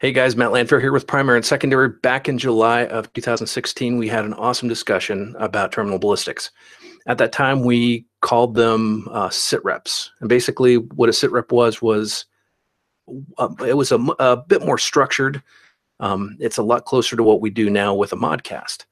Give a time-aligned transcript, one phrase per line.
[0.00, 1.88] Hey guys, Matt Landfair here with Primary and Secondary.
[1.88, 6.52] Back in July of 2016, we had an awesome discussion about terminal ballistics.
[7.08, 11.50] At that time, we called them uh, sit reps, and basically, what a sit rep
[11.50, 12.26] was was
[13.38, 15.42] uh, it was a, a, bit more structured.
[15.98, 18.84] Um, it's a lot closer to what we do now with a modcast.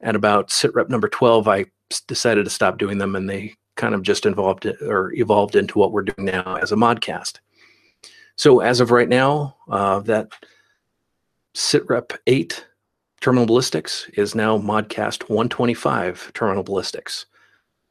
[0.00, 1.66] At about sit rep number 12, I
[2.06, 5.90] decided to stop doing them, and they kind of just involved or evolved into what
[5.90, 7.40] we're doing now as a modcast.
[8.36, 10.30] So as of right now, uh, that
[11.54, 12.66] SITREP 8
[13.20, 17.26] terminal ballistics is now Modcast 125 terminal ballistics.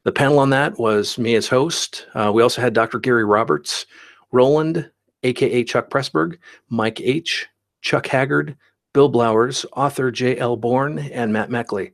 [0.04, 2.06] The panel on that was me as host.
[2.14, 3.00] Uh, we also had Dr.
[3.00, 3.88] Gary Roberts,
[4.32, 4.92] Roland,
[5.24, 6.38] aka Chuck Pressburg,
[6.70, 7.48] Mike H.,
[7.82, 8.56] Chuck Haggard,
[8.94, 10.58] Bill Blowers, author J.L.
[10.58, 11.94] Bourne, and Matt Meckley.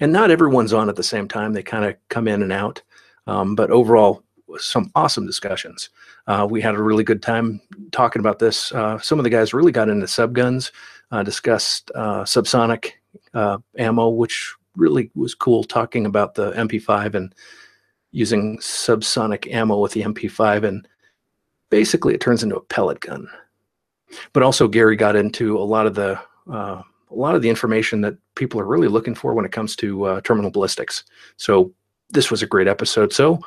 [0.00, 1.54] And not everyone's on at the same time.
[1.54, 2.82] They kind of come in and out.
[3.26, 4.22] Um, but overall,
[4.58, 5.90] some awesome discussions.
[6.26, 7.60] Uh, we had a really good time
[7.92, 8.72] talking about this.
[8.72, 10.70] Uh, some of the guys really got into subguns,
[11.10, 12.92] uh, discussed uh, subsonic
[13.34, 15.64] uh, ammo, which really was cool.
[15.64, 17.34] Talking about the MP5 and
[18.12, 20.88] using subsonic ammo with the MP5, and
[21.70, 23.28] basically it turns into a pellet gun.
[24.32, 28.00] But also Gary got into a lot of the uh, a lot of the information
[28.00, 31.04] that people are really looking for when it comes to terminal ballistics.
[31.36, 31.72] So
[32.10, 33.12] this was a great episode.
[33.12, 33.40] So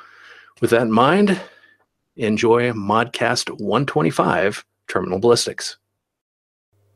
[0.62, 1.40] with that in mind,
[2.16, 5.78] enjoy Modcast 125 Terminal Ballistics.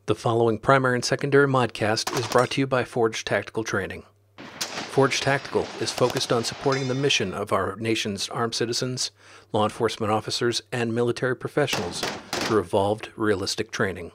[0.06, 4.02] The following primary and secondary Modcast is brought to you by Forge Tactical Training.
[4.94, 9.10] Forge Tactical is focused on supporting the mission of our nation's armed citizens,
[9.52, 12.02] law enforcement officers, and military professionals
[12.32, 14.12] through evolved, realistic training.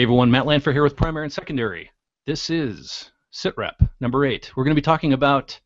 [0.00, 1.90] Hey everyone, Matt Landfair here with Primary and Secondary.
[2.24, 4.50] This is SITREP number eight.
[4.56, 5.60] We're going to be talking about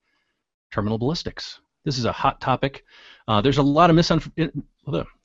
[0.73, 1.61] terminal ballistics.
[1.85, 2.83] This is a hot topic.
[3.29, 4.65] Uh, there's a lot of misunderstanding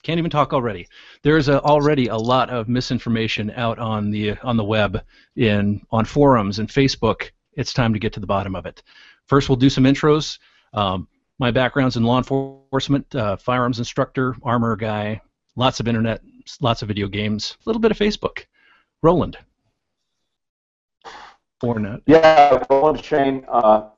[0.03, 0.87] can't even talk already.
[1.23, 5.03] There's already a lot of misinformation out on the on the web,
[5.35, 7.31] in on forums and Facebook.
[7.53, 8.83] It's time to get to the bottom of it.
[9.25, 10.37] First, we'll do some intros.
[10.73, 11.07] Um,
[11.39, 15.19] my background's in law enforcement, uh, firearms instructor, armor guy,
[15.55, 16.21] lots of internet,
[16.61, 18.45] lots of video games, a little bit of Facebook.
[19.01, 19.37] Roland.
[21.61, 22.01] Not.
[22.05, 23.89] Yeah, Roland Shane, uh,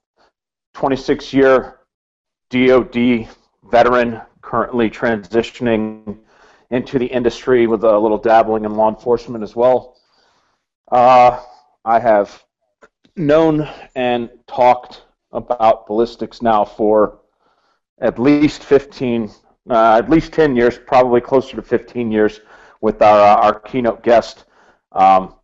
[0.73, 1.79] 26 year
[2.50, 3.28] DOD
[3.72, 6.17] veteran, currently transitioning
[6.72, 9.97] into the industry with a little dabbling in law enforcement as well.
[10.91, 11.40] Uh,
[11.85, 12.44] I have
[13.16, 17.19] known and talked about ballistics now for
[18.00, 19.29] at least 15,
[19.69, 22.41] uh, at least 10 years, probably closer to 15 years
[22.81, 24.45] with our, uh, our keynote guest.
[24.91, 25.35] Um,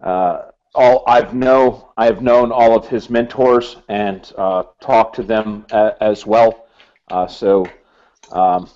[0.00, 5.66] uh, all I've know I've known all of his mentors and uh, talked to them
[5.72, 6.66] a, as well.
[7.10, 7.66] Uh, so
[8.32, 8.68] um,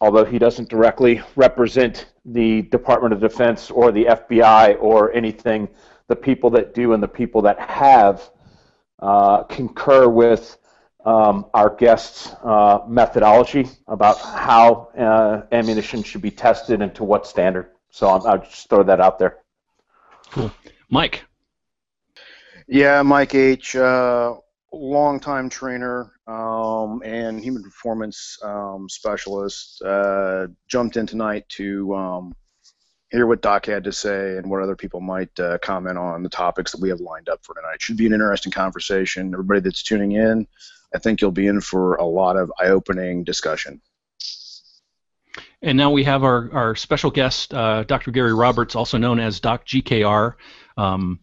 [0.00, 5.68] although he doesn't directly represent the Department of Defense or the FBI or anything,
[6.08, 8.30] the people that do and the people that have
[9.00, 10.58] uh, concur with
[11.04, 17.26] um, our guest's uh, methodology about how uh, ammunition should be tested and to what
[17.26, 17.70] standard.
[17.96, 19.38] So i will just throw that out there.
[20.30, 20.52] Cool.
[20.90, 21.24] Mike.
[22.68, 23.74] Yeah, Mike H.
[23.74, 24.34] Uh,
[24.70, 29.80] longtime trainer um, and human performance um, specialist.
[29.80, 32.36] Uh, jumped in tonight to um,
[33.10, 36.28] hear what Doc had to say and what other people might uh, comment on the
[36.28, 37.80] topics that we have lined up for tonight.
[37.80, 39.32] Should be an interesting conversation.
[39.32, 40.46] Everybody that's tuning in,
[40.94, 43.80] I think you'll be in for a lot of eye-opening discussion.
[45.66, 48.10] And now we have our, our special guest, uh, Dr.
[48.10, 50.34] Gary Roberts, also known as Doc GKR.
[50.78, 51.20] Um,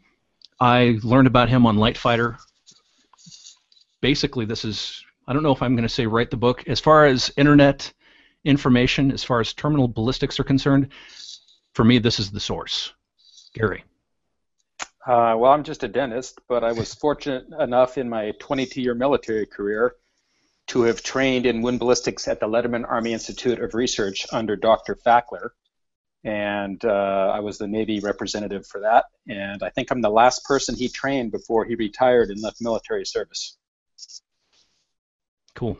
[0.60, 2.38] I learned about him on Lightfighter
[4.04, 6.81] basically this is I don't know if I'm going to say write the book as
[6.81, 7.92] far as internet
[8.44, 10.90] information, as far as terminal ballistics are concerned.
[11.74, 12.92] For me, this is the source.
[13.54, 13.86] Gary.
[15.07, 19.45] Uh, well, I'm just a dentist, but I was fortunate enough in my 22-year military
[19.45, 19.95] career
[20.68, 24.95] to have trained in wound ballistics at the Letterman Army Institute of Research under Dr.
[24.95, 25.50] Fackler.
[26.24, 29.06] And uh, I was the Navy representative for that.
[29.27, 33.06] And I think I'm the last person he trained before he retired and left military
[33.06, 33.57] service.
[35.54, 35.77] Cool.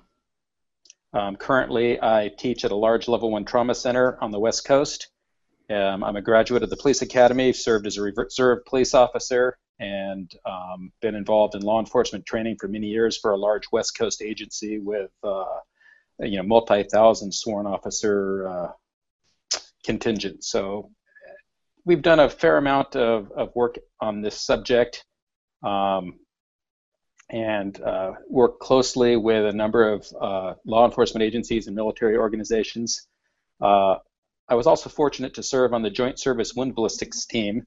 [1.14, 5.10] Um, currently, I teach at a large level one trauma center on the West Coast.
[5.70, 10.32] Um, I'm a graduate of the police academy, served as a reserve police officer, and
[10.46, 14.22] um, been involved in law enforcement training for many years for a large West Coast
[14.22, 15.60] agency with, uh,
[16.20, 18.72] you know, multi-thousand sworn officer uh,
[19.84, 20.44] contingent.
[20.44, 20.92] So
[21.86, 25.04] we've done a fair amount of, of work on this subject.
[25.64, 26.20] Um,
[27.30, 33.08] and uh, work closely with a number of uh, law enforcement agencies and military organizations.
[33.60, 33.96] Uh,
[34.48, 37.66] I was also fortunate to serve on the Joint Service Wound Ballistics team,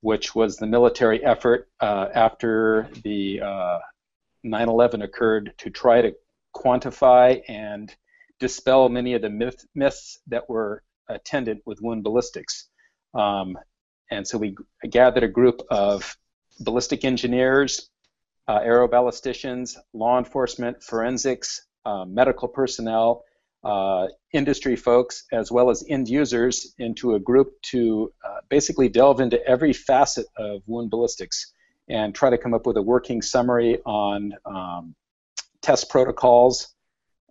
[0.00, 3.40] which was the military effort uh, after the
[4.44, 6.14] 9/11 uh, occurred to try to
[6.54, 7.94] quantify and
[8.38, 12.68] dispel many of the myth, myths that were attendant with wound ballistics.
[13.14, 13.56] Um,
[14.10, 14.56] and so we
[14.88, 16.16] gathered a group of
[16.60, 17.90] ballistic engineers,
[18.46, 23.24] uh, aeroballisticians, law enforcement, forensics, uh, medical personnel,
[23.64, 29.20] uh, industry folks, as well as end users into a group to uh, basically delve
[29.20, 31.52] into every facet of wound ballistics
[31.88, 34.94] and try to come up with a working summary on um,
[35.62, 36.68] test protocols,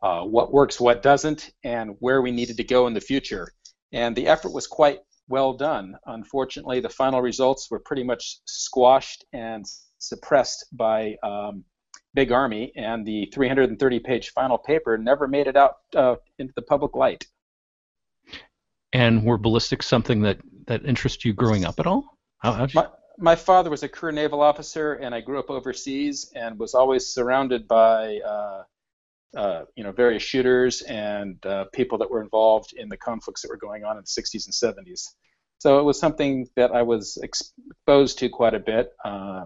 [0.01, 3.47] uh, what works, what doesn't, and where we needed to go in the future.
[3.93, 5.95] And the effort was quite well done.
[6.05, 9.65] Unfortunately, the final results were pretty much squashed and
[9.97, 11.63] suppressed by um,
[12.17, 16.95] Big Army, and the 330-page final paper never made it out uh, into the public
[16.95, 17.27] light.
[18.91, 22.17] And were ballistics something that that interested you growing up at all?
[22.39, 22.69] How, you...
[22.73, 22.87] my,
[23.19, 27.05] my father was a career naval officer, and I grew up overseas and was always
[27.05, 28.63] surrounded by uh,
[29.37, 33.49] uh, you know various shooters and uh, people that were involved in the conflicts that
[33.49, 35.09] were going on in the 60s and 70s.
[35.59, 38.89] So it was something that I was exposed to quite a bit.
[39.05, 39.45] Uh,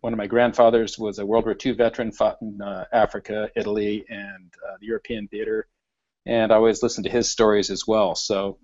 [0.00, 4.04] one of my grandfathers was a World War II veteran, fought in uh, Africa, Italy,
[4.08, 5.66] and uh, the European theater,
[6.26, 8.14] and I always listened to his stories as well.
[8.14, 8.58] So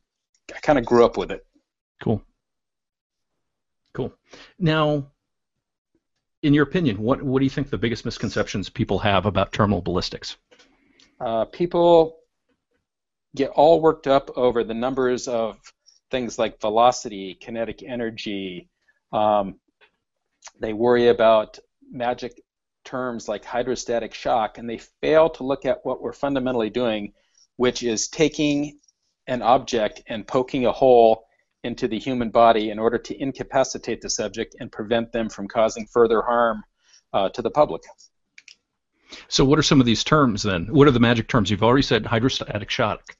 [0.55, 1.45] I kind of grew up with it.
[2.03, 2.23] Cool.
[3.95, 4.13] Cool.
[4.59, 5.11] Now,
[6.43, 9.81] in your opinion, what what do you think the biggest misconceptions people have about terminal
[9.81, 10.37] ballistics?
[11.21, 12.19] Uh, people
[13.35, 15.59] get all worked up over the numbers of
[16.11, 18.69] things like velocity, kinetic energy.
[19.13, 19.59] Um,
[20.61, 21.59] they worry about
[21.91, 22.41] magic
[22.85, 27.13] terms like hydrostatic shock, and they fail to look at what we're fundamentally doing,
[27.57, 28.79] which is taking
[29.27, 31.27] an object and poking a hole
[31.63, 35.87] into the human body in order to incapacitate the subject and prevent them from causing
[35.87, 36.63] further harm
[37.15, 37.83] uh, to the public.
[39.29, 40.67] So, what are some of these terms then?
[40.67, 41.51] What are the magic terms?
[41.51, 43.17] You've already said hydrostatic shock.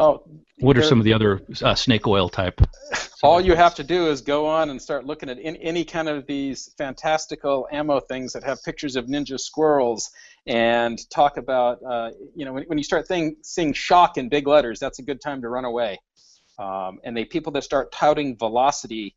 [0.00, 0.24] Oh,
[0.60, 2.58] what are some of the other uh, snake oil type?
[3.22, 6.08] All you have to do is go on and start looking at in, any kind
[6.08, 10.10] of these fantastical ammo things that have pictures of ninja squirrels
[10.46, 14.46] and talk about, uh, you know, when, when you start thing, seeing shock in big
[14.46, 15.98] letters, that's a good time to run away.
[16.58, 19.16] Um, and the people that start touting velocity,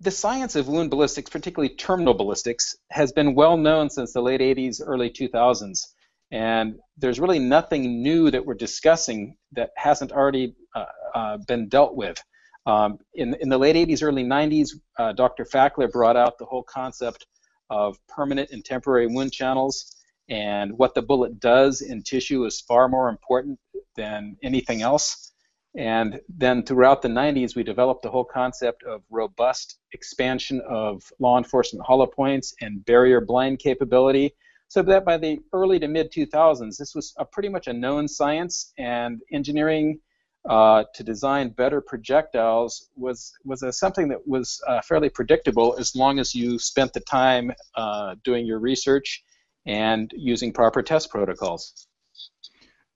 [0.00, 4.40] the science of wound ballistics, particularly terminal ballistics, has been well known since the late
[4.40, 5.88] 80s, early 2000s.
[6.32, 11.94] And there's really nothing new that we're discussing that hasn't already uh, uh, been dealt
[11.94, 12.20] with.
[12.64, 15.44] Um, in, in the late 80s, early 90s, uh, Dr.
[15.44, 17.26] Fackler brought out the whole concept
[17.68, 19.94] of permanent and temporary wound channels.
[20.30, 23.58] And what the bullet does in tissue is far more important
[23.96, 25.32] than anything else.
[25.76, 31.36] And then throughout the 90s, we developed the whole concept of robust expansion of law
[31.36, 34.34] enforcement hollow points and barrier blind capability
[34.72, 38.08] so that by the early to mid 2000s, this was a pretty much a known
[38.08, 40.00] science, and engineering
[40.48, 45.94] uh, to design better projectiles was was a, something that was uh, fairly predictable as
[45.94, 49.22] long as you spent the time uh, doing your research
[49.66, 51.86] and using proper test protocols.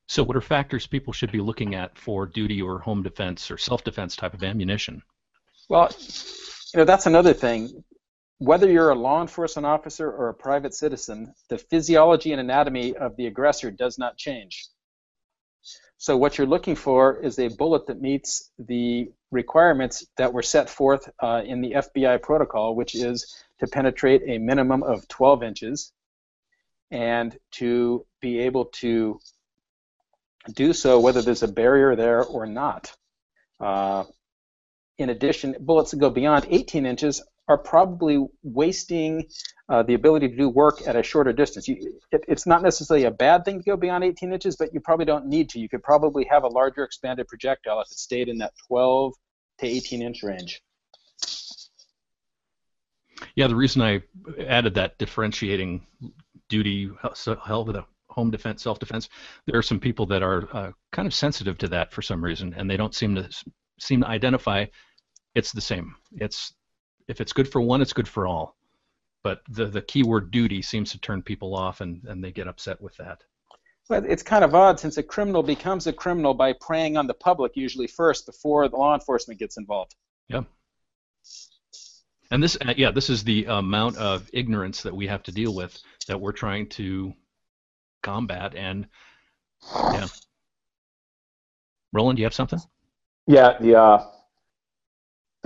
[0.09, 3.59] So, what are factors people should be looking at for duty or home defense or
[3.59, 5.03] self-defense type of ammunition?
[5.69, 5.91] Well,
[6.73, 7.85] you know that's another thing
[8.39, 13.17] whether you're a law enforcement officer or a private citizen, the physiology and anatomy of
[13.17, 14.69] the aggressor does not change.
[15.99, 20.69] So what you're looking for is a bullet that meets the requirements that were set
[20.69, 25.93] forth uh, in the FBI protocol, which is to penetrate a minimum of 12 inches,
[26.91, 29.19] and to be able to
[30.55, 32.95] do so whether there's a barrier there or not.
[33.59, 34.05] Uh,
[34.99, 39.27] in addition, bullets that go beyond 18 inches are probably wasting
[39.69, 41.69] uh, the ability to do work at a shorter distance.
[41.69, 44.81] You, it, it's not necessarily a bad thing to go beyond 18 inches, but you
[44.81, 45.61] probably don't need to.
[45.61, 49.15] You could probably have a larger expanded projectile if it stayed in that 12
[49.59, 50.63] to 18 inch range.
[53.35, 54.03] Yeah, the reason I
[54.47, 55.87] added that differentiating
[56.49, 56.91] duty,
[57.45, 59.09] hell with a home defense, self-defense,
[59.47, 62.55] there are some people that are uh, kind of sensitive to that for some reason,
[62.55, 63.29] and they don't seem to
[63.79, 64.65] seem to identify
[65.35, 65.95] it's the same.
[66.13, 66.55] It's
[67.09, 68.57] if it's good for one, it's good for all.
[69.23, 72.81] But the the keyword duty seems to turn people off, and and they get upset
[72.81, 73.23] with that.
[73.89, 77.15] Well, it's kind of odd since a criminal becomes a criminal by preying on the
[77.15, 79.95] public usually first before the law enforcement gets involved.
[80.29, 80.43] Yeah.
[82.33, 85.55] And this, uh, yeah, this is the amount of ignorance that we have to deal
[85.55, 87.13] with that we're trying to
[88.03, 88.57] combat.
[88.57, 88.89] And
[89.73, 90.09] yeah,
[91.93, 92.59] Roland, do you have something?
[93.29, 94.07] Yeah, the uh,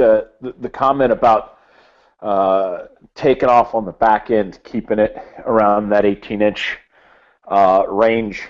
[0.00, 1.58] the, the comment about
[2.22, 6.78] uh, taking off on the back end, keeping it around that 18 inch
[7.48, 8.42] uh, range,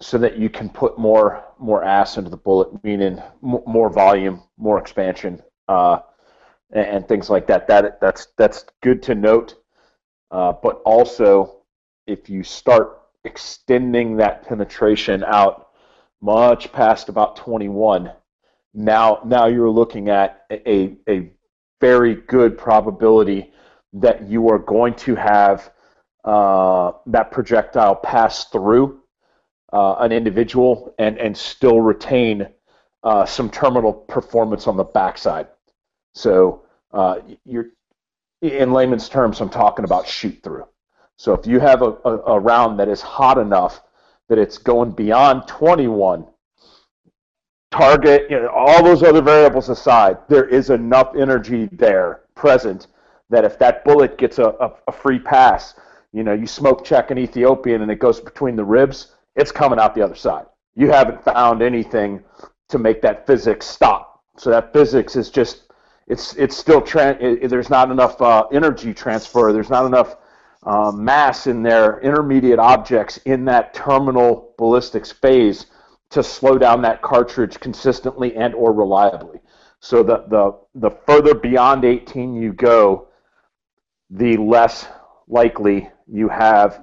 [0.00, 4.78] so that you can put more more ass into the bullet, meaning more volume, more
[4.78, 6.00] expansion, uh,
[6.72, 7.68] and, and, things like that.
[7.68, 9.56] That that's that's good to note.
[10.30, 11.62] Uh, but also,
[12.06, 15.68] if you start extending that penetration out
[16.22, 18.10] much past about 21,
[18.74, 21.30] now now you're looking at a, a
[21.80, 23.52] very good probability
[23.92, 25.70] that you are going to have
[26.24, 29.00] uh, that projectile pass through
[29.72, 32.48] uh, an individual and, and still retain
[33.02, 35.48] uh, some terminal performance on the backside.
[36.14, 37.68] So uh, you're,
[38.42, 40.66] in layman's terms, I'm talking about shoot through.
[41.16, 43.82] So if you have a, a, a round that is hot enough
[44.28, 46.26] that it's going beyond 21
[47.70, 52.88] target, you know, all those other variables aside, there is enough energy there present
[53.30, 55.74] that if that bullet gets a, a, a, free pass,
[56.12, 59.78] you know, you smoke check an Ethiopian and it goes between the ribs, it's coming
[59.78, 60.46] out the other side.
[60.74, 62.24] You haven't found anything
[62.68, 64.22] to make that physics stop.
[64.36, 65.72] So that physics is just,
[66.08, 70.16] it's it's still, tra- it, there's not enough uh, energy transfer, there's not enough
[70.64, 75.66] uh, mass in their intermediate objects in that terminal ballistics phase
[76.10, 79.40] to slow down that cartridge consistently and or reliably.
[79.80, 83.08] So the, the, the further beyond 18 you go,
[84.10, 84.86] the less
[85.28, 86.82] likely you have.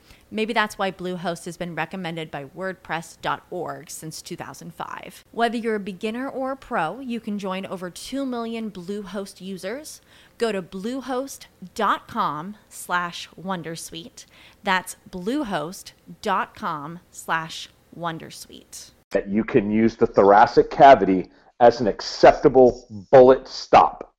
[0.33, 5.25] Maybe that's why Bluehost has been recommended by WordPress.org since 2005.
[5.31, 9.99] Whether you're a beginner or a pro, you can join over 2 million Bluehost users.
[10.37, 14.25] Go to bluehost.com slash wondersuite.
[14.63, 18.91] That's bluehost.com slash wondersuite.
[19.11, 21.27] That you can use the thoracic cavity
[21.59, 24.13] as an acceptable bullet stop.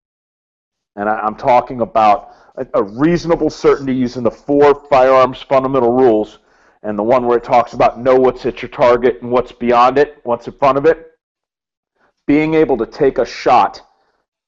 [0.96, 6.38] And I'm talking about a, reasonable certainty using the four firearms fundamental rules
[6.82, 9.98] and the one where it talks about know what's at your target and what's beyond
[9.98, 11.12] it, what's in front of it.
[12.26, 13.80] Being able to take a shot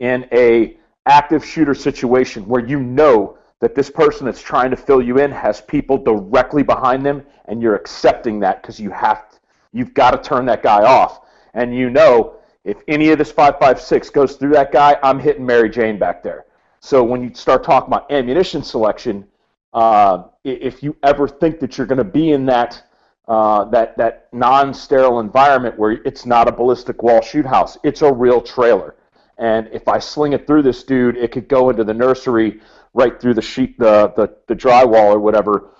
[0.00, 5.00] in a active shooter situation where you know that this person that's trying to fill
[5.00, 9.38] you in has people directly behind them and you're accepting that because you have to,
[9.72, 11.20] you've got to turn that guy off
[11.54, 15.70] and you know if any of this 556 goes through that guy i'm hitting mary
[15.70, 16.46] jane back there
[16.84, 19.26] so when you start talking about ammunition selection,
[19.72, 22.82] uh, if you ever think that you're going to be in that
[23.26, 28.12] uh, that that non-sterile environment where it's not a ballistic wall shoot house, it's a
[28.12, 28.96] real trailer.
[29.38, 32.60] And if I sling it through this dude, it could go into the nursery
[32.92, 35.70] right through the sheet, the the, the drywall or whatever.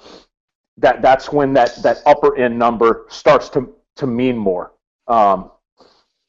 [0.79, 4.73] That that's when that that upper end number starts to to mean more.
[5.07, 5.51] Um,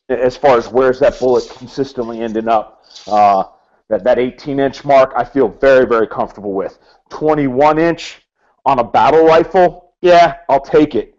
[0.09, 2.83] as far as where's that bullet consistently ending up.
[3.07, 3.45] Uh,
[3.89, 6.79] that, that 18 inch mark, I feel very, very comfortable with.
[7.09, 8.21] 21 inch
[8.65, 11.15] on a battle rifle, yeah, I'll take it.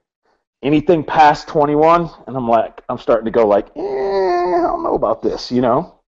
[0.62, 4.94] Anything past 21, and I'm like, I'm starting to go like, eh, I don't know
[4.94, 6.00] about this, you know.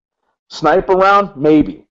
[0.48, 1.86] Sniper round, maybe,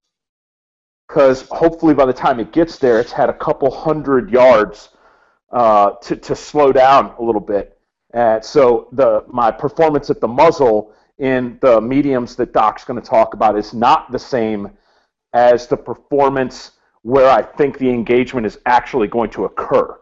[1.08, 4.90] because hopefully by the time it gets there, it's had a couple hundred yards
[5.52, 7.78] uh, to to slow down a little bit.
[8.14, 13.08] And so the my performance at the muzzle in the mediums that Doc's going to
[13.08, 14.72] talk about is not the same
[15.34, 16.72] as the performance
[17.04, 20.00] where I think the engagement is actually going to occur.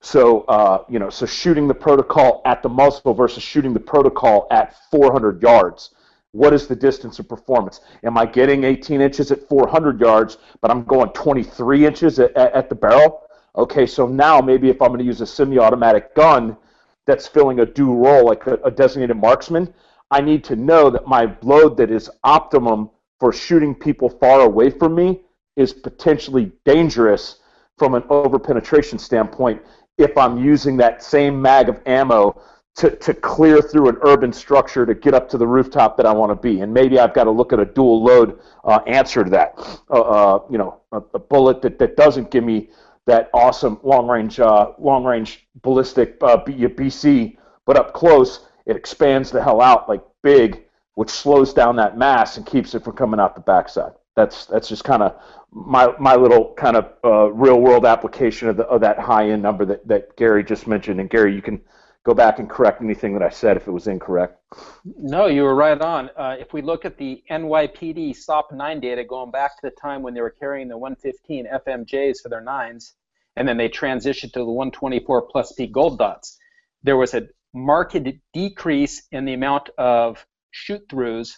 [0.00, 4.46] So, uh, you know, so shooting the protocol at the muzzle versus shooting the protocol
[4.50, 5.94] at 400 yards.
[6.32, 7.80] What is the distance of performance?
[8.02, 12.68] Am I getting 18 inches at 400 yards, but I'm going 23 inches at, at,
[12.68, 13.22] the barrel?
[13.56, 16.56] Okay, so now maybe if I'm going to use a semi-automatic gun
[17.06, 19.72] that's filling a due role like a, a designated marksman,
[20.10, 24.70] I need to know that my load that is optimum for shooting people far away
[24.70, 25.22] from me
[25.56, 27.36] is potentially dangerous
[27.78, 29.62] from an overpenetration standpoint
[29.98, 32.40] if I'm using that same mag of ammo
[32.76, 36.12] to, to clear through an urban structure to get up to the rooftop that I
[36.12, 36.60] want to be.
[36.60, 39.54] And maybe I've got to look at a dual load uh, answer to that.
[39.88, 42.70] Uh, uh, you know, a, a, bullet that, that doesn't give me
[43.06, 49.30] that awesome long range uh, long range ballistic uh, BC, but up close it expands
[49.30, 53.20] the hell out like big, which slows down that mass and keeps it from coming
[53.20, 53.92] out the backside.
[54.16, 58.56] That's that's just kind of my my little kind of uh, real world application of,
[58.56, 61.00] the, of that high end number that, that Gary just mentioned.
[61.00, 61.60] And Gary, you can
[62.04, 64.38] go back and correct anything that I said if it was incorrect.
[64.84, 66.10] No, you were right on.
[66.16, 70.02] Uh, if we look at the NYPD SOP 9 data going back to the time
[70.02, 72.94] when they were carrying the 115 FMJs for their nines,
[73.36, 76.38] and then they transitioned to the 124 plus P gold dots,
[76.82, 77.96] there was a marked
[78.32, 81.36] decrease in the amount of shoot throughs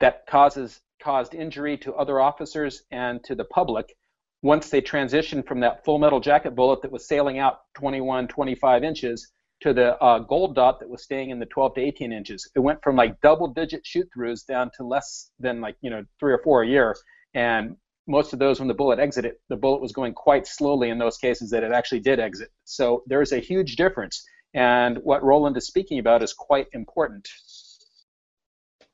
[0.00, 3.94] that causes caused injury to other officers and to the public.
[4.42, 8.84] Once they transitioned from that full metal jacket bullet that was sailing out 21 25
[8.84, 9.30] inches
[9.60, 12.60] to the uh, gold dot that was staying in the 12 to 18 inches it
[12.60, 16.32] went from like double digit shoot throughs down to less than like you know three
[16.32, 16.96] or four a year.
[17.34, 17.76] And
[18.06, 21.18] most of those when the bullet exited the bullet was going quite slowly in those
[21.18, 22.48] cases that it actually did exit.
[22.64, 27.28] So there's a huge difference and what Roland is speaking about is quite important.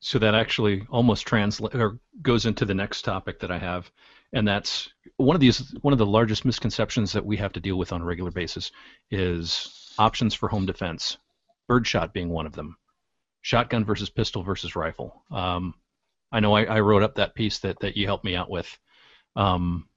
[0.01, 3.91] So that actually almost translates or goes into the next topic that I have,
[4.33, 7.77] and that's one of these one of the largest misconceptions that we have to deal
[7.77, 8.73] with on a regular basis
[9.11, 11.19] is options for home defense.
[11.69, 12.77] Birdshot being one of them.
[13.43, 15.23] Shotgun versus pistol versus rifle.
[15.31, 15.75] Um,
[16.33, 18.79] I know I, I, wrote up that piece that, that you helped me out with.
[19.35, 19.89] Um,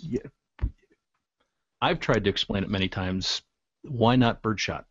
[0.00, 0.20] yeah,
[1.80, 3.42] I've tried to explain it many times
[3.82, 4.84] why not birdshot?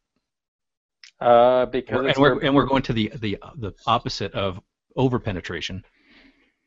[1.19, 4.59] Uh, because and we're, and we're going to the the the opposite of
[4.95, 5.83] over penetration.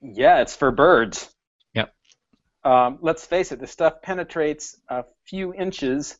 [0.03, 1.33] Yeah, it's for birds.
[1.75, 1.95] Yep.
[2.65, 6.19] Um, let's face it, the stuff penetrates a few inches,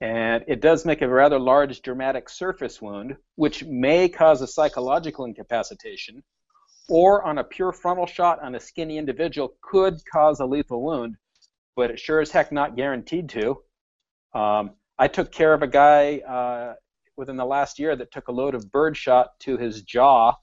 [0.00, 5.24] and it does make a rather large dramatic surface wound, which may cause a psychological
[5.24, 6.22] incapacitation,
[6.88, 11.16] or on a pure frontal shot on a skinny individual could cause a lethal wound,
[11.74, 13.62] but it sure as heck not guaranteed to.
[14.34, 16.74] Um, I took care of a guy uh,
[17.16, 20.34] within the last year that took a load of birdshot to his jaw,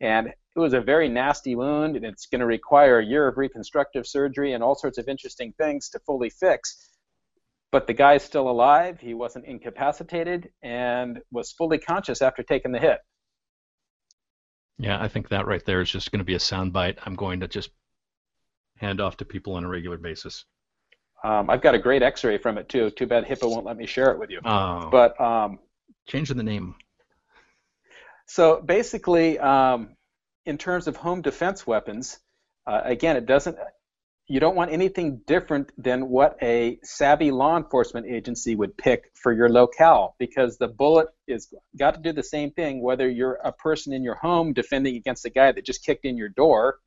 [0.00, 3.36] and it was a very nasty wound, and it's going to require a year of
[3.36, 6.90] reconstructive surgery and all sorts of interesting things to fully fix.
[7.70, 8.98] But the guy's still alive.
[8.98, 12.98] He wasn't incapacitated and was fully conscious after taking the hit.
[14.78, 16.98] Yeah, I think that right there is just going to be a soundbite.
[17.04, 17.70] I'm going to just
[18.76, 20.44] hand off to people on a regular basis.
[21.24, 22.90] Um, I've got a great X-ray from it too.
[22.90, 24.40] Too bad HIPAA won't let me share it with you.
[24.44, 24.88] Oh.
[24.90, 25.58] But um,
[26.06, 26.76] changing the name.
[28.26, 29.96] So basically, um,
[30.46, 32.18] in terms of home defense weapons,
[32.66, 33.56] uh, again, it doesn't.
[34.30, 39.32] You don't want anything different than what a savvy law enforcement agency would pick for
[39.32, 43.52] your locale, because the bullet is got to do the same thing whether you're a
[43.52, 46.78] person in your home defending against a guy that just kicked in your door,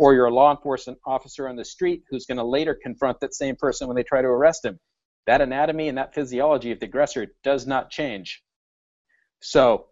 [0.00, 3.34] or you're a law enforcement officer on the street who's going to later confront that
[3.34, 4.80] same person when they try to arrest him.
[5.26, 8.42] That anatomy and that physiology of the aggressor does not change.
[9.42, 9.88] So,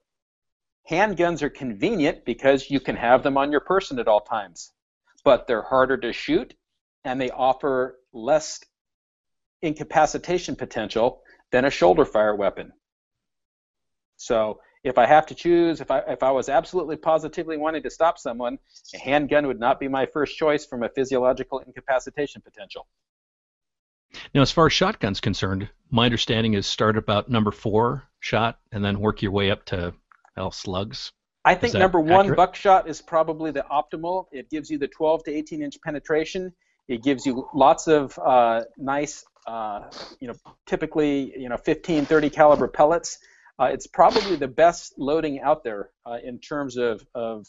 [0.91, 4.73] handguns are convenient because you can have them on your person at all times,
[5.25, 6.55] but they're harder to shoot
[7.05, 8.61] and they offer less
[9.61, 11.21] incapacitation potential
[11.53, 12.73] than a shoulder fire weapon.
[14.17, 17.91] So if I have to choose, if I if I was absolutely positively wanting to
[17.91, 18.59] stop someone,
[18.95, 22.87] a handgun would not be my first choice from a physiological incapacitation potential.
[24.35, 28.85] Now, as far as shotguns concerned, my understanding is start about number four shot and
[28.85, 29.95] then work your way up to
[30.37, 31.13] well, slugs.
[31.45, 34.27] I think number one buckshot is probably the optimal.
[34.33, 36.53] It gives you the 12 to 18 inch penetration.
[36.89, 40.35] It gives you lots of uh, nice, uh, you know,
[40.67, 43.19] typically you know 15, 30 caliber pellets.
[43.61, 47.47] Uh, it's probably the best loading out there uh, in terms of, of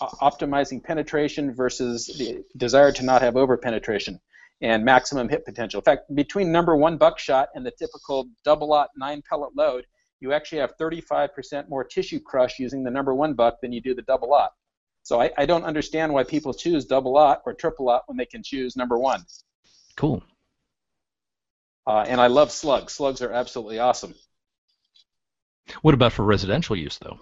[0.00, 4.20] uh, optimizing penetration versus the desire to not have over penetration
[4.60, 5.78] and maximum hit potential.
[5.78, 9.86] In fact, between number one buckshot and the typical double aught nine pellet load,
[10.20, 13.94] you actually have 35% more tissue crush using the number one buck than you do
[13.94, 14.52] the double aught.
[15.02, 18.24] So I, I don't understand why people choose double aught or triple aught when they
[18.24, 19.22] can choose number one.
[19.96, 20.22] Cool.
[21.86, 22.94] Uh, and I love slugs.
[22.94, 24.14] Slugs are absolutely awesome.
[25.82, 27.18] What about for residential use, though?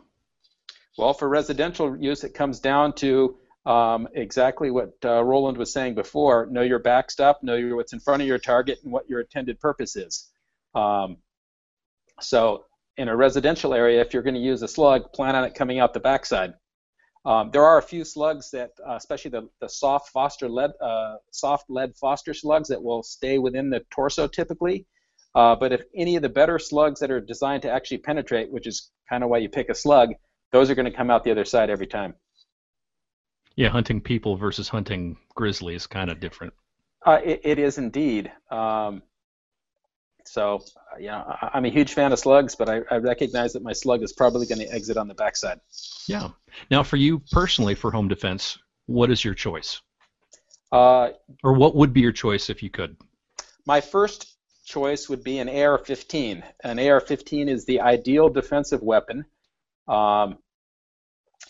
[0.99, 5.95] Well, for residential use, it comes down to um, exactly what uh, Roland was saying
[5.95, 6.47] before.
[6.51, 9.61] Know your backstop, know your, what's in front of your target, and what your intended
[9.61, 10.29] purpose is.
[10.75, 11.19] Um,
[12.21, 12.65] so,
[12.97, 15.79] in a residential area, if you're going to use a slug, plan on it coming
[15.79, 16.55] out the backside.
[17.25, 21.17] Um, there are a few slugs that, uh, especially the, the soft Foster lead, uh,
[21.31, 24.87] soft lead Foster slugs, that will stay within the torso typically.
[25.35, 28.67] Uh, but if any of the better slugs that are designed to actually penetrate, which
[28.67, 30.11] is kind of why you pick a slug,
[30.51, 32.15] those are going to come out the other side every time.
[33.57, 36.53] Yeah, hunting people versus hunting grizzly is kind of different.
[37.05, 38.31] Uh, it, it is indeed.
[38.51, 39.03] Um,
[40.25, 43.73] so, uh, yeah, I'm a huge fan of slugs, but I, I recognize that my
[43.73, 45.61] slug is probably going to exit on the backside.
[46.07, 46.29] Yeah.
[46.71, 49.81] Now, for you personally, for home defense, what is your choice?
[50.71, 51.11] Uh,
[51.43, 52.97] or what would be your choice if you could?
[53.67, 54.32] My first
[54.65, 56.43] choice would be an AR-15.
[56.65, 59.25] An AR-15 is the ideal defensive weapon
[59.89, 60.39] um,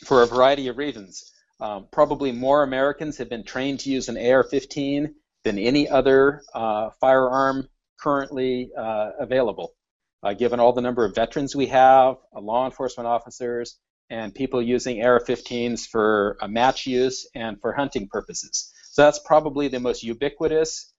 [0.05, 1.33] for a variety of reasons.
[1.61, 6.91] Um, probably more Americans have been trained to use an AR-15 than any other uh,
[7.01, 7.69] firearm
[8.01, 9.75] currently uh, available,
[10.23, 13.79] uh, given all the number of veterans we have, uh, law enforcement officers,
[14.11, 18.73] and people using AR-15s for uh, match use and for hunting purposes.
[18.91, 20.92] So that's probably the most ubiquitous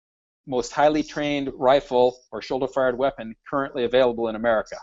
[0.45, 4.77] most highly trained rifle or shoulder fired weapon currently available in America.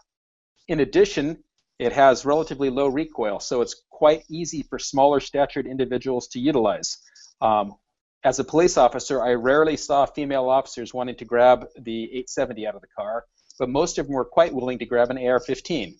[0.68, 1.42] In addition,
[1.78, 6.98] it has relatively low recoil, so it's quite easy for smaller statured individuals to utilize.
[7.40, 7.74] Um,
[8.22, 12.74] as a police officer, I rarely saw female officers wanting to grab the 870 out
[12.74, 13.24] of the car,
[13.58, 15.98] but most of them were quite willing to grab an AR 15.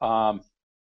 [0.00, 0.40] Um,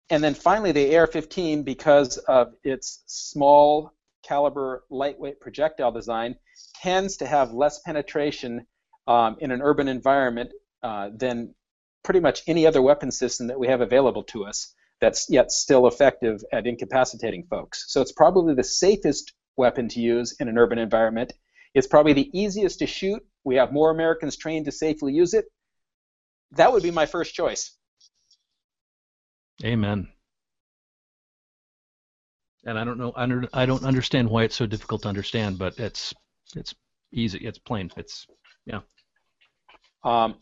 [0.09, 6.37] and then finally, the AR 15, because of its small caliber lightweight projectile design,
[6.83, 8.67] tends to have less penetration
[9.07, 10.51] um, in an urban environment
[10.83, 11.55] uh, than
[12.03, 15.87] pretty much any other weapon system that we have available to us that's yet still
[15.89, 17.85] effective at incapacitating folks.
[17.89, 21.33] So it's probably the safest weapon to use in an urban environment.
[21.75, 23.21] It's probably the easiest to shoot.
[23.45, 25.47] We have more Americans trained to safely use it.
[26.53, 27.77] That would be my first choice.
[29.65, 30.09] Amen.
[32.65, 33.13] And I don't know,
[33.53, 36.15] I don't understand why it's so difficult to understand, but it's
[36.57, 36.75] it's
[37.13, 37.39] easy.
[37.39, 37.91] It's plain.
[37.97, 38.27] It's
[38.67, 38.81] yeah.
[40.05, 40.35] Um,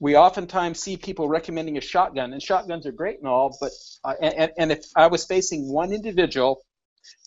[0.00, 3.72] we oftentimes see people recommending a shotgun, and shotguns are great and all, but
[4.04, 6.62] uh, and, and if I was facing one individual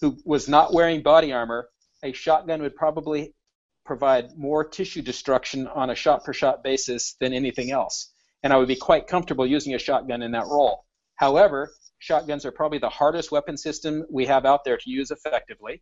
[0.01, 1.69] who was not wearing body armor,
[2.03, 3.33] a shotgun would probably
[3.85, 8.11] provide more tissue destruction on a shot per shot basis than anything else.
[8.41, 10.85] And I would be quite comfortable using a shotgun in that role.
[11.17, 15.81] However, shotguns are probably the hardest weapon system we have out there to use effectively.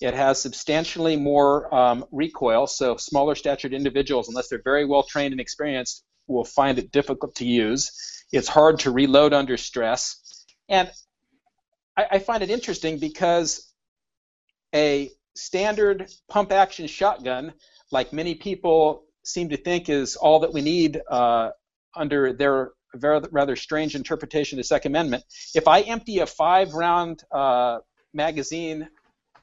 [0.00, 5.32] It has substantially more um, recoil, so smaller statured individuals, unless they're very well trained
[5.32, 7.90] and experienced, will find it difficult to use.
[8.32, 10.44] It's hard to reload under stress.
[10.68, 10.90] And
[11.96, 13.72] I, I find it interesting because
[14.74, 17.54] a standard pump action shotgun,
[17.90, 21.50] like many people seem to think is all that we need uh,
[21.96, 25.24] under their very, rather strange interpretation of the Second Amendment.
[25.54, 27.78] If I empty a five round uh,
[28.14, 28.88] magazine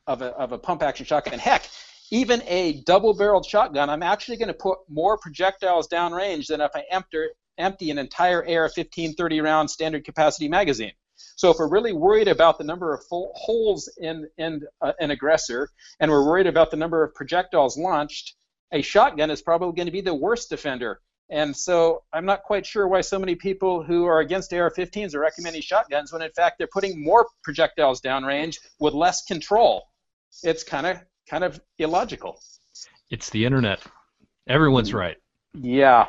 [0.07, 1.33] of a, of a pump action shotgun.
[1.33, 1.69] And heck,
[2.11, 6.71] even a double barreled shotgun, I'm actually going to put more projectiles downrange than if
[6.75, 10.93] I empty, empty an entire AR 15 30 round standard capacity magazine.
[11.37, 15.69] So if we're really worried about the number of holes in, in uh, an aggressor
[15.99, 18.35] and we're worried about the number of projectiles launched,
[18.71, 21.01] a shotgun is probably going to be the worst defender.
[21.29, 25.19] And so I'm not quite sure why so many people who are against AR-15s are
[25.19, 29.87] recommending shotguns when in fact they're putting more projectiles downrange with less control
[30.43, 32.39] it's kind of kind of illogical.
[33.09, 33.79] It's the internet.
[34.47, 35.17] Everyone's right.
[35.53, 36.07] Yeah.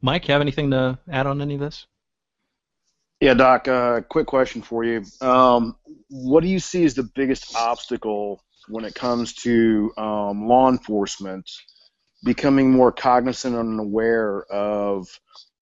[0.00, 1.86] Mike, have anything to add on any of this?
[3.20, 3.66] Yeah, Doc.
[3.66, 5.04] Uh, quick question for you.
[5.20, 5.76] Um,
[6.08, 11.50] what do you see as the biggest obstacle when it comes to um, law enforcement
[12.24, 15.08] becoming more cognizant and aware of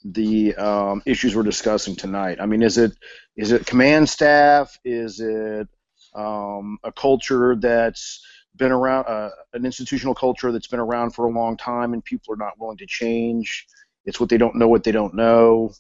[0.05, 2.39] the um, issues we're discussing tonight?
[2.41, 2.93] I mean, is it
[3.37, 4.79] is it command staff?
[4.85, 5.69] Is it
[6.17, 8.25] um, a culture that's
[8.57, 12.33] been around, uh, an institutional culture that's been around for a long time, and people
[12.35, 13.67] are not willing to change?
[14.05, 15.73] It's what they don't know, what they don't know,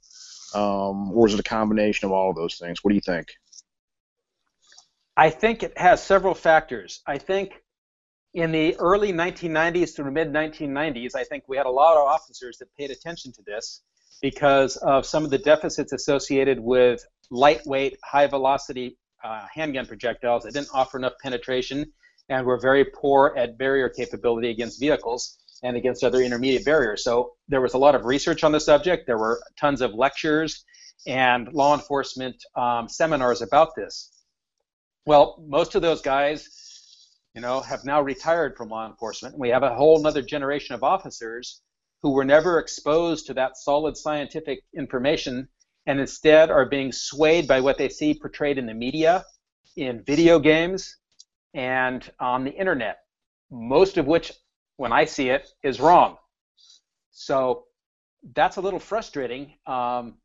[0.54, 2.82] um, or is it a combination of all of those things?
[2.82, 3.28] What do you think?
[5.16, 7.00] I think it has several factors.
[7.06, 7.62] I think
[8.34, 12.58] in the early 1990s through mid 1990s, I think we had a lot of officers
[12.58, 13.82] that paid attention to this
[14.20, 20.54] because of some of the deficits associated with lightweight, high velocity uh, handgun projectiles that
[20.54, 21.92] didn't offer enough penetration
[22.28, 27.04] and were very poor at barrier capability against vehicles and against other intermediate barriers.
[27.04, 29.06] So there was a lot of research on the subject.
[29.06, 30.64] There were tons of lectures
[31.06, 34.10] and law enforcement um, seminars about this.
[35.06, 36.48] Well, most of those guys,
[37.34, 39.34] you know, have now retired from law enforcement.
[39.34, 41.62] And we have a whole other generation of officers
[42.02, 45.48] who were never exposed to that solid scientific information
[45.86, 49.24] and instead are being swayed by what they see portrayed in the media,
[49.76, 50.96] in video games,
[51.54, 52.98] and on the internet,
[53.50, 54.32] most of which,
[54.76, 56.16] when I see it, is wrong.
[57.10, 57.64] So
[58.34, 59.54] that's a little frustrating.
[59.66, 60.18] Um,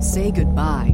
[0.00, 0.93] Say goodbye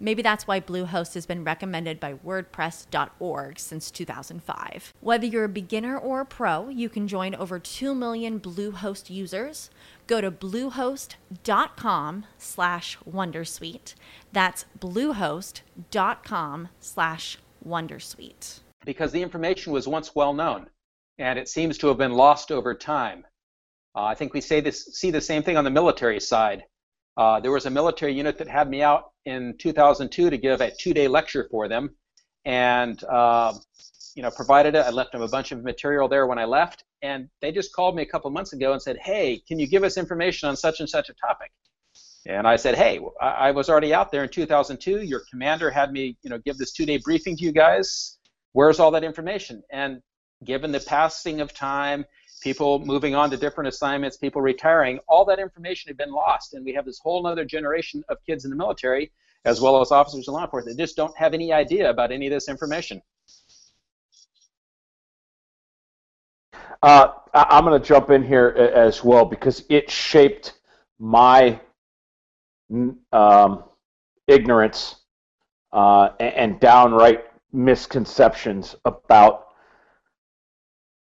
[0.00, 4.92] Maybe that's why Bluehost has been recommended by WordPress.org since 2005.
[5.00, 9.70] Whether you're a beginner or a pro, you can join over 2 million Bluehost users.
[10.06, 13.94] Go to bluehost.com slash Wondersuite.
[14.32, 18.60] That's bluehost.com slash Wondersuite.
[18.84, 20.68] Because the information was once well known
[21.18, 23.24] and it seems to have been lost over time.
[23.94, 26.64] Uh, I think we say this, see the same thing on the military side.
[27.16, 30.70] Uh, there was a military unit that had me out in 2002 to give a
[30.70, 31.94] two-day lecture for them,
[32.44, 33.54] and uh,
[34.14, 34.86] you know provided it.
[34.86, 37.96] I left them a bunch of material there when I left, and they just called
[37.96, 40.80] me a couple months ago and said, "Hey, can you give us information on such
[40.80, 41.52] and such a topic?"
[42.26, 45.02] And I said, "Hey, I, was already out there in 2002.
[45.02, 48.18] Your commander had me, you know, give this two-day briefing to you guys.
[48.52, 50.00] Where's all that information?" And
[50.44, 52.04] given the passing of time
[52.44, 56.52] people moving on to different assignments, people retiring, all that information had been lost.
[56.52, 59.10] And we have this whole other generation of kids in the military,
[59.46, 62.26] as well as officers in law enforcement, that just don't have any idea about any
[62.26, 63.00] of this information.
[66.82, 70.52] Uh, I'm going to jump in here as well because it shaped
[70.98, 71.58] my
[73.10, 73.64] um,
[74.28, 74.96] ignorance
[75.72, 79.46] uh, and downright misconceptions about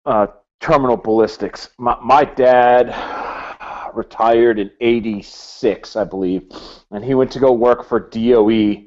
[0.08, 0.28] uh,
[0.60, 1.70] terminal ballistics.
[1.78, 2.94] My, my dad
[3.94, 6.52] retired in 86, I believe,
[6.92, 8.84] and he went to go work for DOE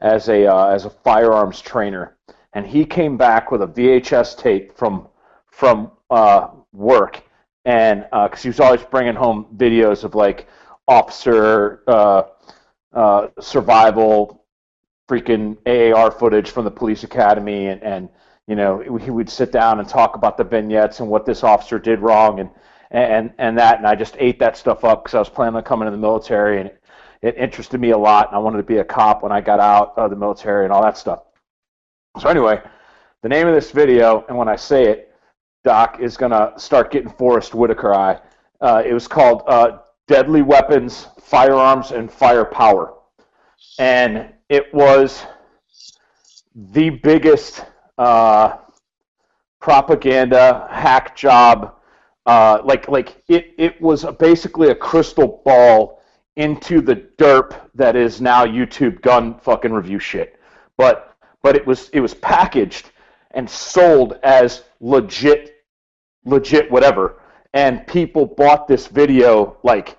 [0.00, 2.16] as a, uh, as a firearms trainer.
[2.52, 5.08] And he came back with a VHS tape from,
[5.46, 7.22] from uh, work,
[7.64, 10.46] and because uh, he was always bringing home videos of like
[10.86, 12.22] officer uh,
[12.92, 14.44] uh, survival,
[15.08, 18.08] freaking AAR footage from the police academy, and, and
[18.46, 21.78] you know, he would sit down and talk about the vignettes and what this officer
[21.78, 22.50] did wrong and
[22.90, 25.62] and and that, and I just ate that stuff up because I was planning on
[25.64, 26.80] coming in the military, and it,
[27.22, 29.58] it interested me a lot, and I wanted to be a cop when I got
[29.58, 31.24] out of the military and all that stuff.
[32.20, 32.62] So anyway,
[33.24, 35.14] The name of this video, and when I say it,
[35.64, 38.20] Doc is gonna start getting Forest Whitaker eye.
[38.60, 39.78] Uh, it was called uh,
[40.08, 42.92] "Deadly Weapons, Firearms, and Firepower,"
[43.78, 45.24] and it was
[46.54, 47.64] the biggest
[47.98, 48.58] uh,
[49.60, 51.76] propaganda hack job.
[52.26, 56.00] Uh, like like it it was basically a crystal ball
[56.36, 60.40] into the derp that is now YouTube gun fucking review shit.
[60.76, 62.90] But but it was it was packaged
[63.32, 65.64] and sold as legit
[66.24, 67.20] legit whatever
[67.52, 69.98] and people bought this video like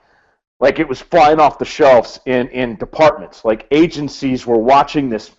[0.60, 5.32] like it was flying off the shelves in in departments like agencies were watching this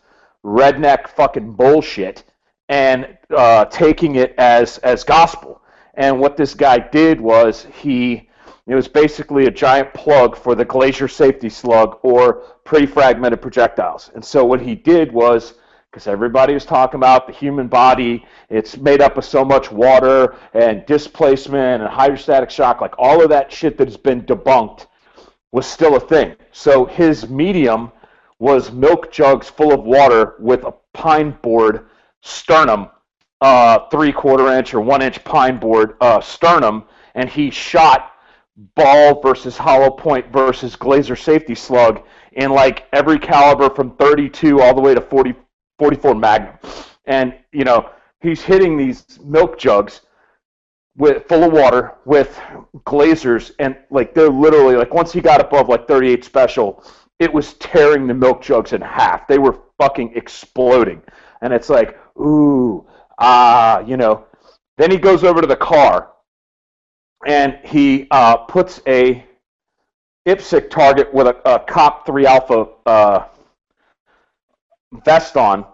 [0.45, 2.25] redneck fucking bullshit
[2.69, 5.63] and uh, taking it as as gospel
[5.95, 8.29] and what this guy did was he
[8.67, 14.11] it was basically a giant plug for the Glaser Safety Slug or pre-fragmented projectiles.
[14.15, 15.55] And so what he did was,
[15.89, 20.35] because everybody was talking about the human body, it's made up of so much water
[20.53, 24.87] and displacement and hydrostatic shock, like all of that shit that has been debunked
[25.53, 26.35] was still a thing.
[26.51, 27.93] So his medium
[28.41, 31.87] was milk jugs full of water with a pine board
[32.27, 32.89] sternum,
[33.41, 36.85] uh, three quarter inch or one inch pine board uh, sternum,
[37.15, 38.13] and he shot
[38.75, 44.75] ball versus hollow point versus Glaser safety slug in like every caliber from 32 all
[44.75, 45.35] the way to 40,
[45.79, 46.55] 44 Magnum.
[47.05, 50.01] And, you know, he's hitting these milk jugs
[50.97, 52.41] with full of water with
[52.87, 56.83] Glasers and like they're literally like once he got above like 38 special
[57.19, 61.03] it was tearing the milk jugs in half they were fucking exploding
[61.43, 62.87] and it's like ooh
[63.19, 64.25] ah you know.
[64.79, 66.13] Then he goes over to the car
[67.27, 69.25] and he uh, puts a
[70.27, 73.25] IPSC target with a, a COP 3 Alpha uh,
[75.05, 75.65] vest on,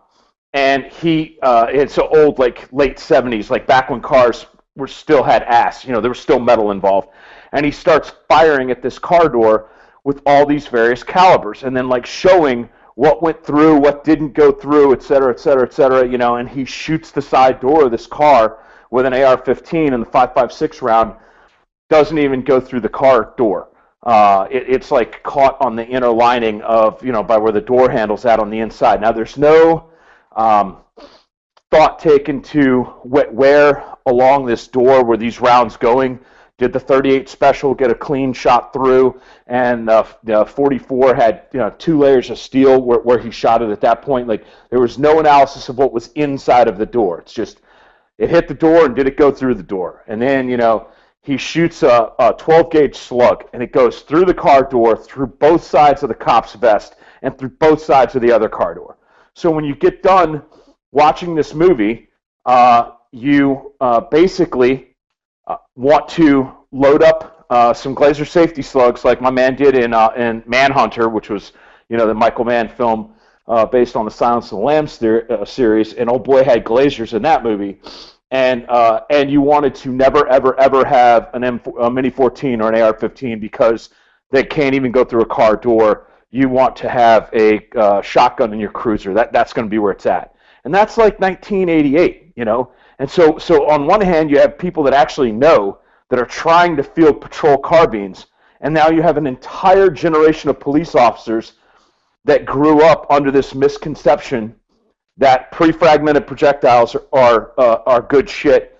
[0.52, 5.22] and he uh, it's an old, like late 70s, like back when cars were still
[5.22, 7.08] had ass, you know, there was still metal involved,
[7.52, 9.70] and he starts firing at this car door
[10.04, 14.52] with all these various calibers, and then like showing what went through, what didn't go
[14.52, 17.84] through, et cetera, et cetera, et cetera, you know, and he shoots the side door
[17.84, 18.58] of this car
[18.90, 21.14] with an AR-15 and the 5.56 round
[21.88, 23.68] doesn't even go through the car door.
[24.02, 27.60] Uh, it, it's like caught on the inner lining of, you know, by where the
[27.60, 29.00] door handle's at on the inside.
[29.00, 29.90] Now, there's no
[30.34, 30.78] um,
[31.70, 36.18] thought taken to where along this door were these rounds going.
[36.62, 39.20] Did the 38 special get a clean shot through?
[39.48, 43.62] And uh, the 44 had you know, two layers of steel where, where he shot
[43.62, 44.28] it at that point.
[44.28, 47.18] Like there was no analysis of what was inside of the door.
[47.18, 47.62] It's just
[48.16, 50.04] it hit the door and did it go through the door?
[50.06, 50.86] And then you know
[51.22, 55.26] he shoots a, a 12 gauge slug and it goes through the car door, through
[55.26, 58.98] both sides of the cop's vest, and through both sides of the other car door.
[59.34, 60.44] So when you get done
[60.92, 62.08] watching this movie,
[62.46, 64.91] uh, you uh, basically
[65.76, 70.10] want to load up uh, some Glaser safety slugs, like my man did in uh,
[70.16, 71.52] in Manhunter, which was
[71.88, 73.14] you know the Michael Mann film
[73.46, 75.00] uh, based on the Silence of the Lambs
[75.50, 77.80] series, and old boy had Glasers in that movie
[78.32, 82.60] and uh, and you wanted to never ever ever have an M a Mini 14
[82.60, 83.90] or an AR-15 because
[84.30, 86.08] they can't even go through a car door.
[86.30, 89.12] You want to have a uh, shotgun in your cruiser.
[89.12, 92.72] That that's going to be where it's at, and that's like 1988, you know.
[92.98, 95.78] And so so on one hand, you have people that actually know
[96.10, 98.26] that are trying to field patrol carbines,
[98.60, 101.54] and now you have an entire generation of police officers
[102.24, 104.54] that grew up under this misconception
[105.16, 108.78] that pre-fragmented projectiles are are, uh, are good shit,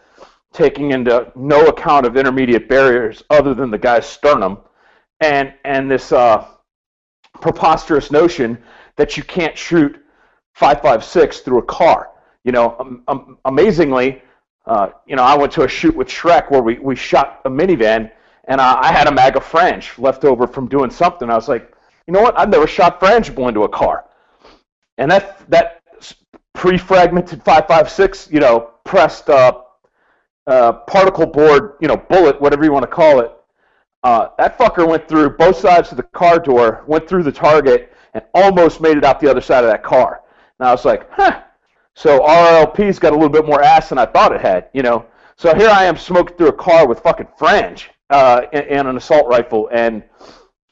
[0.53, 4.59] taking into no account of intermediate barriers other than the guy's sternum,
[5.20, 6.46] and and this uh,
[7.40, 8.59] preposterous notion
[8.96, 9.98] that you can't shoot
[10.55, 12.12] 556 through a car.
[12.44, 14.22] You know, um, um, amazingly,
[14.66, 17.50] uh, you know, I went to a shoot with Shrek where we, we shot a
[17.50, 18.11] minivan,
[18.46, 21.31] and uh, I had a mag of frange left over from doing something.
[21.31, 21.72] I was like,
[22.07, 22.38] you know what?
[22.38, 24.04] I've never shot frangible into a car,
[24.98, 25.83] and that that
[26.54, 29.62] pre-fragmented 556, you know, pressed uh,
[30.46, 33.33] uh, particle board, you know, bullet, whatever you want to call it.
[34.02, 37.92] Uh, that fucker went through both sides of the car door, went through the target,
[38.14, 40.23] and almost made it out the other side of that car.
[40.58, 41.42] And I was like, huh.
[41.95, 45.07] So RLP's got a little bit more ass than I thought it had, you know.
[45.37, 48.97] So here I am smoking through a car with fucking frange uh, and, and an
[48.97, 50.03] assault rifle, and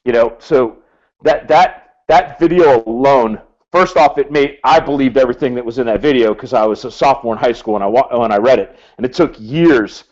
[0.04, 0.78] you know, so
[1.22, 3.40] that that that video alone
[3.72, 6.84] first off, it made I believed everything that was in that video because I was
[6.84, 10.04] a sophomore in high school when I when I read it, and it took years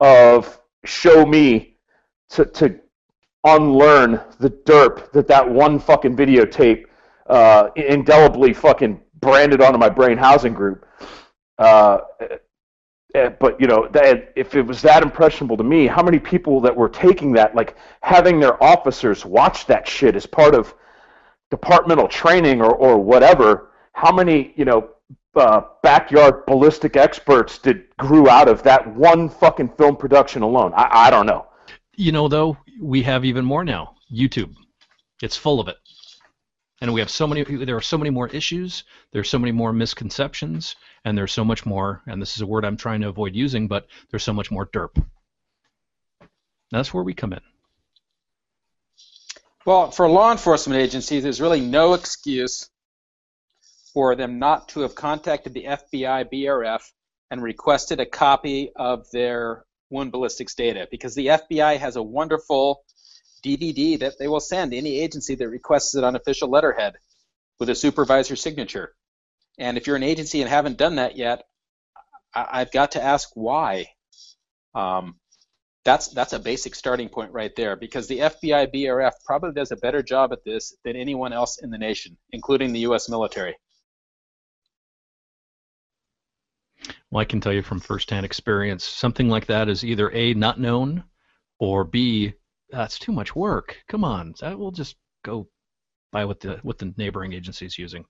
[0.00, 1.76] of show me
[2.30, 2.78] to to
[3.44, 6.84] unlearn the derp that that one fucking videotape
[7.26, 10.86] uh, indelibly fucking branded onto my brain housing group.
[11.58, 11.98] Uh,
[13.14, 16.60] uh, but you know, that, if it was that impressionable to me, how many people
[16.60, 20.74] that were taking that, like having their officers watch that shit as part of
[21.50, 24.88] departmental training or, or whatever, how many you know
[25.36, 30.72] uh, backyard ballistic experts did grew out of that one fucking film production alone?
[30.74, 31.46] I, I don't know.
[31.96, 33.94] You know, though, we have even more now.
[34.10, 34.54] YouTube,
[35.22, 35.76] it's full of it,
[36.82, 37.44] and we have so many.
[37.44, 38.82] There are so many more issues.
[39.12, 40.74] There's so many more misconceptions,
[41.04, 42.02] and there's so much more.
[42.08, 44.66] And this is a word I'm trying to avoid using, but there's so much more
[44.66, 45.00] derp.
[46.72, 47.40] That's where we come in.
[49.64, 52.68] Well, for law enforcement agencies, there's really no excuse
[53.94, 56.82] for them not to have contacted the FBI BRF
[57.30, 62.82] and requested a copy of their wound ballistics data because the FBI has a wonderful
[63.44, 66.94] DVD that they will send any agency that requests it on official letterhead
[67.58, 68.94] with a supervisor signature.
[69.58, 71.44] And if you're an agency and haven't done that yet,
[72.34, 73.92] I- have got to ask why.
[74.74, 75.18] Um,
[75.84, 79.76] that's that's a basic starting point right there because the FBI BRF probably does a
[79.76, 83.08] better job at this than anyone else in the nation, including the U.S.
[83.08, 83.56] military.
[87.10, 90.58] Well, I can tell you from firsthand experience, something like that is either a not
[90.58, 91.04] known,
[91.58, 92.34] or b
[92.72, 93.76] that's too much work.
[93.88, 95.46] Come on, that will just go
[96.10, 98.04] by what the what the neighboring agency is using.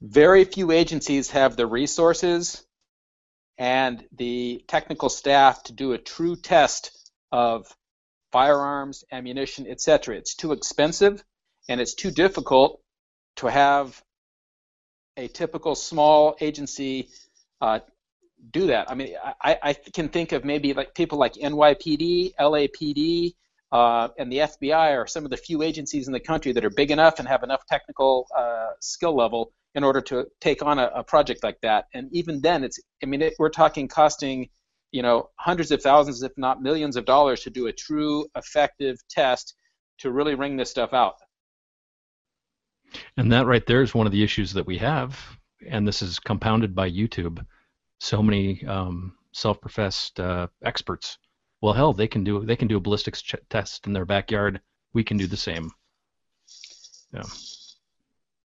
[0.00, 2.64] Very few agencies have the resources
[3.58, 7.74] and the technical staff to do a true test of
[8.30, 10.16] firearms, ammunition, etc.
[10.16, 11.24] It's too expensive
[11.68, 12.80] and it's too difficult
[13.36, 14.00] to have
[15.16, 17.08] a typical small agency
[17.60, 17.80] uh,
[18.52, 18.90] do that.
[18.90, 23.34] I mean, I, I can think of maybe like people like NYPD, LAPD,
[23.72, 26.70] uh, and the FBI are some of the few agencies in the country that are
[26.70, 30.90] big enough and have enough technical uh, skill level in order to take on a,
[30.94, 31.86] a, project like that.
[31.92, 34.48] And even then, it's I mean, it, we're talking costing
[34.92, 38.98] you know hundreds of thousands, if not millions of dollars, to do a true effective
[39.10, 39.54] test
[39.98, 41.14] to really wring this stuff out.
[43.16, 45.18] And that right there is one of the issues that we have,
[45.68, 47.44] and this is compounded by YouTube.
[48.00, 51.18] So many um, self-professed uh, experts.
[51.60, 54.60] Well, hell, they can do they can do a ballistics ch- test in their backyard.
[54.92, 55.70] We can do the same.
[57.12, 57.22] Yeah.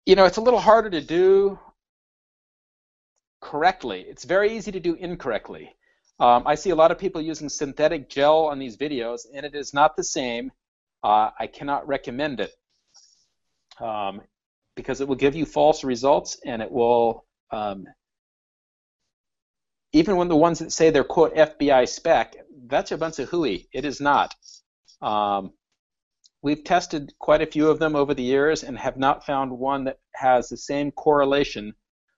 [0.04, 1.58] You know, it's a little harder to do
[3.40, 4.02] correctly.
[4.08, 5.74] It's very easy to do incorrectly.
[6.18, 9.54] Um, I see a lot of people using synthetic gel on these videos, and it
[9.54, 10.50] is not the same.
[11.02, 12.52] Uh, I cannot recommend it
[13.80, 14.22] um,
[14.74, 17.84] because it will give you false results and it will um,
[19.96, 22.36] even when the ones that say they're quote FBI spec,
[22.66, 23.66] that's a bunch of hooey.
[23.72, 24.34] It is not.
[25.00, 25.52] Um,
[26.42, 29.84] we've tested quite a few of them over the years and have not found one
[29.84, 31.72] that has the same correlation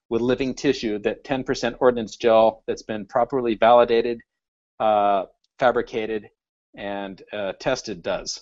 [0.09, 4.19] with living tissue that 10% ordnance gel that's been properly validated,
[4.81, 5.25] uh,
[5.57, 6.29] fabricated,
[6.75, 8.41] and uh, tested does.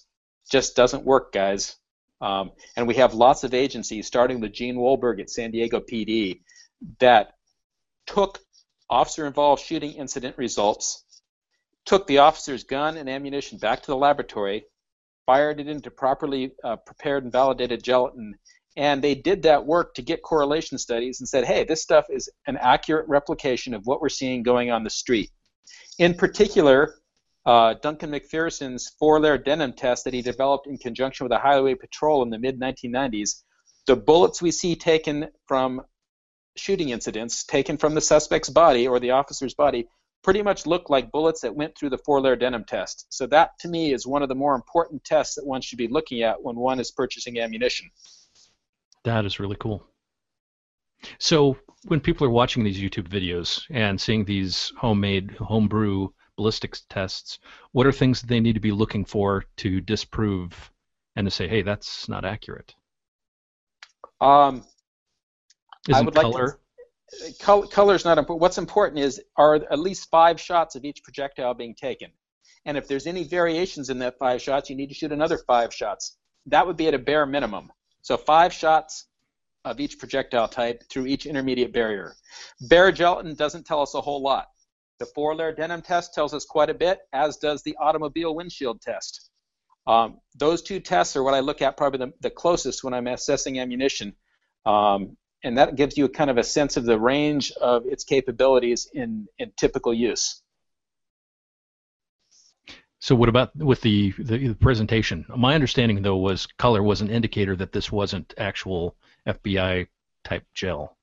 [0.49, 1.75] Just doesn't work, guys.
[2.21, 6.39] Um, and we have lots of agencies, starting with Gene Wolberg at San Diego PD,
[6.99, 7.33] that
[8.07, 8.39] took
[8.89, 11.03] officer-involved shooting incident results,
[11.85, 14.65] took the officer's gun and ammunition back to the laboratory,
[15.25, 18.35] fired it into properly uh, prepared and validated gelatin,
[18.75, 22.29] and they did that work to get correlation studies and said, hey, this stuff is
[22.45, 25.31] an accurate replication of what we're seeing going on the street.
[25.97, 26.93] In particular,
[27.45, 32.21] uh, Duncan MacPherson's four-layer denim test that he developed in conjunction with the Highway Patrol
[32.21, 33.43] in the mid-1990s,
[33.87, 35.81] the bullets we see taken from
[36.59, 39.87] shooting incidents, taken from the suspect's body or the officer's body,
[40.23, 43.05] pretty much look like bullets that went through the four-layer denim test.
[43.09, 45.87] So that, to me, is one of the more important tests that one should be
[45.87, 47.89] looking at when one is purchasing ammunition.
[49.03, 49.87] That is really cool.
[51.19, 57.39] So when people are watching these YouTube videos and seeing these homemade, homebrew ballistics tests,
[57.71, 60.71] what are things that they need to be looking for to disprove
[61.15, 62.75] and to say, hey, that's not accurate?
[64.19, 64.65] Um,
[65.87, 66.59] Isn't I would color?
[67.21, 67.67] Like to, color?
[67.67, 68.41] Color is not important.
[68.41, 72.11] What's important is are at least five shots of each projectile being taken,
[72.65, 75.73] and if there's any variations in that five shots, you need to shoot another five
[75.73, 76.17] shots.
[76.47, 77.71] That would be at a bare minimum.
[78.01, 79.07] So five shots
[79.65, 82.15] of each projectile type through each intermediate barrier.
[82.69, 84.47] Bare gelatin doesn't tell us a whole lot.
[84.99, 89.29] The four-layer denim test tells us quite a bit, as does the automobile windshield test.
[89.85, 93.07] Um, those two tests are what I look at probably the, the closest when I'm
[93.07, 94.15] assessing ammunition.
[94.65, 98.03] Um, and that gives you a kind of a sense of the range of its
[98.03, 100.41] capabilities in, in typical use.
[102.99, 105.25] So what about with the, the, the presentation?
[105.35, 108.95] My understanding though was color was an indicator that this wasn't actual
[109.27, 109.87] FBI
[110.23, 110.97] type gel?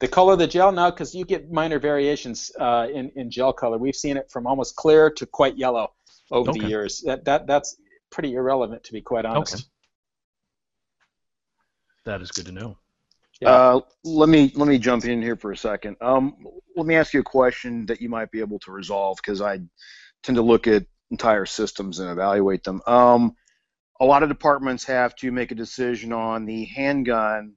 [0.00, 3.52] The color of the gel, now, because you get minor variations uh, in in gel
[3.52, 3.76] color.
[3.78, 5.92] We've seen it from almost clear to quite yellow
[6.30, 6.60] over Okay.
[6.60, 7.02] the years.
[7.02, 7.76] That that that's
[8.10, 9.54] pretty irrelevant, to be quite honest.
[9.54, 9.64] Okay.
[12.06, 12.78] That is good to know.
[13.44, 13.50] Yeah.
[13.50, 15.96] Uh, let me let me jump in here for a second.
[16.00, 16.36] Um,
[16.76, 19.60] let me ask you a question that you might be able to resolve because I
[20.22, 22.80] tend to look at entire systems and evaluate them.
[22.86, 23.36] Um,
[24.00, 27.54] a lot of departments have to make a decision on the handgun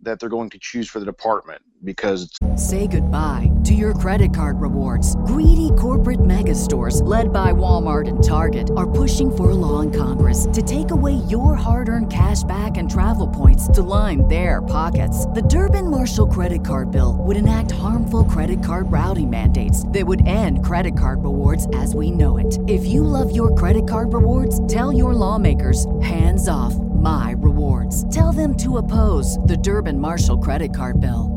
[0.00, 4.60] that they're going to choose for the department because Say goodbye to your credit card
[4.60, 5.16] rewards.
[5.26, 9.90] Greedy corporate mega stores, led by Walmart and Target, are pushing for a law in
[9.90, 14.62] Congress to take away your hard earned cash back and travel points to line their
[14.62, 15.26] pockets.
[15.26, 20.26] The Durbin Marshall credit card bill would enact harmful credit card routing mandates that would
[20.26, 22.58] end credit card rewards as we know it.
[22.68, 26.74] If you love your credit card rewards, tell your lawmakers hands off
[27.04, 28.02] my rewards.
[28.12, 31.30] Tell them to oppose the Durbin Marshall credit card bill.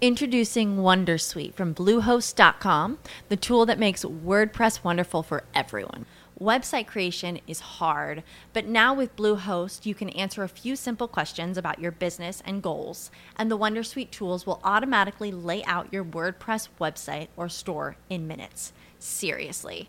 [0.00, 2.98] Introducing Wondersuite from Bluehost.com,
[3.28, 6.04] the tool that makes WordPress wonderful for everyone.
[6.38, 11.56] Website creation is hard, but now with Bluehost, you can answer a few simple questions
[11.56, 16.68] about your business and goals, and the Wondersuite tools will automatically lay out your WordPress
[16.78, 18.74] website or store in minutes.
[18.98, 19.88] Seriously.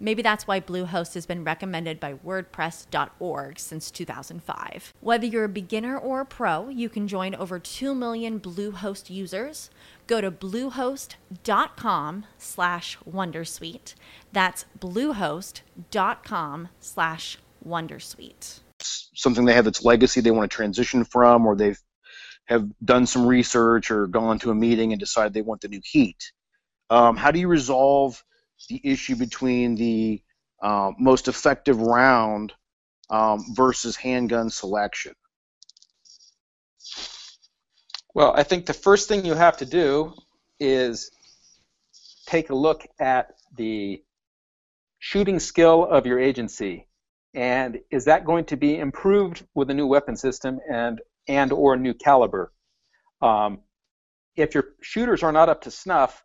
[0.00, 4.94] Maybe that's why Bluehost has been recommended by WordPress.org since 2005.
[5.00, 9.70] Whether you're a beginner or a pro, you can join over 2 million Bluehost users.
[10.06, 13.94] Go to bluehost.com slash Wondersuite.
[14.32, 18.60] That's bluehost.com slash Wondersuite.
[18.80, 21.80] something they have that's legacy they want to transition from, or they've
[22.46, 25.82] have done some research or gone to a meeting and decide they want the new
[25.84, 26.32] heat.
[26.88, 28.24] Um, how do you resolve
[28.68, 30.22] the issue between the
[30.62, 32.52] uh, most effective round
[33.10, 35.14] um, versus handgun selection?
[38.14, 40.12] Well, I think the first thing you have to do
[40.58, 41.10] is
[42.26, 44.02] take a look at the
[44.98, 46.88] shooting skill of your agency.
[47.34, 51.74] And is that going to be improved with a new weapon system and and or
[51.74, 52.52] a new caliber?
[53.20, 53.60] Um,
[54.34, 56.24] if your shooters are not up to snuff,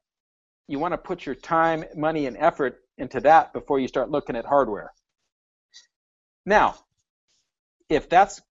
[0.68, 4.36] you want to put your time, money, and effort into that before you start looking
[4.36, 4.92] at hardware.
[6.46, 6.76] Now,
[7.90, 8.42] if that's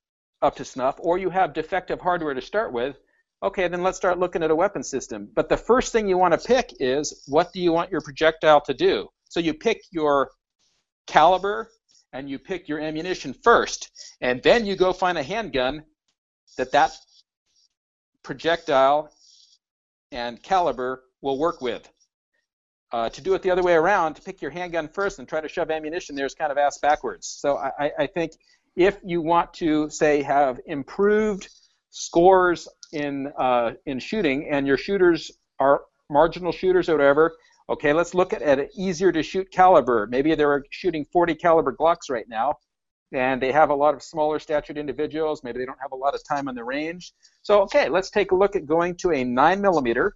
[0.41, 2.97] up to snuff, or you have defective hardware to start with,
[3.43, 5.29] okay, then let's start looking at a weapon system.
[5.35, 8.61] But the first thing you want to pick is what do you want your projectile
[8.63, 9.09] to do?
[9.29, 10.31] So you pick your
[11.07, 11.71] caliber
[12.13, 13.91] and you pick your ammunition first,
[14.21, 15.83] and then you go find a handgun
[16.59, 16.93] that that
[18.23, 19.11] projectile
[20.11, 21.89] and caliber will work with.
[22.93, 25.41] Uh, to do it the other way around, to pick your handgun first and try
[25.41, 27.27] to shove ammunition there is kind of ass backwards.
[27.27, 28.33] So I, I- think
[28.77, 31.49] if you want to say have improved
[31.91, 37.35] scores in uh, in shooting and your shooters are marginal shooters or whatever,
[37.71, 40.07] okay, let's look at, at an easier to shoot caliber.
[40.11, 42.57] Maybe they're shooting 40 caliber Glocks right now,
[43.13, 45.43] and they have a lot of smaller statured individuals.
[45.45, 47.13] Maybe they don't have a lot of time on the range.
[47.43, 50.15] So okay, let's take a look at going to a nine millimeter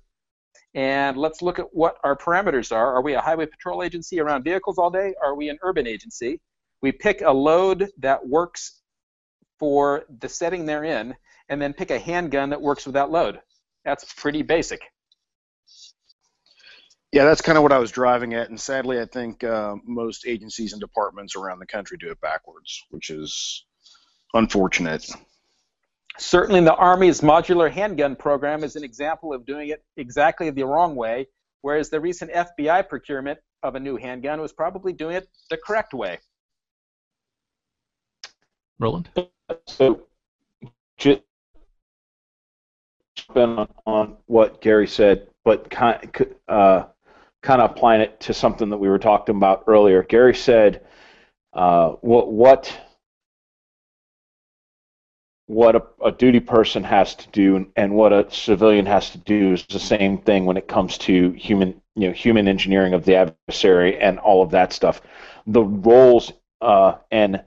[0.74, 2.94] and let's look at what our parameters are.
[2.94, 5.14] Are we a highway patrol agency around vehicles all day?
[5.22, 6.40] Are we an urban agency?
[6.82, 8.80] We pick a load that works
[9.58, 11.14] for the setting they're in,
[11.48, 13.40] and then pick a handgun that works with that load.
[13.84, 14.80] That's pretty basic.
[17.12, 20.26] Yeah, that's kind of what I was driving at, and sadly, I think uh, most
[20.26, 23.64] agencies and departments around the country do it backwards, which is
[24.34, 25.08] unfortunate.
[26.18, 30.96] Certainly, the Army's modular handgun program is an example of doing it exactly the wrong
[30.96, 31.28] way,
[31.60, 35.92] whereas the recent FBI procurement of a new handgun was probably doing it the correct
[35.92, 36.18] way.
[38.78, 39.10] Roland?
[39.66, 40.06] So,
[40.96, 41.20] just
[43.14, 46.10] jump on, on what Gary said, but kind
[46.48, 46.84] uh,
[47.42, 50.02] kind of applying it to something that we were talking about earlier.
[50.02, 50.86] Gary said,
[51.52, 52.78] uh, "What what
[55.46, 59.52] what a, a duty person has to do and what a civilian has to do
[59.52, 63.14] is the same thing when it comes to human you know human engineering of the
[63.14, 65.00] adversary and all of that stuff.
[65.46, 67.42] The roles uh, and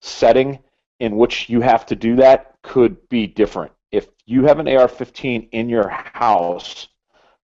[0.00, 0.58] setting
[0.98, 3.72] in which you have to do that could be different.
[3.90, 6.88] If you have an AR-15 in your house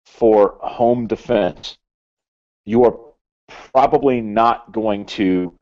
[0.06, 1.78] for home defense,
[2.66, 2.98] you are
[3.48, 5.58] probably not going to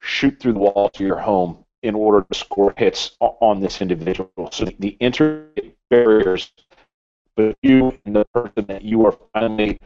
[0.00, 4.30] shoot through the wall to your home in order to score hits on this individual.
[4.52, 6.52] So the intermediate barriers
[7.38, 9.78] but you and the person that you are finally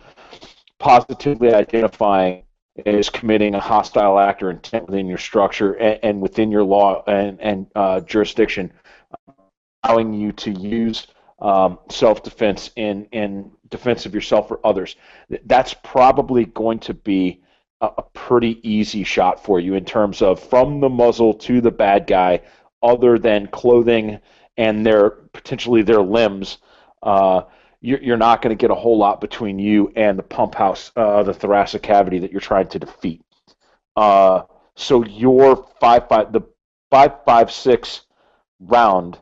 [0.78, 2.44] positively identifying
[2.86, 7.04] is committing a hostile act or intent within your structure and, and within your law
[7.06, 8.72] and, and uh, jurisdiction,
[9.84, 11.06] allowing you to use
[11.40, 14.96] um, self-defense in, in defense of yourself or others.
[15.44, 17.42] That's probably going to be
[17.82, 22.06] a, pretty easy shot for you in terms of from the muzzle to the bad
[22.06, 22.40] guy,
[22.82, 24.18] other than clothing
[24.56, 26.58] and their potentially their limbs.
[27.02, 27.42] Uh,
[27.80, 30.92] you're, you're not going to get a whole lot between you and the pump house,
[30.96, 33.20] uh, the thoracic cavity that you're trying to defeat.
[33.96, 34.42] Uh,
[34.76, 36.42] so your five five the
[36.90, 38.02] five five six
[38.60, 39.18] round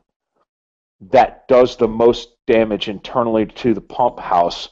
[1.00, 4.68] that does the most damage internally to the pump house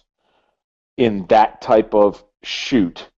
[0.98, 3.08] in that type of shoot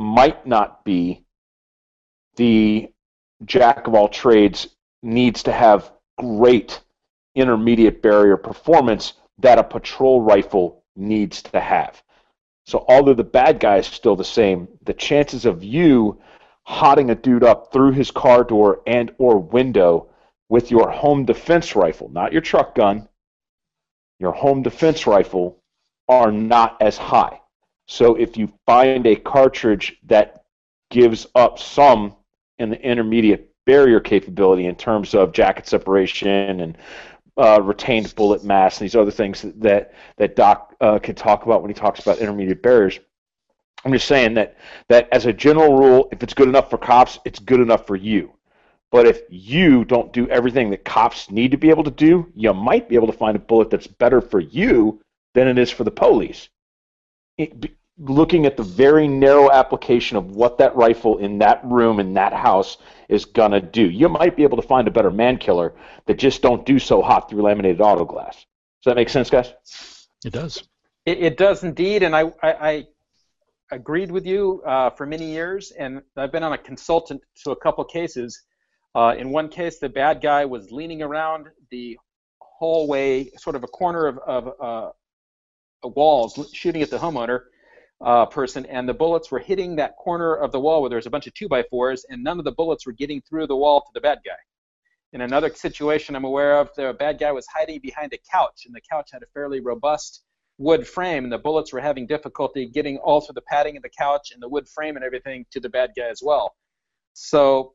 [0.00, 1.22] might not be
[2.36, 2.90] the
[3.44, 4.68] jack of all trades
[5.02, 6.80] needs to have great
[7.34, 12.02] intermediate barrier performance that a patrol rifle needs to have.
[12.64, 16.18] So although the bad guy is still the same, the chances of you
[16.62, 20.08] hotting a dude up through his car door and or window
[20.48, 23.06] with your home defense rifle, not your truck gun,
[24.18, 25.58] your home defense rifle
[26.08, 27.39] are not as high.
[27.90, 30.44] So if you find a cartridge that
[30.90, 32.14] gives up some
[32.60, 36.78] in the intermediate barrier capability in terms of jacket separation and
[37.36, 41.62] uh, retained bullet mass and these other things that that Doc uh, can talk about
[41.62, 43.00] when he talks about intermediate barriers.
[43.84, 44.56] I'm just saying that
[44.88, 47.96] that as a general rule, if it's good enough for cops, it's good enough for
[47.96, 48.32] you.
[48.92, 52.54] But if you don't do everything that cops need to be able to do, you
[52.54, 55.00] might be able to find a bullet that's better for you
[55.34, 56.48] than it is for the police.
[58.00, 62.32] Looking at the very narrow application of what that rifle in that room in that
[62.32, 62.78] house
[63.08, 63.82] is going to do.
[63.82, 65.74] You might be able to find a better man killer
[66.06, 68.34] that just don't do so hot through laminated auto glass.
[68.34, 69.52] Does that make sense, guys?
[70.24, 70.62] It does.
[71.04, 72.86] It, it does indeed, and I, I, I
[73.70, 77.56] agreed with you uh, for many years, and I've been on a consultant to a
[77.56, 78.42] couple cases.
[78.94, 81.98] Uh, in one case, the bad guy was leaning around the
[82.40, 87.42] hallway, sort of a corner of, of uh, walls, shooting at the homeowner
[88.00, 91.06] uh, person, and the bullets were hitting that corner of the wall where there was
[91.06, 93.56] a bunch of two by fours, and none of the bullets were getting through the
[93.56, 94.32] wall to the bad guy.
[95.12, 98.74] In another situation I'm aware of, the bad guy was hiding behind a couch, and
[98.74, 100.22] the couch had a fairly robust
[100.58, 103.90] wood frame, and the bullets were having difficulty getting all through the padding of the
[103.90, 106.54] couch and the wood frame and everything to the bad guy as well.
[107.14, 107.74] So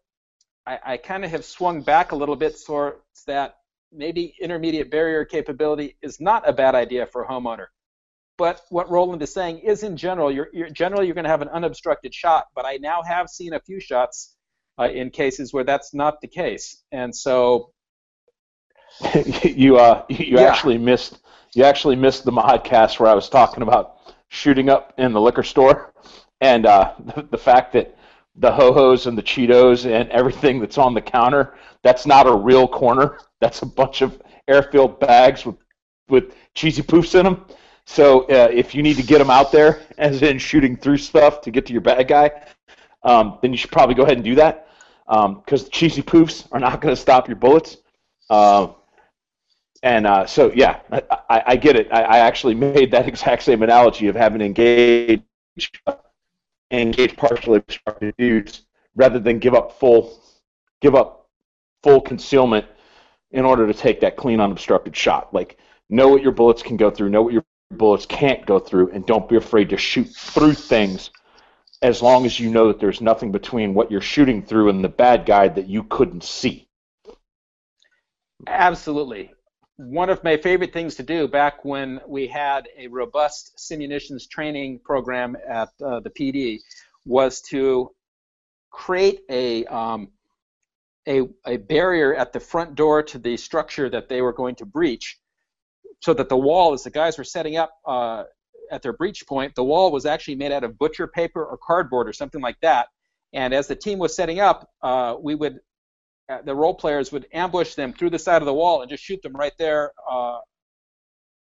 [0.66, 3.58] I, I kind of have swung back a little bit towards that
[3.92, 7.68] maybe intermediate barrier capability is not a bad idea for a homeowner.
[8.38, 11.42] But what Roland is saying is, in general, you're, you're generally you're going to have
[11.42, 12.48] an unobstructed shot.
[12.54, 14.36] But I now have seen a few shots
[14.78, 17.72] uh, in cases where that's not the case, and so
[19.44, 20.42] you uh you yeah.
[20.42, 21.20] actually missed
[21.54, 25.44] you actually missed the modcast where I was talking about shooting up in the liquor
[25.44, 25.94] store,
[26.42, 27.98] and uh, the, the fact that
[28.36, 31.56] the ho hos and the Cheetos and everything that's on the counter
[31.86, 33.20] that's not a real corner.
[33.40, 35.56] That's a bunch of air-filled bags with
[36.10, 37.46] with cheesy poofs in them.
[37.86, 41.42] So uh, if you need to get them out there, as in shooting through stuff
[41.42, 42.32] to get to your bad guy,
[43.04, 44.68] um, then you should probably go ahead and do that
[45.08, 47.78] because um, cheesy poofs are not going to stop your bullets.
[48.30, 48.70] Uh,
[49.84, 51.88] and uh, so, yeah, I, I, I get it.
[51.92, 55.22] I, I, actually made that exact same analogy of having engaged
[56.72, 58.66] engage partially obstructed dudes
[58.96, 60.20] rather than give up full
[60.82, 61.28] give up
[61.84, 62.66] full concealment
[63.32, 65.34] in order to take that clean unobstructed shot.
[65.34, 65.58] Like
[65.90, 69.06] know what your bullets can go through, know what your bullets can't go through, and
[69.06, 71.10] don't be afraid to shoot through things
[71.82, 74.90] as long as you know that there's nothing between what you're shooting through and the
[74.90, 76.68] bad guy that you couldn't see.
[78.48, 79.32] Absolutely.
[79.78, 84.80] One of my favorite things to do back when we had a robust simunitions training
[84.84, 86.60] program at uh, the PD
[87.06, 87.92] was to
[88.72, 90.10] create a, um,
[91.08, 94.66] a, a barrier at the front door to the structure that they were going to
[94.66, 95.20] breach
[96.06, 98.26] so that the wall, as the guys were setting up uh,
[98.70, 102.08] at their breach point, the wall was actually made out of butcher paper or cardboard
[102.08, 102.90] or something like that.
[103.34, 105.62] And as the team was setting up, uh, we would,
[106.30, 109.04] uh, the role players would ambush them through the side of the wall and just
[109.04, 110.38] shoot them right there uh,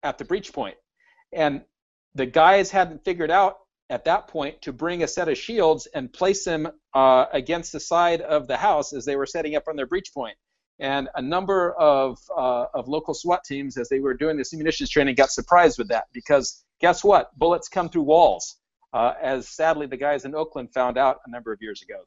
[0.03, 0.77] at the breach point.
[1.31, 1.61] And
[2.15, 3.59] the guys hadn't figured out
[3.91, 7.81] at that point to bring a set of shields and place them uh, against the
[7.81, 10.39] side of the house as they were setting up on their breach point.
[10.81, 14.91] And a number of, uh, of local SWAT teams, as they were doing this munitions
[14.91, 17.37] training, got surprised with that because Guess what?
[17.39, 18.57] Bullets come through walls,
[18.93, 22.01] uh, as sadly the guys in Oakland found out a number of years ago.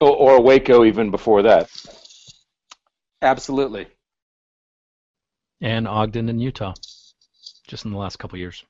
[0.00, 1.70] Or, or Waco even before that.
[3.22, 3.86] Absolutely.
[5.60, 6.74] And Ogden in Utah,
[7.68, 8.64] just in the last couple years.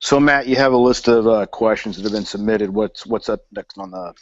[0.00, 2.70] So Matt, you have a list of uh, questions that have been submitted.
[2.70, 4.14] What's what's up next on the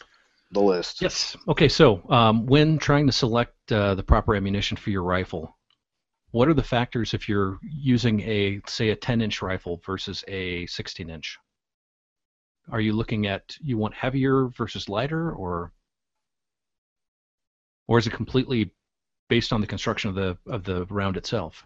[0.51, 1.03] the list?
[1.03, 1.37] Yes.
[1.49, 1.69] Okay.
[1.69, 5.57] So um, when trying to select uh, the proper ammunition for your rifle,
[6.31, 11.39] what are the factors if you're using a say a 10-inch rifle versus a 16-inch?
[12.71, 15.73] Are you looking at you want heavier versus lighter, or
[17.87, 18.73] or is it completely
[19.29, 21.65] based on the construction of the of the round itself?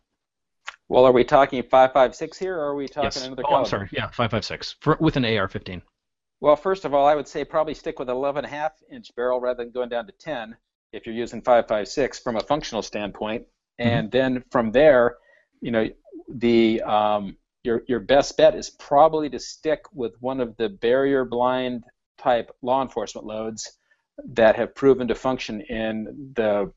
[0.88, 3.24] Well, are we talking 5.56 here, or are we talking yes.
[3.24, 3.64] another oh, caliber?
[3.64, 3.88] I'm sorry.
[3.92, 5.82] Yeah, 5.56 for, with an AR-15.
[6.40, 9.72] Well, first of all, I would say probably stick with 11.5 inch barrel rather than
[9.72, 10.56] going down to 10
[10.92, 13.42] if you're using 5.56 from a functional standpoint.
[13.78, 13.88] Mm-hmm.
[13.88, 15.16] And then from there,
[15.60, 15.88] you know,
[16.28, 21.24] the um, your your best bet is probably to stick with one of the barrier
[21.24, 21.84] blind
[22.18, 23.72] type law enforcement loads
[24.32, 26.72] that have proven to function in the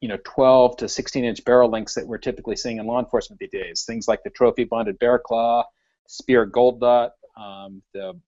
[0.00, 3.40] you know 12 to 16 inch barrel lengths that we're typically seeing in law enforcement
[3.40, 3.84] these days.
[3.86, 5.64] Things like the trophy bonded bear claw,
[6.06, 8.18] Speer gold dot, um, the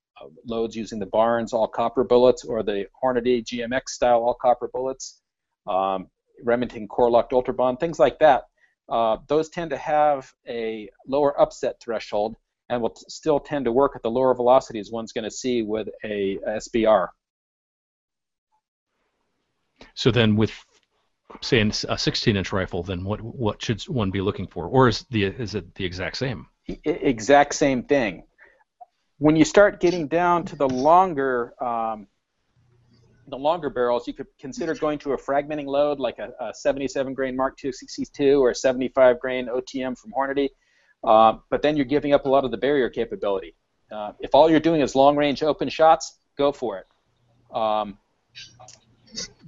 [0.44, 5.20] loads using the Barnes all copper bullets, or the Hornady GMX style all copper bullets,
[5.66, 6.08] um,
[6.42, 8.44] Remington Core-Lokt ultra bond, things like that.
[8.88, 12.36] Uh, those tend to have a lower upset threshold
[12.68, 15.62] and will t- still tend to work at the lower velocities one's going to see
[15.62, 17.08] with a, a SBR.
[19.94, 20.52] So then, with
[21.40, 25.24] say a 16-inch rifle, then what what should one be looking for, or is the
[25.24, 26.46] is it the exact same?
[26.84, 28.24] Exact same thing.
[29.18, 32.08] When you start getting down to the longer um,
[33.28, 37.14] the longer barrels, you could consider going to a fragmenting load like a, a 77
[37.14, 40.50] grain Mark 262 or 75 grain OTM from Hornady.
[41.02, 43.54] Uh, but then you're giving up a lot of the barrier capability.
[43.90, 46.86] Uh, if all you're doing is long range open shots, go for it.
[47.56, 47.98] Um,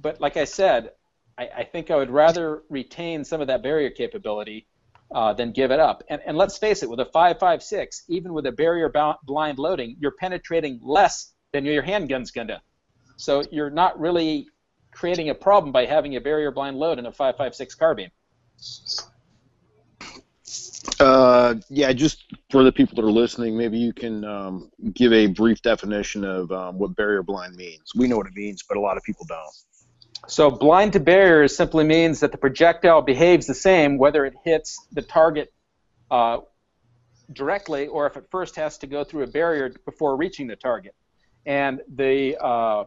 [0.01, 0.91] but like I said,
[1.37, 4.67] I, I, think I would rather retain some of that barrier capability
[5.13, 6.03] uh, than give it up.
[6.09, 8.91] And, and let's face it, with a 5.56, even with a barrier
[9.23, 12.61] blind loading, you're penetrating less than your handgun's going to.
[13.15, 14.47] So you're not really
[14.91, 18.11] creating a problem by having a barrier blind load in a 5.56 carbine.
[20.99, 25.27] Uh, yeah, just for the people that are listening, maybe you can um, give a
[25.27, 27.91] brief definition of um, what barrier blind means.
[27.95, 29.55] We know what it means, but a lot of people don't.
[30.27, 34.87] So blind to barriers simply means that the projectile behaves the same whether it hits
[34.91, 35.53] the target
[36.09, 36.39] uh,
[37.33, 40.95] directly or if it first has to go through a barrier before reaching the target.
[41.45, 42.85] And the uh,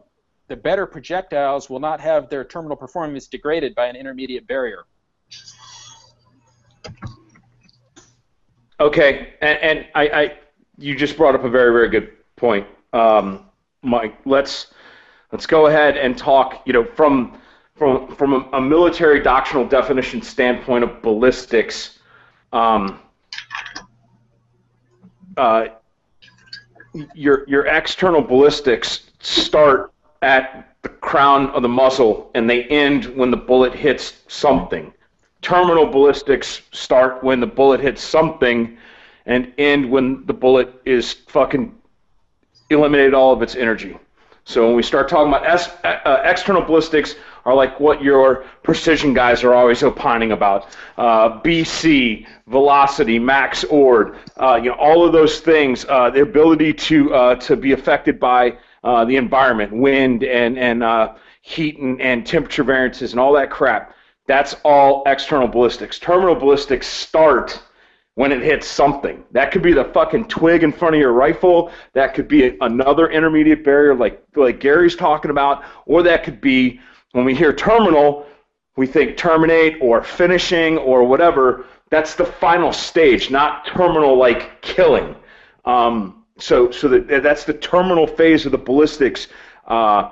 [0.51, 4.83] the better projectiles will not have their terminal performance degraded by an intermediate barrier.
[8.81, 10.33] Okay, and, and I, I,
[10.77, 13.45] you just brought up a very, very good point, um,
[13.81, 14.17] Mike.
[14.25, 14.73] Let's
[15.31, 16.61] let's go ahead and talk.
[16.65, 17.39] You know, from
[17.75, 21.99] from from a, a military doctrinal definition standpoint of ballistics,
[22.53, 22.99] um,
[25.37, 25.67] uh,
[27.13, 33.29] your your external ballistics start at the crown of the muzzle and they end when
[33.29, 34.91] the bullet hits something
[35.41, 38.77] terminal ballistics start when the bullet hits something
[39.25, 41.75] and end when the bullet is fucking
[42.69, 43.97] eliminated all of its energy.
[44.51, 45.45] So when we start talking about
[45.85, 50.77] uh, external ballistics, are like what your precision guys are always opining about.
[50.97, 55.85] Uh, BC, velocity, max ord, uh, you know, all of those things.
[55.89, 60.83] Uh, the ability to uh, to be affected by uh, the environment, wind and and
[61.41, 63.95] heat and, and temperature variances and all that crap.
[64.27, 65.97] That's all external ballistics.
[65.97, 67.61] Terminal ballistics start
[68.15, 69.23] when it hits something.
[69.31, 71.71] That could be the fucking twig in front of your rifle.
[71.93, 76.79] That could be another intermediate barrier like like Gary's talking about, or that could be
[77.13, 78.25] when we hear terminal,
[78.77, 81.65] we think terminate or finishing or whatever.
[81.89, 85.15] That's the final stage, not terminal like killing.
[85.65, 89.27] Um, so so that that's the terminal phase of the ballistics.
[89.67, 90.11] Uh,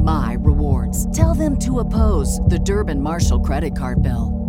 [0.00, 1.14] my rewards.
[1.16, 4.40] Tell them to oppose the Durbin Marshall credit card bill.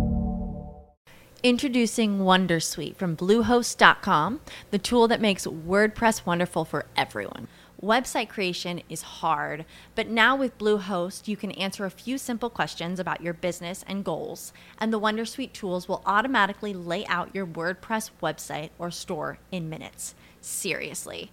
[1.42, 4.40] Introducing Wondersuite from Bluehost.com,
[4.70, 7.48] the tool that makes WordPress wonderful for everyone.
[7.82, 9.64] Website creation is hard,
[9.96, 14.04] but now with Bluehost, you can answer a few simple questions about your business and
[14.04, 19.68] goals, and the Wondersuite tools will automatically lay out your WordPress website or store in
[19.68, 20.14] minutes.
[20.40, 21.32] Seriously.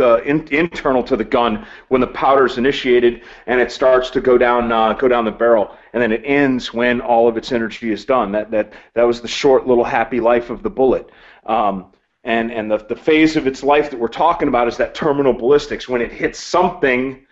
[0.00, 4.20] the in, internal to the gun when the powder is initiated and it starts to
[4.20, 5.76] go down uh, go down the barrel.
[5.92, 8.32] And then it ends when all of its energy is done.
[8.32, 11.10] That that that was the short little happy life of the bullet.
[11.46, 11.92] Um,
[12.24, 15.32] and and the, the phase of its life that we're talking about is that terminal
[15.32, 17.26] ballistics when it hits something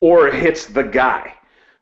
[0.00, 1.34] or it hits the guy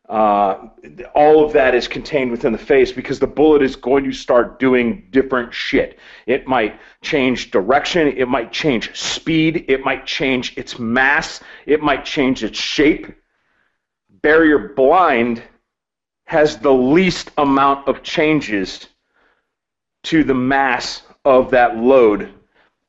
[0.08, 0.68] uh,
[1.14, 4.58] all of that is contained within the face because the bullet is going to start
[4.58, 5.98] doing different shit.
[6.26, 12.06] It might change direction, it might change speed, it might change its mass, it might
[12.06, 13.14] change its shape.
[14.22, 15.42] Barrier blind
[16.24, 18.86] has the least amount of changes
[20.04, 22.32] to the mass of that load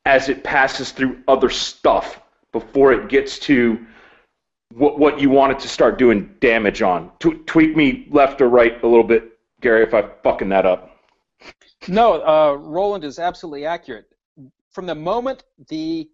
[0.05, 2.21] as it passes through other stuff
[2.53, 3.85] before it gets to
[4.73, 7.11] what, what you wanted to start doing damage on.
[7.19, 10.95] T- tweak me left or right a little bit, Gary, if I'm fucking that up.
[11.87, 14.05] No, uh, Roland is absolutely accurate.
[14.71, 16.09] From the moment the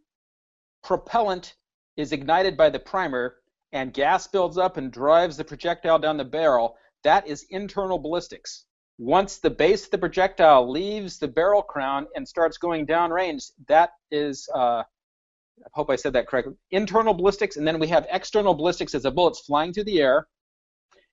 [0.83, 1.55] propellant
[1.97, 3.37] is ignited by the primer
[3.71, 8.65] and gas builds up and drives the projectile down the barrel, that is internal ballistics.
[8.97, 13.91] Once the base of the projectile leaves the barrel crown and starts going downrange, that
[14.11, 14.83] is uh,
[15.63, 16.55] I hope I said that correctly.
[16.71, 20.27] Internal ballistics, and then we have external ballistics as the bullet's flying through the air.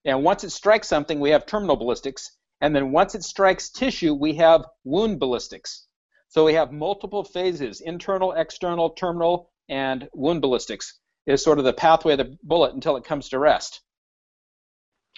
[0.05, 2.37] And once it strikes something, we have terminal ballistics.
[2.61, 5.87] And then once it strikes tissue, we have wound ballistics.
[6.29, 11.73] So we have multiple phases internal, external, terminal, and wound ballistics is sort of the
[11.73, 13.81] pathway of the bullet until it comes to rest.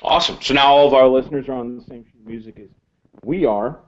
[0.03, 0.39] Awesome.
[0.43, 2.69] So now all of our listeners are on the same music as
[3.23, 3.81] we are.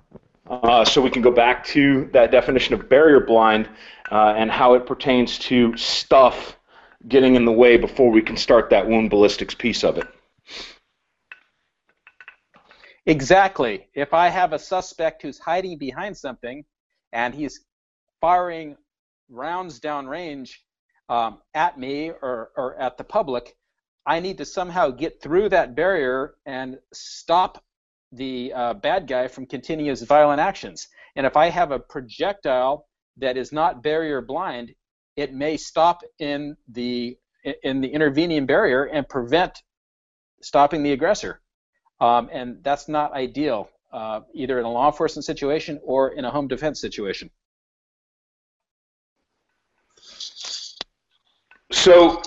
[0.49, 3.69] Uh, so we can go back to that definition of barrier blind
[4.13, 6.57] uh, and how it pertains to stuff
[7.09, 10.07] getting in the way before we can start that wound ballistics piece of it.
[13.07, 13.89] Exactly.
[13.95, 16.65] If I have a suspect who's hiding behind something
[17.13, 17.65] and he's
[18.21, 18.77] firing
[19.29, 20.55] rounds downrange
[21.09, 23.57] um, at me or, or at the public,
[24.05, 27.63] I need to somehow get through that barrier and stop
[28.17, 30.89] the uh, bad guy from continuing his violent actions.
[31.17, 32.87] And if I have a projectile
[33.17, 34.75] that is not barrier blind,
[35.17, 37.17] it may stop in the
[37.62, 39.62] in the intervening barrier and prevent
[40.43, 41.41] stopping the aggressor.
[42.01, 46.31] Um, and that's not ideal, uh, either in a law enforcement situation or in a
[46.31, 47.31] home defense situation.
[51.71, 52.21] So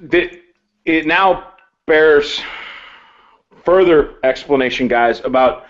[0.00, 0.40] the,
[0.84, 1.52] it now
[1.86, 2.40] bears
[3.66, 5.66] further explanation, guys, about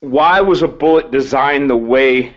[0.00, 2.36] why was a bullet designed the way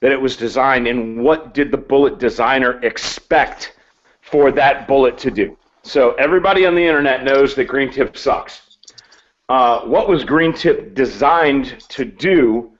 [0.00, 3.74] that it was designed, and what did the bullet designer expect
[4.20, 5.56] for that bullet to do?
[5.82, 8.78] So everybody on the internet knows that green tip sucks.
[9.48, 12.72] Uh, what was green tip designed to do,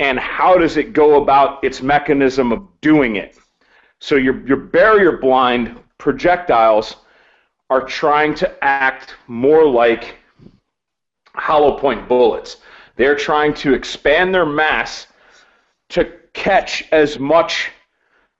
[0.00, 3.38] and how does it go about its mechanism of doing it?
[4.00, 6.96] So your your barrier blind projectiles
[7.70, 10.16] are trying to act more like
[11.34, 12.58] hollow point bullets.
[12.96, 15.06] They're trying to expand their mass
[15.90, 17.70] to catch as much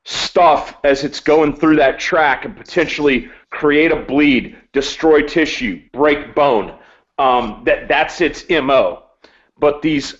[0.05, 6.35] stuff as it's going through that track and potentially create a bleed, destroy tissue, break
[6.35, 6.79] bone.
[7.19, 9.05] Um, that that's its mo.
[9.59, 10.17] But these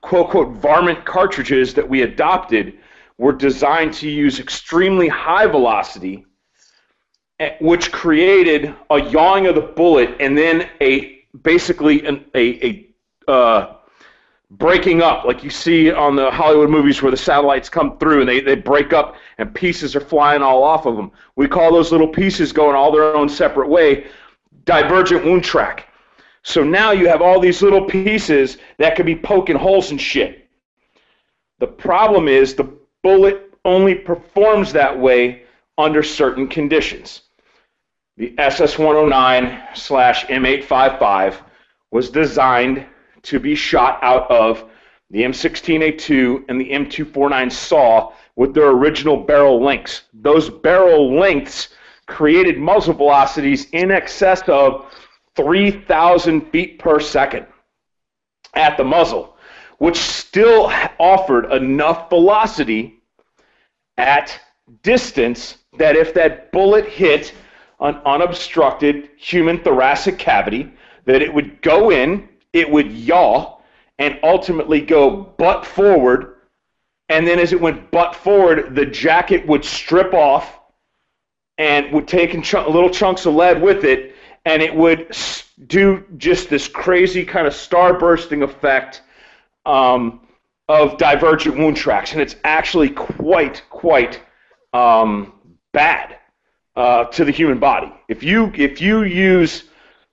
[0.00, 2.78] quote unquote varmint cartridges that we adopted
[3.18, 6.26] were designed to use extremely high velocity,
[7.38, 13.30] eh, which created a yawing of the bullet and then a basically an, a, a
[13.30, 13.76] uh,
[14.50, 18.28] breaking up, like you see on the Hollywood movies where the satellites come through and
[18.28, 21.10] they, they break up and pieces are flying all off of them.
[21.36, 24.06] We call those little pieces going all their own separate way
[24.64, 25.88] divergent wound track.
[26.42, 30.48] So now you have all these little pieces that could be poking holes and shit.
[31.58, 32.72] The problem is the
[33.02, 35.44] bullet only performs that way
[35.78, 37.22] under certain conditions.
[38.18, 41.36] The SS-109 slash M855
[41.90, 42.86] was designed
[43.22, 44.68] to be shot out of
[45.10, 50.02] the M16A2 and the M249 SAW with their original barrel lengths.
[50.12, 51.68] Those barrel lengths
[52.06, 54.94] created muzzle velocities in excess of
[55.36, 57.46] 3,000 feet per second
[58.54, 59.36] at the muzzle,
[59.78, 63.00] which still offered enough velocity
[63.96, 64.38] at
[64.82, 67.32] distance that if that bullet hit
[67.82, 70.72] an unobstructed human thoracic cavity,
[71.04, 73.58] that it would go in, it would yaw,
[73.98, 76.36] and ultimately go butt forward.
[77.08, 80.60] And then as it went butt forward, the jacket would strip off
[81.58, 84.14] and would take in ch- little chunks of lead with it,
[84.44, 85.14] and it would
[85.66, 89.02] do just this crazy kind of starbursting effect
[89.66, 90.20] um,
[90.68, 92.12] of divergent wound tracks.
[92.12, 94.20] And it's actually quite, quite
[94.72, 95.32] um,
[95.72, 96.16] bad
[96.76, 97.92] uh, to the human body.
[98.08, 99.64] If you if you use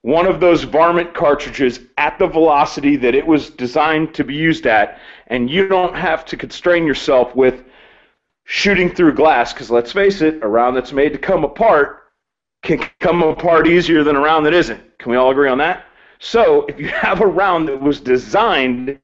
[0.02, 4.66] one of those varmint cartridges at the velocity that it was designed to be used
[4.66, 7.64] at, and you don't have to constrain yourself with
[8.46, 12.00] shooting through glass, because let's face it, a round that's made to come apart
[12.62, 14.98] can come apart easier than a round that isn't.
[15.00, 15.86] Can we all agree on that?
[16.20, 19.00] So if you have a round that was designed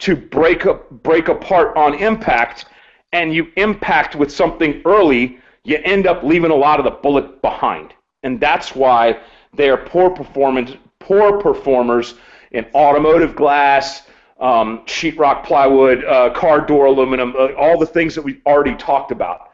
[0.00, 2.66] to break up, break apart on impact,
[3.12, 7.42] and you impact with something early, you end up leaving a lot of the bullet
[7.42, 9.18] behind, and that's why
[9.54, 12.14] they are poor performance, poor performers
[12.52, 14.02] in automotive glass,
[14.40, 19.10] um, sheetrock plywood, uh, car door aluminum, uh, all the things that we've already talked
[19.10, 19.50] about.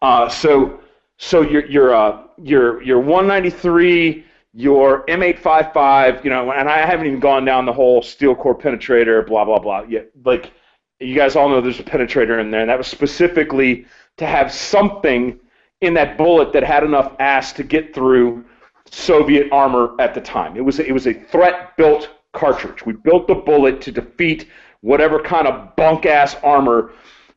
[0.00, 0.80] Uh, so,
[1.18, 7.20] so your your uh, your your 193, your M855, you know, and I haven't even
[7.20, 9.82] gone down the whole steel core penetrator, blah blah blah.
[9.82, 10.52] Yet, like
[10.98, 13.86] you guys all know, there's a penetrator in there, and that was specifically
[14.16, 15.38] to have something
[15.82, 18.44] in that bullet that had enough ass to get through
[18.90, 20.56] Soviet armor at the time.
[20.56, 22.86] It was it was a threat built cartridge.
[22.86, 24.48] We built the bullet to defeat
[24.80, 26.92] whatever kind of bunk ass armor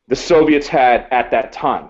[0.07, 1.89] the Soviets had at that time.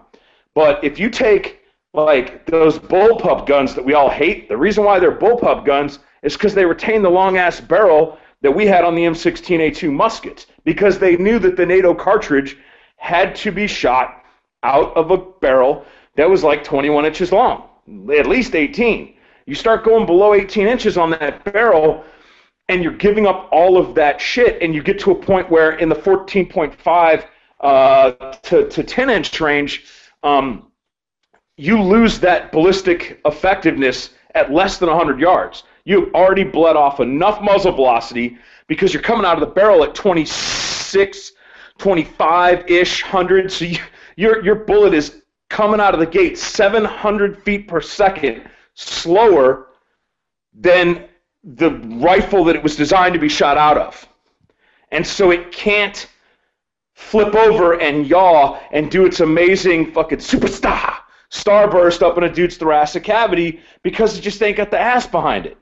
[0.53, 1.59] But if you take
[1.93, 6.33] like those bullpup guns that we all hate, the reason why they're bullpup guns is
[6.33, 10.99] because they retain the long ass barrel that we had on the M16A2 muskets because
[10.99, 12.57] they knew that the NATO cartridge
[12.97, 14.23] had to be shot
[14.63, 15.85] out of a barrel
[16.15, 17.69] that was like 21 inches long,
[18.17, 19.13] at least 18.
[19.45, 22.03] You start going below 18 inches on that barrel,
[22.67, 25.73] and you're giving up all of that shit, and you get to a point where
[25.73, 27.25] in the 14.5
[27.61, 29.85] uh, to, to 10 inch range,
[30.23, 30.71] um,
[31.57, 35.63] you lose that ballistic effectiveness at less than 100 yards.
[35.85, 38.37] You've already bled off enough muzzle velocity
[38.67, 41.31] because you're coming out of the barrel at 26,
[41.77, 43.51] 25 ish, 100.
[43.51, 43.77] So you,
[44.15, 45.21] your, your bullet is
[45.55, 48.43] coming out of the gate 700 feet per second
[48.73, 49.67] slower
[50.53, 51.07] than
[51.45, 54.05] the rifle that it was designed to be shot out of.
[54.91, 56.09] And so it can't
[56.93, 60.93] flip over and yaw and do its amazing fucking superstar
[61.31, 65.45] starburst up in a dude's thoracic cavity because it just ain't got the ass behind
[65.45, 65.57] it.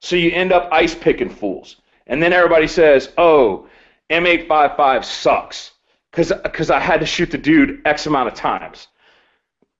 [0.00, 1.76] So you end up ice picking fools.
[2.06, 3.66] And then everybody says, oh,
[4.10, 5.70] M855 sucks
[6.10, 8.88] because I had to shoot the dude X amount of times.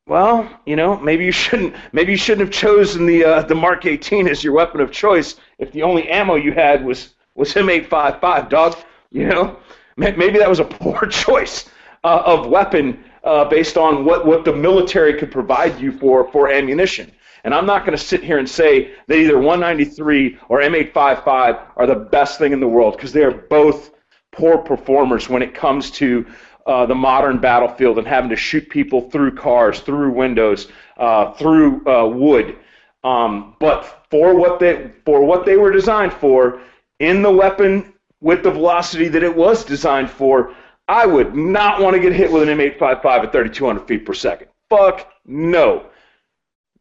[0.06, 1.76] Well, you know, maybe you shouldn't.
[1.92, 5.36] Maybe you shouldn't have chosen the uh, the Mark 18 as your weapon of choice
[5.58, 8.76] if the only ammo you had was was M855, dog.
[9.12, 9.58] You know,
[9.96, 11.70] maybe that was a poor choice
[12.02, 16.50] uh, of weapon uh, based on what what the military could provide you for for
[16.50, 17.12] ammunition.
[17.44, 21.86] And I'm not going to sit here and say that either 193 or M855 are
[21.86, 23.90] the best thing in the world because they are both
[24.32, 26.26] poor performers when it comes to
[26.66, 31.86] uh, the modern battlefield and having to shoot people through cars, through windows, uh, through
[31.86, 32.56] uh, wood.
[33.04, 36.60] Um, but for what they for what they were designed for,
[37.00, 40.54] in the weapon with the velocity that it was designed for,
[40.88, 44.48] I would not want to get hit with an M855 at 3,200 feet per second.
[44.70, 45.86] Fuck no.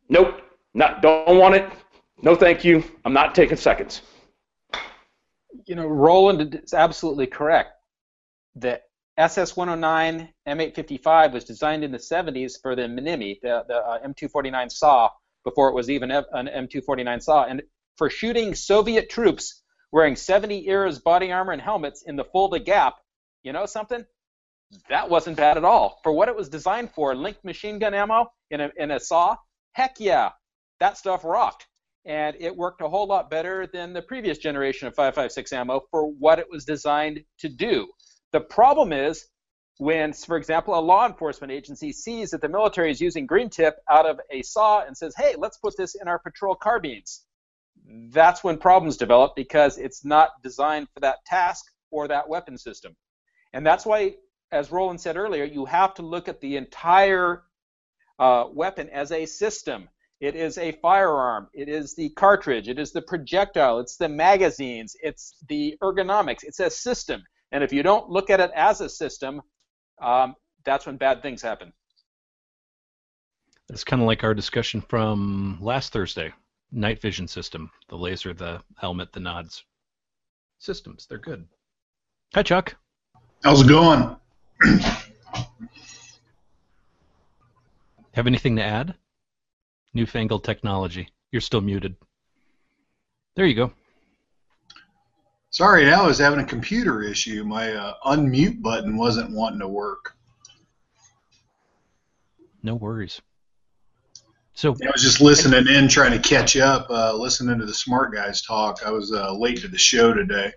[0.10, 0.42] Nope.
[0.74, 1.70] Not don't want it.
[2.22, 2.84] No, thank you.
[3.04, 4.02] I'm not taking seconds.
[5.66, 7.72] You know, Roland is absolutely correct.
[8.56, 8.84] That
[9.22, 15.10] SS-109 M855 was designed in the 70s for the Minimi, the, the uh, M249 SAW,
[15.44, 17.62] before it was even an M249 SAW, and
[17.98, 19.62] for shooting Soviet troops
[19.92, 22.96] wearing 70 eras body armor and helmets in the Fulda Gap.
[23.44, 24.06] You know something?
[24.90, 26.00] That wasn't bad at all.
[26.04, 29.36] For what it was designed for, linked machine gun ammo in a, in a SAW,
[29.74, 30.30] heck yeah,
[30.80, 31.68] that stuff rocked.
[32.06, 36.08] and it worked a whole lot better than the previous generation of 5.56 ammo for
[36.08, 37.88] what it was designed to do.
[38.32, 39.28] The problem is
[39.78, 43.78] when, for example, a law enforcement agency sees that the military is using green tip
[43.90, 47.26] out of a saw and says, hey, let's put this in our patrol carbines.
[48.10, 52.96] That's when problems develop because it's not designed for that task or that weapon system.
[53.54, 54.16] And that's why,
[54.52, 57.44] as Roland said earlier, you have to look at the entire
[58.20, 59.90] uh, weapon as a system.
[60.20, 61.48] It is a firearm.
[61.54, 62.70] It is the cartridge.
[62.70, 63.80] It is the projectile.
[63.80, 64.96] It's the magazines.
[65.02, 66.44] It's the ergonomics.
[66.44, 67.24] It's a system.
[67.52, 69.42] And if you don't look at it as a system,
[70.02, 71.74] um, that's when bad things happen.
[73.70, 76.34] It's kind of like our discussion from last Thursday
[76.72, 79.64] night vision system the laser, the helmet, the nods.
[80.60, 81.48] Systems, they're good.
[82.34, 82.76] Hi, Chuck.
[83.44, 84.16] How's it going?
[88.14, 88.96] Have anything to add?
[89.94, 91.10] Newfangled technology.
[91.32, 91.96] You're still muted.
[93.36, 93.74] There you go.
[95.52, 97.44] Sorry, I was having a computer issue.
[97.44, 100.16] My uh, unmute button wasn't wanting to work.
[102.64, 103.22] No worries.
[104.54, 108.14] So I was just listening in, trying to catch up, uh, listening to the smart
[108.14, 108.86] guys talk.
[108.86, 110.54] I was uh, late to the show today.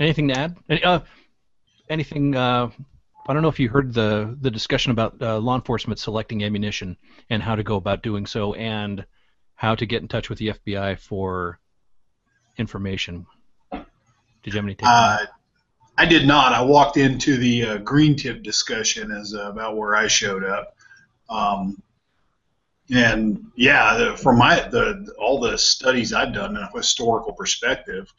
[0.00, 0.56] Anything to add?
[0.68, 1.00] Any, uh,
[1.88, 2.34] anything?
[2.34, 2.70] Uh,
[3.28, 6.96] I don't know if you heard the the discussion about uh, law enforcement selecting ammunition
[7.30, 9.04] and how to go about doing so, and
[9.62, 11.60] how to get in touch with the FBI for
[12.58, 13.24] information.
[13.70, 13.84] Did
[14.46, 14.76] you have any?
[14.82, 15.18] Uh,
[15.96, 16.52] I did not.
[16.52, 20.74] I walked into the uh, green tip discussion as uh, about where I showed up.
[21.30, 21.80] Um,
[22.92, 28.12] and yeah, the, from my the all the studies I've done in a historical perspective,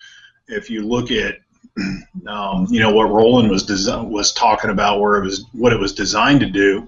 [0.47, 1.39] if you look at
[2.27, 5.93] um, you know what Roland was was talking about, where it was what it was
[5.93, 6.87] designed to do.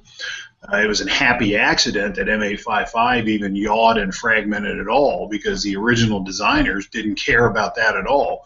[0.72, 5.62] Uh, it was a happy accident that M855 even yawed and fragmented at all because
[5.62, 8.46] the original designers didn't care about that at all.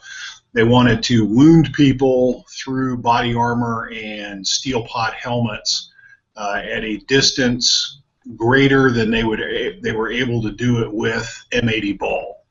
[0.53, 5.91] They wanted to wound people through body armor and steel pot helmets
[6.35, 8.01] uh, at a distance
[8.35, 9.39] greater than they would
[9.81, 12.45] they were able to do it with M80 ball.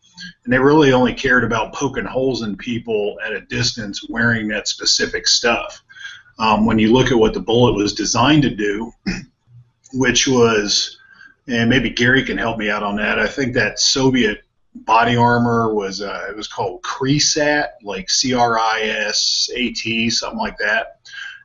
[0.45, 4.69] And they really only cared about poking holes in people at a distance wearing that
[4.69, 5.83] specific stuff.
[6.39, 8.93] Um, when you look at what the bullet was designed to do,
[9.93, 10.99] which was,
[11.47, 13.19] and maybe Gary can help me out on that.
[13.19, 14.43] I think that Soviet
[14.75, 18.51] body armor was uh, it was called CRISAT, like C-R-I-S-A-T,
[20.11, 21.01] something like that.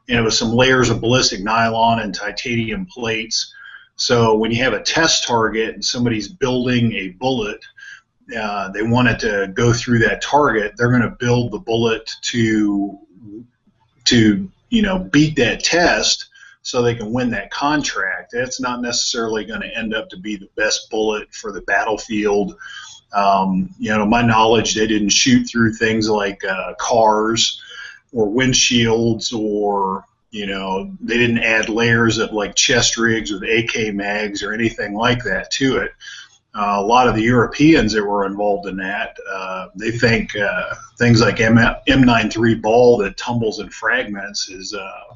[0.09, 3.53] And it was some layers of ballistic nylon and titanium plates.
[3.95, 7.63] So when you have a test target and somebody's building a bullet,
[8.37, 10.73] uh, they wanted to go through that target.
[10.77, 12.99] They're going to build the bullet to
[14.05, 16.27] to you know beat that test
[16.63, 18.31] so they can win that contract.
[18.31, 22.57] That's not necessarily going to end up to be the best bullet for the battlefield.
[23.13, 27.61] Um, you know, my knowledge, they didn't shoot through things like uh, cars
[28.13, 33.93] or windshields or you know they didn't add layers of like chest rigs with AK
[33.93, 35.91] mags or anything like that to it.
[36.55, 40.75] Uh, a lot of the Europeans that were involved in that, uh, they think uh,
[40.99, 45.15] things like M- M93 ball that tumbles in fragments is uh,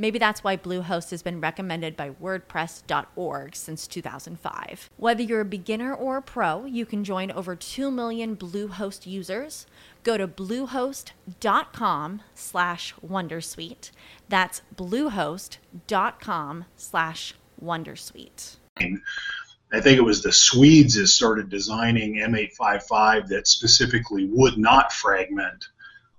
[0.00, 4.88] Maybe that's why Bluehost has been recommended by WordPress.org since 2005.
[4.96, 9.66] Whether you're a beginner or a pro, you can join over 2 million Bluehost users.
[10.02, 13.90] Go to bluehost.com slash wondersuite.
[14.26, 18.56] That's bluehost.com slash wondersuite.
[18.78, 25.66] I think it was the Swedes that started designing M855 that specifically would not fragment.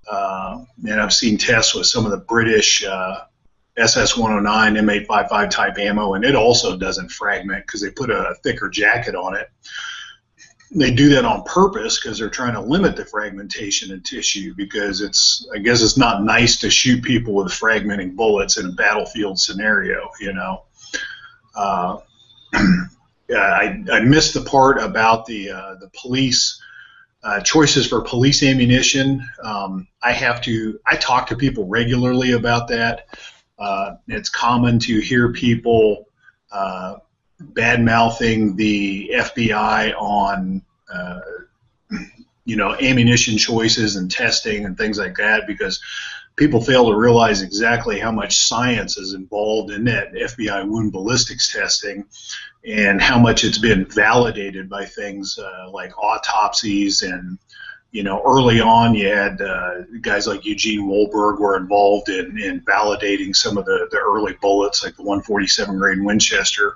[0.08, 3.22] Uh, and I've seen tests with some of the British uh,
[3.78, 9.16] SS109 M855 type ammo, and it also doesn't fragment because they put a thicker jacket
[9.16, 9.50] on it.
[10.74, 15.02] They do that on purpose because they're trying to limit the fragmentation in tissue because
[15.02, 19.38] it's, I guess, it's not nice to shoot people with fragmenting bullets in a battlefield
[19.38, 20.64] scenario, you know.
[21.56, 21.98] Uh,
[23.34, 26.62] I, I missed the part about the uh, the police
[27.24, 29.28] uh, choices for police ammunition.
[29.44, 30.80] Um, I have to.
[30.86, 33.08] I talk to people regularly about that.
[33.62, 36.08] Uh, it's common to hear people
[36.52, 36.96] uh,
[37.40, 41.20] bad mouthing the FBI on, uh,
[42.44, 45.80] you know, ammunition choices and testing and things like that because
[46.36, 51.54] people fail to realize exactly how much science is involved in that FBI wound ballistics
[51.54, 52.04] testing
[52.66, 57.38] and how much it's been validated by things uh, like autopsies and
[57.92, 62.62] you know, early on, you had uh, guys like Eugene Wolberg were involved in, in
[62.62, 66.76] validating some of the, the early bullets, like the 147 grain Winchester,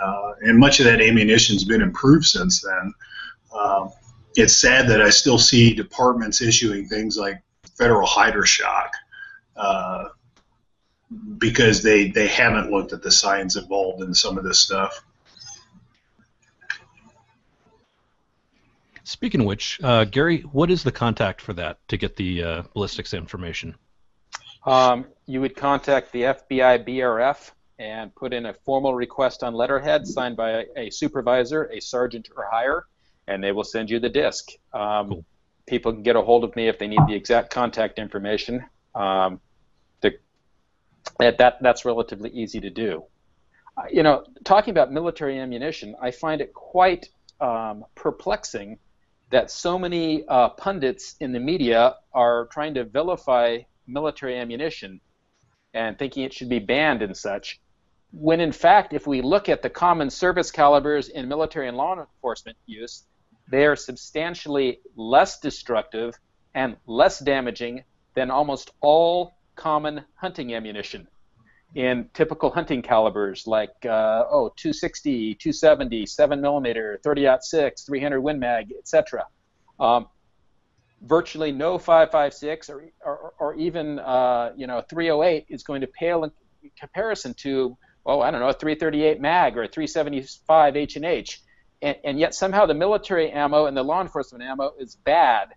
[0.00, 2.94] uh, and much of that ammunition's been improved since then.
[3.52, 3.88] Uh,
[4.36, 7.42] it's sad that I still see departments issuing things like
[7.76, 8.88] federal Hydra-Shok
[9.56, 10.04] uh,
[11.38, 15.04] because they, they haven't looked at the science involved in some of this stuff.
[19.04, 22.62] Speaking of which, uh, Gary, what is the contact for that to get the uh,
[22.72, 23.74] ballistics information?
[24.64, 30.06] Um, you would contact the FBI BRF and put in a formal request on letterhead
[30.06, 32.86] signed by a, a supervisor, a sergeant, or higher,
[33.26, 34.50] and they will send you the disc.
[34.72, 35.24] Um, cool.
[35.66, 38.64] People can get a hold of me if they need the exact contact information.
[38.94, 39.40] Um,
[40.00, 40.14] the,
[41.18, 43.04] that, that that's relatively easy to do.
[43.76, 47.08] Uh, you know, talking about military ammunition, I find it quite
[47.40, 48.78] um, perplexing
[49.30, 55.00] that so many uh, pundits in the media are trying to vilify military ammunition
[55.72, 57.60] and thinking it should be banned and such,
[58.12, 61.98] when in fact, if we look at the common service calibers in military and law
[61.98, 63.04] enforcement use,
[63.50, 66.14] they are substantially less destructive
[66.54, 67.82] and less damaging
[68.14, 71.08] than almost all common hunting ammunition
[71.74, 78.38] in typical hunting calibers like uh, oh 260, 270, 7 millimeter, 30 6, 300 Win
[78.38, 79.26] Mag, etc.
[79.80, 80.06] Um,
[81.02, 86.24] virtually no 556 or, or, or even uh, you know 308 is going to pale
[86.24, 86.30] in
[86.78, 87.76] comparison to
[88.06, 92.66] oh I don't know a 338 mag or a 375 H and and yet somehow
[92.66, 95.48] the military ammo and the law enforcement ammo is bad,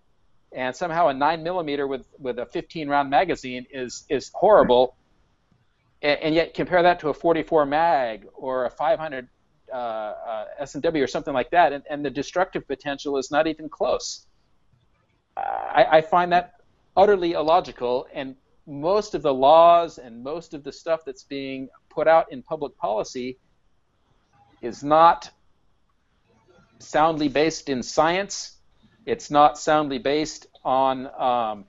[0.52, 4.96] and somehow a 9 millimeter with with a 15 round magazine is is horrible
[6.02, 9.28] and, and, yet compare that to a 44 mag or a 500
[9.72, 13.68] uh, uh, S&W or something like that, and, and, the destructive potential is not even
[13.68, 14.28] close.
[15.36, 16.62] I, I find that
[16.96, 22.08] utterly illogical, and most of the laws and most of the stuff that's being put
[22.08, 23.38] out in public policy
[24.62, 25.30] is not
[26.80, 28.58] soundly based in science.
[29.06, 31.66] It's not soundly based on um,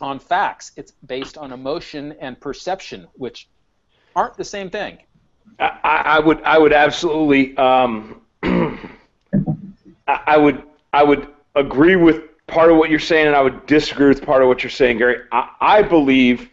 [0.00, 0.72] on facts.
[0.76, 3.48] It's based on emotion and perception, which
[4.14, 4.98] aren't the same thing.
[5.58, 8.20] I, I would I would absolutely um,
[10.06, 10.62] I would
[10.92, 14.42] I would agree with part of what you're saying, and I would disagree with part
[14.42, 15.22] of what you're saying, Gary.
[15.32, 16.50] I, I believe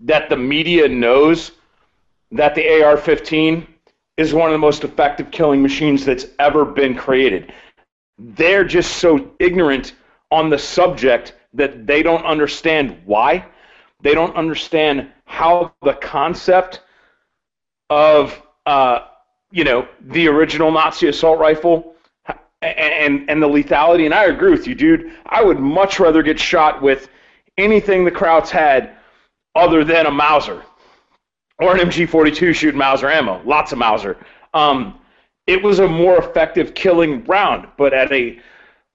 [0.00, 1.52] that the media knows
[2.32, 3.66] that the AR-15
[4.16, 7.52] is one of the most effective killing machines that's ever been created.
[8.18, 9.94] They're just so ignorant
[10.30, 13.44] on the subject that they don't understand why.
[14.02, 16.82] They don't understand how the concept
[17.90, 19.00] of uh,
[19.50, 21.94] you know the original Nazi assault rifle
[22.62, 24.06] and and the lethality.
[24.06, 25.12] And I agree with you, dude.
[25.26, 27.08] I would much rather get shot with
[27.58, 28.96] anything the Krauts had
[29.54, 30.62] other than a Mauser
[31.58, 33.42] or an MG42 shooting Mauser ammo.
[33.44, 34.16] Lots of Mauser.
[34.54, 34.98] Um,
[35.46, 38.38] it was a more effective killing round, but at a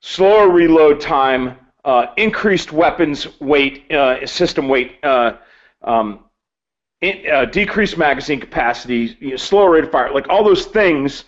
[0.02, 5.34] slower reload time, uh, increased weapons weight, uh, system weight, uh,
[7.04, 11.26] um, uh, decreased magazine capacity, you know, slower rate of fire, like all those things.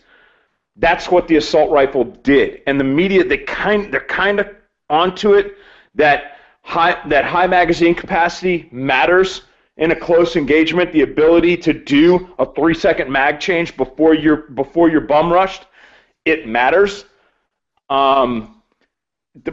[0.76, 4.48] That's what the assault rifle did, and the media they kind they're kind of
[4.90, 5.58] onto it
[5.96, 9.42] that high that high magazine capacity matters
[9.78, 14.38] in a close engagement the ability to do a three second mag change before you're
[14.54, 15.66] before you're bum rushed,
[16.26, 17.06] it matters.
[17.90, 18.62] Um,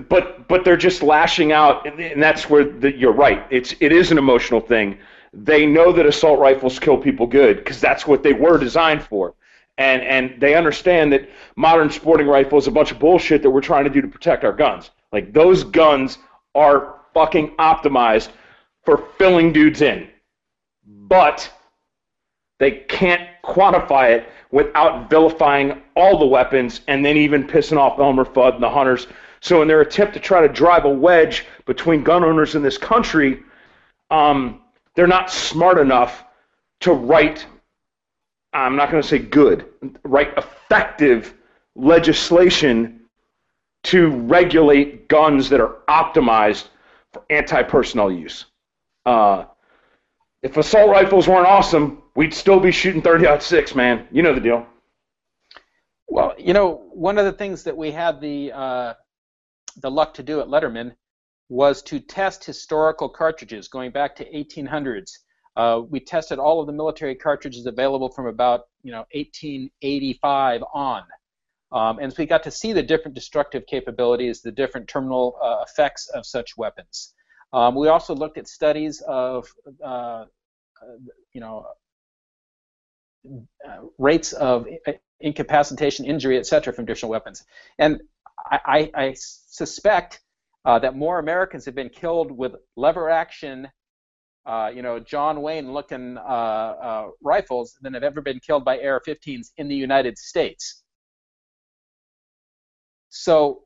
[0.08, 3.46] but but they're just lashing out, and that's where the, you're right.
[3.50, 4.98] It's it is an emotional thing.
[5.36, 9.34] They know that assault rifles kill people good because that's what they were designed for,
[9.78, 13.60] and and they understand that modern sporting rifle is a bunch of bullshit that we're
[13.60, 14.90] trying to do to protect our guns.
[15.12, 16.18] Like those guns
[16.54, 18.28] are fucking optimized
[18.84, 20.08] for filling dudes in,
[20.86, 21.50] but
[22.58, 28.24] they can't quantify it without vilifying all the weapons and then even pissing off Elmer
[28.24, 29.08] Fudd and the hunters.
[29.40, 32.78] So, in their attempt to try to drive a wedge between gun owners in this
[32.78, 33.42] country,
[34.10, 34.62] um,
[34.94, 36.24] they're not smart enough
[36.80, 37.46] to write,
[38.52, 39.66] I'm not going to say good,
[40.04, 41.34] write effective
[41.74, 43.00] legislation
[43.84, 46.68] to regulate guns that are optimized
[47.12, 48.46] for anti personnel use.
[49.04, 49.44] Uh,
[50.42, 54.06] if assault rifles weren't awesome, we'd still be shooting 30 six, man.
[54.10, 54.66] You know the deal.
[56.06, 58.94] Well, you know, one of the things that we had the uh,
[59.78, 60.94] the luck to do at Letterman
[61.54, 65.12] was to test historical cartridges going back to 1800s.
[65.56, 71.02] Uh, we tested all of the military cartridges available from about you know 1885 on,
[71.70, 75.64] um, and so we got to see the different destructive capabilities, the different terminal uh,
[75.68, 77.14] effects of such weapons.
[77.52, 79.46] Um, we also looked at studies of
[79.84, 80.24] uh,
[81.32, 81.66] you know
[83.64, 84.66] uh, rates of
[85.20, 87.44] incapacitation, injury, etc., from different weapons.
[87.78, 88.00] And
[88.50, 90.20] I, I suspect
[90.64, 93.68] uh, that more Americans have been killed with lever action,
[94.46, 98.78] uh, you know, John Wayne looking uh, uh rifles than have ever been killed by
[98.78, 100.82] AR-15s in the United States.
[103.08, 103.64] So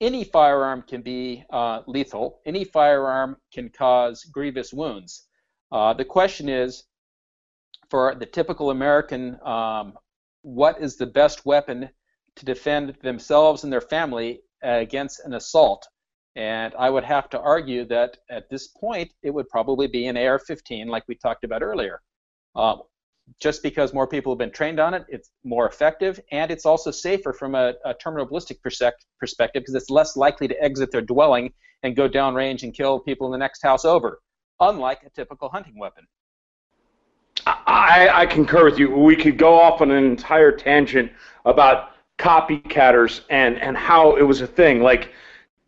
[0.00, 2.40] any firearm can be uh, lethal.
[2.44, 5.26] Any firearm can cause grievous wounds.
[5.72, 6.84] Uh, the question is,
[7.88, 9.94] for the typical American, um,
[10.42, 11.88] what is the best weapon
[12.36, 15.86] to defend themselves and their family against an assault.
[16.36, 20.16] And I would have to argue that at this point, it would probably be an
[20.16, 22.00] AR 15, like we talked about earlier.
[22.56, 22.82] Um,
[23.40, 26.90] just because more people have been trained on it, it's more effective, and it's also
[26.90, 31.52] safer from a, a terminal ballistic perspective because it's less likely to exit their dwelling
[31.84, 34.20] and go downrange and kill people in the next house over,
[34.60, 36.04] unlike a typical hunting weapon.
[37.46, 38.90] I, I concur with you.
[38.90, 41.12] We could go off on an entire tangent
[41.44, 44.82] about copycatters and and how it was a thing.
[44.82, 45.12] Like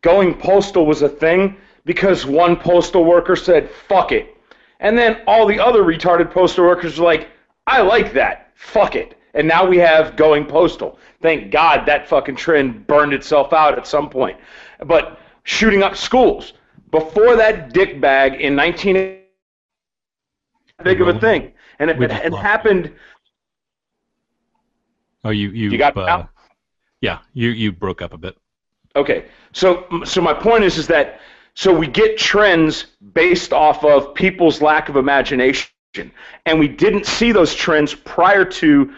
[0.02, 4.36] going postal was a thing because one postal worker said fuck it,
[4.80, 7.28] and then all the other retarded postal workers were like,
[7.66, 10.98] I like that, fuck it, and now we have going postal.
[11.22, 14.38] Thank God that fucking trend burned itself out at some point.
[14.84, 16.52] But shooting up schools
[16.90, 19.22] before that dick bag in 19
[20.82, 22.92] big of a thing, and it, it, it happened.
[25.24, 26.26] Oh, you you, you got uh,
[27.06, 28.36] yeah, you you broke up a bit.
[28.96, 31.20] Okay, so so my point is is that
[31.54, 35.70] so we get trends based off of people's lack of imagination,
[36.46, 38.92] and we didn't see those trends prior to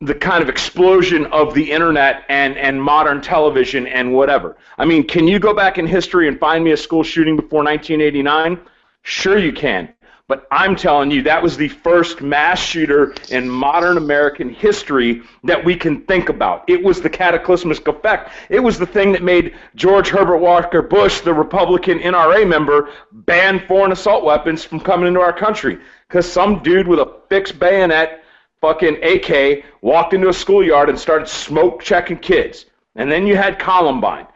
[0.00, 4.56] the kind of explosion of the internet and, and modern television and whatever.
[4.76, 7.62] I mean, can you go back in history and find me a school shooting before
[7.62, 8.60] 1989?
[9.02, 9.93] Sure, you can.
[10.26, 15.62] But I'm telling you, that was the first mass shooter in modern American history that
[15.62, 16.64] we can think about.
[16.66, 18.32] It was the cataclysmic effect.
[18.48, 23.60] It was the thing that made George Herbert Walker Bush, the Republican NRA member, ban
[23.68, 25.78] foreign assault weapons from coming into our country.
[26.08, 28.24] Because some dude with a fixed bayonet,
[28.62, 32.64] fucking AK, walked into a schoolyard and started smoke checking kids.
[32.96, 34.26] And then you had Columbine,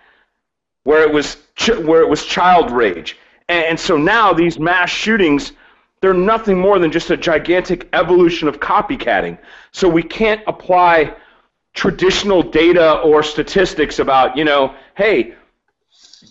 [0.85, 3.17] where it was, ch- where it was child rage.
[3.49, 5.53] And so now these mass shootings
[6.01, 9.39] they're nothing more than just a gigantic evolution of copycatting.
[9.73, 11.15] So we can't apply
[11.75, 15.35] traditional data or statistics about, you know, hey,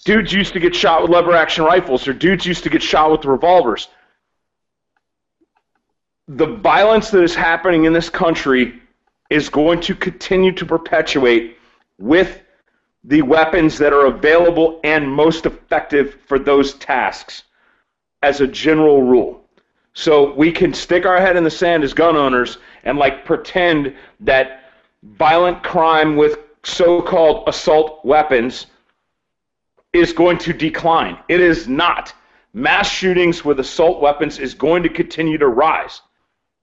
[0.06, 3.12] dudes used to get shot with lever action rifles or dudes used to get shot
[3.12, 3.88] with revolvers.
[6.28, 8.82] The violence that is happening in this country
[9.30, 11.58] is going to continue to perpetuate
[11.98, 12.42] with
[13.04, 17.44] the weapons that are available and most effective for those tasks
[18.22, 19.47] as a general rule.
[19.98, 23.96] So we can stick our head in the sand as gun owners and like pretend
[24.20, 24.72] that
[25.02, 28.68] violent crime with so-called assault weapons
[29.94, 31.18] is going to decline.
[31.30, 32.14] It is not.
[32.54, 36.02] Mass shootings with assault weapons is going to continue to rise.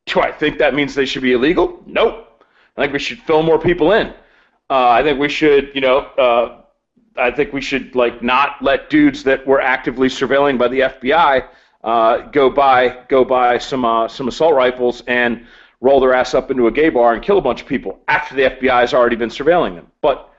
[0.06, 1.82] Do I think that means they should be illegal?
[1.86, 2.44] Nope.
[2.76, 4.14] I think we should fill more people in.
[4.70, 6.60] Uh, I think we should, you know, uh,
[7.16, 11.48] I think we should like not let dudes that were actively surveilling by the FBI
[11.84, 15.46] uh, go buy go buy some uh, some assault rifles and
[15.80, 18.34] roll their ass up into a gay bar and kill a bunch of people after
[18.34, 19.86] the FBI has already been surveilling them.
[20.00, 20.32] But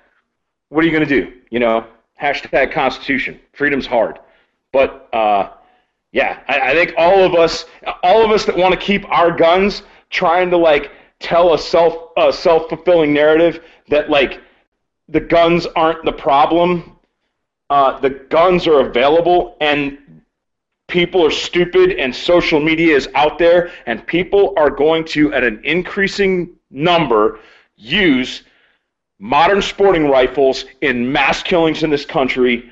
[0.70, 1.34] what are you going to do?
[1.52, 1.86] You know,
[2.20, 3.40] hashtag Constitution.
[3.54, 4.20] Freedom's hard.
[4.74, 5.52] But uh,
[6.12, 7.66] yeah, I, I think all of us,
[8.02, 12.12] all of us that want to keep our guns, trying to like tell a self
[12.18, 14.42] a self fulfilling narrative that like
[15.10, 16.98] the guns aren't the problem.
[17.70, 19.98] Uh, the guns are available, and
[20.88, 25.44] people are stupid and social media is out there and people are going to at
[25.44, 27.40] an increasing number
[27.76, 28.44] use
[29.20, 32.72] modern sporting rifles in mass killings in this country.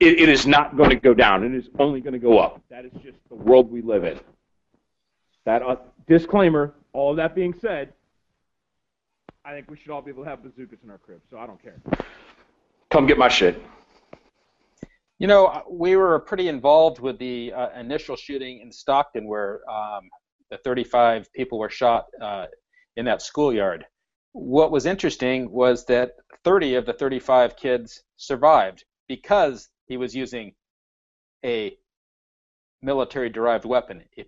[0.00, 1.44] It, it is not going to go down.
[1.44, 2.60] It is only going to go up.
[2.70, 4.18] That is just the world we live in.
[5.44, 7.92] That uh, disclaimer all of that being said
[9.44, 11.46] i think we should all be able to have bazookas in our cribs so i
[11.46, 11.80] don't care.
[12.90, 13.62] Come get my shit
[15.22, 19.60] you know, uh, we were pretty involved with the uh, initial shooting in Stockton where
[19.70, 20.10] um,
[20.50, 22.46] the 35 people were shot uh,
[22.96, 23.86] in that schoolyard.
[24.32, 30.54] What was interesting was that 30 of the 35 kids survived because he was using
[31.44, 31.76] a
[32.82, 34.02] military derived weapon.
[34.16, 34.26] If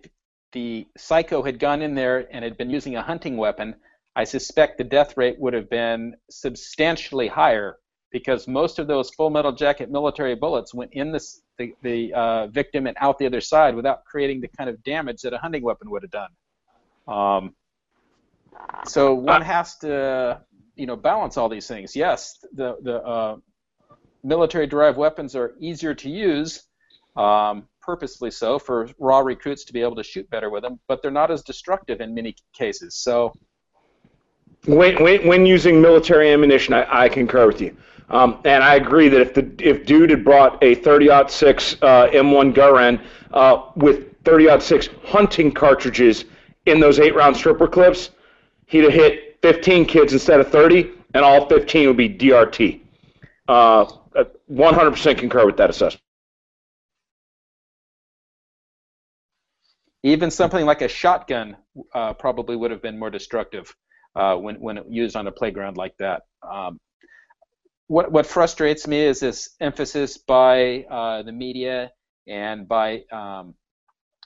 [0.53, 3.75] the psycho had gone in there and had been using a hunting weapon,
[4.15, 7.79] I suspect the death rate would have been substantially higher
[8.15, 11.21] because most of those full metal jacket military bullets went in the,
[11.57, 15.21] the, the uh, victim and out the other side without creating the kind of damage
[15.23, 16.29] that a hunting weapon would have done.
[17.09, 17.55] Um,
[18.85, 20.39] so one has to,
[20.77, 21.93] you know, balance all these things.
[21.93, 23.35] Yes, the the uh,
[24.23, 26.63] military-derived weapons are easier to use,
[27.17, 31.01] um, purposefully so, for raw recruits to be able to shoot better with them, but
[31.01, 32.95] they're not as destructive in many cases.
[32.95, 33.33] So.
[34.67, 37.75] When, when, when using military ammunition, I, I concur with you.
[38.09, 42.53] Um, and I agree that if the if dude had brought a 30-06 uh, M1
[42.53, 43.01] Garand
[43.33, 46.25] uh, with 30-06 hunting cartridges
[46.65, 48.11] in those eight-round stripper clips,
[48.67, 52.81] he'd have hit 15 kids instead of 30, and all 15 would be DRT.
[53.47, 53.85] Uh,
[54.51, 56.01] 100% concur with that assessment.
[60.03, 61.57] Even something like a shotgun
[61.93, 63.75] uh, probably would have been more destructive
[64.15, 66.21] uh, when when used on a playground like that.
[66.47, 66.79] Um,
[67.87, 71.91] what what frustrates me is this emphasis by uh, the media
[72.27, 73.53] and by um,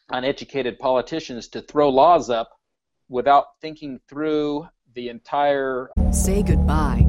[0.09, 2.49] uneducated politicians to throw laws up
[3.09, 5.89] without thinking through the entire.
[6.11, 7.08] Say goodbye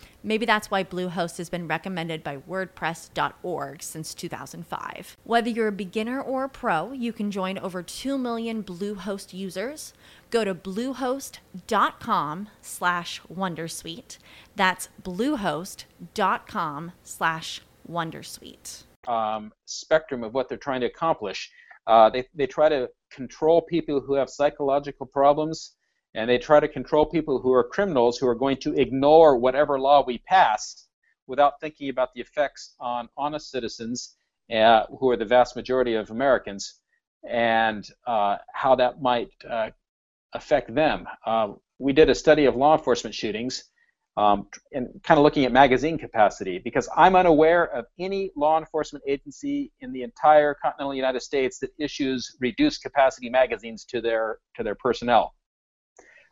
[0.23, 5.17] Maybe that's why Bluehost has been recommended by WordPress.org since 2005.
[5.23, 9.93] Whether you're a beginner or a pro, you can join over 2 million Bluehost users.
[10.29, 14.17] Go to bluehost.com slash Wondersuite.
[14.55, 18.83] That's bluehost.com slash Wondersuite.
[19.07, 21.51] Um, spectrum of what they're trying to accomplish.
[21.87, 25.75] Uh, they, they try to control people who have psychological problems
[26.13, 29.79] and they try to control people who are criminals who are going to ignore whatever
[29.79, 30.87] law we pass
[31.27, 34.15] without thinking about the effects on honest citizens
[34.53, 36.81] uh, who are the vast majority of Americans
[37.29, 39.69] and uh, how that might uh,
[40.33, 41.07] affect them.
[41.25, 43.65] Uh, we did a study of law enforcement shootings
[44.17, 49.03] um, and kind of looking at magazine capacity because I'm unaware of any law enforcement
[49.07, 54.63] agency in the entire continental United States that issues reduced capacity magazines to their to
[54.63, 55.33] their personnel.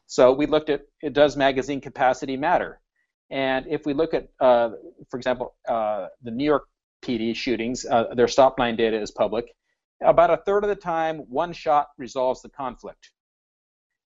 [0.09, 0.81] So we looked at
[1.13, 2.81] does magazine capacity matter?
[3.29, 4.71] And if we look at, uh,
[5.07, 6.63] for example, uh, the New York
[7.03, 9.45] PD shootings, uh, their stop line data is public.
[10.03, 13.11] About a third of the time, one shot resolves the conflict.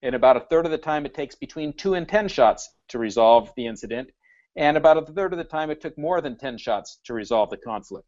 [0.02, 2.98] And about a third of the time, it takes between two and 10 shots to
[2.98, 4.10] resolve the incident.
[4.56, 7.52] And about a third of the time, it took more than 10 shots to resolve
[7.52, 8.07] the conflict.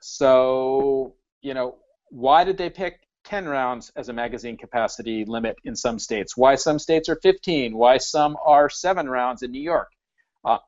[0.00, 1.74] So, you know,
[2.10, 6.36] why did they pick 10 rounds as a magazine capacity limit in some states?
[6.36, 7.76] Why some states are 15?
[7.76, 9.90] Why some are seven rounds in New York?
[10.44, 10.58] Uh,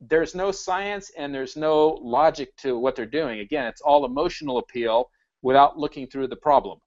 [0.00, 3.40] there's no science and there's no logic to what they're doing.
[3.40, 5.10] Again, it's all emotional appeal
[5.42, 6.78] without looking through the problem.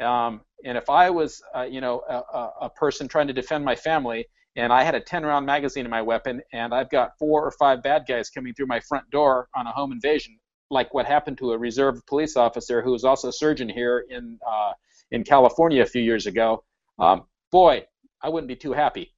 [0.00, 3.74] Um, and if I was, uh, you know, a, a, person trying to defend my
[3.74, 7.50] family, and I had a 10-round magazine in my weapon, and I've got four or
[7.52, 10.38] five bad guys coming through my front door on a home invasion,
[10.70, 14.38] like what happened to a reserve police officer who was also a surgeon here in
[14.46, 14.72] uh,
[15.10, 16.64] in California a few years ago,
[16.98, 17.86] um, boy,
[18.22, 19.14] I wouldn't be too happy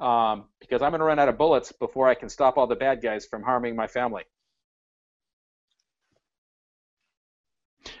[0.00, 2.76] um, because I'm going to run out of bullets before I can stop all the
[2.76, 4.22] bad guys from harming my family.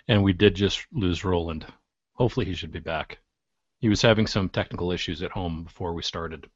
[0.06, 1.66] And we did just lose Roland.
[2.14, 3.18] Hopefully, he should be back.
[3.80, 6.48] He was having some technical issues at home before we started.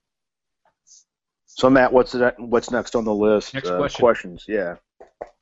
[1.46, 3.54] So, Matt, what's that, what's next on the list?
[3.54, 4.00] Next uh, question.
[4.00, 4.76] Questions, yeah.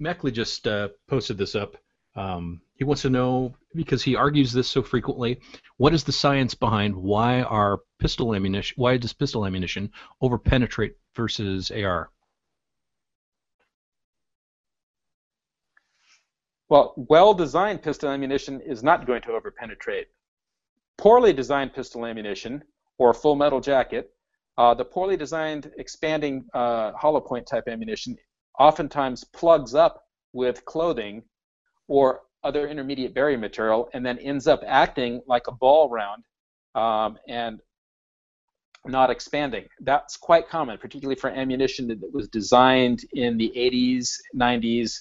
[0.00, 1.76] Meckley just uh, posted this up.
[2.16, 5.40] Um, he wants to know because he argues this so frequently.
[5.76, 8.74] What is the science behind why are pistol ammunition?
[8.76, 12.10] Why does pistol ammunition over penetrate versus AR?
[16.68, 20.06] Well, well-designed pistol ammunition is not going to overpenetrate.
[20.98, 22.62] Poorly designed pistol ammunition
[22.98, 24.12] or full metal jacket,
[24.56, 28.16] uh, the poorly designed expanding uh, hollow point type ammunition
[28.60, 30.04] oftentimes plugs up
[30.34, 31.22] with clothing
[31.88, 36.22] or other intermediate barrier material and then ends up acting like a ball round
[36.74, 37.60] um, and
[38.86, 39.64] not expanding.
[39.80, 44.92] That's quite common, particularly for ammunition that was designed in the 80s, 90s,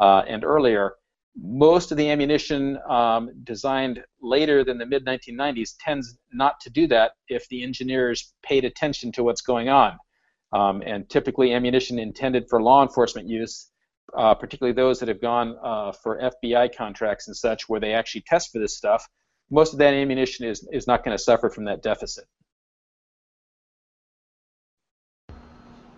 [0.00, 0.94] uh, and earlier.
[1.40, 6.86] Most of the ammunition um, designed later than the mid 1990s tends not to do
[6.88, 9.98] that if the engineers paid attention to what's going on.
[10.52, 13.70] Um, and typically, ammunition intended for law enforcement use,
[14.16, 18.24] uh, particularly those that have gone uh, for FBI contracts and such, where they actually
[18.26, 19.06] test for this stuff,
[19.50, 22.24] most of that ammunition is, is not going to suffer from that deficit.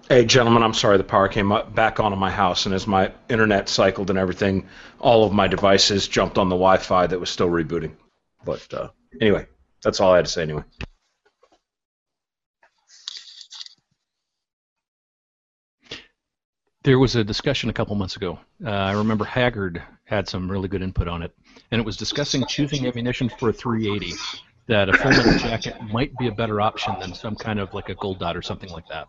[0.09, 2.85] Hey, gentlemen, I'm sorry the power came up, back on in my house, and as
[2.85, 4.66] my internet cycled and everything,
[4.98, 7.94] all of my devices jumped on the Wi Fi that was still rebooting.
[8.44, 8.89] But uh,
[9.20, 9.47] anyway,
[9.85, 10.64] that's all I had to say anyway.
[16.82, 18.39] There was a discussion a couple months ago.
[18.65, 21.31] Uh, I remember Haggard had some really good input on it,
[21.70, 24.16] and it was discussing choosing ammunition for a 380.
[24.66, 27.89] That a full metal jacket might be a better option than some kind of like
[27.90, 29.09] a gold dot or something like that.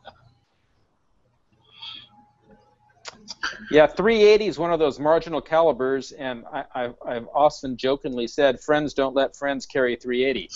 [3.69, 8.93] Yeah, 380 is one of those marginal calibers, and I, have often jokingly said, friends
[8.93, 10.49] don't let friends carry 380.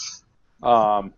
[0.64, 1.14] Um,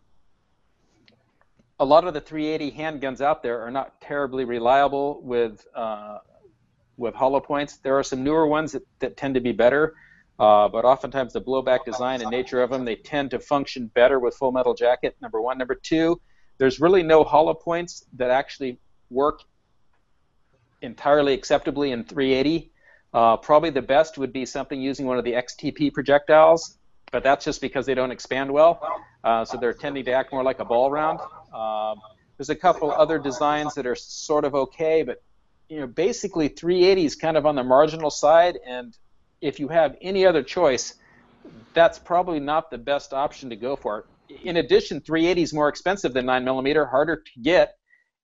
[1.79, 6.19] a lot of the 380 handguns out there are not terribly reliable with uh,
[6.97, 7.77] with hollow points.
[7.77, 9.95] There are some newer ones that, that tend to be better,
[10.39, 14.19] uh, but oftentimes the blowback design and nature of them, they tend to function better
[14.19, 15.15] with full metal jacket.
[15.21, 15.59] Number one.
[15.59, 16.19] Number two,
[16.57, 18.79] there's really no hollow points that actually
[19.11, 19.41] work
[20.81, 22.71] entirely acceptably in 380.
[23.13, 26.77] Uh, probably the best would be something using one of the XTP projectiles,
[27.11, 28.81] but that's just because they don't expand well.
[29.23, 31.19] Uh, so they're tending to act more like a ball round.
[31.57, 31.99] Um,
[32.37, 35.23] there's a couple other designs that are sort of okay, but
[35.69, 38.95] you know, basically 380 is kind of on the marginal side, and
[39.41, 40.93] if you have any other choice,
[41.73, 44.05] that's probably not the best option to go for.
[44.43, 47.77] In addition, 380 is more expensive than 9 millimeter, harder to get,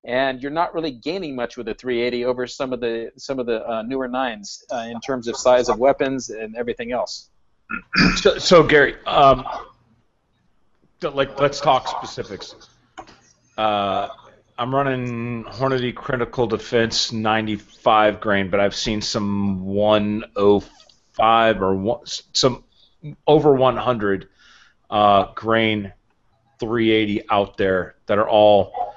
[0.05, 3.45] and you're not really gaining much with a 380 over some of the some of
[3.45, 7.29] the uh, newer nines uh, in terms of size of weapons and everything else.
[8.17, 9.47] So, so Gary, um,
[11.01, 12.55] like let's talk specifics.
[13.57, 14.07] Uh,
[14.57, 22.63] I'm running Hornady Critical Defense 95 grain, but I've seen some 105 or one, some
[23.27, 24.29] over 100
[24.89, 25.93] uh, grain
[26.59, 28.93] 380 out there that are all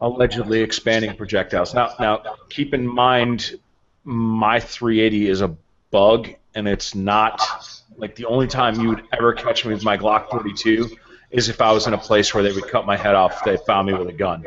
[0.00, 1.74] allegedly expanding projectiles.
[1.74, 3.58] Now, now keep in mind,
[4.04, 5.56] my 380 is a
[5.90, 7.40] bug, and it's not
[7.96, 10.96] like the only time you would ever catch me with my Glock 42
[11.32, 13.38] is if I was in a place where they would cut my head off.
[13.38, 14.44] if They found me with a gun.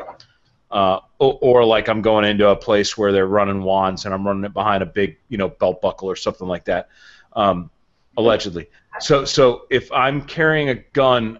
[0.70, 4.26] Uh, or, or, like I'm going into a place where they're running wands and I'm
[4.26, 6.88] running it behind a big, you know, belt buckle or something like that,
[7.34, 7.70] um,
[8.16, 8.68] allegedly.
[8.98, 11.38] So, so if I'm carrying a gun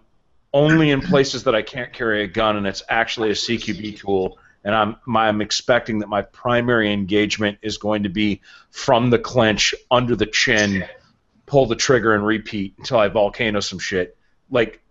[0.53, 4.37] only in places that I can't carry a gun and it's actually a CQB tool,
[4.63, 8.41] and I'm I'm expecting that my primary engagement is going to be
[8.71, 10.85] from the clinch under the chin
[11.47, 14.15] pull the trigger and repeat until I volcano some shit.
[14.51, 14.81] Like,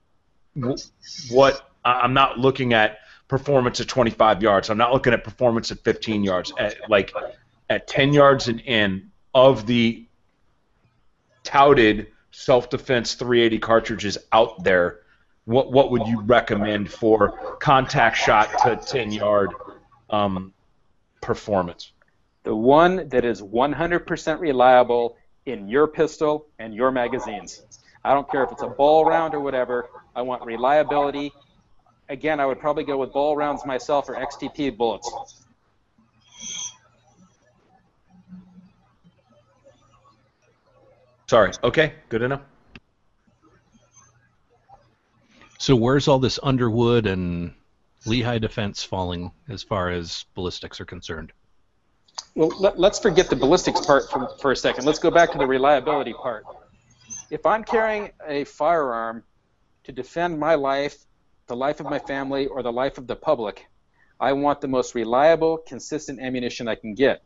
[1.30, 1.70] what?
[1.84, 4.70] I'm not looking at performance at 25 yards.
[4.70, 6.52] I'm not looking at performance at 15 yards.
[6.58, 7.12] At like
[7.70, 10.06] at 10 yards and in of the
[11.44, 15.00] touted self-defense 380 cartridges out there,
[15.44, 19.52] what what would you recommend for contact shot to 10 yard
[20.10, 20.52] um,
[21.20, 21.92] performance?
[22.42, 25.16] The one that is 100% reliable
[25.46, 27.62] in your pistol and your magazines.
[28.04, 29.88] I don't care if it's a ball round or whatever.
[30.16, 31.30] I want reliability.
[32.08, 35.44] Again, I would probably go with ball rounds myself or XTP bullets.
[41.26, 41.52] Sorry.
[41.62, 41.92] Okay.
[42.08, 42.40] Good enough.
[45.58, 47.52] So where's all this Underwood and
[48.06, 51.32] Lehigh defense falling as far as ballistics are concerned?
[52.34, 54.84] Well, let, us forget the ballistics part for, for a second.
[54.84, 56.44] Let's go back to the reliability part.
[57.30, 59.22] If I'm carrying a firearm
[59.86, 60.96] to defend my life,
[61.46, 63.66] the life of my family, or the life of the public,
[64.18, 67.22] I want the most reliable, consistent ammunition I can get.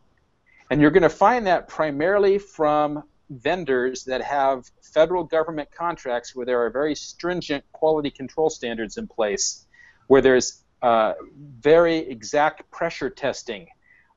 [0.71, 6.45] And you're going to find that primarily from vendors that have federal government contracts where
[6.45, 9.67] there are very stringent quality control standards in place,
[10.09, 11.15] where there's uh,
[11.61, 13.69] very exact pressure testing.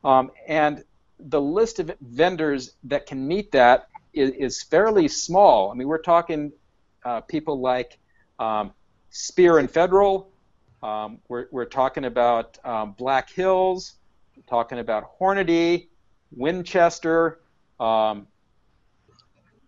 [0.04, 0.84] Um, and
[1.18, 5.72] the list of vendors that can meet that is, is fairly small.
[5.72, 6.52] I mean, we're talking
[7.06, 8.00] uh, people like
[8.40, 8.72] um,
[9.10, 10.30] Speer and Federal.
[10.82, 13.94] Um, we're, we're talking about um, Black Hills.
[14.50, 15.88] Talking about Hornady,
[16.36, 17.40] Winchester,
[17.80, 18.28] um,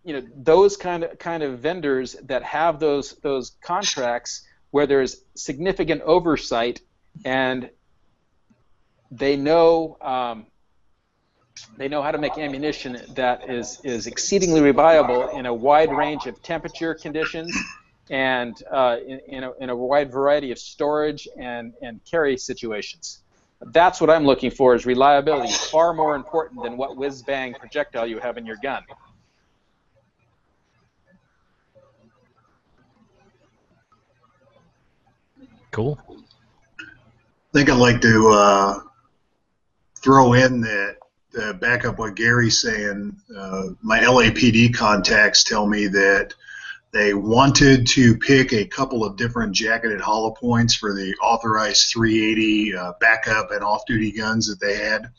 [0.06, 5.22] you know those kind of kind of vendors that have those those contracts where there's
[5.34, 6.80] significant oversight
[7.24, 7.68] and
[9.10, 10.46] they know um,
[11.76, 16.26] they know how to make ammunition that is is exceedingly reliable in a wide range
[16.26, 17.52] of temperature conditions
[18.10, 23.20] and uh, in, in, a, in a wide variety of storage and, and carry situations.
[23.72, 28.06] That's what I'm looking for is reliability, far more important than what whiz bang projectile
[28.06, 28.82] you have in your gun.
[35.70, 35.98] Cool.
[36.80, 36.84] I
[37.52, 38.80] think I'd like to uh,
[39.96, 40.96] throw in that
[41.40, 43.16] uh, back up what Gary's saying.
[43.36, 46.32] Uh, my LAPD contacts tell me that
[46.92, 52.76] they wanted to pick a couple of different jacketed hollow points for the authorized 380
[52.76, 55.10] uh, backup and off-duty guns that they had.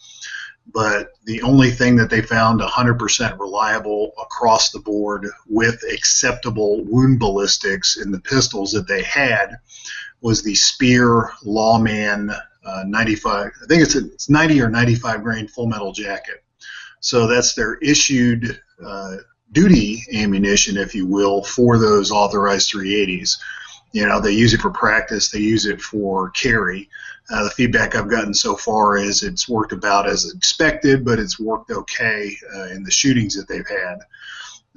[0.74, 7.20] But the only thing that they found 100% reliable across the board with acceptable wound
[7.20, 9.58] ballistics in the pistols that they had
[10.22, 12.32] was the Speer Lawman
[12.66, 13.52] uh, 95.
[13.64, 16.44] I think it's a it's 90 or 95 grain full metal jacket.
[17.00, 19.18] So that's their issued uh,
[19.52, 23.38] duty ammunition, if you will, for those authorized 380s.
[23.94, 25.30] You know, they use it for practice.
[25.30, 26.90] They use it for carry.
[27.30, 31.40] Uh, the feedback I've gotten so far is it's worked about as expected, but it's
[31.40, 34.00] worked okay uh, in the shootings that they've had.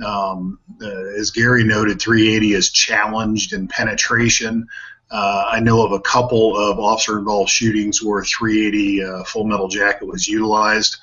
[0.05, 4.66] Um, uh, as Gary noted, 380 is challenged in penetration.
[5.11, 10.07] Uh, I know of a couple of officer-involved shootings where 380 uh, full metal jacket
[10.07, 10.99] was utilized,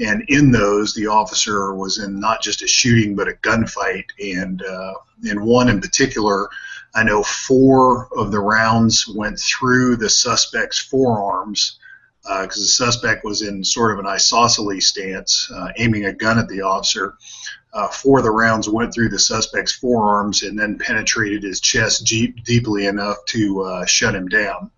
[0.00, 4.06] and in those, the officer was in not just a shooting but a gunfight.
[4.20, 4.94] And uh,
[5.24, 6.48] in one in particular,
[6.94, 11.78] I know four of the rounds went through the suspect's forearms
[12.22, 16.38] because uh, the suspect was in sort of an isosceles stance, uh, aiming a gun
[16.38, 17.16] at the officer.
[17.74, 22.06] Uh, four of the rounds went through the suspect's forearms and then penetrated his chest
[22.06, 24.70] deep, deeply enough to uh, shut him down.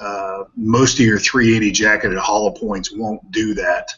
[0.00, 3.90] Uh, most of your 380 jacketed hollow points won't do that.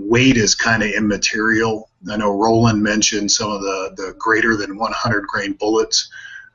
[0.00, 1.90] Weight is kind of immaterial.
[2.10, 6.10] I know Roland mentioned some of the, the greater than 100 grain bullets.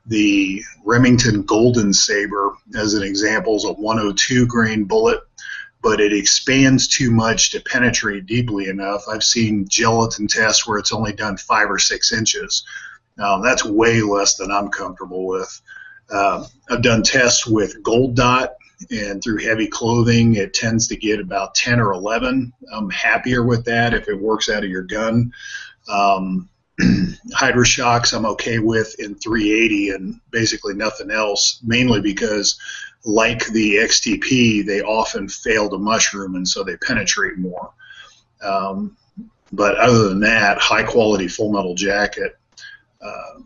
[0.06, 5.20] The Remington Golden Saber, as an example, is a 102 grain bullet
[5.84, 9.04] but it expands too much to penetrate deeply enough.
[9.06, 12.64] I've seen gelatin tests where it's only done five or six inches.
[13.18, 15.60] Um, that's way less than I'm comfortable with.
[16.10, 18.54] Uh, I've done tests with gold dot,
[18.90, 22.50] and through heavy clothing, it tends to get about 10 or 11.
[22.72, 25.32] I'm happier with that if it works out of your gun.
[25.86, 26.48] Um,
[27.34, 32.58] Hydra-Shoks I'm okay with in 380 and basically nothing else, mainly because
[33.04, 37.70] like the XTP, they often fail to mushroom and so they penetrate more.
[38.42, 38.96] Um,
[39.52, 42.36] but other than that, high quality full metal jacket.
[43.00, 43.40] Uh,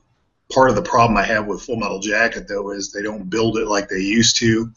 [0.52, 3.58] part of the problem I have with full metal jacket though is they don't build
[3.58, 4.70] it like they used to.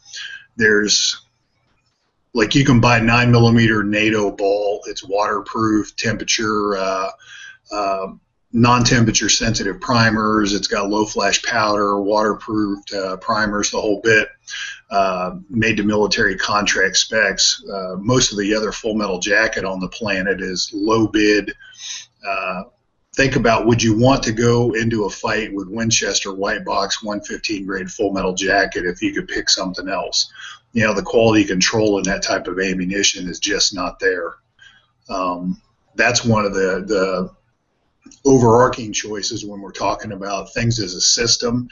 [0.58, 1.26] There's
[2.34, 4.82] like you can buy nine millimeter NATO ball.
[4.88, 6.78] It's waterproof, temperature.
[6.78, 7.10] Uh,
[7.72, 8.08] uh,
[8.54, 10.54] non-temperature sensitive primers.
[10.54, 14.30] It's got low flash powder, waterproofed uh, primers, the whole bit.
[14.90, 17.64] Uh, made to military contract specs.
[17.72, 21.54] Uh, most of the other full metal jacket on the planet is low bid.
[22.28, 22.64] Uh,
[23.16, 27.66] think about would you want to go into a fight with Winchester White Box 115
[27.66, 30.30] grade full metal jacket if you could pick something else?
[30.74, 34.36] You know, the quality control in that type of ammunition is just not there.
[35.10, 35.62] Um,
[35.96, 37.32] that's one of the, the
[38.26, 41.68] overarching choices when we're talking about things as a system.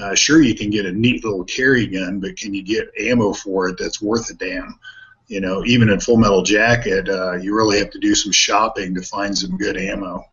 [0.00, 3.32] Uh, sure, you can get a neat little carry gun, but can you get ammo
[3.32, 4.78] for it that's worth a damn?
[5.28, 8.94] You know, even in Full Metal Jacket, uh, you really have to do some shopping
[8.94, 10.24] to find some good ammo.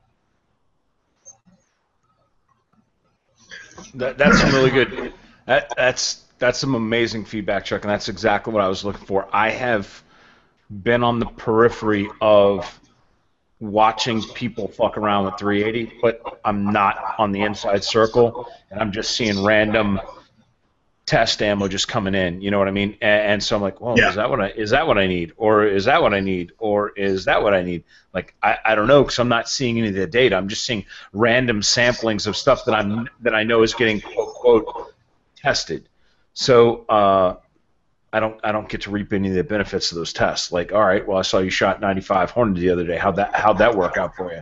[3.95, 5.13] That, that's some really good.
[5.45, 9.27] That, that's that's some amazing feedback, Chuck, and that's exactly what I was looking for.
[9.31, 10.03] I have
[10.83, 12.80] been on the periphery of
[13.61, 18.91] watching people fuck around with 380, but I'm not on the inside circle, and I'm
[18.91, 20.01] just seeing random
[21.05, 22.41] test ammo just coming in.
[22.41, 22.97] You know what I mean?
[23.01, 24.09] And, and so I'm like, well, yeah.
[24.09, 26.53] is that what I is that what I need, or is that what I need,
[26.57, 27.83] or is that what I need?
[28.13, 30.35] Like I, I don't know because I'm not seeing any of the data.
[30.35, 34.33] I'm just seeing random samplings of stuff that I'm that I know is getting quote
[34.35, 34.93] quote
[35.35, 35.87] tested.
[36.33, 37.35] So uh,
[38.13, 40.51] I don't I don't get to reap any of the benefits of those tests.
[40.51, 42.97] Like, all right, well, I saw you shot 95 Hornet the other day.
[42.97, 44.41] How'd that how'd that work out for you?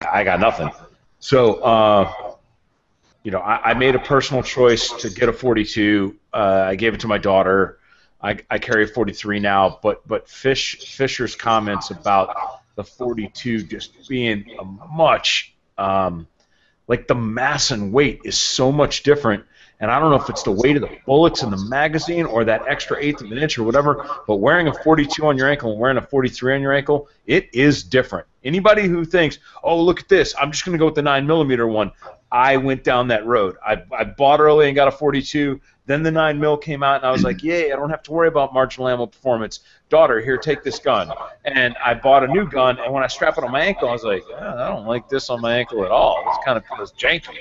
[0.00, 0.70] I got nothing.
[1.18, 2.34] So, uh,
[3.22, 6.16] you know, I, I, made a personal choice to get a 42.
[6.32, 6.36] Uh,
[6.68, 7.78] I gave it to my daughter.
[8.22, 12.34] I, I carry a 43 now, but but Fish Fisher's comments about
[12.76, 16.26] the 42 just being a much um,
[16.86, 19.44] like the mass and weight is so much different
[19.80, 22.44] and I don't know if it's the weight of the bullets in the magazine or
[22.44, 25.72] that extra eighth of an inch or whatever, but wearing a 42 on your ankle
[25.72, 28.26] and wearing a 43 on your ankle, it is different.
[28.44, 31.26] Anybody who thinks, oh, look at this, I'm just going to go with the 9
[31.26, 31.92] millimeter one,
[32.32, 33.56] I went down that road.
[33.64, 35.60] I, I bought early and got a 42.
[35.86, 38.12] Then the 9 mil came out, and I was like, yay, I don't have to
[38.12, 39.60] worry about marginal ammo performance.
[39.88, 41.10] Daughter, here, take this gun.
[41.44, 43.92] And I bought a new gun, and when I strap it on my ankle, I
[43.92, 46.22] was like, oh, I don't like this on my ankle at all.
[46.28, 47.38] It's kind of feels janky.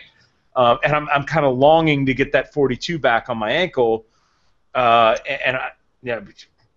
[0.59, 4.05] Uh, and I'm, I'm kind of longing to get that 42 back on my ankle.
[4.75, 5.15] Uh,
[5.45, 5.69] and, I,
[6.03, 6.19] yeah,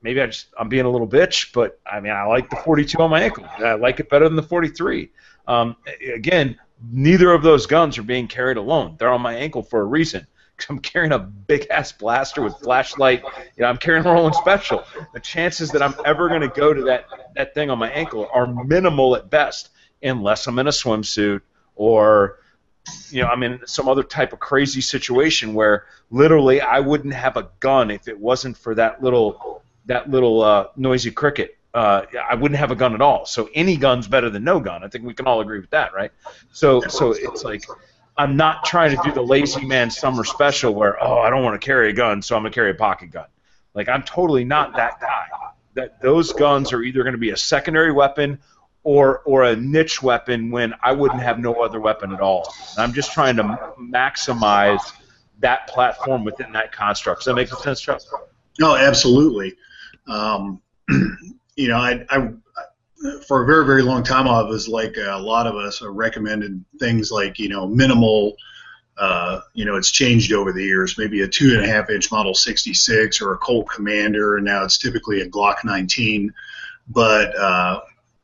[0.03, 2.97] maybe I just I'm being a little bitch, but I mean I like the 42
[2.99, 3.45] on my ankle.
[3.59, 5.11] I like it better than the 43.
[5.49, 5.75] Um,
[6.15, 6.57] again,
[6.93, 8.95] neither of those guns are being carried alone.
[9.01, 10.29] They're on my ankle for a reason.
[10.71, 13.25] I'm carrying a big ass blaster with flashlight.
[13.57, 14.85] You know, I'm carrying a Roland Special.
[15.13, 18.29] The chances that I'm ever going to go to that that thing on my ankle
[18.33, 19.71] are minimal at best,
[20.05, 21.41] unless I'm in a swimsuit
[21.75, 22.39] or
[23.11, 27.37] you know, I'm in some other type of crazy situation where literally I wouldn't have
[27.37, 31.59] a gun if it wasn't for that little that little uh, noisy cricket.
[31.75, 33.25] Uh, I wouldn't have a gun at all.
[33.25, 34.85] So any gun's better than no gun.
[34.85, 36.13] I think we can all agree with that, right?
[36.53, 37.65] So so it's like
[38.17, 41.61] I'm not trying to do the lazy man summer special where oh I don't want
[41.61, 43.27] to carry a gun, so I'm gonna carry a pocket gun.
[43.75, 45.27] Like I'm totally not that guy.
[45.75, 48.41] That those guns are either going to be a secondary weapon
[48.85, 52.53] or or a niche weapon when I wouldn't have no other weapon at all.
[52.73, 53.43] And I'm just trying to
[53.79, 54.81] maximize
[55.39, 57.21] that platform within that construct.
[57.21, 58.01] Does that make sense, Chuck?
[58.59, 59.55] No, absolutely.
[60.07, 60.61] Um,
[61.57, 62.31] you know, I, I,
[63.27, 67.11] for a very very long time I was like a lot of us recommended things
[67.11, 68.37] like you know minimal.
[68.99, 70.99] Uh, you know, it's changed over the years.
[70.99, 74.65] Maybe a two and a half inch Model 66 or a Colt Commander, and now
[74.65, 76.33] it's typically a Glock 19.
[76.89, 77.81] But uh,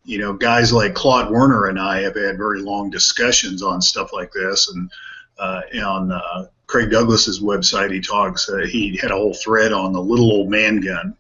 [0.09, 4.11] you know, guys like Claude Werner and I have had very long discussions on stuff
[4.11, 4.73] like this.
[4.73, 4.91] And
[5.39, 8.49] uh, on uh, Craig Douglas's website, he talks.
[8.49, 11.15] Uh, he had a whole thread on the little old man gun.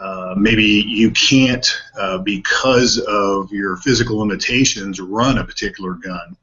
[0.00, 6.36] Uh, maybe you can't, uh, because of your physical limitations, run a particular gun.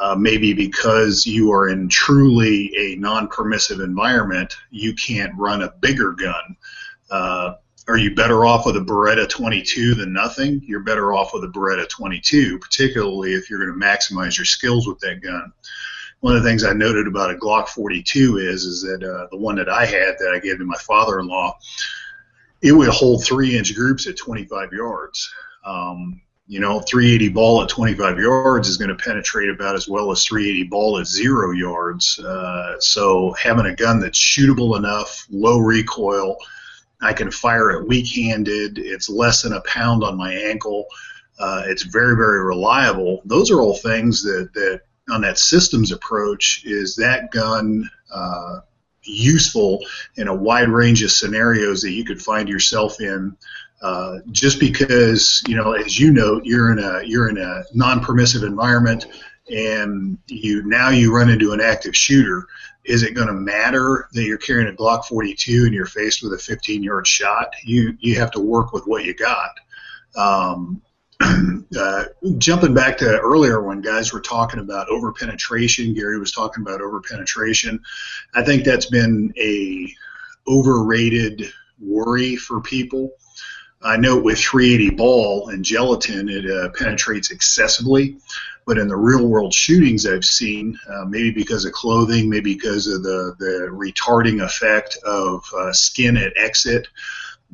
[0.00, 6.12] Uh, maybe because you are in truly a non-permissive environment, you can't run a bigger
[6.12, 6.56] gun
[7.88, 10.60] are you better off with a Beretta 22 than nothing?
[10.64, 14.86] You're better off with a Beretta 22, particularly if you're going to maximize your skills
[14.86, 15.50] with that gun.
[16.20, 19.38] One of the things I noted about a Glock 42 is is that uh, the
[19.38, 21.56] one that I had that I gave to my father-in-law,
[22.60, 25.32] it would hold three-inch groups at 25 yards.
[25.64, 30.10] Um, you know, 380 ball at 25 yards is going to penetrate about as well
[30.10, 32.18] as 380 ball at zero yards.
[32.18, 36.36] Uh, so having a gun that's shootable enough, low recoil,
[37.00, 38.78] I can fire it weak-handed.
[38.78, 40.86] It's less than a pound on my ankle.
[41.38, 43.22] Uh, it's very, very reliable.
[43.24, 48.60] Those are all things that that on that systems approach is that gun uh,
[49.02, 49.78] useful
[50.16, 53.36] in a wide range of scenarios that you could find yourself in
[53.80, 58.42] uh, just because you know, as you know, you're in a you're in a non-permissive
[58.42, 59.06] environment,
[59.54, 62.46] and you now you run into an active shooter.
[62.88, 66.32] Is it going to matter that you're carrying a Glock 42 and you're faced with
[66.32, 67.52] a 15-yard shot?
[67.62, 69.50] You you have to work with what you got.
[70.16, 70.82] Um,
[71.78, 72.04] uh,
[72.38, 76.80] jumping back to earlier when guys were talking about over penetration, Gary was talking about
[76.80, 77.80] over penetration.
[78.34, 79.92] I think that's been a
[80.48, 83.12] overrated worry for people.
[83.82, 88.16] I know with 380 ball and gelatin, it uh, penetrates excessively,
[88.68, 92.86] but in the real world shootings I've seen, uh, maybe because of clothing, maybe because
[92.86, 96.86] of the, the retarding effect of uh, skin at exit,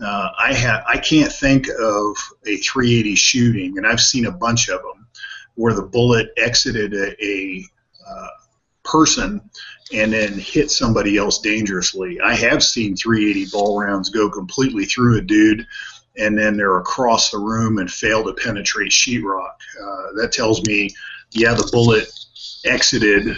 [0.04, 2.16] uh, I have I can't think of
[2.48, 5.06] a 380 shooting, and I've seen a bunch of them,
[5.54, 7.64] where the bullet exited a, a
[8.10, 8.28] uh,
[8.82, 9.40] person
[9.92, 12.20] and then hit somebody else dangerously.
[12.20, 15.64] I have seen 380 ball rounds go completely through a dude
[16.16, 19.54] and then they're across the room and fail to penetrate sheetrock.
[19.80, 20.90] Uh, that tells me,
[21.32, 22.08] yeah, the bullet
[22.64, 23.36] exited.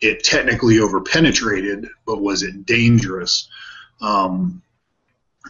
[0.00, 3.48] It technically overpenetrated, but was it dangerous?
[4.00, 4.62] Um,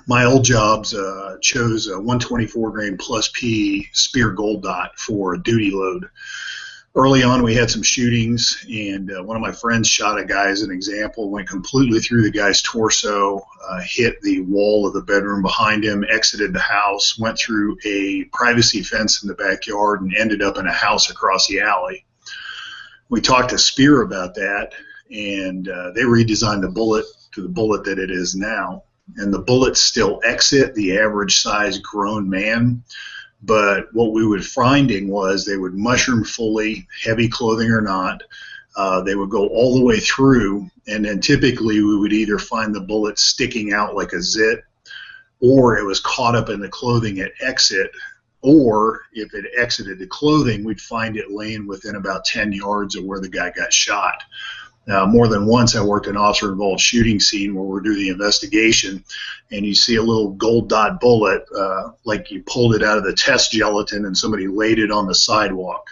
[0.07, 5.43] my old jobs uh, chose a 124 grain plus P Speer Gold Dot for a
[5.43, 6.09] duty load
[6.97, 10.49] early on we had some shootings and uh, one of my friends shot a guy
[10.49, 15.03] as an example went completely through the guy's torso uh, hit the wall of the
[15.03, 20.15] bedroom behind him exited the house went through a privacy fence in the backyard and
[20.17, 22.05] ended up in a house across the alley.
[23.09, 24.73] We talked to Speer about that
[25.11, 28.85] and uh, they redesigned the bullet to the bullet that it is now.
[29.17, 32.83] And the bullets still exit the average size grown man
[33.47, 38.23] but what we were finding was they would mushroom fully, heavy clothing or not.
[38.77, 42.75] Uh, they would go all the way through, and then typically we would either find
[42.75, 44.65] the bullet sticking out like a zit,
[45.41, 47.91] or it was caught up in the clothing at exit,
[48.41, 53.05] or if it exited the clothing, we'd find it laying within about 10 yards of
[53.05, 54.23] where the guy got shot.
[54.87, 58.11] Uh, more than once, I worked an officer involved shooting scene where we're doing the
[58.11, 59.03] investigation,
[59.51, 63.05] and you see a little gold dot bullet, uh, like you pulled it out of
[63.05, 65.89] the test gelatin and somebody laid it on the sidewalk.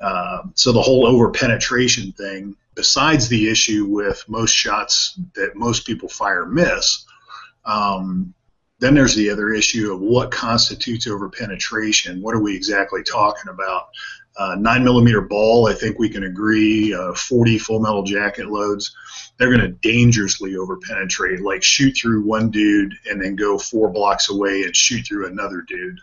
[0.00, 5.86] Uh, so the whole over penetration thing, besides the issue with most shots that most
[5.86, 7.04] people fire miss,
[7.64, 8.34] um,
[8.78, 12.20] then there's the other issue of what constitutes over penetration.
[12.20, 13.90] What are we exactly talking about?
[14.36, 16.94] Uh, nine millimeter ball, I think we can agree.
[16.94, 18.94] Uh, 40 full metal jacket loads,
[19.36, 21.42] they're going to dangerously overpenetrate.
[21.42, 25.62] Like shoot through one dude and then go four blocks away and shoot through another
[25.62, 25.98] dude.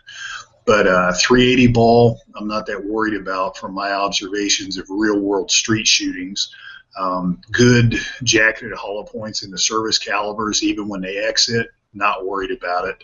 [0.64, 5.50] But uh, 380 ball, I'm not that worried about from my observations of real world
[5.50, 6.54] street shootings.
[6.98, 12.50] Um, good jacketed hollow points in the service calibers, even when they exit, not worried
[12.50, 13.02] about it.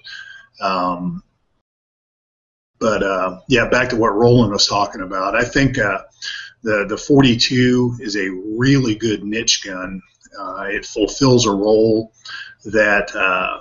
[0.60, 1.22] Um,
[2.78, 5.34] but uh, yeah, back to what Roland was talking about.
[5.34, 6.02] I think uh,
[6.62, 10.02] the the 42 is a really good niche gun.
[10.38, 12.12] Uh, it fulfills a role
[12.66, 13.58] that, uh,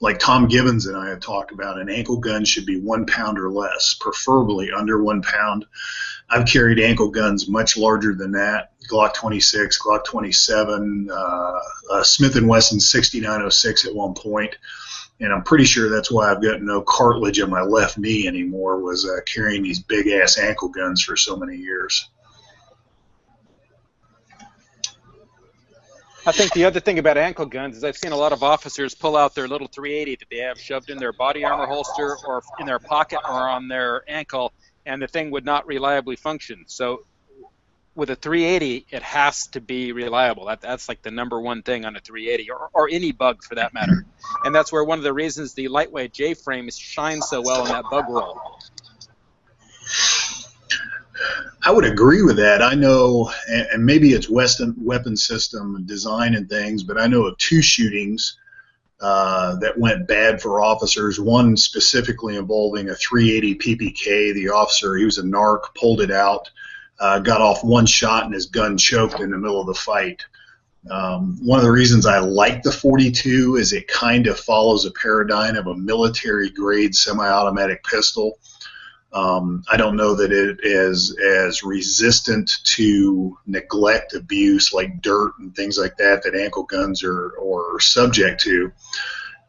[0.00, 3.38] like Tom Givens and I have talked about, an ankle gun should be one pound
[3.38, 5.66] or less, preferably under one pound.
[6.30, 8.72] I've carried ankle guns much larger than that.
[8.90, 14.56] Glock 26, Glock 27, uh, Smith and Wesson 6906 at one point
[15.20, 18.80] and I'm pretty sure that's why I've got no cartilage in my left knee anymore.
[18.80, 22.08] Was uh, carrying these big ass ankle guns for so many years.
[26.26, 28.94] I think the other thing about ankle guns is I've seen a lot of officers
[28.94, 32.42] pull out their little 380 that they have shoved in their body armor holster or
[32.60, 34.52] in their pocket or on their ankle,
[34.84, 36.64] and the thing would not reliably function.
[36.66, 37.06] So
[37.98, 40.46] with a 380, it has to be reliable.
[40.46, 43.56] That, that's like the number one thing on a 380, or, or any bug for
[43.56, 44.06] that matter.
[44.44, 47.72] And that's where one of the reasons the lightweight J frame shines so well in
[47.72, 48.40] that bug role.
[51.64, 52.62] I would agree with that.
[52.62, 57.36] I know, and maybe it's Western weapon system design and things, but I know of
[57.38, 58.38] two shootings
[59.00, 61.18] uh, that went bad for officers.
[61.18, 64.34] One specifically involving a 380 PPK.
[64.34, 66.48] The officer, he was a narc, pulled it out
[67.00, 70.24] uh, got off one shot and his gun choked in the middle of the fight.
[70.90, 74.90] Um, one of the reasons I like the 42 is it kind of follows a
[74.92, 78.38] paradigm of a military grade semi automatic pistol.
[79.12, 85.54] Um, I don't know that it is as resistant to neglect abuse like dirt and
[85.56, 88.70] things like that that ankle guns are or subject to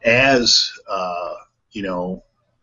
[0.02, 1.34] as uh,
[1.72, 2.22] you know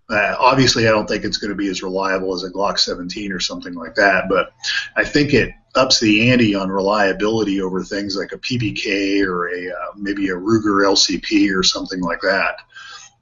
[0.10, 3.32] uh, obviously, I don't think it's going to be as reliable as a Glock 17
[3.32, 4.54] or something like that, but
[4.96, 9.70] I think it ups the ante on reliability over things like a PPK or a
[9.70, 12.56] uh, maybe a Ruger LCP or something like that.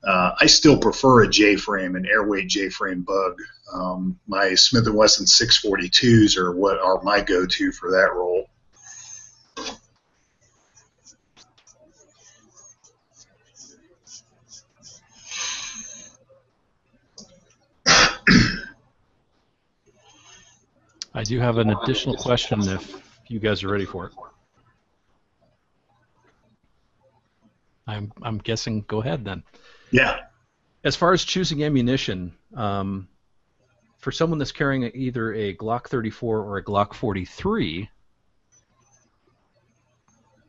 [0.04, 3.42] Uh, I still prefer a J-frame, an airweight J-frame bug.
[3.74, 8.48] Um, my Smith & Wesson 642s are what are my go-to for that role.
[21.16, 24.14] I do have an additional question if you guys are ready for it.
[27.88, 28.84] I'm I'm guessing.
[28.88, 29.42] Go ahead then.
[29.92, 30.20] Yeah.
[30.84, 33.08] As far as choosing ammunition, um,
[33.98, 37.90] for someone that's carrying either a Glock 34 or a Glock 43,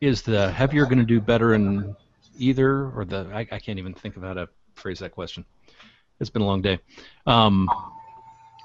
[0.00, 1.94] is the heavier going to do better in
[2.38, 5.44] either, or the I, I can't even think of how to phrase that question.
[6.18, 6.80] It's been a long day.
[7.24, 7.70] Um,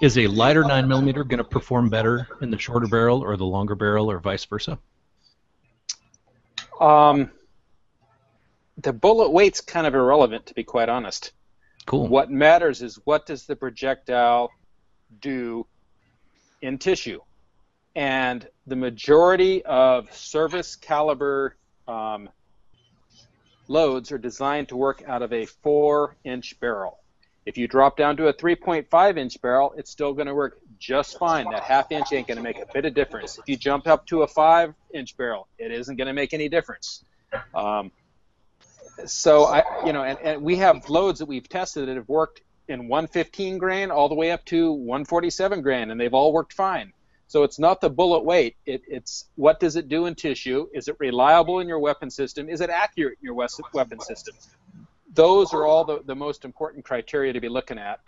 [0.01, 3.75] is a lighter 9mm going to perform better in the shorter barrel or the longer
[3.75, 4.79] barrel or vice versa?
[6.79, 7.29] Um,
[8.77, 11.33] the bullet weight's kind of irrelevant, to be quite honest.
[11.85, 12.07] Cool.
[12.07, 14.51] What matters is what does the projectile
[15.19, 15.67] do
[16.63, 17.19] in tissue?
[17.95, 21.57] And the majority of service caliber
[21.87, 22.29] um,
[23.67, 27.00] loads are designed to work out of a four inch barrel.
[27.45, 31.17] If you drop down to a 3.5 inch barrel, it's still going to work just
[31.17, 31.45] fine.
[31.51, 33.39] That half inch ain't going to make a bit of difference.
[33.39, 36.49] If you jump up to a 5 inch barrel, it isn't going to make any
[36.49, 37.03] difference.
[37.55, 37.91] Um,
[39.05, 42.41] so I, you know, and, and we have loads that we've tested that have worked
[42.67, 46.93] in 115 grain all the way up to 147 grain, and they've all worked fine.
[47.27, 48.57] So it's not the bullet weight.
[48.65, 50.67] It, it's what does it do in tissue?
[50.73, 52.49] Is it reliable in your weapon system?
[52.49, 54.35] Is it accurate in your weapon system?
[55.13, 57.99] Those are all the, the most important criteria to be looking at.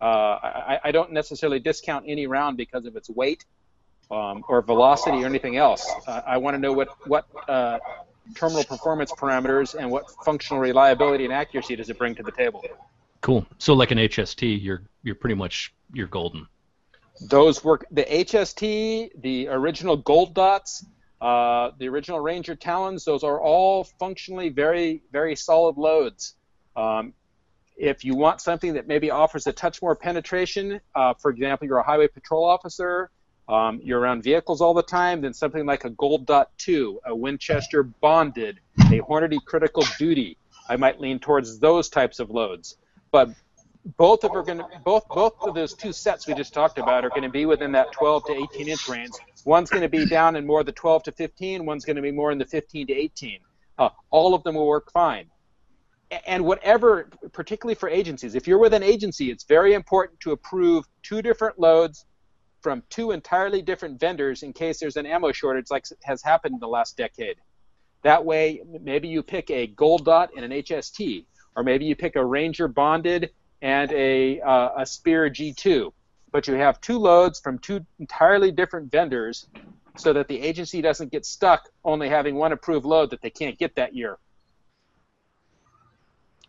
[0.00, 3.44] Uh, I, I, don't necessarily discount any round because of its weight
[4.10, 5.88] um, or velocity or anything else.
[6.08, 7.78] Uh, I want to know what what uh,
[8.34, 12.64] terminal performance parameters and what functional reliability and accuracy does it bring to the table.
[13.20, 13.46] Cool.
[13.58, 16.48] So like an HST, you're you're pretty much you're golden.
[17.28, 17.86] Those work.
[17.92, 20.84] The HST, the original gold dots,
[21.20, 23.04] uh, the original Ranger Talons.
[23.04, 26.34] Those are all functionally very very solid loads.
[26.76, 27.14] Um,
[27.76, 31.78] if you want something that maybe offers a touch more penetration, uh, for example, you're
[31.78, 33.10] a highway patrol officer,
[33.48, 37.16] um, you're around vehicles all the time, then something like a Gold Dot 2, a
[37.16, 40.36] Winchester Bonded, a Hornady Critical Duty,
[40.68, 42.76] I might lean towards those types of loads.
[43.10, 43.30] But
[43.96, 47.08] both of are going both both of those two sets we just talked about are
[47.08, 49.10] going to be within that 12 to 18 inch range.
[49.44, 51.66] One's going to be down in more the 12 to 15.
[51.66, 53.40] One's going to be more in the 15 to 18.
[53.78, 55.26] Uh, all of them will work fine
[56.26, 60.84] and whatever, particularly for agencies, if you're with an agency, it's very important to approve
[61.02, 62.04] two different loads
[62.60, 66.60] from two entirely different vendors in case there's an ammo shortage like has happened in
[66.60, 67.36] the last decade.
[68.02, 71.24] That way, maybe you pick a gold dot and an HST,
[71.56, 73.30] or maybe you pick a Ranger bonded
[73.62, 75.92] and a, uh, a Speer G2.
[76.30, 79.46] But you have two loads from two entirely different vendors
[79.96, 83.58] so that the agency doesn't get stuck only having one approved load that they can't
[83.58, 84.18] get that year.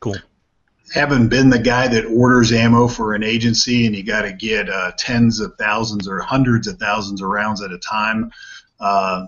[0.03, 0.17] Cool.
[0.93, 4.69] Having been the guy that orders ammo for an agency and you got to get
[4.69, 8.29] uh, tens of thousands or hundreds of thousands of rounds at a time,
[8.81, 9.27] uh,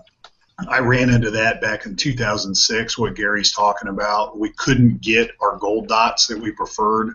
[0.68, 2.98] I ran into that back in 2006.
[2.98, 7.14] What Gary's talking about, we couldn't get our gold dots that we preferred,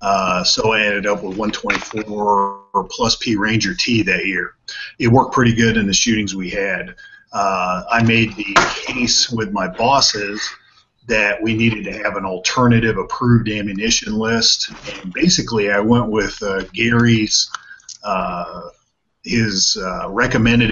[0.00, 4.54] uh, so I ended up with 124 or plus P Ranger T that year.
[5.00, 6.94] It worked pretty good in the shootings we had.
[7.32, 8.54] Uh, I made the
[8.86, 10.40] case with my bosses
[11.08, 14.70] that we needed to have an alternative approved ammunition list.
[15.02, 17.50] And basically, I went with uh, Gary's
[18.04, 18.70] uh,
[19.24, 20.71] his uh, recommended.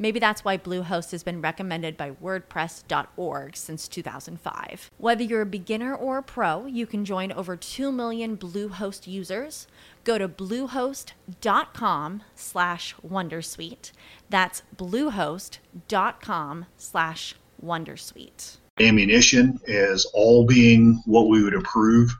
[0.00, 4.90] Maybe that's why Bluehost has been recommended by WordPress.org since 2005.
[4.96, 9.66] Whether you're a beginner or a pro, you can join over 2 million Bluehost users.
[10.04, 13.92] Go to bluehost.com slash Wondersuite.
[14.30, 18.56] That's bluehost.com slash Wondersuite.
[18.80, 22.10] Ammunition is all being what we would approve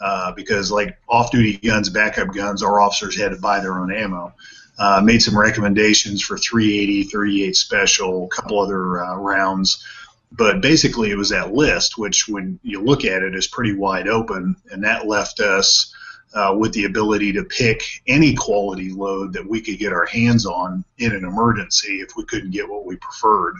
[0.00, 3.92] uh, because, like off duty guns, backup guns, our officers had to buy their own
[3.92, 4.32] ammo.
[4.78, 9.84] Uh, made some recommendations for 380, 38 special, a couple other uh, rounds.
[10.30, 14.08] But basically, it was that list, which when you look at it, is pretty wide
[14.08, 15.94] open, and that left us
[16.34, 20.44] uh, with the ability to pick any quality load that we could get our hands
[20.44, 23.56] on in an emergency if we couldn't get what we preferred.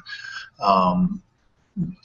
[0.61, 1.23] Um,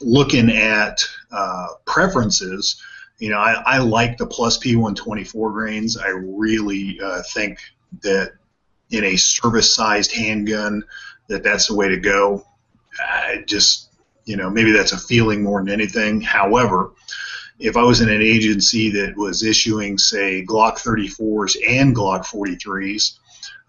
[0.01, 2.81] looking at uh, preferences,
[3.19, 5.97] you know, I, I, like the plus P124 grains.
[5.97, 7.59] I really uh, think
[8.01, 8.33] that
[8.93, 10.83] in a service-sized handgun
[11.27, 12.45] that that's the way to go.
[12.99, 13.89] I just,
[14.25, 16.21] you know, maybe that's a feeling more than anything.
[16.21, 16.91] However,
[17.59, 23.17] if I was in an agency that was issuing, say, Glock 34s and Glock 43s,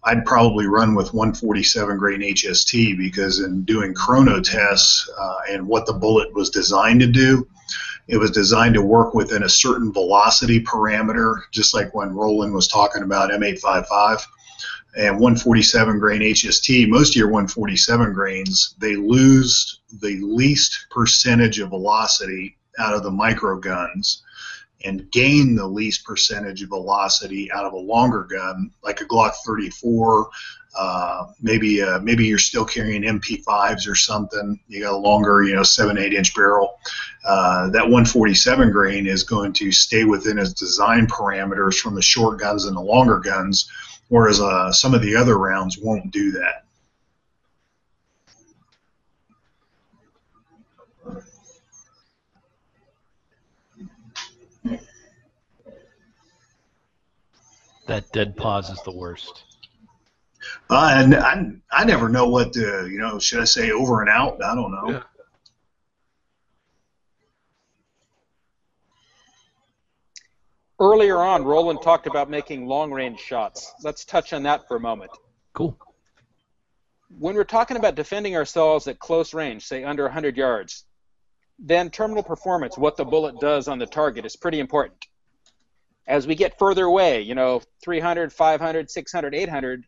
[0.05, 5.87] I'd probably run with 147 grain HST because in doing chrono tests uh, and what
[5.87, 7.49] the bullet was designed to do,
[8.09, 12.69] it was designed to work within a certain velocity parameter, just like when Roland was
[12.69, 14.27] talking about M855
[14.97, 21.71] and 147 grain HST, most of your 147 grains, they lose the least percentage of
[21.71, 24.23] velocity out of the micro guns
[24.85, 29.33] and gain the least percentage of velocity out of a longer gun, like a Glock
[29.45, 30.29] 34.
[30.77, 34.59] Uh, maybe uh, maybe you're still carrying MP5s or something.
[34.67, 36.79] You got a longer, you know, seven eight inch barrel.
[37.25, 42.41] Uh, that 147 grain is going to stay within its design parameters from the short
[42.41, 43.71] guns and the longer guns
[44.09, 46.65] whereas uh, some of the other rounds won't do that.
[57.87, 59.45] That dead pause is the worst.
[60.71, 64.09] Uh, and I, I never know what to, you know, should I say over and
[64.09, 64.43] out?
[64.43, 64.91] I don't know.
[64.91, 65.03] Yeah.
[70.81, 73.73] Earlier on, Roland talked about making long range shots.
[73.83, 75.13] Let's touch on that for a moment.
[75.53, 75.79] Cool.
[77.17, 80.85] When we're talking about defending ourselves at close range, say under 100 yards,
[81.61, 85.07] then terminal performance, what the bullet does on the target, is pretty important.
[86.09, 89.85] As we get further away, you know, 300, 500, 600, 800,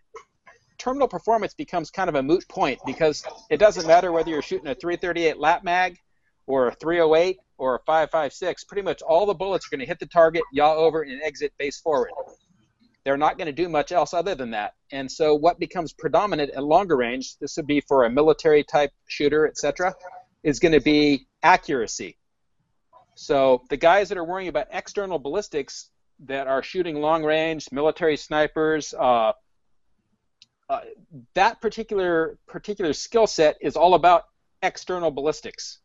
[0.78, 4.68] terminal performance becomes kind of a moot point because it doesn't matter whether you're shooting
[4.68, 5.98] a 338 lap mag
[6.46, 9.98] or a 308 or a 556, pretty much all the bullets are going to hit
[9.98, 12.10] the target, yaw over, and exit base forward.
[13.04, 14.74] They're not going to do much else other than that.
[14.90, 18.90] And so, what becomes predominant at longer range, this would be for a military type
[19.06, 19.94] shooter, etc.,
[20.42, 22.18] is going to be accuracy.
[23.14, 25.90] So, the guys that are worrying about external ballistics
[26.24, 29.32] that are shooting long range, military snipers, uh,
[30.68, 30.80] uh,
[31.34, 34.24] that particular particular skill set is all about
[34.62, 35.78] external ballistics.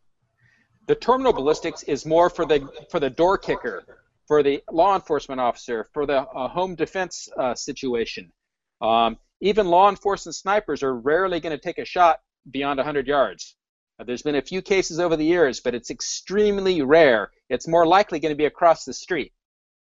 [0.91, 3.85] The terminal ballistics is more for the for the door kicker,
[4.27, 8.33] for the law enforcement officer, for the uh, home defense uh, situation.
[8.81, 12.19] Um, even law enforcement snipers are rarely going to take a shot
[12.51, 13.55] beyond 100 yards.
[13.99, 17.31] Uh, there's been a few cases over the years, but it's extremely rare.
[17.47, 19.31] It's more likely going to be across the street.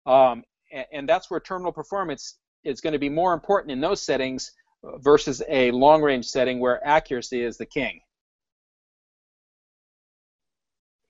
[0.07, 4.01] Um, and, and, that's where terminal performance is going to be more important in those
[4.01, 4.51] settings
[4.83, 8.01] uh, versus a long range setting where accuracy is the king.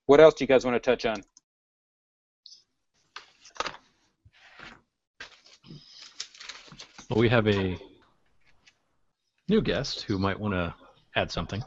[0.07, 1.21] What else do you guys want to touch on?
[7.09, 7.77] Well, we have a
[9.49, 10.73] new guest who might want to
[11.17, 11.61] add something.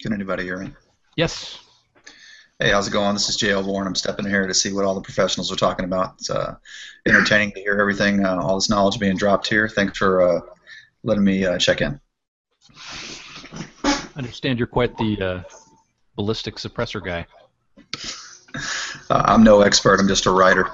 [0.00, 0.72] Can anybody hear me?
[1.16, 1.58] Yes.
[2.58, 3.12] Hey, how's it going?
[3.12, 3.62] This is J.L.
[3.62, 3.86] Warren.
[3.86, 6.14] I'm stepping in here to see what all the professionals are talking about.
[6.14, 6.56] It's uh,
[7.06, 9.68] entertaining to hear everything, uh, all this knowledge being dropped here.
[9.68, 10.40] Thanks for uh,
[11.02, 12.00] letting me uh, check in
[14.20, 15.42] understand you're quite the uh,
[16.14, 17.26] ballistic suppressor guy.
[19.08, 19.98] Uh, I'm no expert.
[19.98, 20.70] I'm just a writer.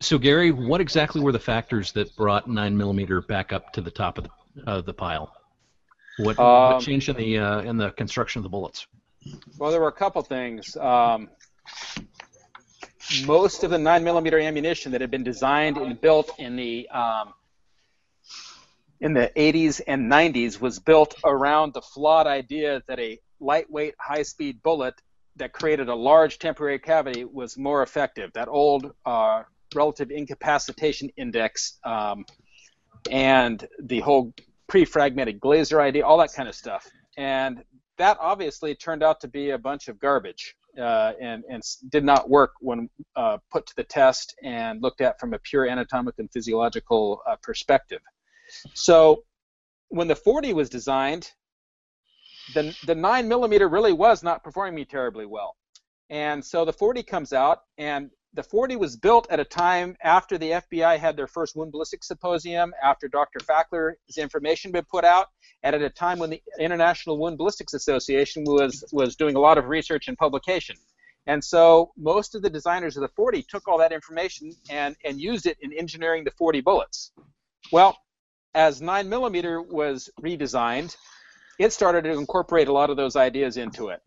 [0.00, 3.90] So Gary, what exactly were the factors that brought nine millimeter back up to the
[3.90, 4.30] top of the,
[4.70, 5.32] uh, the pile?
[6.18, 8.86] What, Um, what changed in the uh, in the construction of the bullets?
[9.58, 10.76] Well, there were a couple things.
[10.76, 11.28] Um,
[13.26, 17.34] most of the 9 millimeter ammunition that had been designed and built in the um,
[19.02, 24.62] in the 80s and 90s was built around the flawed idea that a lightweight, high-speed
[24.62, 24.94] bullet
[25.34, 28.30] that created a large temporary cavity was more effective.
[28.34, 29.42] That old uh,
[29.74, 32.24] relative incapacitation index um,
[33.10, 34.32] and the whole
[34.68, 36.86] pre-fragmented Glaser idea, all that kind of stuff.
[37.18, 37.64] And
[37.98, 41.60] that obviously turned out to be a bunch of garbage uh, and, and
[41.90, 45.68] did not work when uh, put to the test and looked at from a pure
[45.68, 48.00] anatomic and physiological uh, perspective.
[48.74, 49.24] So
[49.88, 51.30] when the 40 was designed,
[52.54, 55.56] the, the 9 millimeter really was not performing me terribly well.
[56.10, 60.36] And so the 40 comes out, and the 40 was built at a time after
[60.36, 63.38] the FBI had their first wound ballistics symposium, after Dr.
[63.40, 65.28] Fackler's information had been put out,
[65.62, 69.58] and at a time when the International Wound Ballistics Association was, was doing a lot
[69.58, 70.76] of research and publication.
[71.26, 75.20] And so most of the designers of the 40 took all that information and, and
[75.20, 77.12] used it in engineering the 40 bullets.
[77.70, 77.96] Well,
[78.54, 80.96] as 9 millimeter was redesigned,
[81.58, 84.00] it started to incorporate a lot of those ideas into it.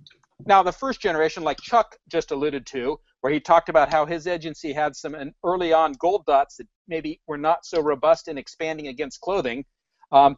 [0.46, 4.28] Now, the first generation, like Chuck just alluded to, where he talked about how his
[4.28, 8.88] agency had some early on gold dots that maybe were not so robust in expanding
[8.88, 9.66] against clothing,
[10.12, 10.36] um,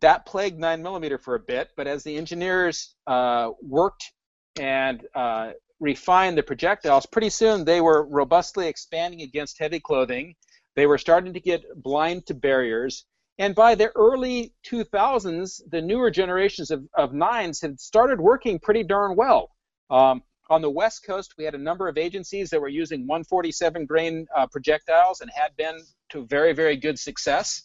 [0.00, 1.70] that plagued 9 millimeter for a bit.
[1.76, 4.12] But as the engineers uh, worked
[4.58, 10.34] and uh, refined the projectiles, pretty soon they were robustly expanding against heavy clothing.
[10.76, 13.04] They were starting to get blind to barriers.
[13.38, 18.82] And by the early 2000s, the newer generations of, of nines had started working pretty
[18.82, 19.50] darn well.
[19.90, 23.86] Um, on the West Coast, we had a number of agencies that were using 147
[23.86, 25.78] grain uh, projectiles and had been
[26.08, 27.62] to very, very good success.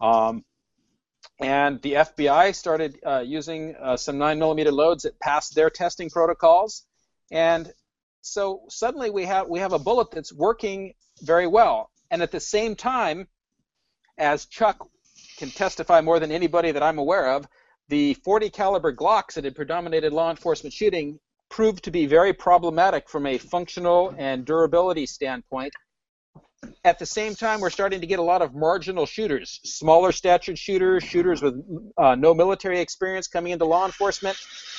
[0.00, 0.44] Um,
[1.40, 6.08] and the FBI started uh, using uh, some 9 millimeter loads that passed their testing
[6.10, 6.84] protocols.
[7.30, 7.70] And
[8.20, 11.90] so suddenly we have we have a bullet that's working very well.
[12.10, 13.26] And at the same time,
[14.18, 14.88] as Chuck
[15.42, 17.48] can testify more than anybody that I'm aware of,
[17.88, 21.18] the 40 caliber Glocks that had predominated law enforcement shooting
[21.50, 25.72] proved to be very problematic from a functional and durability standpoint.
[26.84, 30.58] At the same time, we're starting to get a lot of marginal shooters, smaller statured
[30.58, 31.64] shooters, shooters with
[31.96, 34.36] uh, no military experience coming into law enforcement,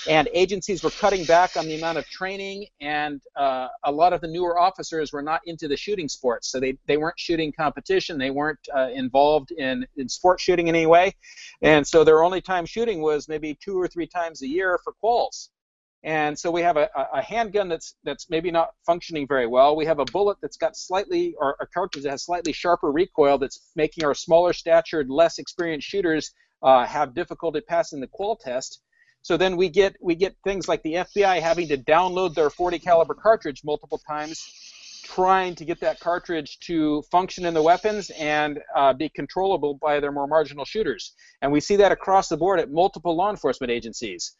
[0.09, 4.19] and agencies were cutting back on the amount of training, and uh, a lot of
[4.19, 8.17] the newer officers were not into the shooting sports, so they, they weren't shooting competition,
[8.17, 11.13] they weren't uh, involved in, in sport shooting in any way,
[11.61, 14.93] and so their only time shooting was maybe two or three times a year for
[15.01, 15.47] quals.
[16.03, 19.75] And so we have a, a handgun that's that's maybe not functioning very well.
[19.75, 23.37] We have a bullet that's got slightly, or a cartridge that has slightly sharper recoil
[23.37, 28.81] that's making our smaller statured, less experienced shooters uh, have difficulty passing the qual test.
[29.21, 32.79] So then we get we get things like the FBI having to download their 40
[32.79, 34.45] caliber cartridge multiple times,
[35.05, 40.01] trying to get that cartridge to function in the weapons and uh, be controllable by
[40.01, 41.13] their more marginal shooters.
[41.41, 44.35] And we see that across the board at multiple law enforcement agencies.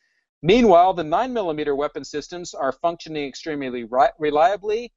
[0.45, 4.91] Meanwhile, the 9mm weapon systems are functioning extremely ri- reliably.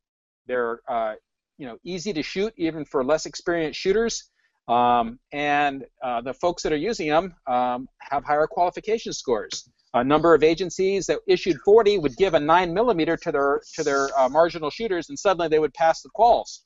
[0.46, 1.14] They're uh,
[1.56, 4.28] you know easy to shoot even for less experienced shooters,
[4.66, 9.70] um, and uh, the folks that are using them um, have higher qualification scores.
[9.94, 14.08] A number of agencies that issued 40 would give a 9mm to their to their
[14.18, 16.58] uh, marginal shooters, and suddenly they would pass the quals,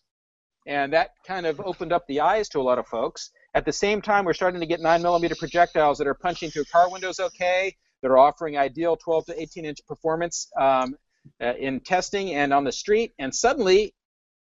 [0.67, 3.31] and that kind of opened up the eyes to a lot of folks.
[3.53, 6.91] At the same time, we're starting to get 9mm projectiles that are punching through car
[6.91, 10.97] windows okay that are offering ideal 12 to 18 inch performance um,
[11.41, 13.13] uh, in testing and on the street.
[13.19, 13.95] And suddenly,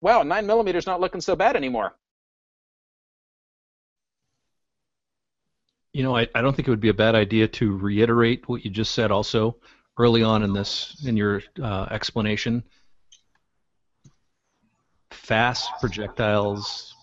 [0.01, 1.95] wow, 9 millimeters not looking so bad anymore.
[5.93, 8.63] You know, I, I don't think it would be a bad idea to reiterate what
[8.63, 9.57] you just said also
[9.97, 12.63] early on in this in your uh, explanation.
[15.09, 16.93] Fast projectiles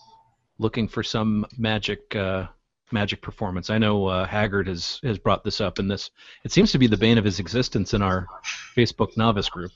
[0.59, 2.47] looking for some magic uh,
[2.95, 3.69] magic performance.
[3.69, 6.11] I know uh, Haggard has has brought this up in this.
[6.45, 8.27] It seems to be the bane of his existence in our
[8.75, 9.73] Facebook novice group.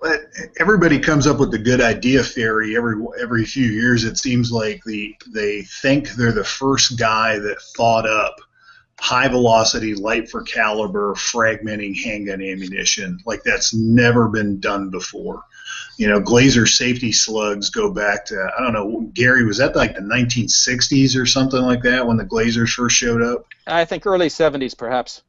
[0.00, 0.22] But
[0.58, 4.04] everybody comes up with the good idea theory every every few years.
[4.04, 8.34] It seems like the they think they're the first guy that thought up
[8.98, 13.18] high velocity, light for caliber, fragmenting handgun ammunition.
[13.26, 15.42] Like that's never been done before.
[15.98, 19.94] You know, Glaser safety slugs go back to I don't know, Gary, was that like
[19.94, 23.46] the 1960s or something like that when the Glasers first showed up?
[23.66, 25.22] I think early 70s, perhaps.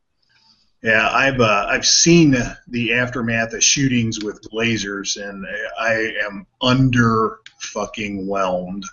[0.83, 2.35] Yeah, I've uh, I've seen
[2.67, 5.45] the aftermath of shootings with Glasers, and
[5.79, 8.83] I am under fucking whelmed.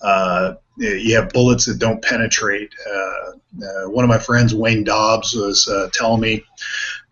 [0.00, 2.72] Uh, you have bullets that don't penetrate.
[2.88, 6.44] Uh, uh, one of my friends, Wayne Dobbs, was uh, telling me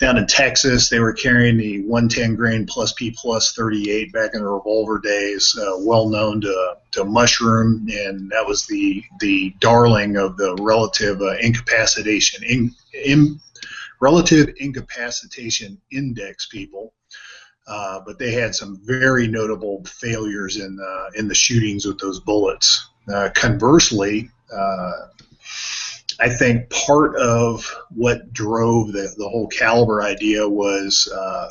[0.03, 4.41] down in Texas they were carrying the 110 grain plus P plus 38 back in
[4.41, 10.17] the revolver days, uh, well known to, to mushroom, and that was the the darling
[10.17, 12.75] of the relative uh, incapacitation in,
[13.05, 13.39] in
[14.01, 16.93] relative incapacitation index people.
[17.69, 22.19] Uh, but they had some very notable failures in uh, in the shootings with those
[22.19, 22.89] bullets.
[23.09, 24.93] Uh, conversely, uh,
[26.23, 31.49] I think part of what drove the, the whole caliber idea was uh,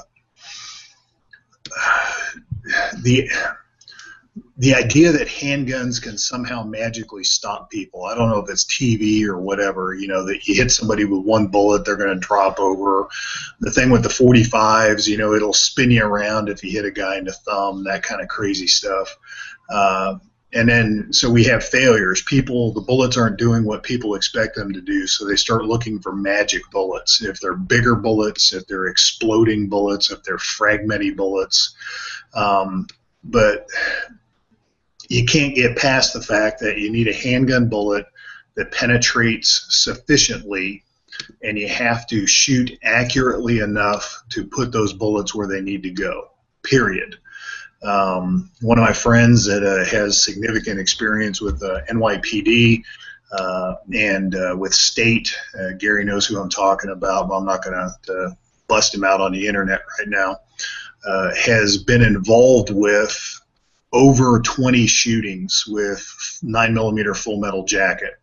[3.01, 3.29] the
[4.55, 8.05] the idea that handguns can somehow magically stop people.
[8.05, 11.25] I don't know if it's TV or whatever, you know, that you hit somebody with
[11.25, 13.09] one bullet, they're going to drop over.
[13.59, 16.91] The thing with the 45s, you know, it'll spin you around if you hit a
[16.91, 19.17] guy in the thumb, that kind of crazy stuff.
[19.69, 20.19] Uh,
[20.53, 22.21] and then, so we have failures.
[22.23, 25.99] People, the bullets aren't doing what people expect them to do, so they start looking
[25.99, 27.21] for magic bullets.
[27.21, 31.73] If they're bigger bullets, if they're exploding bullets, if they're fragmenty bullets.
[32.33, 32.87] Um,
[33.23, 33.67] but
[35.07, 38.05] you can't get past the fact that you need a handgun bullet
[38.55, 40.83] that penetrates sufficiently
[41.43, 45.91] and you have to shoot accurately enough to put those bullets where they need to
[45.91, 46.31] go
[46.63, 47.17] period
[47.83, 52.81] um, one of my friends that uh, has significant experience with uh, nypd
[53.31, 57.63] uh, and uh, with state uh, gary knows who i'm talking about but i'm not
[57.63, 58.37] going to
[58.67, 60.37] bust him out on the internet right now
[61.05, 63.41] uh, has been involved with
[63.93, 66.05] over 20 shootings with
[66.41, 68.19] 9 millimeter full metal jacket.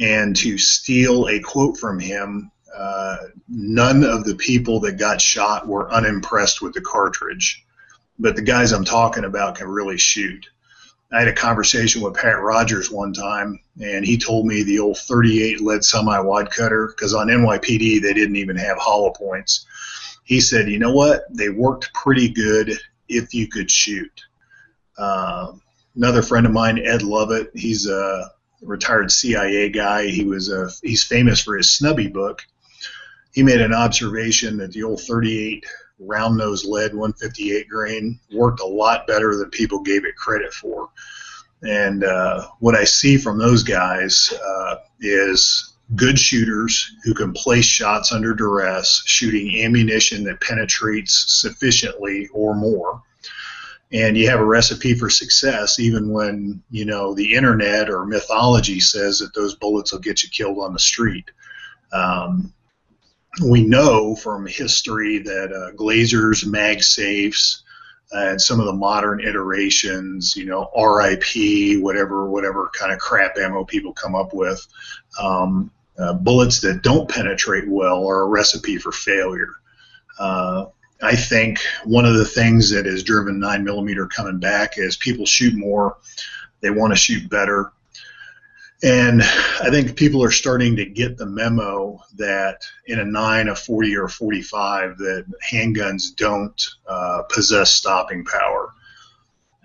[0.00, 3.18] And to steal a quote from him, uh,
[3.48, 7.63] none of the people that got shot were unimpressed with the cartridge.
[8.18, 10.46] But the guys I'm talking about can really shoot.
[11.12, 14.98] I had a conversation with Pat Rogers one time, and he told me the old
[14.98, 19.66] 38 lead semi wadcutter, because on NYPD they didn't even have hollow points.
[20.24, 21.24] He said, you know what?
[21.30, 22.78] They worked pretty good
[23.08, 24.22] if you could shoot.
[24.96, 25.52] Uh,
[25.94, 28.30] another friend of mine, Ed Lovette, he's a
[28.62, 30.06] retired CIA guy.
[30.06, 32.42] He was a, he's famous for his Snubby book.
[33.32, 35.66] He made an observation that the old 38
[35.98, 40.90] round nose lead 158 grain worked a lot better than people gave it credit for.
[41.62, 47.64] And uh, what I see from those guys uh, is good shooters who can place
[47.64, 53.02] shots under duress, shooting ammunition that penetrates sufficiently or more
[53.94, 58.80] and you have a recipe for success even when you know the internet or mythology
[58.80, 61.30] says that those bullets will get you killed on the street
[61.92, 62.52] um,
[63.42, 67.62] we know from history that uh, Glasers magsafes
[68.12, 71.24] and some of the modern iterations you know rip
[71.82, 74.64] whatever whatever kind of crap ammo people come up with
[75.20, 79.54] um, uh, bullets that don't penetrate well are a recipe for failure
[80.18, 80.66] uh,
[81.02, 85.54] I think one of the things that has driven 9mm coming back is people shoot
[85.54, 85.98] more,
[86.60, 87.72] they want to shoot better.
[88.84, 93.54] And I think people are starting to get the memo that in a 9, a
[93.56, 98.74] 40, or a 45, that handguns don't uh, possess stopping power.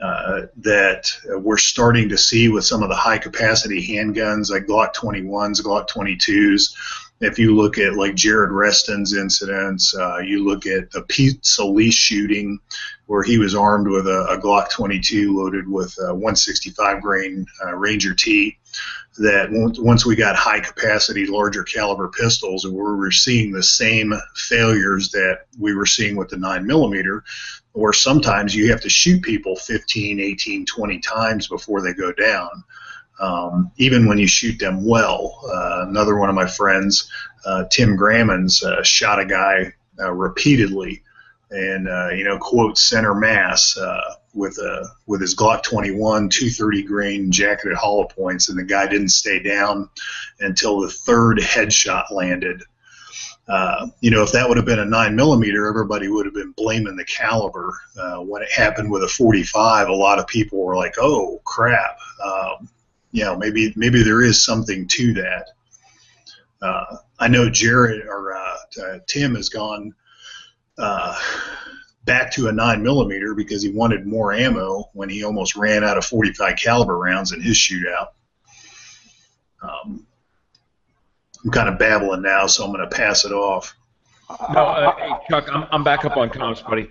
[0.01, 4.95] Uh, that we're starting to see with some of the high capacity handguns like Glock
[4.95, 6.73] 21s, Glock 22s,
[7.21, 11.91] if you look at like Jared Reston's incidents, uh, you look at the Pete Soulis
[11.91, 12.59] shooting,
[13.07, 17.75] where he was armed with a, a Glock 22 loaded with a 165 grain uh,
[17.75, 18.57] Ranger T.
[19.17, 24.13] That once we got high capacity, larger caliber pistols, and we were seeing the same
[24.35, 27.25] failures that we were seeing with the 9 millimeter,
[27.73, 32.63] or sometimes you have to shoot people 15, 18, 20 times before they go down
[33.19, 35.39] um, even when you shoot them well.
[35.51, 37.11] Uh, another one of my friends,
[37.45, 41.03] uh, Tim Gramins, uh, shot a guy uh, repeatedly,
[41.51, 46.83] and uh, you know, quote center mass uh, with a with his Glock 21 230
[46.83, 49.89] grain jacketed hollow points, and the guy didn't stay down
[50.39, 52.63] until the third headshot landed.
[53.47, 56.51] Uh, you know, if that would have been a nine millimeter, everybody would have been
[56.51, 57.73] blaming the caliber.
[57.99, 61.97] Uh, when it happened with a 45, a lot of people were like, "Oh crap!"
[62.23, 62.69] Um,
[63.11, 65.47] you know, maybe maybe there is something to that.
[66.61, 69.93] Uh, I know Jared or uh, uh, Tim has gone
[70.77, 71.19] uh,
[72.05, 75.97] back to a nine millimeter because he wanted more ammo when he almost ran out
[75.97, 78.07] of 45 caliber rounds in his shootout.
[79.61, 80.05] Um,
[81.43, 83.75] I'm kind of babbling now, so I'm going to pass it off.
[84.53, 86.89] No, uh, hey, Chuck, I'm, I'm back up on comms, buddy.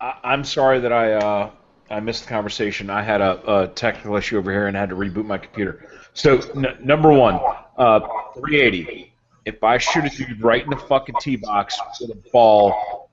[0.00, 1.50] I, I'm sorry that I uh,
[1.90, 2.90] I missed the conversation.
[2.90, 5.88] I had a, a technical issue over here and had to reboot my computer.
[6.12, 7.40] So n- number one,
[7.76, 8.00] uh,
[8.34, 9.12] 380.
[9.44, 13.07] If I shoot a dude right in the fucking T-box with a ball,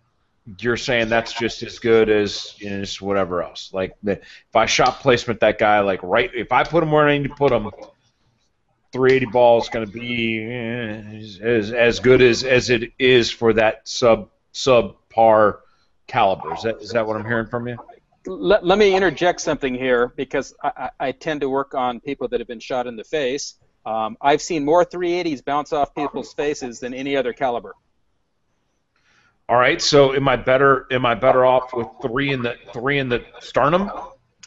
[0.59, 3.71] you're saying that's just as good as as whatever else.
[3.73, 7.07] Like the, if I shot placement that guy like right, if I put him where
[7.07, 7.71] I need to put him,
[8.91, 13.53] 380 ball is going to be eh, as, as good as, as it is for
[13.53, 15.61] that sub sub par
[16.07, 16.53] caliber.
[16.53, 17.77] Is that is that what I'm hearing from you?
[18.27, 22.27] Let, let me interject something here because I, I, I tend to work on people
[22.29, 23.55] that have been shot in the face.
[23.85, 27.75] Um, I've seen more 380s bounce off people's faces than any other caliber.
[29.47, 30.87] All right, so am I better?
[30.91, 33.91] Am I better off with three in the three in the sternum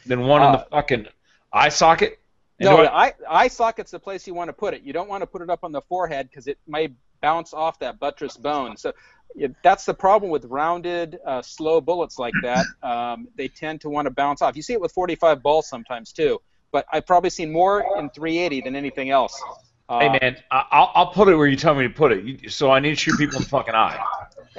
[0.05, 1.07] than one in the fucking
[1.53, 2.19] eye socket?
[2.59, 4.81] And No, the eye, eye socket's the place you want to put it.
[4.83, 6.89] You don't want to put it up on the forehead because it may
[7.21, 8.75] bounce off that buttress bone.
[8.75, 8.91] So
[9.35, 12.67] it, that's the problem with rounded, uh, slow bullets like that.
[12.83, 14.55] Um, they tend to want to bounce off.
[14.57, 16.39] You see it with 45 balls sometimes too,
[16.73, 19.41] but I've probably seen more in 380 than anything else.
[19.87, 22.23] Uh, Hey man, I- I'll, I'll put it where you tell me to put it.
[22.25, 24.01] You, so I need to shoot people in the fucking eye.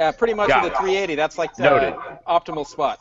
[0.01, 0.77] Yeah, pretty much Got with it.
[0.77, 1.15] the 380.
[1.15, 1.95] That's like the Noted.
[2.27, 2.99] optimal spot.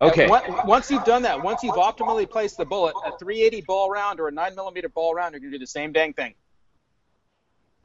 [0.00, 0.26] Okay.
[0.28, 4.20] Uh, once you've done that, once you've optimally placed the bullet, a 380 ball round
[4.20, 6.34] or a 9 millimeter ball round, you're going to do the same dang thing.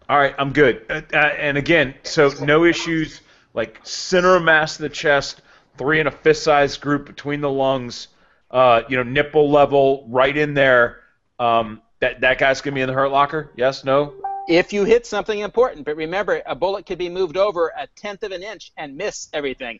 [0.08, 0.86] All right, I'm good.
[0.88, 3.22] Uh, uh, and again, so no issues
[3.56, 5.42] like center of mass of the chest,
[5.80, 8.10] three in a fist-sized group between the lungs,
[8.52, 11.00] uh, you know, nipple level, right in there.
[11.40, 13.52] Um, that that guy's gonna be in the hurt locker.
[13.56, 14.14] Yes, no.
[14.48, 18.24] If you hit something important, but remember, a bullet could be moved over a tenth
[18.24, 19.80] of an inch and miss everything.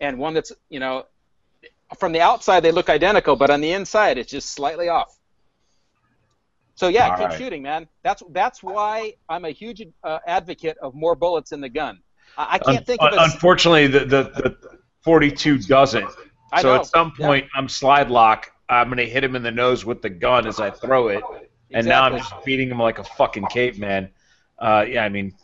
[0.00, 1.04] And one that's, you know,
[1.98, 5.14] from the outside they look identical, but on the inside it's just slightly off.
[6.76, 7.38] So yeah, All keep right.
[7.38, 7.86] shooting, man.
[8.02, 12.00] That's that's why I'm a huge uh, advocate of more bullets in the gun.
[12.36, 14.56] I, I can't Un- think of a Unfortunately, the, the the
[15.02, 16.10] 42 doesn't.
[16.52, 18.50] I so know, at some point, I'm slide lock.
[18.68, 21.22] I'm gonna hit him in the nose with the gun as I throw it,
[21.72, 24.10] and now I'm just beating him like a fucking caveman.
[24.58, 25.34] Uh, yeah, I mean,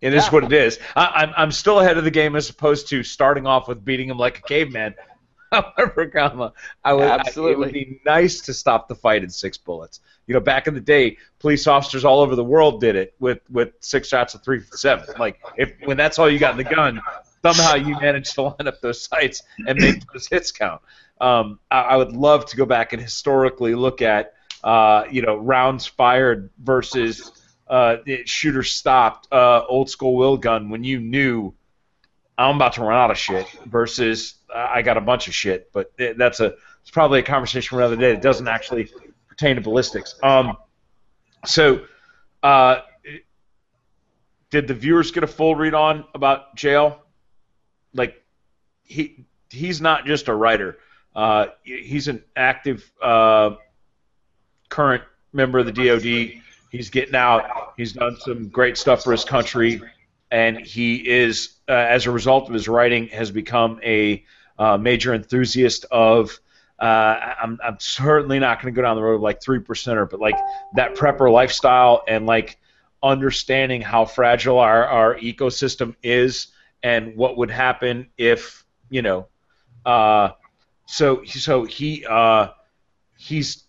[0.00, 0.30] it is Yeah.
[0.30, 0.78] what it is.
[0.94, 4.08] I, I'm I'm still ahead of the game as opposed to starting off with beating
[4.10, 4.94] him like a caveman.
[5.52, 6.52] However, comma,
[6.84, 7.56] I would I- it Absolutely.
[7.56, 10.00] would be nice to stop the fight in six bullets.
[10.26, 13.38] You know, back in the day, police officers all over the world did it with
[13.48, 15.06] with six shots of three seven.
[15.18, 17.00] Like if when that's all you got in the gun,
[17.44, 20.82] somehow you managed to line up those sights and make those hits count.
[21.20, 24.34] Um, I, I would love to go back and historically look at
[24.64, 27.32] uh, you know rounds fired versus
[27.68, 31.54] uh, shooter stopped uh, old school will gun when you knew
[32.38, 35.72] I'm about to run out of shit versus I got a bunch of shit.
[35.72, 38.12] But that's a it's probably a conversation for another day.
[38.12, 38.90] It doesn't actually
[39.28, 40.14] pertain to ballistics.
[40.22, 40.56] Um,
[41.44, 41.84] so,
[42.42, 42.80] uh,
[44.50, 46.98] did the viewers get a full read on about JL?
[47.92, 48.22] Like,
[48.82, 50.78] he he's not just a writer.
[51.14, 53.56] Uh, he's an active uh,
[54.68, 55.02] current
[55.32, 56.42] member of the DoD.
[56.70, 57.74] He's getting out.
[57.76, 59.80] He's done some great stuff for his country,
[60.30, 64.24] and he is, uh, as a result of his writing, has become a
[64.58, 66.38] uh, major enthusiast of.
[66.78, 70.20] Uh, I'm, I'm certainly not going to go down the road like three percenter, but
[70.20, 70.36] like
[70.74, 72.58] that prepper lifestyle and like
[73.02, 76.48] understanding how fragile our, our ecosystem is
[76.82, 79.26] and what would happen if you know.
[79.86, 80.30] Uh,
[80.86, 82.48] so so he uh,
[83.16, 83.64] he's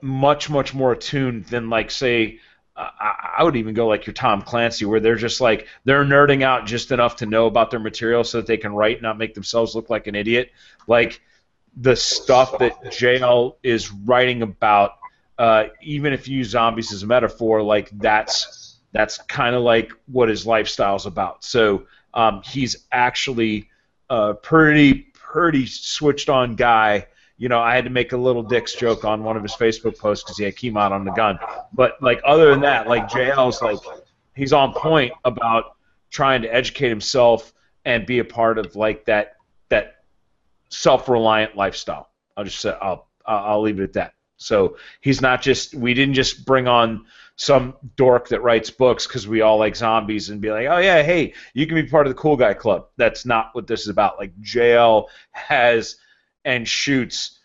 [0.00, 2.38] much much more attuned than like say
[2.78, 6.64] I, would even go like your Tom Clancy where they're just like they're nerding out
[6.66, 9.34] just enough to know about their material so that they can write and not make
[9.34, 10.52] themselves look like an idiot.
[10.86, 11.20] Like
[11.76, 14.92] the stuff that JL is writing about
[15.38, 19.92] uh, even if you use zombies as a metaphor like that's that's kind of like
[20.06, 21.44] what his lifestyle's about.
[21.44, 23.70] So um, he's actually
[24.08, 27.06] a pretty pretty switched on guy
[27.38, 29.96] you know, I had to make a little dicks joke on one of his Facebook
[29.96, 31.38] posts because he had KeyMod on the gun.
[31.72, 33.78] But like other than that, like JL's like
[34.34, 35.76] he's on point about
[36.10, 37.52] trying to educate himself
[37.84, 39.36] and be a part of like that
[39.68, 39.96] that
[40.68, 42.10] self-reliant lifestyle.
[42.36, 44.14] I'll just say I'll I'll leave it at that.
[44.36, 47.06] So he's not just we didn't just bring on
[47.36, 51.04] some dork that writes books because we all like zombies and be like, oh yeah,
[51.04, 52.88] hey, you can be part of the cool guy club.
[52.96, 54.18] That's not what this is about.
[54.18, 55.96] Like JL has
[56.48, 57.38] and shoots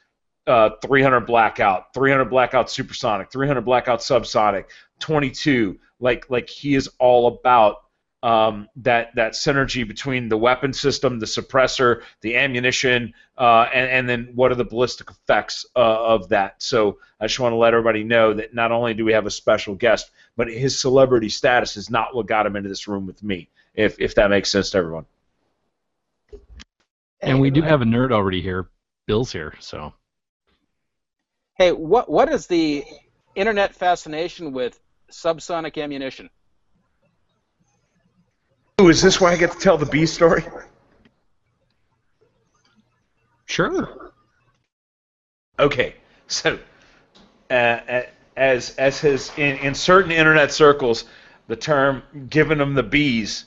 [0.47, 4.65] uh, 300 blackout, 300 blackout supersonic, 300 blackout subsonic,
[4.99, 5.77] 22.
[5.99, 7.83] Like like he is all about
[8.23, 14.09] um, that that synergy between the weapon system, the suppressor, the ammunition, uh, and, and
[14.09, 16.61] then what are the ballistic effects uh, of that.
[16.63, 19.31] So I just want to let everybody know that not only do we have a
[19.31, 23.21] special guest, but his celebrity status is not what got him into this room with
[23.21, 23.49] me.
[23.75, 25.05] If if that makes sense to everyone.
[27.21, 28.67] And we do have a nerd already here.
[29.05, 29.93] Bill's here, so.
[31.57, 32.83] Hey, what what is the
[33.35, 34.79] internet fascination with
[35.11, 36.29] subsonic ammunition?
[38.81, 40.43] Ooh, is this why I get to tell the B story?
[43.45, 44.13] Sure.
[45.59, 45.95] Okay,
[46.27, 46.57] so
[47.51, 48.01] uh,
[48.35, 51.05] as as his in, in certain internet circles,
[51.47, 53.45] the term "giving them the bees,"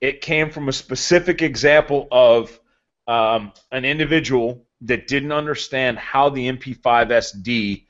[0.00, 2.58] it came from a specific example of
[3.06, 7.84] um, an individual that didn't understand how the MP5SD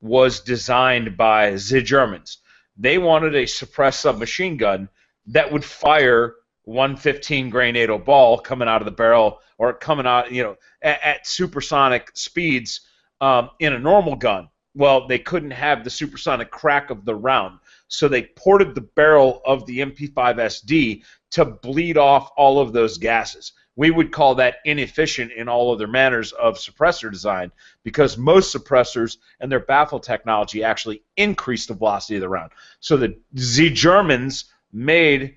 [0.00, 2.38] was designed by the Germans.
[2.76, 4.88] They wanted a suppressed submachine gun
[5.26, 10.30] that would fire 115 grain NATO ball coming out of the barrel or coming out,
[10.30, 12.82] you know, at, at supersonic speeds
[13.20, 14.48] um, in a normal gun.
[14.74, 17.58] Well, they couldn't have the supersonic crack of the round,
[17.88, 21.02] so they ported the barrel of the MP5SD
[21.32, 23.52] to bleed off all of those gases.
[23.78, 27.52] We would call that inefficient in all other manners of suppressor design
[27.84, 32.50] because most suppressors and their baffle technology actually increase the velocity of the round.
[32.80, 35.36] So the Z Germans made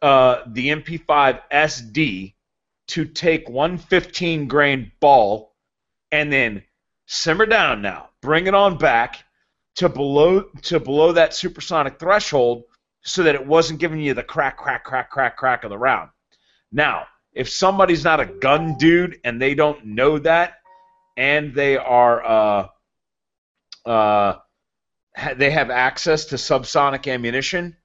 [0.00, 2.32] uh, the MP5 SD
[2.86, 5.54] to take 115 grain ball
[6.10, 6.62] and then
[7.04, 9.22] simmer down now, bring it on back
[9.74, 12.64] to below to below that supersonic threshold
[13.02, 16.08] so that it wasn't giving you the crack, crack, crack, crack, crack of the round.
[16.72, 20.54] Now, if somebody's not a gun dude and they don't know that,
[21.16, 22.68] and they are uh,
[23.86, 24.34] uh,
[25.36, 27.76] they have access to subsonic ammunition,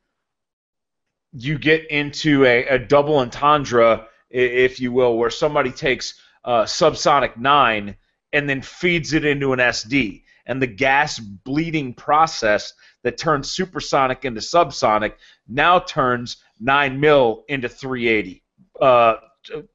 [1.31, 6.15] you get into a, a double entendre, if you will, where somebody takes
[6.45, 7.95] uh, subsonic nine
[8.33, 14.25] and then feeds it into an SD, and the gas bleeding process that turns supersonic
[14.25, 15.13] into subsonic
[15.47, 18.43] now turns 9 mil into 380
[18.81, 19.15] uh,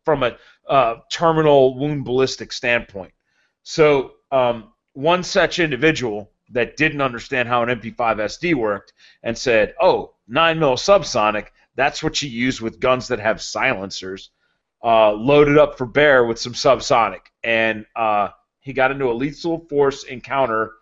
[0.05, 0.36] from a
[0.69, 3.12] uh, terminal wound ballistic standpoint.
[3.62, 8.93] So um, one such individual that didn't understand how an MP5 SD worked
[9.23, 14.31] and said, "Oh, 9 mil subsonic, that's what you use with guns that have silencers."
[14.85, 18.28] Uh, loaded up for bear with some subsonic, and uh,
[18.61, 20.73] he got into a lethal force encounter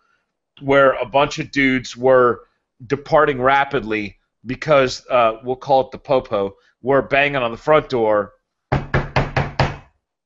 [0.59, 2.41] where a bunch of dudes were
[2.87, 6.55] departing rapidly because uh, we'll call it the popo.
[6.81, 8.33] Were banging on the front door.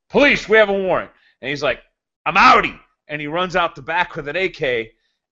[0.09, 1.11] Police, we have a warrant.
[1.41, 1.79] And he's like,
[2.25, 2.79] I'm outie.
[3.07, 4.87] And he runs out the back with an AK,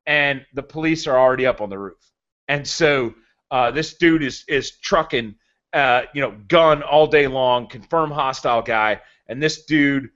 [0.06, 2.12] and the police are already up on the roof.
[2.48, 3.14] And so
[3.50, 5.36] uh, this dude is is trucking,
[5.74, 10.10] uh, you know, gun all day long, confirmed hostile guy, and this dude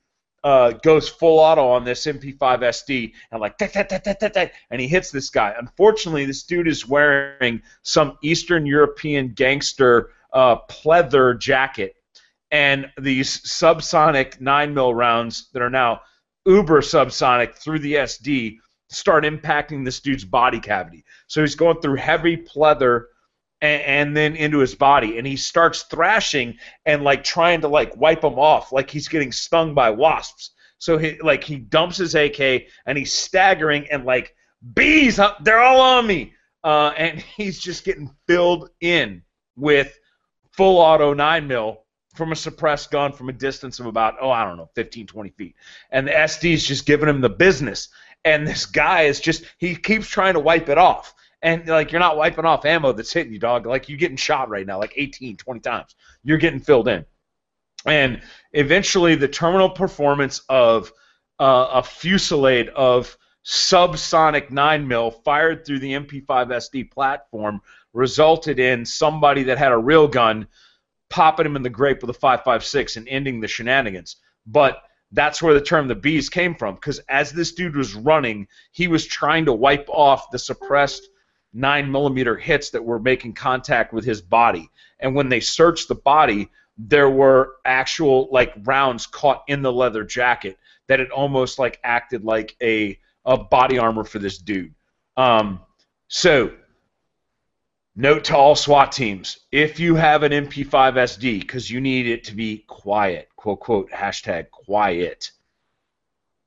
[0.48, 4.34] uh, goes full auto on this MP5 SD and like that, that, that, that, that,
[4.34, 5.54] that, and he hits this guy.
[5.60, 11.97] Unfortunately, this dude is wearing some Eastern European gangster uh, pleather jacket,
[12.52, 16.02] and these subsonic nine mil rounds that are now
[16.45, 18.57] uber subsonic through the SD
[18.90, 21.03] start impacting this dude's body cavity.
[21.28, 23.06] So he's going through heavy pleather
[23.61, 27.98] and, and, then into his body, and he starts thrashing and like trying to like
[27.98, 30.52] wipe him off, like he's getting stung by wasps.
[30.78, 34.36] So he like he dumps his AK and he's staggering and like
[34.74, 36.34] bees, they're all on me,
[36.64, 39.24] uh, and he's just getting filled in
[39.56, 39.98] with
[40.52, 41.84] full auto nine mil
[42.18, 45.30] from a suppressed gun from a distance of about oh I don't know 15 20
[45.31, 45.56] feet,
[45.91, 47.89] and the SD's just giving him the business,
[48.26, 51.99] and this guy is just he keeps trying to wipe it off and like you're
[51.99, 53.65] not wiping off ammo that's hitting you, dog.
[53.65, 55.95] Like you're getting shot right now, like 18, 20 times.
[56.23, 57.06] You're getting filled in,
[57.85, 58.22] and
[58.53, 60.91] eventually the terminal performance of
[61.39, 63.15] uh, a fusillade of
[63.45, 67.61] subsonic 9 mil fired through the MP5 SD platform
[67.94, 70.48] resulted in somebody that had a real gun
[71.10, 74.18] popping him in the grape with a 5.56 and ending the shenanigans.
[74.46, 74.82] But
[75.12, 78.88] that's where the term the bees came from because as this dude was running, he
[78.88, 81.08] was trying to wipe off the suppressed
[81.54, 84.70] nine millimeter hits that were making contact with his body.
[85.00, 90.04] And when they searched the body, there were actual like rounds caught in the leather
[90.04, 90.58] jacket
[90.88, 94.74] that it almost like acted like a a body armor for this dude.
[95.18, 95.60] Um,
[96.08, 96.54] so
[97.98, 102.24] note to all SWAT teams: if you have an MP5 SD, because you need it
[102.26, 105.32] to be quiet, quote quote hashtag quiet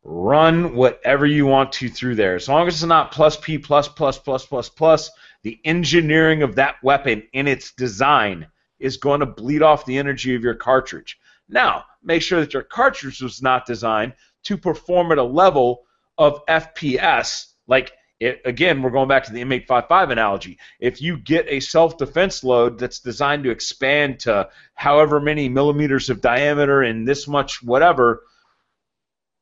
[0.02, 2.34] run whatever you want to through there.
[2.34, 5.10] As long as it's not plus P plus plus plus plus plus,
[5.42, 8.46] the engineering of that weapon in its design
[8.78, 11.18] is going to bleed off the energy of your cartridge.
[11.48, 14.14] Now, make sure that your cartridge was not designed
[14.44, 15.82] to perform at a level
[16.16, 17.52] of FPS.
[17.66, 20.58] Like, it, again, we're going back to the M855 analogy.
[20.78, 26.10] If you get a self defense load that's designed to expand to however many millimeters
[26.10, 28.22] of diameter and this much whatever,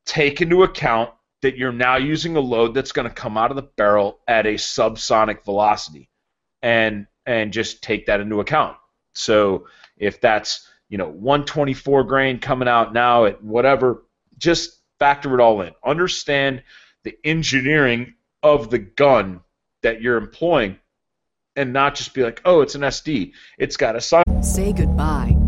[0.05, 1.11] take into account
[1.41, 4.45] that you're now using a load that's going to come out of the barrel at
[4.45, 6.09] a subsonic velocity
[6.61, 8.75] and and just take that into account
[9.13, 14.03] so if that's you know 124 grain coming out now at whatever
[14.37, 16.61] just factor it all in understand
[17.03, 18.13] the engineering
[18.43, 19.41] of the gun
[19.83, 20.77] that you're employing
[21.55, 25.35] and not just be like oh it's an sd it's got a sign Say goodbye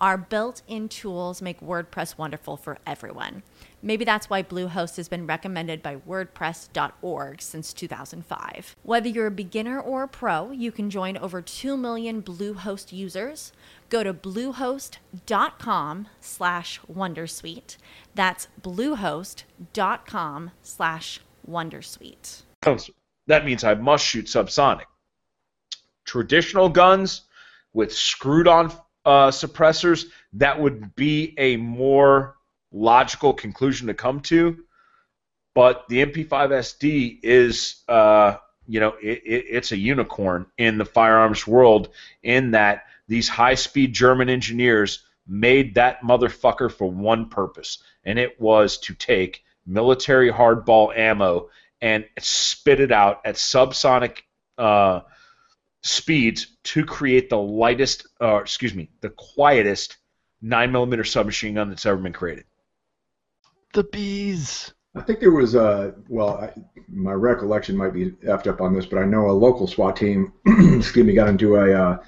[0.00, 3.42] Our built in tools make WordPress wonderful for everyone.
[3.82, 8.76] Maybe that's why Bluehost has been recommended by WordPress.org since 2005.
[8.82, 13.52] Whether you're a beginner or a pro, you can join over 2 million Bluehost users.
[13.90, 17.76] Go to bluehost.com slash Wondersuite.
[18.14, 22.42] That's bluehost.com slash Wondersuite.
[23.26, 24.84] that means I must shoot subsonic.
[26.04, 27.22] Traditional guns
[27.74, 28.72] with screwed on
[29.10, 30.04] uh, suppressors,
[30.34, 32.36] that would be a more
[32.70, 34.56] logical conclusion to come to.
[35.52, 38.36] But the MP5SD is, uh,
[38.68, 41.88] you know, it, it, it's a unicorn in the firearms world
[42.22, 48.78] in that these high-speed German engineers made that motherfucker for one purpose, and it was
[48.78, 51.48] to take military hardball ammo
[51.82, 54.18] and spit it out at subsonic
[54.56, 55.00] uh,
[55.82, 59.96] speeds to create the lightest, uh, excuse me, the quietest
[60.44, 62.44] 9mm submachine gun that's ever been created.
[63.72, 64.72] The bees.
[64.94, 66.52] I think there was a well, I,
[66.88, 70.32] my recollection might be effed up on this, but I know a local SWAT team,
[70.46, 71.98] excuse me, got into a uh,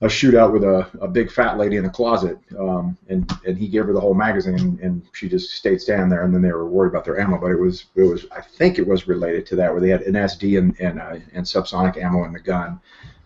[0.00, 3.68] a shootout with a, a big fat lady in a closet, um, and and he
[3.68, 6.68] gave her the whole magazine, and she just stayed standing there, and then they were
[6.68, 9.56] worried about their ammo, but it was it was I think it was related to
[9.56, 12.80] that where they had an SD and and, uh, and subsonic ammo in the gun.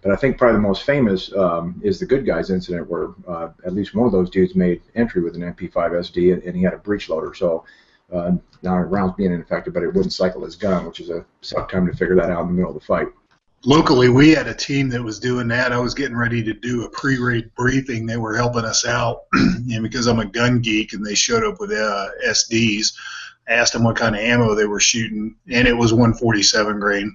[0.09, 3.51] But I think probably the most famous um, is the Good Guys incident, where uh,
[3.67, 6.63] at least one of those dudes made entry with an MP5 SD, and, and he
[6.63, 7.35] had a breech loader.
[7.35, 7.67] So
[8.11, 11.71] uh, not rounds being infected, but it wouldn't cycle his gun, which is a suck
[11.71, 13.09] time to figure that out in the middle of the fight.
[13.67, 15.73] Locally, we had a team that was doing that.
[15.75, 18.07] I was getting ready to do a pre-raid briefing.
[18.07, 21.61] They were helping us out, and because I'm a gun geek, and they showed up
[21.61, 22.95] with uh, SDs.
[23.47, 27.15] Asked them what kind of ammo they were shooting, and it was 147 grain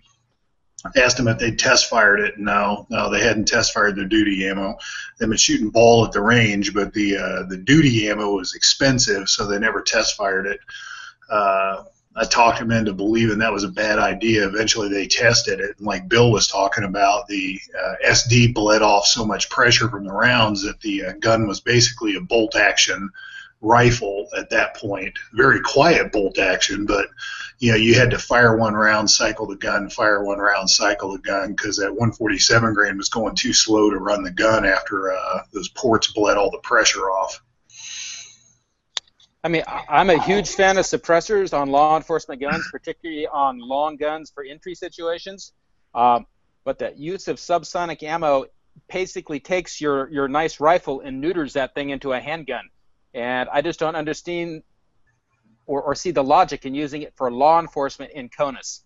[0.97, 2.37] asked them if they'd test fired it.
[2.37, 4.77] No, no, they hadn't test fired their duty ammo.
[5.17, 9.29] They've been shooting ball at the range, but the uh, the duty ammo was expensive,
[9.29, 10.59] so they never test fired it.
[11.29, 11.83] Uh,
[12.15, 14.47] I talked them into believing that was a bad idea.
[14.47, 19.07] Eventually, they tested it, and like Bill was talking about, the uh, SD bled off
[19.07, 23.09] so much pressure from the rounds that the uh, gun was basically a bolt action
[23.61, 25.17] rifle at that point.
[25.33, 27.07] Very quiet bolt action, but
[27.64, 31.14] you know you had to fire one round, cycle the gun, fire one round, cycle
[31.14, 35.14] the gun because that 147 grain was going too slow to run the gun after
[35.14, 37.42] uh, those ports bled all the pressure off.
[39.45, 43.95] I mean, I'm a huge fan of suppressors on law enforcement guns, particularly on long
[43.95, 45.53] guns for entry situations.
[45.95, 46.25] Um,
[46.66, 48.43] but the use of subsonic ammo
[48.92, 52.69] basically takes your, your nice rifle and neuters that thing into a handgun.
[53.14, 54.64] And I just don't understand
[55.66, 58.82] or, or see the logic in using it for law enforcement in CONUS.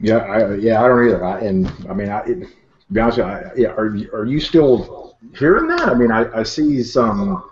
[0.00, 1.24] Yeah, I, yeah, I don't either.
[1.24, 4.24] I, and I mean, I, it, to be honest, you, I, yeah, are you, are
[4.24, 5.88] you still hearing that?
[5.88, 7.50] I mean, I, I see some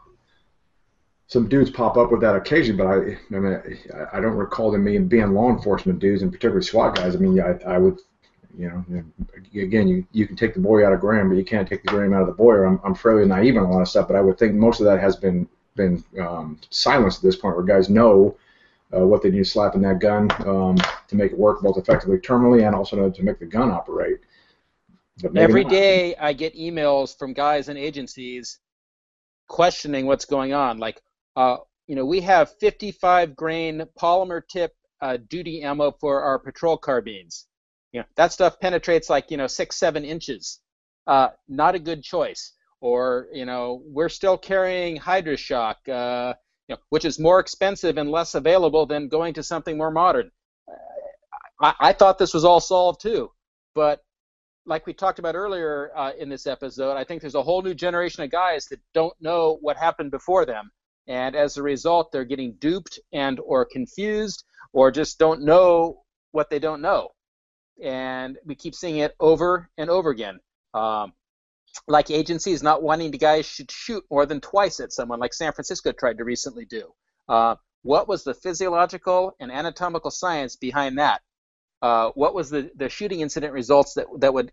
[1.28, 3.60] some dudes pop up with that occasion, but I, I mean,
[3.92, 7.16] I, I don't recall them being, being law enforcement dudes and particularly SWAT guys.
[7.16, 7.98] I mean, I, I would,
[8.56, 9.04] you know,
[9.60, 11.88] again, you, you can take the boy out of Graham, but you can't take the
[11.88, 12.52] Graham out of the boy.
[12.52, 14.78] Or I'm, I'm fairly naive on a lot of stuff, but I would think most
[14.78, 18.36] of that has been been um, silenced at this point, where guys know
[18.94, 20.76] uh, what they need to slap in that gun um,
[21.08, 24.20] to make it work both effectively terminally and also to, to make the gun operate.
[25.34, 28.58] Every day I get emails from guys and agencies
[29.48, 30.78] questioning what's going on.
[30.78, 31.00] Like,
[31.36, 36.76] uh, you know, we have 55 grain polymer tip uh, duty ammo for our patrol
[36.76, 37.46] carbines.
[37.92, 40.60] You know, that stuff penetrates like you know six, seven inches.
[41.06, 42.52] Uh, not a good choice.
[42.80, 46.34] Or you know, we're still carrying Hydra-Shok, uh,
[46.68, 50.30] you know, which is more expensive and less available than going to something more modern.
[51.60, 53.30] I, I thought this was all solved too,
[53.74, 54.02] but
[54.66, 57.74] like we talked about earlier uh, in this episode, I think there's a whole new
[57.74, 60.70] generation of guys that don't know what happened before them,
[61.06, 66.50] and as a result, they're getting duped and or confused or just don't know what
[66.50, 67.08] they don't know,
[67.82, 70.40] and we keep seeing it over and over again.
[70.74, 71.12] Um,
[71.88, 75.52] like agencies not wanting the guys should shoot more than twice at someone, like San
[75.52, 76.92] Francisco tried to recently do.
[77.28, 81.22] Uh, what was the physiological and anatomical science behind that?
[81.82, 84.52] Uh, what was the, the shooting incident results that, that would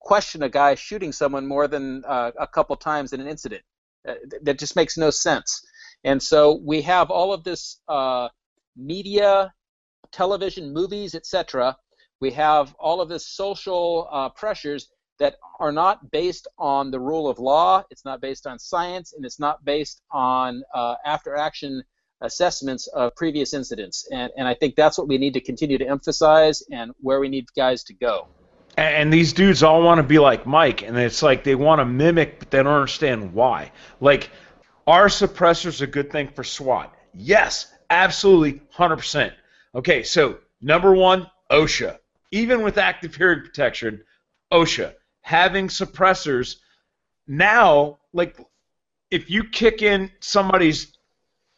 [0.00, 3.62] question a guy shooting someone more than uh, a couple times in an incident?
[4.06, 5.64] Uh, that just makes no sense.
[6.04, 8.28] And so we have all of this uh,
[8.76, 9.54] media,
[10.10, 11.76] television, movies, etc.
[12.20, 17.28] We have all of this social uh, pressures that are not based on the rule
[17.28, 21.82] of law, it's not based on science, and it's not based on uh, after action
[22.22, 24.08] assessments of previous incidents.
[24.12, 27.28] And, and I think that's what we need to continue to emphasize and where we
[27.28, 28.28] need guys to go.
[28.76, 31.84] And these dudes all want to be like Mike, and it's like they want to
[31.84, 33.70] mimic, but they don't understand why.
[34.00, 34.30] Like,
[34.86, 36.92] are suppressors a good thing for SWAT?
[37.12, 39.32] Yes, absolutely, 100%.
[39.74, 41.98] Okay, so number one, OSHA.
[42.30, 44.02] Even with active hearing protection,
[44.50, 44.94] OSHA.
[45.22, 46.56] Having suppressors
[47.26, 48.36] now, like,
[49.10, 50.92] if you kick in somebody's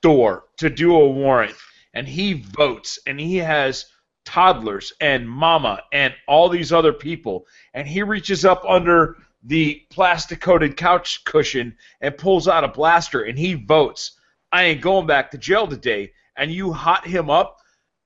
[0.02, 1.54] door to do a warrant
[1.94, 3.86] and he votes and he has
[4.24, 10.40] toddlers and mama and all these other people and he reaches up under the plastic
[10.40, 14.18] coated couch cushion and pulls out a blaster and he votes
[14.52, 17.58] i ain't going back to jail today and you hot him up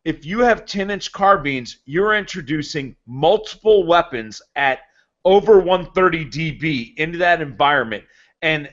[0.05, 4.81] if you have 10 inch carbines you're introducing multiple weapons at
[5.29, 8.05] over 130 db into that environment
[8.41, 8.69] and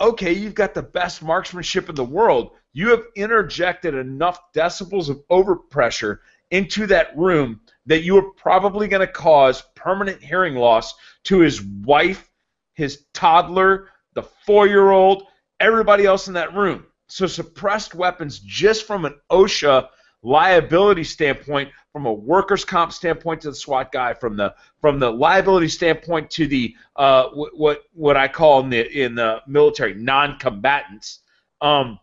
[0.00, 2.52] okay, you've got the best marksmanship in the world.
[2.72, 6.18] You have interjected enough decibels of overpressure
[6.50, 11.62] into that room that you are probably going to cause permanent hearing loss to his
[11.62, 12.30] wife,
[12.74, 15.24] his toddler, the four year old,
[15.60, 16.84] everybody else in that room.
[17.08, 19.88] So, suppressed weapons, just from an OSHA
[20.22, 25.08] liability standpoint, from a workers' comp standpoint to the SWAT guy, from the from the
[25.08, 31.20] liability standpoint to the uh, what what I call in the in the military non-combatants,
[31.60, 32.00] um,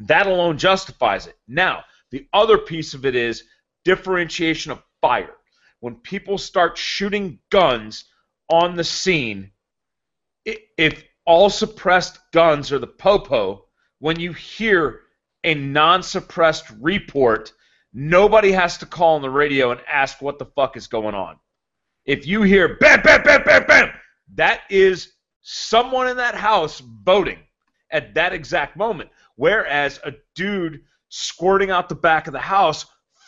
[0.00, 1.38] that alone justifies it.
[1.46, 3.44] Now, the other piece of it is
[3.84, 5.36] differentiation of fire.
[5.78, 8.06] When people start shooting guns
[8.50, 9.52] on the scene,
[10.44, 13.66] if all suppressed guns are the popo,
[14.00, 15.02] when you hear
[15.44, 17.52] a non-suppressed report,
[17.96, 21.36] nobody has to call on the radio and ask what the fuck is going on.
[22.04, 23.90] If you hear bam, bam, bam, bam, bam,
[24.34, 27.38] that is someone in that house voting
[27.90, 29.08] at that exact moment.
[29.36, 32.84] Whereas a dude squirting out the back of the house,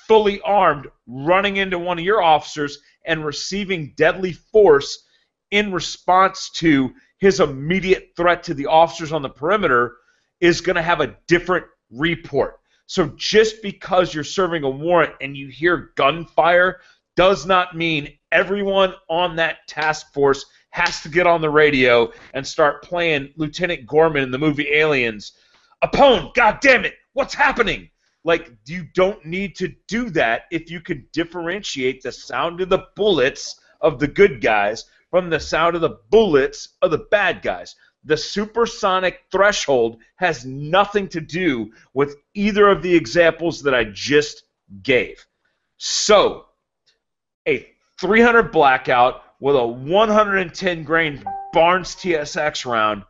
[0.07, 5.07] fully armed, running into one of your officers and receiving deadly force
[5.51, 9.97] in response to his immediate threat to the officers on the perimeter
[10.41, 12.59] is going to have a different report.
[12.89, 16.81] So just because you're serving a warrant and you hear gunfire
[17.17, 22.47] does not mean everyone on that task force has to get on the radio and
[22.47, 25.33] start playing Lieutenant Gorman in the movie Aliens.
[25.85, 27.91] Apone, god damn it, what's happening?
[28.25, 32.87] Like you don't need to do that if you can differentiate the sound of the
[32.97, 37.77] bullets of the good guys from the sound of the bullets of the bad guys
[38.05, 44.45] the supersonic threshold has nothing to do with either of the examples that I just
[44.83, 45.25] gave.
[45.77, 46.47] So,
[47.47, 47.69] a
[48.01, 53.05] 300 blackout with a 110 grain Barnes TSX round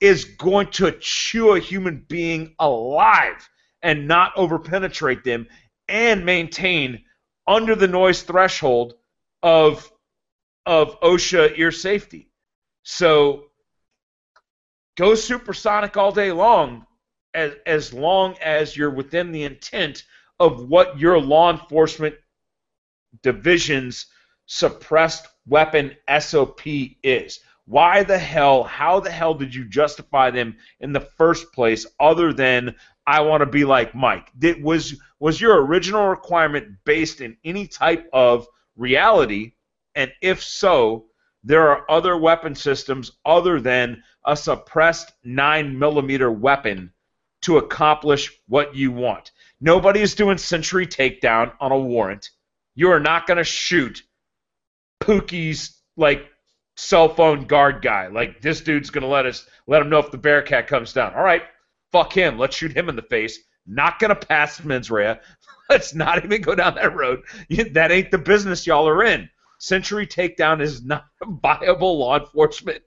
[0.00, 3.48] is going to chew a human being alive
[3.82, 5.46] and not overpenetrate them
[5.88, 7.04] and maintain
[7.46, 8.94] under the noise threshold
[9.42, 9.90] of
[10.64, 12.28] of OSHA ear safety.
[12.82, 13.44] So
[14.96, 16.86] go supersonic all day long
[17.34, 20.04] as as long as you're within the intent
[20.40, 22.14] of what your law enforcement
[23.22, 24.06] division's
[24.46, 26.60] suppressed weapon SOP
[27.02, 27.40] is.
[27.66, 32.32] Why the hell, how the hell did you justify them in the first place other
[32.32, 32.76] than
[33.06, 34.30] I want to be like Mike?
[34.38, 39.52] Did, was was your original requirement based in any type of reality?
[39.94, 41.06] And if so,
[41.42, 46.92] there are other weapon systems other than a suppressed 9 millimeter weapon
[47.42, 49.30] to accomplish what you want.
[49.60, 52.30] Nobody is doing Sentry Takedown on a warrant.
[52.74, 54.02] You are not going to shoot
[55.00, 56.26] Pookie's like
[56.76, 58.08] cell phone guard guy.
[58.08, 61.14] Like this dude's going to let us let him know if the Bearcat comes down.
[61.14, 61.42] All right,
[61.92, 62.38] fuck him.
[62.38, 63.38] Let's shoot him in the face.
[63.66, 65.16] Not going to pass mens rea.
[65.70, 67.22] Let's not even go down that road.
[67.72, 69.28] That ain't the business y'all are in.
[69.58, 72.82] Sentry Takedown is not a viable law enforcement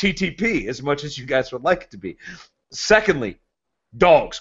[0.00, 2.16] TTP as much as you guys would like it to be.
[2.72, 3.38] Secondly,
[3.98, 4.40] dogs.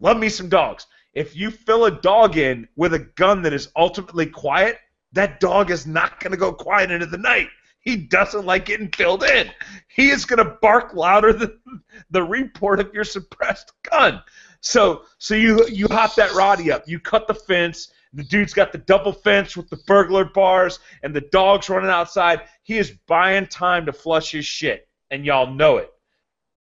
[0.00, 0.86] Love me some dogs.
[1.12, 4.78] If you fill a dog in with a gun that is ultimately quiet,
[5.12, 7.48] that dog is not going to go quiet into the night.
[7.80, 9.50] He doesn't like getting filled in.
[9.88, 11.58] He is going to bark louder than
[12.10, 14.22] the report of your suppressed gun.
[14.60, 16.86] So, so you you hop that Rottie up.
[16.86, 17.88] You cut the fence.
[18.12, 22.42] The dude's got the double fence with the burglar bars and the dogs running outside.
[22.64, 25.92] He is buying time to flush his shit, and y'all know it.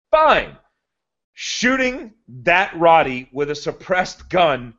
[0.09, 0.57] Fine.
[1.33, 2.13] Shooting
[2.43, 4.73] that Rottie with a suppressed gun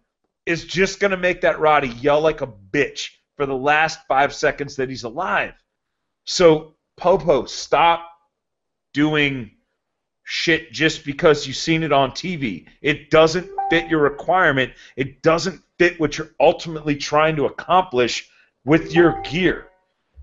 [0.46, 4.32] is just going to make that Rottie yell like a bitch for the last five
[4.32, 5.54] seconds that he's alive.
[6.24, 8.08] So, Popo, stop
[8.92, 9.50] doing
[10.22, 12.66] shit just because you've seen it on TV.
[12.80, 14.72] It doesn't fit your requirement.
[14.96, 18.28] It doesn't fit what you're ultimately trying to accomplish
[18.64, 19.68] with your gear.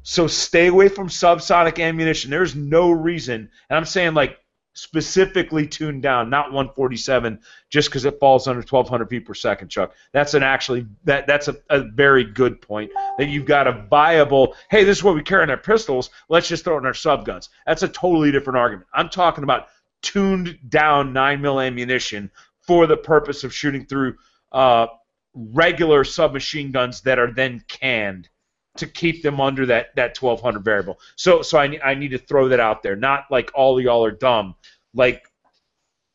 [0.03, 2.31] So stay away from subsonic ammunition.
[2.31, 4.39] There's no reason, and I'm saying like
[4.73, 7.39] specifically tuned down, not 147,
[7.69, 9.93] just because it falls under 1,200 feet per second, Chuck.
[10.13, 12.91] That's an actually that that's a, a very good point.
[13.17, 14.55] That you've got a viable.
[14.69, 16.09] Hey, this is what we carry in our pistols.
[16.29, 17.49] Let's just throw it in our subguns.
[17.67, 18.87] That's a totally different argument.
[18.93, 19.67] I'm talking about
[20.01, 22.31] tuned down 9 mil ammunition
[22.61, 24.15] for the purpose of shooting through
[24.51, 24.87] uh,
[25.33, 28.29] regular submachine guns that are then canned
[28.77, 30.99] to keep them under that, that 1200 variable.
[31.15, 32.95] So so I, I need to throw that out there.
[32.95, 34.55] Not like all of y'all are dumb.
[34.93, 35.23] Like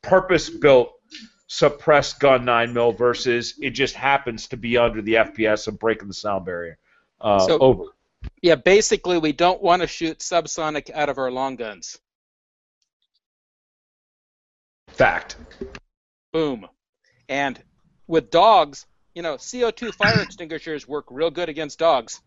[0.03, 0.93] purpose built
[1.49, 6.09] suppressed gun 9 mil versus it just happens to be under the FPS of breaking
[6.09, 6.79] the sound barrier.
[7.21, 7.85] Uh, So- over.
[8.43, 11.97] Yeah, basically, we don't want to shoot subsonic out of our long guns.
[14.89, 15.37] Fact.
[16.33, 16.67] Boom.
[17.29, 17.63] And
[18.09, 18.87] with dogs,
[19.17, 22.21] you know, CO2 fire extinguishers work real good against dogs.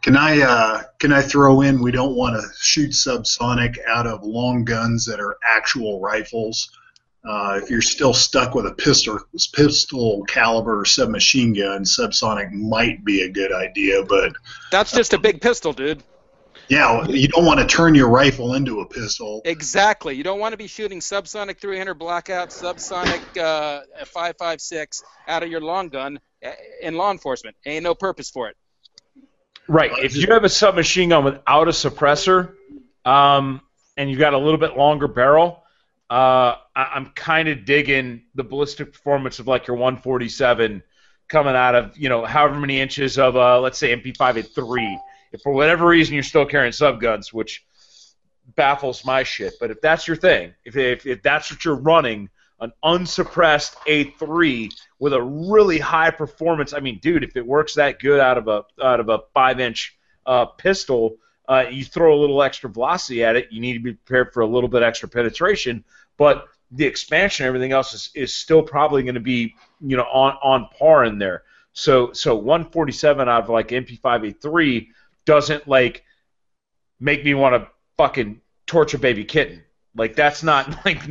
[0.00, 1.82] Can I uh, can I throw in?
[1.82, 6.70] We don't want to shoot subsonic out of long guns that are actual rifles.
[7.28, 9.18] Uh, if you're still stuck with a pistol
[9.52, 14.04] pistol caliber submachine gun, subsonic might be a good idea.
[14.04, 14.34] But
[14.70, 16.00] That's just a big pistol, dude.
[16.68, 19.40] Yeah, you don't want to turn your rifle into a pistol.
[19.44, 20.14] Exactly.
[20.14, 25.60] You don't want to be shooting subsonic 300 blackout, subsonic uh, 556 out of your
[25.62, 26.50] long gun uh,
[26.82, 27.56] in law enforcement.
[27.64, 28.56] Ain't no purpose for it.
[29.66, 29.92] Right.
[30.02, 32.54] If you have a submachine gun without a suppressor,
[33.04, 33.60] um,
[33.96, 35.62] and you've got a little bit longer barrel,
[36.10, 40.82] uh, I- I'm kind of digging the ballistic performance of like your 147
[41.28, 44.98] coming out of you know however many inches of uh, let's say MP5A3.
[45.32, 47.64] If for whatever reason you're still carrying subguns, which
[48.56, 52.30] baffles my shit, but if that's your thing, if if, if that's what you're running,
[52.60, 56.72] an unsuppressed A3 with a really high performance.
[56.72, 59.60] I mean, dude, if it works that good out of a out of a five
[59.60, 61.16] inch uh, pistol,
[61.48, 63.48] uh, you throw a little extra velocity at it.
[63.50, 65.84] You need to be prepared for a little bit extra penetration,
[66.16, 70.04] but the expansion, and everything else is, is still probably going to be you know
[70.04, 71.44] on on par in there.
[71.72, 74.88] So so 147 out of like MP5A3
[75.28, 76.04] doesn't like
[76.98, 79.62] make me want to fucking torture baby kitten.
[79.94, 81.02] Like that's not like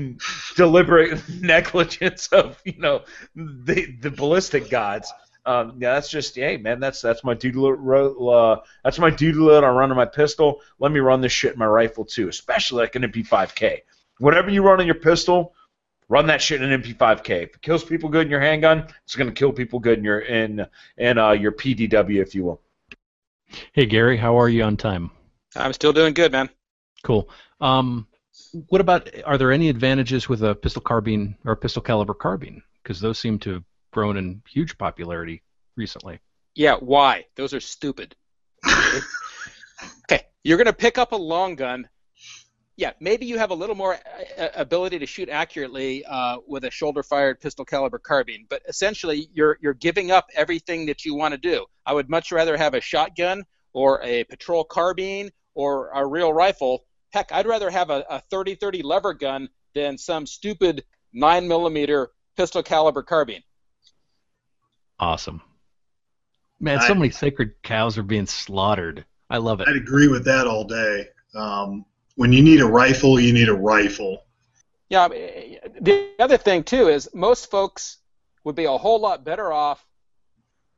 [0.56, 3.04] deliberate negligence of you know
[3.36, 5.14] the the ballistic gods.
[5.46, 9.76] Um, yeah, that's just hey man, that's that's my doodle uh, that's my doodle I'm
[9.76, 10.62] running my pistol.
[10.80, 13.82] Let me run this shit in my rifle too, especially like an MP5K.
[14.18, 15.54] Whatever you run in your pistol,
[16.10, 17.44] run that shit in an MP5K.
[17.44, 20.22] If it kills people good in your handgun, it's gonna kill people good in your
[20.22, 20.66] in
[20.98, 22.62] in uh, your PDW, if you will.
[23.74, 25.12] Hey Gary, how are you on time?
[25.56, 26.50] I'm still doing good, man.
[27.04, 27.30] Cool.
[27.62, 28.08] Um,
[28.70, 32.62] what about are there any advantages with a pistol carbine or a pistol caliber carbine?
[32.84, 35.44] Because those seem to have grown in huge popularity
[35.76, 36.20] recently.
[36.56, 37.26] Yeah, why?
[37.36, 38.16] Those are stupid.
[40.04, 41.88] okay, you're going to pick up a long gun
[42.78, 43.98] yeah, maybe you have a little more
[44.38, 49.58] uh, ability to shoot accurately uh, with a shoulder-fired pistol caliber carbine, but essentially you're
[49.62, 51.66] you're giving up everything that you want to do.
[51.88, 56.86] I would much rather have a shotgun or a patrol carbine or a real rifle.
[57.12, 60.84] Heck, I'd rather have a, a 30-30 lever gun than some stupid
[61.14, 63.42] nine millimeter pistol caliber carbine.
[65.00, 65.42] Awesome.
[66.60, 69.06] Man, so many sacred cows are being slaughtered.
[69.30, 69.68] I love it.
[69.68, 71.08] I'd agree with that all day.
[71.36, 71.86] Um,
[72.18, 74.24] when you need a rifle, you need a rifle.
[74.90, 77.98] Yeah, the other thing too is most folks
[78.44, 79.86] would be a whole lot better off,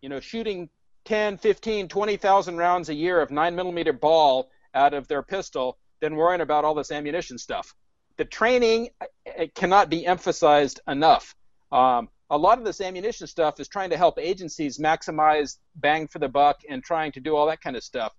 [0.02, 0.70] you know, shooting
[1.06, 6.16] 10, 15, 20,000 rounds a year of 9 millimeter ball out of their pistol than
[6.16, 7.74] worrying about all this ammunition stuff.
[8.18, 8.90] The training
[9.26, 11.36] it cannot be emphasized enough.
[11.72, 16.20] Um, a lot of this ammunition stuff is trying to help agencies maximize bang for
[16.20, 18.14] the buck and trying to do all that kind of stuff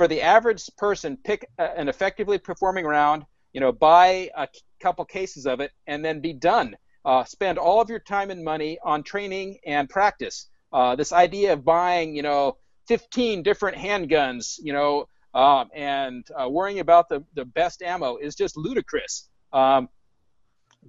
[0.00, 3.22] for the average person, pick an effectively performing round,
[3.52, 4.48] you know, buy a
[4.80, 6.74] couple cases of it, and then be done.
[7.04, 10.48] Uh, spend all of your time and money on training and practice.
[10.72, 12.56] Uh, this idea of buying, you know,
[12.88, 15.04] 15 different handguns, you know,
[15.34, 19.28] um, and uh, worrying about the, the best ammo is just ludicrous.
[19.52, 19.90] Um,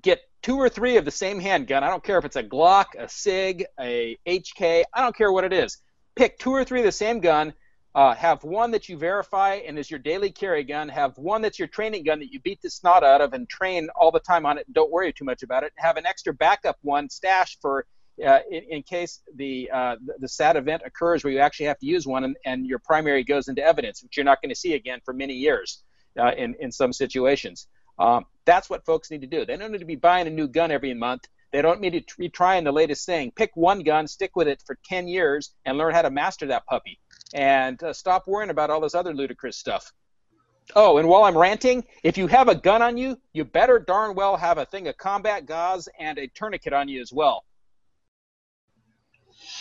[0.02, 1.84] get two or three of the same handgun.
[1.84, 4.84] I don't care if it's a Glock, a SIG, a HK.
[4.94, 5.80] I don't care what it is.
[6.16, 7.52] Pick two or three of the same gun
[7.94, 10.88] uh, have one that you verify and is your daily carry gun.
[10.90, 13.90] Have one that's your training gun that you beat the snot out of and train
[13.95, 14.66] all the time on it.
[14.66, 15.74] And don't worry too much about it.
[15.78, 17.86] Have an extra backup one stashed for
[18.26, 21.80] uh, in, in, case the, uh, the, the sad event occurs where you actually have
[21.80, 24.56] to use one and, and your primary goes into evidence, which you're not going to
[24.56, 25.84] see again for many years
[26.20, 27.68] uh, in in some situations.
[28.00, 29.45] Um, that's what folks need to do.
[29.45, 31.24] They don't need to be buying a new gun every month.
[31.52, 33.32] They don't need to be trying the latest thing.
[33.36, 36.66] Pick one gun, stick with it for 10 years, and learn how to master that
[36.66, 37.00] puppy
[37.34, 39.92] and uh, stop worrying about all this other ludicrous stuff.
[40.76, 44.16] Oh, and while I'm ranting, if you have a gun on you, you better darn
[44.16, 47.44] well have a thing of combat gauze and a tourniquet on you as well.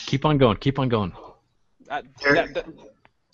[0.06, 0.56] Keep on going.
[0.58, 1.12] Keep on going.
[1.88, 2.66] Uh, that, that,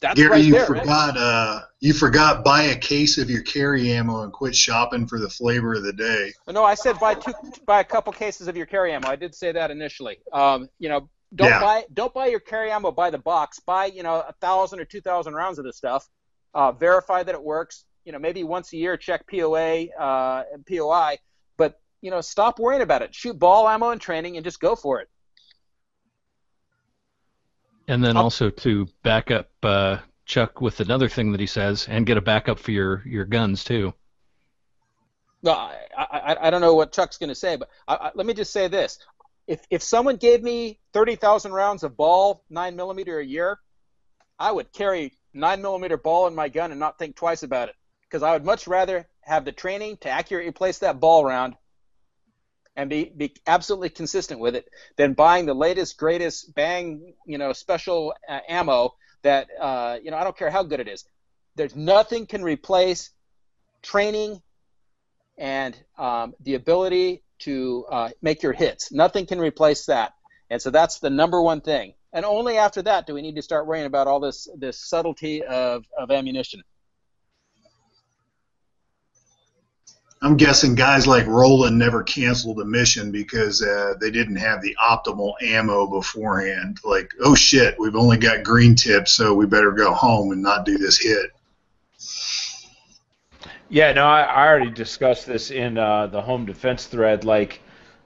[0.01, 1.17] that's Gary, right you there, forgot.
[1.17, 5.29] Uh, you forgot buy a case of your carry ammo and quit shopping for the
[5.29, 6.33] flavor of the day.
[6.49, 7.33] No, I said buy two,
[7.65, 9.09] buy a couple cases of your carry ammo.
[9.09, 10.19] I did say that initially.
[10.33, 11.61] Um, you know, don't Yeah.
[11.61, 13.59] buy don't buy your carry ammo by the box.
[13.61, 16.09] Buy you know a thousand or two thousand rounds of this stuff.
[16.55, 17.85] Uh, verify that it works.
[18.05, 21.19] You know maybe once a year check POA uh, and POI,
[21.57, 23.15] but you know stop worrying about it.
[23.15, 25.09] Shoot ball ammo in training and just go for it.
[27.89, 32.05] And then also to back up uh, Chuck with another thing that he says, and
[32.05, 33.95] get a backup for your, your guns too.
[35.43, 38.27] No, I, I, I don't know what Chuck's going to say, but I, I, let
[38.27, 38.99] me just say this:
[39.47, 43.61] if if someone gave me thirty thousand rounds of ball nine millimeter a year,
[44.39, 47.77] I would carry nine millimeter ball in my gun and not think twice about it,
[48.03, 51.55] because I would much rather have the training to accurately place that ball round
[52.77, 57.53] and be, be absolutely consistent with it than buying the latest greatest bang you know
[57.53, 61.05] special uh, ammo that uh, you know I don't care how good it is.
[61.57, 63.11] There's nothing can replace
[63.83, 64.43] training
[65.39, 68.93] and um, the ability to uh, make your hits.
[68.93, 70.13] Nothing can replace that.
[70.49, 71.95] And so that's the number one thing.
[72.13, 75.43] And only after that do we need to start worrying about all this this subtlety
[75.43, 76.63] of, of ammunition.
[80.23, 84.75] I'm guessing guys like Roland never canceled a mission because uh, they didn't have the
[84.83, 86.81] optimal ammo beforehand.
[86.85, 90.65] Like, oh shit, we've only got green tips, so we better go home and not
[90.65, 91.31] do this hit.
[93.69, 97.25] Yeah, no, I, I already discussed this in uh, the home defense thread.
[97.25, 97.61] Like,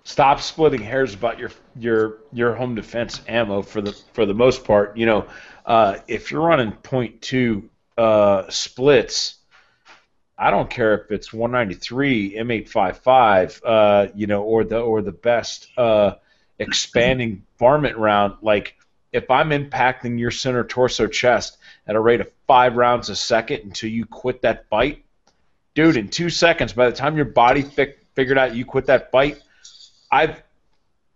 [0.04, 4.64] stop splitting hairs about your your your home defense ammo for the for the most
[4.64, 4.96] part.
[4.96, 5.26] You know,
[5.64, 9.36] uh, if you're running point two uh, splits,
[10.42, 15.68] I don't care if it's 193 M855, uh, you know, or the or the best
[15.76, 16.14] uh,
[16.58, 18.36] expanding varmint round.
[18.40, 18.74] Like,
[19.12, 23.64] if I'm impacting your center torso chest at a rate of five rounds a second
[23.64, 25.04] until you quit that bite,
[25.74, 29.10] dude, in two seconds, by the time your body fi- figured out you quit that
[29.10, 29.42] bite,
[30.10, 30.42] I've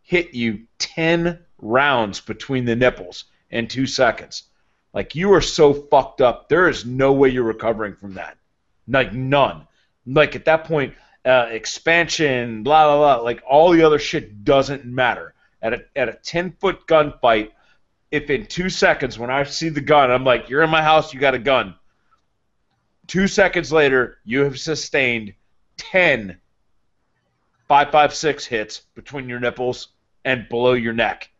[0.03, 4.43] hit you 10 rounds between the nipples in two seconds.
[4.93, 6.51] Like, you are so fucked up.
[6.51, 8.37] There is no way you're recovering from that.
[8.89, 9.67] Like, none.
[10.07, 14.85] Like, at that point, uh, expansion, blah, blah, blah, like, all the other shit doesn't
[14.85, 15.35] matter.
[15.63, 17.51] At a, at a 10 foot gunfight,
[18.11, 21.15] if in two seconds, when I see the gun, I'm like, you're in my house,
[21.15, 21.75] you got a gun.
[23.07, 25.35] Two seconds later, you have sustained
[25.79, 26.39] 10
[27.69, 29.89] 556 hits between your nipples
[30.25, 31.31] and below your neck.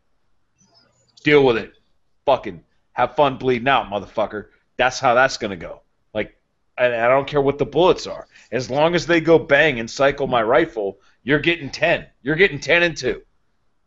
[1.23, 1.73] Deal with it.
[2.25, 4.47] Fucking have fun bleeding out, motherfucker.
[4.77, 5.81] That's how that's going to go.
[6.77, 8.27] And I don't care what the bullets are.
[8.51, 12.05] As long as they go bang and cycle my rifle, you're getting ten.
[12.21, 13.21] You're getting ten and two.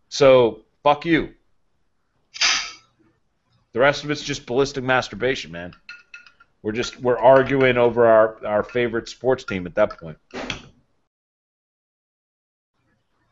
[0.08, 1.34] So fuck you.
[3.72, 5.74] The rest of it's just ballistic masturbation, man.
[6.62, 10.18] We're just we're arguing over our our favorite sports team at that point.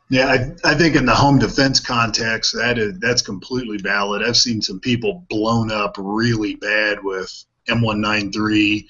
[0.09, 4.23] Yeah, I, I think in the home defense context, that is that's completely valid.
[4.23, 8.85] I've seen some people blown up really bad with M193,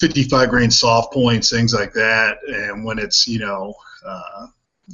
[0.00, 2.38] 55 grain soft points, things like that.
[2.46, 4.46] And when it's you know uh,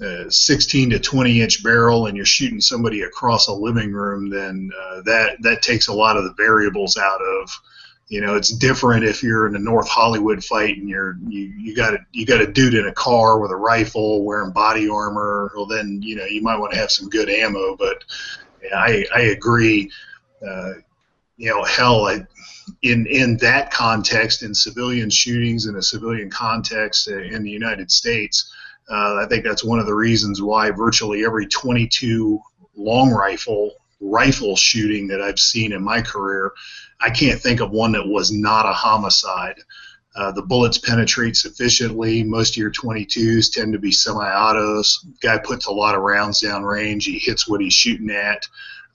[0.03, 4.71] a 16 to 20 inch barrel and you're shooting somebody across a living room, then
[4.81, 7.51] uh, that that takes a lot of the variables out of
[8.09, 11.75] you know, it's different if you're in a North Hollywood fight and you're you, you
[11.75, 15.51] got a you got a dude in a car with a rifle wearing body armor.
[15.55, 17.77] Well, then you know you might want to have some good ammo.
[17.77, 18.05] But
[18.63, 19.91] yeah, I I agree.
[20.47, 20.75] Uh,
[21.37, 22.27] you know, hell, I,
[22.83, 27.91] in in that context, in civilian shootings in a civilian context uh, in the United
[27.91, 28.53] States,
[28.91, 32.41] uh, I think that's one of the reasons why virtually every 22
[32.77, 36.53] long rifle rifle shooting that I've seen in my career
[37.01, 39.61] I can't think of one that was not a homicide.
[40.17, 42.23] Uh, the bullets penetrate sufficiently.
[42.23, 45.05] Most of your 22s tend to be semi-autos.
[45.21, 47.05] Guy puts a lot of rounds down range.
[47.05, 48.47] He hits what he's shooting at.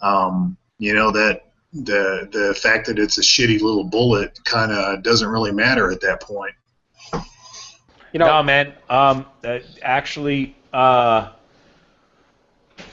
[0.02, 5.04] Um, you know that the the fact that it's a shitty little bullet kind of
[5.04, 6.56] doesn't really matter at that point.
[8.12, 8.74] You know, no, man.
[8.90, 11.30] Um, uh, actually, uh,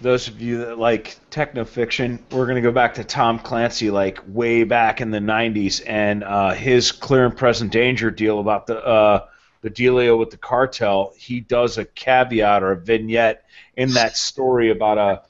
[0.02, 3.90] those of you that like techno fiction, we're going to go back to Tom Clancy,
[3.90, 8.66] like way back in the '90s, and uh, his clear and present danger deal about
[8.66, 9.26] the uh,
[9.66, 11.12] the dealio with the cartel.
[11.16, 13.44] He does a caveat or a vignette
[13.76, 15.22] in that story about a,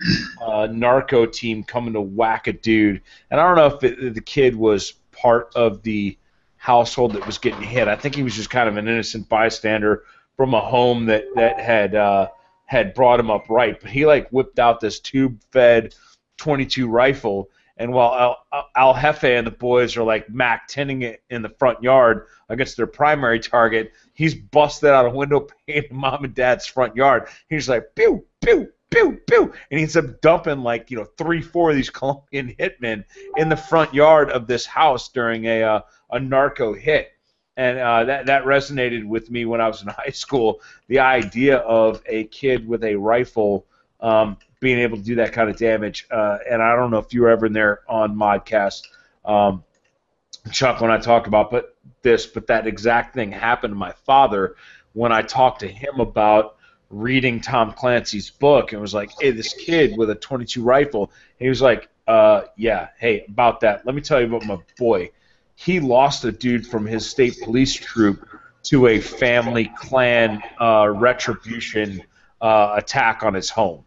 [0.42, 3.00] a narco team coming to whack a dude,
[3.30, 6.18] and I don't know if it, the kid was part of the
[6.58, 7.88] household that was getting hit.
[7.88, 10.02] I think he was just kind of an innocent bystander
[10.36, 11.94] from a home that that had.
[11.94, 12.28] Uh,
[12.68, 15.94] had brought him up right, but he like whipped out this tube-fed
[16.38, 21.22] 22 rifle, and while Al, Al Jefe and the boys are like Mac 10ing it
[21.30, 25.96] in the front yard against their primary target, he's busted out a window pane in
[25.96, 27.28] mom and dad's front yard.
[27.48, 31.40] He's like, pew, pew, pew, pew, and he ends up dumping like you know three,
[31.40, 33.04] four of these Colombian hitmen
[33.36, 35.80] in the front yard of this house during a uh,
[36.10, 37.12] a narco hit
[37.56, 40.60] and uh, that that resonated with me when I was in high school.
[40.88, 43.66] The idea of a kid with a rifle
[44.00, 47.12] um, being able to do that kind of damage, uh, and I don't know if
[47.14, 48.82] you were ever in there on Modcast,
[49.24, 49.64] um,
[50.50, 54.56] Chuck, when I talked about but this, but that exact thing happened to my father
[54.92, 56.56] when I talked to him about
[56.88, 61.48] reading Tom Clancy's book and was like, "Hey, this kid with a 22 rifle." He
[61.48, 63.84] was like, uh, "Yeah, hey, about that.
[63.84, 65.10] Let me tell you about my boy."
[65.56, 68.28] he lost a dude from his state police troop
[68.62, 72.02] to a family clan uh, retribution
[72.40, 73.82] uh, attack on his home.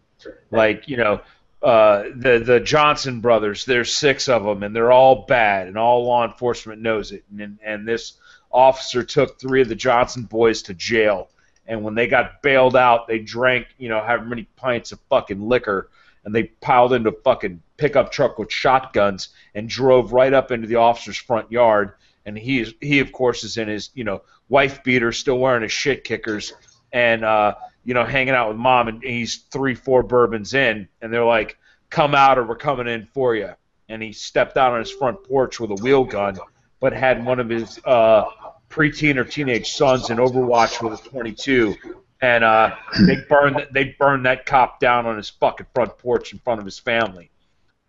[0.51, 1.21] Like you know,
[1.61, 3.65] uh, the the Johnson brothers.
[3.65, 7.23] There's six of them, and they're all bad, and all law enforcement knows it.
[7.37, 8.13] And and this
[8.51, 11.29] officer took three of the Johnson boys to jail.
[11.67, 15.41] And when they got bailed out, they drank you know however many pints of fucking
[15.41, 15.89] liquor
[16.25, 20.67] and they piled into a fucking pickup truck with shotguns and drove right up into
[20.67, 21.93] the officer's front yard.
[22.25, 25.63] And he is he of course is in his you know wife beater, still wearing
[25.63, 26.53] his shit kickers,
[26.91, 28.87] and uh, you know hanging out with mom.
[28.87, 31.57] And he's three four bourbons in, and they're like,
[31.89, 33.49] "Come out or we're coming in for you."
[33.87, 36.37] And he stepped out on his front porch with a wheel gun,
[36.79, 38.25] but had one of his uh,
[38.69, 41.75] preteen or teenage sons in Overwatch with a 22
[42.21, 42.75] and uh,
[43.05, 46.65] they burned they burned that cop down on his fucking front porch in front of
[46.65, 47.31] his family.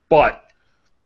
[0.09, 0.44] But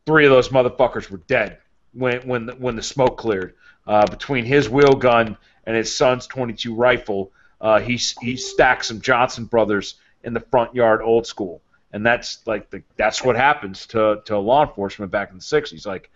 [0.05, 1.59] three of those motherfuckers were dead
[1.93, 3.55] when when the, when the smoke cleared.
[3.87, 7.31] Uh, between his wheel gun and his son's 22 rifle,
[7.65, 12.45] uh, he he stacked some Johnson brothers in the front yard, old school, and that's
[12.45, 15.83] like the that's what happens to to law enforcement back in the 60s.
[15.83, 16.11] Like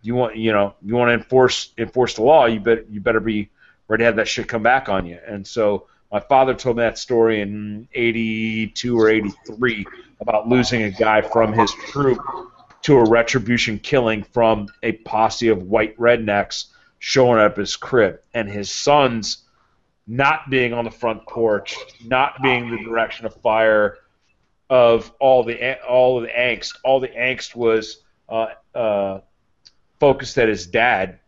[0.00, 3.20] you want you know you want to enforce enforce the law, you bet you better
[3.20, 3.50] be
[3.86, 6.84] ready to have that shit come back on you, and so my father told me
[6.84, 9.84] that story in 82 or 83
[10.20, 12.18] about losing a guy from his troop
[12.80, 16.66] to a retribution killing from a posse of white rednecks
[16.98, 18.20] showing up his crib.
[18.32, 19.43] And his sons
[20.06, 23.98] not being on the front porch, not being the direction of fire
[24.70, 26.76] of all the all of the angst.
[26.84, 29.20] All the angst was uh, uh,
[30.00, 31.20] focused at his dad.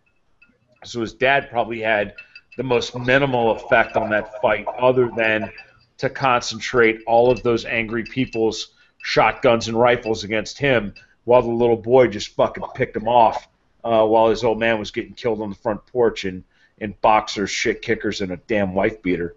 [0.84, 2.14] So his dad probably had
[2.56, 5.50] the most minimal effect on that fight, other than
[5.98, 11.76] to concentrate all of those angry people's shotguns and rifles against him, while the little
[11.76, 13.48] boy just fucking picked him off
[13.84, 16.24] uh, while his old man was getting killed on the front porch.
[16.24, 16.44] And
[16.78, 19.34] in boxers, shit kickers, and a damn wife beater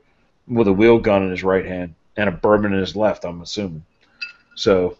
[0.48, 3.24] with a wheel gun in his right hand and a bourbon in his left.
[3.24, 3.86] I'm assuming.
[4.56, 4.98] So,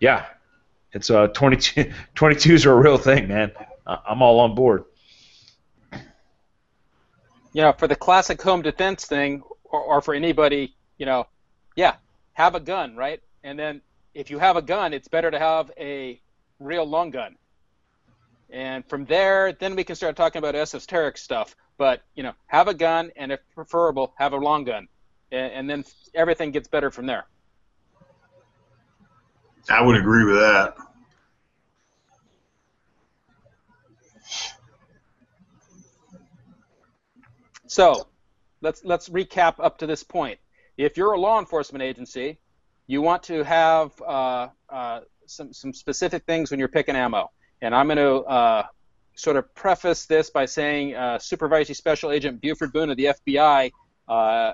[0.00, 0.26] yeah,
[0.92, 3.52] it's uh 22 22s are a real thing, man.
[3.86, 4.84] I'm all on board.
[7.52, 11.26] Yeah, for the classic home defense thing, or, or for anybody, you know,
[11.74, 11.94] yeah,
[12.34, 13.22] have a gun, right?
[13.44, 13.80] And then
[14.12, 16.20] if you have a gun, it's better to have a
[16.58, 17.36] real long gun.
[18.50, 21.56] And from there, then we can start talking about esoteric stuff.
[21.78, 24.88] But you know, have a gun, and if preferable, have a long gun,
[25.30, 25.84] and, and then
[26.14, 27.26] everything gets better from there.
[29.68, 30.76] I would agree with that.
[37.66, 38.06] So,
[38.60, 40.38] let's let's recap up to this point.
[40.76, 42.38] If you're a law enforcement agency,
[42.86, 47.30] you want to have uh, uh, some some specific things when you're picking ammo.
[47.62, 48.66] And I'm going to uh,
[49.14, 53.70] sort of preface this by saying uh, Supervisory Special Agent Buford Boone of the FBI
[54.08, 54.52] uh,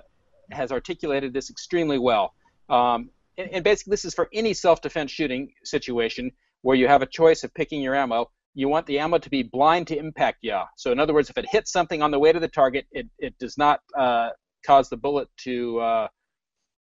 [0.51, 2.35] has articulated this extremely well.
[2.69, 6.31] Um, and, and basically, this is for any self-defense shooting situation
[6.63, 9.43] where you have a choice of picking your ammo you want the ammo to be
[9.43, 10.67] blind to impact yaw.
[10.77, 13.09] So in other words, if it hits something on the way to the target, it,
[13.19, 14.31] it does not uh,
[14.67, 16.09] cause the bullet to, uh,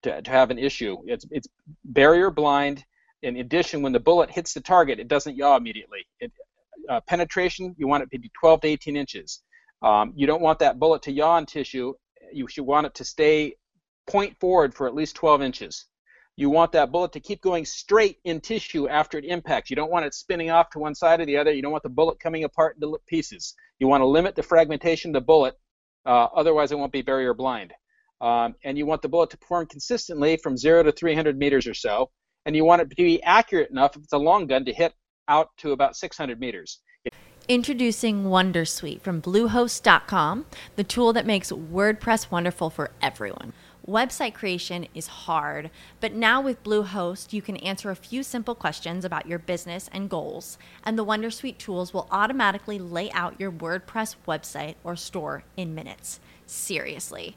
[0.02, 0.96] to, to have an issue.
[1.06, 1.48] It's it's
[1.84, 2.84] barrier blind.
[3.22, 6.06] In addition, when the bullet hits the target, it doesn't yaw immediately.
[6.20, 6.32] It,
[6.88, 9.42] uh, penetration, you want it to be 12 to 18 inches.
[9.82, 11.94] Um, you don't want that bullet to yaw in tissue.
[12.32, 13.54] You should want it to stay
[14.06, 15.86] point forward for at least 12 inches.
[16.36, 19.68] You want that bullet to keep going straight in tissue after it impacts.
[19.68, 21.52] You don't want it spinning off to one side or the other.
[21.52, 23.54] You don't want the bullet coming apart into pieces.
[23.78, 25.54] You want to limit the fragmentation of the bullet,
[26.06, 27.72] uh, otherwise it won't be barrier blind.
[28.20, 31.74] Um, and you want the bullet to perform consistently from 0 to 300 meters or
[31.74, 32.10] so.
[32.44, 34.94] And you want it to be accurate enough, if it's a long gun, to hit
[35.28, 36.80] out to about 600 meters.
[37.48, 40.46] Introducing Wondersuite from Bluehost.com,
[40.76, 43.52] the tool that makes WordPress wonderful for everyone.
[43.86, 49.04] Website creation is hard, but now with Bluehost, you can answer a few simple questions
[49.04, 54.14] about your business and goals, and the Wondersuite tools will automatically lay out your WordPress
[54.28, 56.20] website or store in minutes.
[56.46, 57.36] Seriously.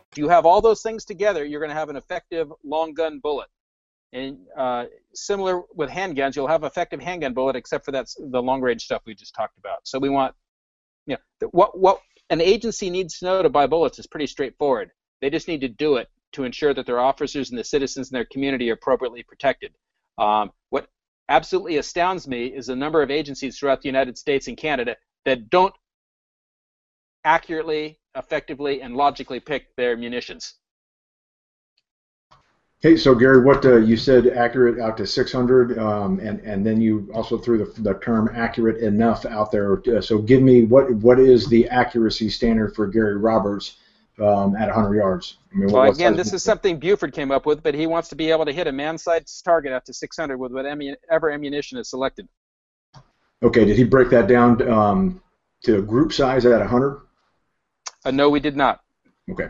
[0.11, 3.19] If you have all those things together, you're going to have an effective long gun
[3.19, 3.47] bullet.
[4.13, 8.59] And uh, similar with handguns, you'll have effective handgun bullet, except for that the long
[8.59, 9.79] range stuff we just talked about.
[9.87, 10.35] So we want,
[11.07, 14.91] you know, what what an agency needs to know to buy bullets is pretty straightforward.
[15.21, 18.15] They just need to do it to ensure that their officers and the citizens in
[18.15, 19.73] their community are appropriately protected.
[20.17, 20.87] Um, what
[21.29, 25.49] absolutely astounds me is the number of agencies throughout the United States and Canada that
[25.49, 25.73] don't
[27.23, 30.55] accurately, effectively, and logically pick their munitions.
[32.83, 36.81] Okay, so Gary, what uh, you said accurate out to 600, um, and and then
[36.81, 39.83] you also threw the, the term accurate enough out there.
[39.87, 43.77] Uh, so give me what what is the accuracy standard for Gary Roberts
[44.19, 45.37] um, at 100 yards?
[45.53, 48.15] I mean, well, again, this is something Buford came up with, but he wants to
[48.15, 52.27] be able to hit a man-sized target up to 600 with whatever ammunition is selected.
[53.43, 55.21] Okay, did he break that down um,
[55.65, 57.01] to group size at 100?
[58.05, 58.81] Uh, no, we did not.
[59.29, 59.49] Okay.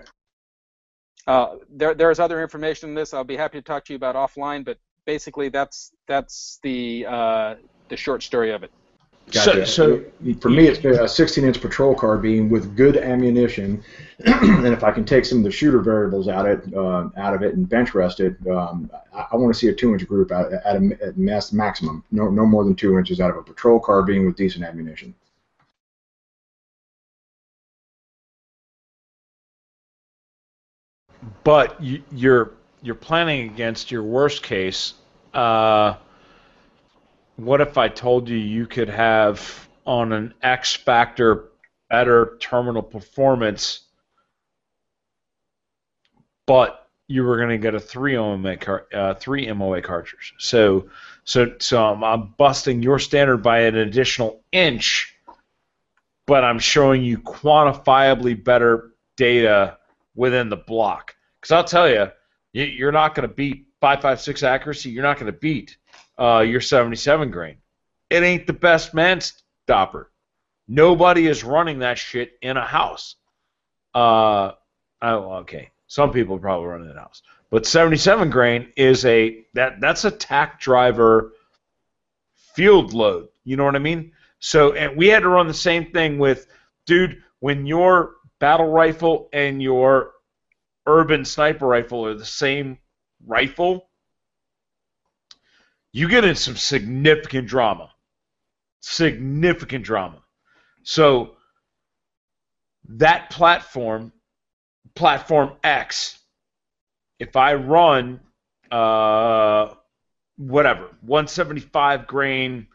[1.27, 3.13] Uh, there, there's other information in this.
[3.13, 7.55] I'll be happy to talk to you about offline, but basically that's that's the uh,
[7.89, 8.71] the short story of it.
[9.31, 9.65] Gotcha.
[9.65, 13.81] So, so for me, it's a 16-inch patrol carbine with good ammunition,
[14.25, 17.41] and if I can take some of the shooter variables out it uh, out of
[17.43, 20.51] it and bench rest it, um, I, I want to see a two-inch group at,
[20.51, 23.79] at a at mass maximum, no no more than two inches out of a patrol
[23.79, 25.13] carbine with decent ammunition.
[31.43, 34.93] But you, you're you're planning against your worst case.
[35.33, 35.95] Uh,
[37.35, 41.49] what if I told you you could have on an X factor
[41.89, 43.81] better terminal performance,
[46.45, 50.33] but you were going to get a three MOA car, uh, three MOA cartridge.
[50.37, 50.89] So
[51.23, 55.15] so so I'm, I'm busting your standard by an additional inch,
[56.25, 59.77] but I'm showing you quantifiably better data
[60.15, 61.15] within the block.
[61.41, 62.07] Because I'll tell you,
[62.53, 64.89] you're not going to beat 556 accuracy.
[64.91, 65.77] You're not going to beat
[66.19, 67.57] uh, your 77 grain.
[68.09, 70.11] It ain't the best man stopper.
[70.67, 73.15] Nobody is running that shit in a house.
[73.93, 74.51] Uh,
[75.01, 75.71] oh, okay.
[75.87, 80.11] Some people probably run in a house, but 77 grain is a that that's a
[80.11, 81.33] tack driver
[82.35, 83.27] field load.
[83.43, 84.13] You know what I mean?
[84.39, 86.47] So, and we had to run the same thing with,
[86.85, 90.13] dude, when your battle rifle and your
[90.85, 92.77] urban sniper rifle are the same
[93.25, 93.89] rifle,
[95.93, 97.91] you get in some significant drama.
[98.81, 100.21] Significant drama.
[100.83, 101.35] So
[102.87, 104.11] that platform,
[104.95, 106.17] platform X,
[107.19, 108.19] if I run
[108.71, 109.73] uh,
[110.37, 112.67] whatever, 175 grain,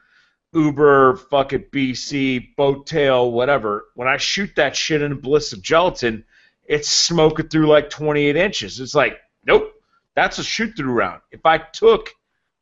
[0.53, 5.61] Uber, fuck it, BC, boat tail, whatever, when I shoot that shit in a ballistic
[5.61, 6.25] gelatin,
[6.69, 8.81] it's smoking through like 28 inches.
[8.81, 9.73] It's like, nope,
[10.15, 11.23] that's a shoot through round.
[11.31, 12.11] If I took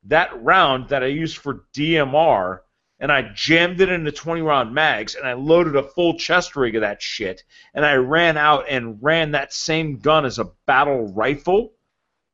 [0.04, 2.60] that round that I used for DMR
[3.00, 6.74] and I jammed it into 20 round mags and I loaded a full chest rig
[6.76, 7.42] of that shit
[7.74, 11.72] and I ran out and ran that same gun as a battle rifle,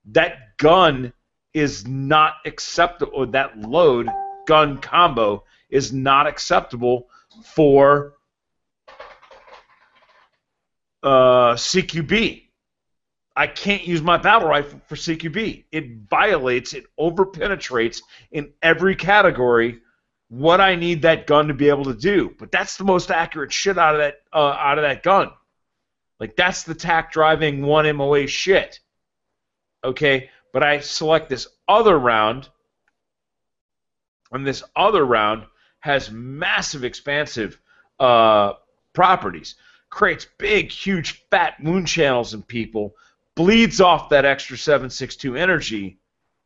[0.07, 1.13] that gun
[1.55, 3.27] is not acceptable.
[3.27, 4.09] That load
[4.47, 7.09] gun combo is not acceptable
[7.45, 8.15] for
[11.03, 12.45] uh, CQB.
[13.37, 15.65] I can't use my battle rifle for CQB.
[15.71, 19.81] It violates, it overpenetrates in every category
[20.29, 22.35] what I need that gun to be able to do.
[22.39, 25.31] But that's the most accurate shit out of that uh, out of that gun.
[26.19, 28.81] Like that's the tack driving one MOA shit.
[29.83, 32.49] Okay, but I select this other round,
[34.31, 35.45] and this other round
[35.81, 37.59] has massive expansive
[37.99, 38.53] uh,
[38.93, 39.55] properties
[39.91, 42.95] creates big, huge, fat wound channels in people,
[43.35, 45.99] bleeds off that extra 762 energy.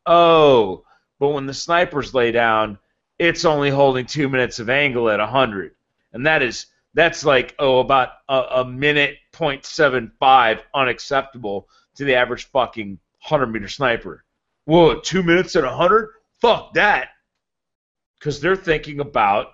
[0.06, 0.84] Oh,
[1.18, 2.78] but when the snipers lay down,
[3.18, 5.74] it's only holding two minutes of angle at 100,
[6.12, 12.44] and that is that's like oh about a, a minute 0.75 unacceptable to the average
[12.50, 12.98] fucking
[13.28, 14.24] 100 meter sniper.
[14.64, 16.10] Whoa, two minutes at 100?
[16.40, 17.08] Fuck that.
[18.18, 19.48] Because they're thinking about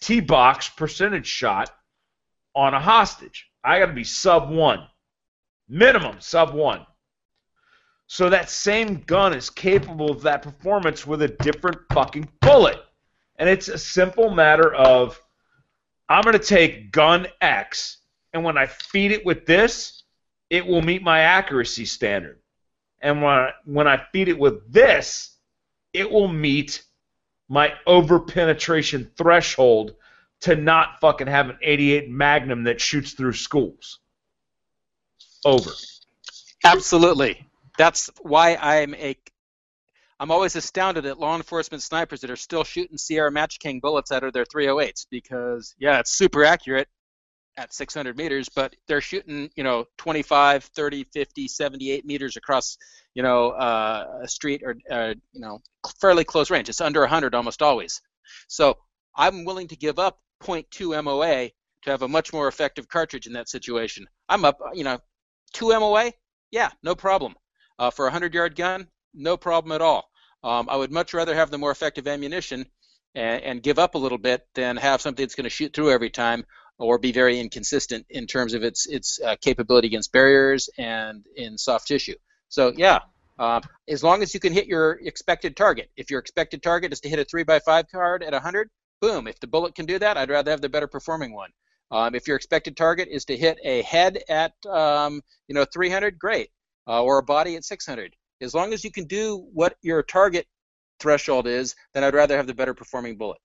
[0.00, 1.70] T box percentage shot
[2.54, 3.48] on a hostage.
[3.64, 4.86] I got to be sub one,
[5.68, 6.86] minimum sub one.
[8.06, 12.78] So that same gun is capable of that performance with a different fucking bullet.
[13.36, 15.20] And it's a simple matter of
[16.08, 17.98] I'm going to take gun X,
[18.34, 20.02] and when I feed it with this,
[20.50, 22.38] it will meet my accuracy standard.
[23.00, 25.38] And when I, when I feed it with this,
[25.94, 26.82] it will meet
[27.48, 29.94] my over penetration threshold
[30.42, 34.00] to not fucking have an 88 Magnum that shoots through schools.
[35.44, 35.70] Over.
[36.64, 37.46] Absolutely.
[37.78, 39.16] That's why I'm a
[40.20, 44.12] I'm always astounded at law enforcement snipers that are still shooting Sierra Match King bullets
[44.12, 46.86] out of their 308s because yeah, it's super accurate
[47.56, 52.78] at 600 meters, but they're shooting, you know, 25, 30, 50, 78 meters across,
[53.14, 55.60] you know, uh, a street or, uh, you know,
[56.00, 56.68] fairly close range.
[56.68, 58.00] It's under 100 almost always.
[58.48, 58.78] So
[59.16, 61.50] I'm willing to give up 0.2 MOA
[61.82, 64.06] to have a much more effective cartridge in that situation.
[64.28, 64.98] I'm up, you know,
[65.54, 66.12] 2 MOA,
[66.50, 67.34] yeah, no problem.
[67.78, 70.08] Uh, for a 100 yard gun, no problem at all.
[70.44, 72.66] Um, I would much rather have the more effective ammunition
[73.14, 75.90] and, and give up a little bit than have something that's going to shoot through
[75.90, 76.44] every time
[76.78, 81.58] or be very inconsistent in terms of its its uh, capability against barriers and in
[81.58, 82.16] soft tissue.
[82.48, 83.00] So yeah,
[83.38, 85.90] uh, as long as you can hit your expected target.
[85.96, 88.68] If your expected target is to hit a three by five card at 100,
[89.02, 89.26] boom.
[89.26, 91.50] If the bullet can do that, I'd rather have the better performing one.
[91.90, 96.18] Um, if your expected target is to hit a head at um, you know 300,
[96.18, 96.48] great,
[96.88, 98.16] uh, or a body at 600.
[98.40, 100.46] As long as you can do what your target
[101.00, 103.38] threshold is, then I'd rather have the better performing bullet.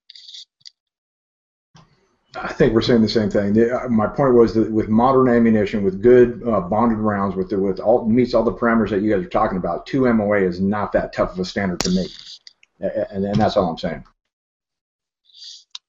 [2.36, 3.58] I think we're saying the same thing.
[3.72, 7.60] Uh, my point was that with modern ammunition, with good uh, bonded rounds, with the,
[7.60, 10.62] with all meets all the parameters that you guys are talking about, two MOA is
[10.62, 12.40] not that tough of a standard to meet,
[12.80, 14.04] and, and that's all I'm saying.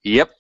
[0.05, 0.31] Yep.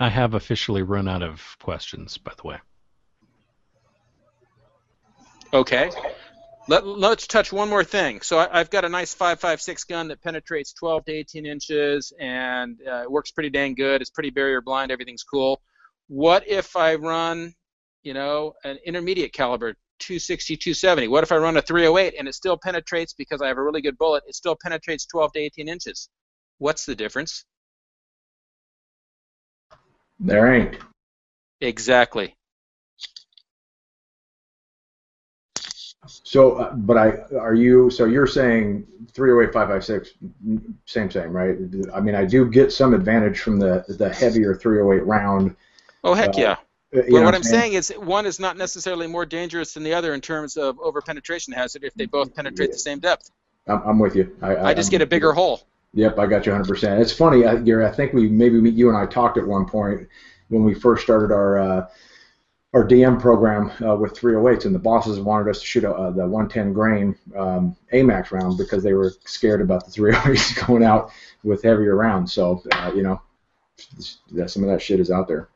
[0.00, 2.58] I have officially run out of questions, by the way.
[5.52, 5.90] Okay.
[6.66, 8.20] Let, let's touch one more thing.
[8.22, 12.78] So I, have got a nice 5.56 gun that penetrates 12 to 18 inches and
[12.86, 14.00] uh, it works pretty dang good.
[14.00, 14.90] It's pretty barrier blind.
[14.90, 15.60] Everything's cool.
[16.08, 17.54] What if I run,
[18.02, 21.08] you know, an intermediate caliber 260, 270?
[21.08, 23.82] What if I run a 308 and it still penetrates because I have a really
[23.82, 24.24] good bullet?
[24.26, 26.08] It still penetrates 12 to 18 inches.
[26.58, 27.44] What's the difference?
[30.20, 30.78] There ain't.
[31.60, 32.34] Exactly.
[36.06, 37.90] So, uh, but I are you?
[37.90, 40.14] So you're saying 308 556,
[40.84, 41.56] same same, right?
[41.94, 45.56] I mean, I do get some advantage from the the heavier 308 round.
[46.02, 46.56] Oh heck uh, yeah!
[46.94, 50.14] But But what I'm saying is one is not necessarily more dangerous than the other
[50.14, 53.30] in terms of over penetration hazard if they both penetrate the same depth.
[53.66, 54.36] I'm, I'm with you.
[54.40, 55.62] I, I just I'm- get a bigger hole.
[55.96, 57.00] Yep, I got you 100%.
[57.00, 57.86] It's funny, I, Gary.
[57.86, 60.08] I think we maybe you and I talked at one point
[60.48, 61.86] when we first started our uh,
[62.72, 66.10] our DM program uh, with 308s, and the bosses wanted us to shoot a, uh,
[66.10, 71.12] the 110 grain um, AMAX round because they were scared about the 308s going out
[71.44, 72.32] with heavier rounds.
[72.32, 73.22] So, uh, you know,
[74.32, 75.48] that, some of that shit is out there.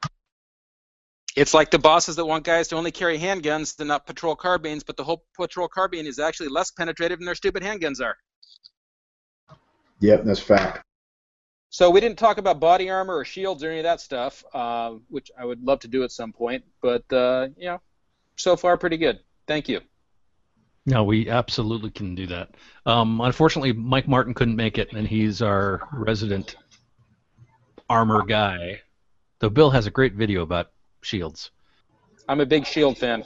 [1.38, 4.82] It's like the bosses that want guys to only carry handguns and not patrol carbines,
[4.82, 8.16] but the whole patrol carbine is actually less penetrative than their stupid handguns are.
[10.00, 10.84] Yep, that's fact.
[11.70, 14.94] So we didn't talk about body armor or shields or any of that stuff, uh,
[15.10, 16.64] which I would love to do at some point.
[16.82, 17.80] But uh, you know,
[18.34, 19.20] so far pretty good.
[19.46, 19.80] Thank you.
[20.86, 22.56] No, we absolutely can do that.
[22.84, 26.56] Um, unfortunately, Mike Martin couldn't make it, and he's our resident
[27.88, 28.80] armor guy.
[29.38, 30.70] Though Bill has a great video about
[31.00, 31.50] shields.
[32.28, 33.24] I'm a big shield fan.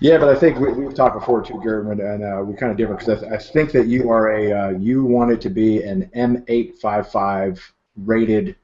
[0.00, 2.70] Yeah, but I think we, we've talked before too, Gary, and, and uh, we kind
[2.70, 5.50] of different because I, th- I think that you are a uh, you wanted to
[5.50, 7.60] be an M855
[7.96, 8.56] rated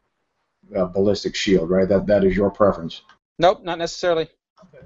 [0.77, 1.89] uh, ballistic shield, right?
[1.89, 3.03] That that is your preference.
[3.39, 4.29] Nope, not necessarily.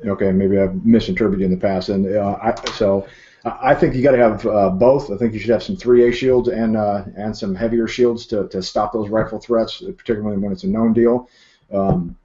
[0.06, 3.06] Okay, maybe I've misinterpreted you in the past, and uh, I, so
[3.44, 5.10] I I think you got to have uh, both.
[5.10, 8.48] I think you should have some 3A shields and uh, and some heavier shields to,
[8.48, 11.28] to stop those rifle threats, particularly when it's a known deal.
[11.72, 12.16] Um,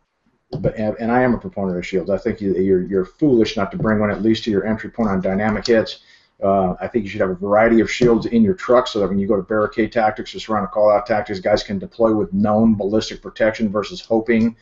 [0.59, 2.09] but and, I am a proponent of shields.
[2.09, 4.89] I think you, you're you're foolish not to bring one at least to your entry
[4.89, 5.99] point on dynamic hits.
[6.41, 9.09] Uh, I think you should have a variety of shields in your truck so that
[9.09, 12.33] when you go to barricade tactics or surround call out tactics, guys can deploy with
[12.33, 14.55] known ballistic protection versus hoping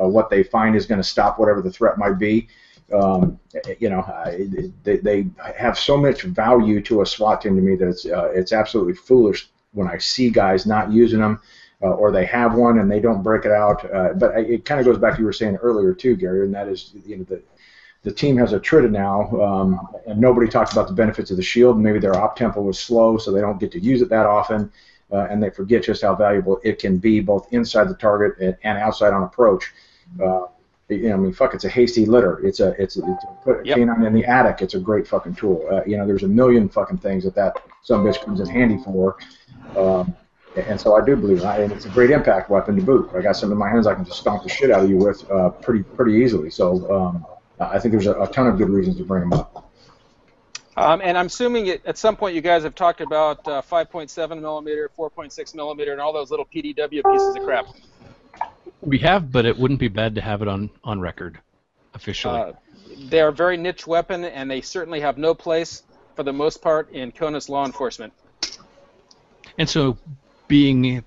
[0.00, 2.48] uh, what they find is going to stop whatever the threat might be.
[2.92, 3.38] Um,
[3.78, 4.04] you know,
[4.82, 8.32] they, they have so much value to a SWAT team to me that it's uh,
[8.34, 11.40] it's absolutely foolish when I see guys not using them.
[11.82, 13.82] Uh, or they have one and they don't break it out.
[13.90, 16.44] Uh, but it kind of goes back to what you were saying earlier too, Gary,
[16.44, 17.42] and that is you know the
[18.02, 21.42] the team has a Trita now, um, and nobody talks about the benefits of the
[21.42, 21.78] shield.
[21.78, 24.72] Maybe their op tempo was slow, so they don't get to use it that often,
[25.12, 28.56] uh, and they forget just how valuable it can be both inside the target and,
[28.62, 29.72] and outside on approach.
[30.22, 30.46] Uh,
[30.88, 32.44] you know, I mean, fuck, it's a hasty litter.
[32.44, 33.76] It's a, it's, a, it's a put a Yep.
[33.76, 34.60] canine in the attic.
[34.60, 35.66] It's a great fucking tool.
[35.70, 38.78] Uh, you know, there's a million fucking things that that some bitch comes in handy
[38.82, 39.16] for.
[39.76, 40.16] Um,
[40.56, 43.10] and so I do believe, I, and it's a great impact weapon to boot.
[43.14, 44.96] I got some in my hands I can just stomp the shit out of you
[44.96, 46.50] with uh, pretty pretty easily.
[46.50, 47.26] So um,
[47.60, 49.70] I think there's a, a ton of good reasons to bring them up.
[50.76, 54.40] Um, and I'm assuming it, at some point you guys have talked about uh, 5.7
[54.40, 57.66] millimeter, 4.6 millimeter, and all those little PDW pieces of crap.
[58.80, 61.38] We have, but it wouldn't be bad to have it on on record,
[61.94, 62.40] officially.
[62.40, 62.52] Uh,
[63.08, 65.82] they are a very niche weapon, and they certainly have no place,
[66.16, 68.12] for the most part, in CONUS law enforcement.
[69.58, 69.98] And so,
[70.50, 71.04] being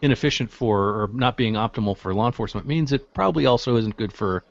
[0.00, 4.12] inefficient for or not being optimal for law enforcement means it probably also isn't good
[4.12, 4.44] for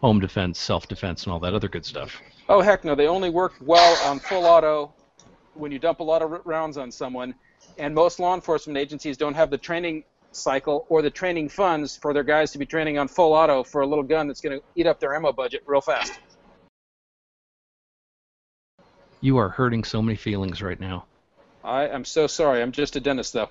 [0.00, 2.20] home defense, self defense, and all that other good stuff.
[2.48, 2.94] Oh heck no!
[2.94, 4.92] They only work well on full auto
[5.54, 7.34] when you dump a lot of rounds on someone,
[7.78, 12.12] and most law enforcement agencies don't have the training cycle or the training funds for
[12.12, 14.64] their guys to be training on full auto for a little gun that's going to
[14.76, 16.18] eat up their ammo budget real fast.
[19.20, 21.04] You are hurting so many feelings right now.
[21.64, 22.60] I am so sorry.
[22.60, 23.50] I'm just a dentist, though.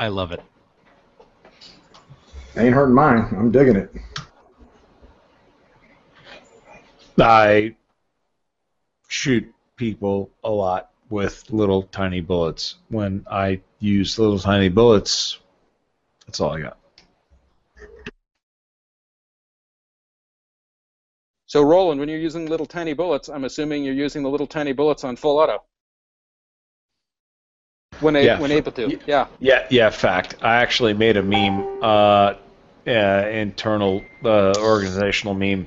[0.00, 0.42] I love it.
[2.56, 3.28] Ain't hurting mine.
[3.36, 3.94] I'm digging it.
[7.18, 7.76] I
[9.08, 12.76] shoot people a lot with little tiny bullets.
[12.88, 15.38] When I use little tiny bullets,
[16.26, 16.78] that's all I got.
[21.44, 24.72] So, Roland, when you're using little tiny bullets, I'm assuming you're using the little tiny
[24.72, 25.62] bullets on full auto.
[28.00, 28.40] When, a, Yeah.
[28.40, 29.26] when able to, yeah.
[29.38, 29.90] Yeah, yeah.
[29.90, 30.36] Fact.
[30.42, 32.34] I actually made a meme, uh,
[32.86, 32.90] uh,
[33.30, 35.66] internal uh, organizational meme,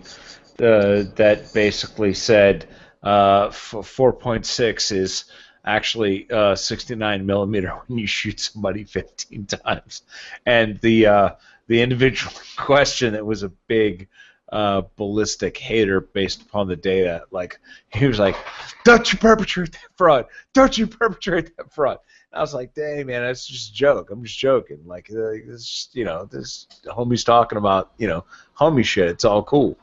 [0.60, 2.66] uh, that basically said
[3.04, 5.26] uh, f- 4.6 is
[5.66, 10.02] actually uh, 69 millimeter when you shoot somebody 15 times,
[10.46, 11.30] and the uh,
[11.68, 14.08] the individual in question that was a big
[14.52, 17.24] uh, ballistic hater based upon the data.
[17.32, 18.36] Like he was like,
[18.84, 20.26] "Don't you perpetrate that fraud?
[20.54, 22.00] Don't you perpetrate that fraud?"
[22.34, 24.10] I was like, "Dang man, that's just a joke.
[24.12, 24.80] I'm just joking.
[24.86, 28.26] Like uh, this, you know, this homie's talking about you know
[28.58, 29.10] homie shit.
[29.10, 29.78] It's all cool."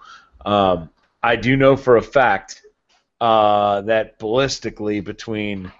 [0.44, 0.90] Um,
[1.22, 2.62] I do know for a fact
[3.20, 5.70] uh, that ballistically between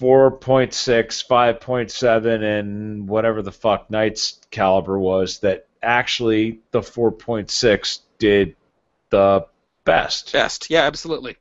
[0.00, 8.56] 4.6, 5.7, and whatever the fuck Knight's caliber was, that actually the 4.6 did
[9.10, 9.46] the
[9.84, 10.32] best.
[10.32, 11.36] Best, yeah, absolutely.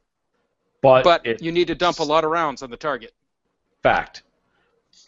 [0.88, 3.14] But, But it- you need to dump a lot of rounds on the target.
[3.83, 4.24] fact.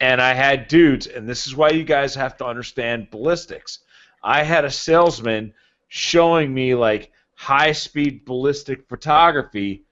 [0.00, 3.80] And I had dudes, and this is why you guys have to understand ballistics.
[4.22, 5.52] I had a salesman
[5.88, 9.84] showing me like high speed ballistic photography,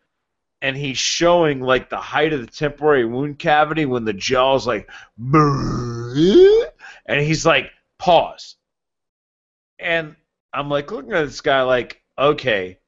[0.62, 4.88] and he's showing like the height of the temporary wound cavity when the gel's like,
[7.06, 8.56] and he's like, pause.
[9.78, 10.16] And
[10.52, 12.78] I'm like looking at this guy like, okay,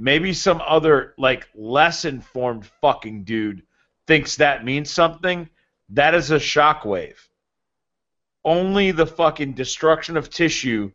[0.00, 3.62] maybe some other like less informed fucking dude
[4.06, 5.48] thinks that means something.
[5.90, 7.18] That is a shockwave.
[8.44, 10.90] Only the fucking destruction of tissue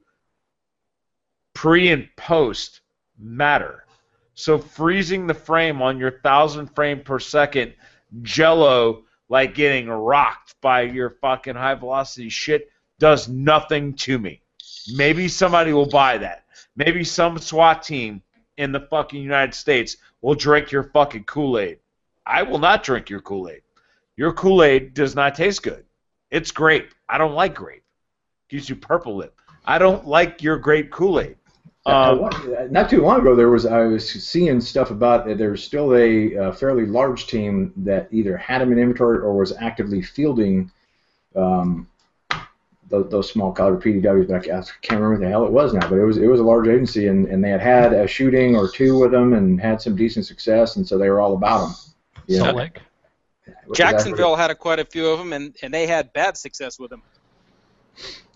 [1.54, 2.82] pre and post
[3.20, 3.86] matter.
[4.34, 7.74] So freezing the frame on your thousand frame per second
[8.24, 12.70] jello like getting rocked by your fucking high velocity shit
[13.00, 14.42] does nothing to me.
[14.96, 16.46] Maybe somebody will buy that.
[16.76, 18.22] Maybe some SWAT team
[18.58, 21.80] in the fucking United States will drink your fucking Kool-Aid.
[22.26, 23.62] I will not drink your Kool-Aid.
[24.18, 25.86] Your Kool-Aid does not taste good.
[26.32, 26.92] It's grape.
[27.10, 27.84] I don't like grape.
[28.50, 29.36] Gives you purple lip.
[29.66, 31.36] I don't like your grape Kool-Aid.
[31.86, 35.38] Uh, Um, one- not too long ago, there was I was seeing stuff about that
[35.38, 39.36] there was still a, uh fairly large team that either had them in inventory or
[39.38, 40.72] was actively fielding
[41.36, 41.88] um,
[42.90, 44.28] those, those small caliber PDWs.
[44.28, 45.88] But I I can't remember what the hell it was now.
[45.90, 48.56] But it was it was a large agency, and, and they had had a shooting
[48.56, 51.68] or two with them and had some decent success, and so they were all about
[51.68, 51.76] them.
[52.28, 52.44] You know?
[52.46, 52.80] Salt Lake.
[53.74, 56.90] Jacksonville had a, quite a few of them, and, and they had bad success with
[56.90, 57.02] them.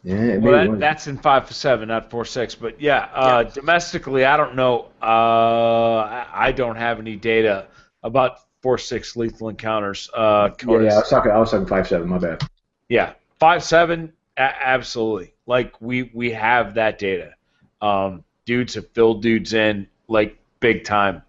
[0.04, 2.56] Yeah, it well, that, that's in five for seven, not four six.
[2.56, 4.88] But yeah, uh, domestically, I don't know.
[5.02, 7.68] Uh, I, I don't have any data
[8.02, 10.10] about four six lethal encounters.
[10.14, 11.32] Uh, yeah, yeah, I was talking.
[11.32, 12.08] I was talking five seven.
[12.08, 12.42] My bad.
[12.88, 15.34] Yeah, five seven, a- absolutely.
[15.46, 17.36] Like we we have that data.
[17.82, 21.22] Um, dudes have filled dudes in like big time,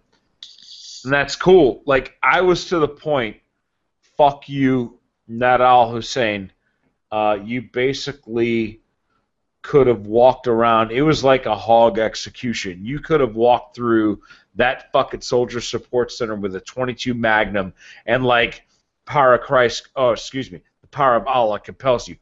[1.03, 1.83] and that's cool.
[1.85, 3.37] Like I was to the point.
[4.17, 4.99] Fuck you,
[5.29, 6.51] Nidal Hussein.
[7.11, 8.81] Uh, you basically
[9.61, 10.91] could have walked around.
[10.91, 12.85] It was like a hog execution.
[12.85, 14.21] You could have walked through
[14.55, 17.73] that fucking soldier support center with a 22 Magnum
[18.05, 18.63] and like
[19.05, 19.89] power of Christ.
[19.95, 20.61] Oh, excuse me.
[20.81, 22.17] The power of Allah compels you.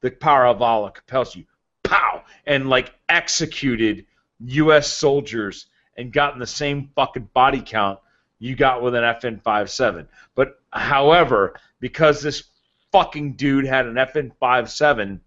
[0.00, 1.44] The power of Allah compels you.
[1.82, 2.24] Pow.
[2.46, 4.06] And like executed
[4.40, 4.92] U.S.
[4.92, 5.66] soldiers
[5.96, 7.98] and gotten the same fucking body count
[8.38, 10.06] you got with an FN57.
[10.34, 12.44] But however, because this
[12.92, 15.20] fucking dude had an FN57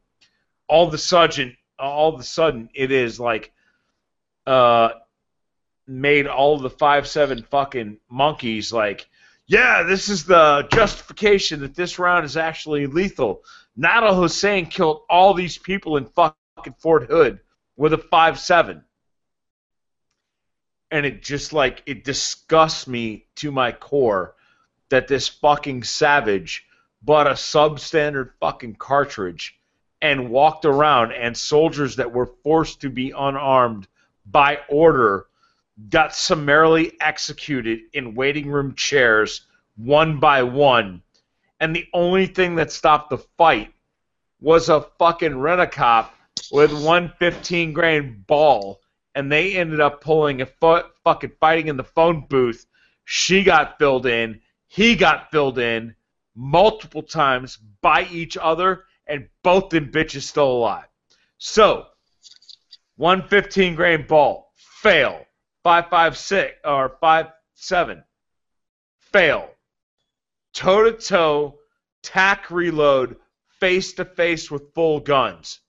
[0.70, 3.52] all of a sudden, all of a sudden, it is like
[4.46, 4.90] uh,
[5.88, 9.10] made all the five seven fucking monkeys like,
[9.48, 13.44] yeah, this is the justification that this round is actually lethal.
[13.80, 17.40] Nidal Hussein killed all these people in fucking Fort Hood
[17.78, 18.84] with a five seven,
[20.92, 24.36] and it just like it disgusts me to my core
[24.90, 26.66] that this fucking savage
[27.02, 29.58] bought a substandard fucking cartridge
[30.02, 33.88] and walked around, and soldiers that were forced to be unarmed
[34.26, 35.28] by order
[35.90, 39.46] got summarily executed in waiting room chairs
[39.78, 41.02] one by one.
[41.60, 43.74] And the only thing that stopped the fight
[44.40, 46.16] was a fucking rent-a-cop
[46.52, 48.80] with one 15 grain ball,
[49.14, 52.66] and they ended up pulling a fu- fucking fighting in the phone booth.
[53.04, 55.96] She got filled in, he got filled in
[56.36, 60.88] multiple times by each other, and both them bitches still alive.
[61.38, 61.88] So,
[62.96, 65.26] one 15 grain ball, fail.
[65.64, 68.04] 556 or 57,
[69.12, 69.50] fail.
[70.54, 71.60] Toe to toe,
[72.04, 73.18] tack reload,
[73.60, 75.60] face to face with full guns.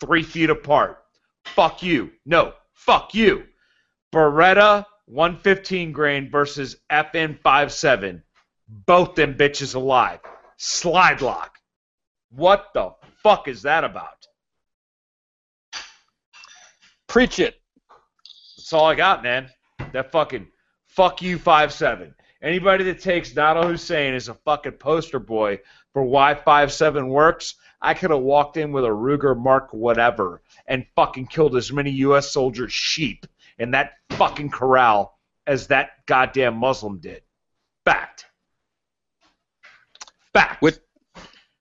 [0.00, 1.02] Three feet apart.
[1.44, 2.10] Fuck you.
[2.24, 3.44] No, fuck you.
[4.12, 8.22] Beretta 115 grain versus FN 57.
[8.68, 10.20] Both them bitches alive.
[10.56, 11.58] Slide lock.
[12.30, 14.26] What the fuck is that about?
[17.08, 17.56] Preach it.
[18.56, 19.50] That's all I got, man.
[19.92, 20.46] That fucking
[20.86, 22.14] fuck you five seven.
[22.42, 25.60] Anybody that takes Nidal Hussein as a fucking poster boy
[25.92, 30.40] for why five seven works, I could have walked in with a Ruger Mark whatever
[30.66, 32.30] and fucking killed as many U.S.
[32.30, 33.26] soldiers sheep
[33.58, 37.22] in that fucking corral as that goddamn Muslim did.
[37.84, 38.26] Fact.
[40.32, 40.62] Fact.
[40.62, 40.78] What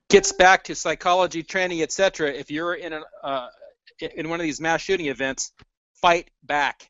[0.10, 2.32] gets back to psychology training, etc.
[2.32, 3.48] If you're in a uh,
[4.00, 5.52] in one of these mass shooting events,
[6.02, 6.90] fight back.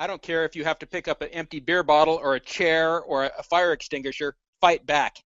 [0.00, 2.40] I don't care if you have to pick up an empty beer bottle or a
[2.40, 4.34] chair or a fire extinguisher.
[4.58, 5.18] Fight back.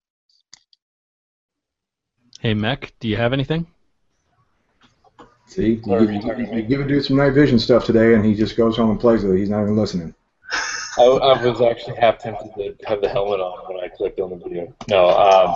[2.40, 3.68] Hey, Mech, do you have anything?
[5.46, 8.56] See, you, give- you give a dude some night vision stuff today, and he just
[8.56, 9.38] goes home and plays with it.
[9.38, 10.12] He's not even listening.
[10.98, 14.30] I, I was actually half tempted to have the helmet on when I clicked on
[14.30, 14.74] the video.
[14.88, 15.54] No, um,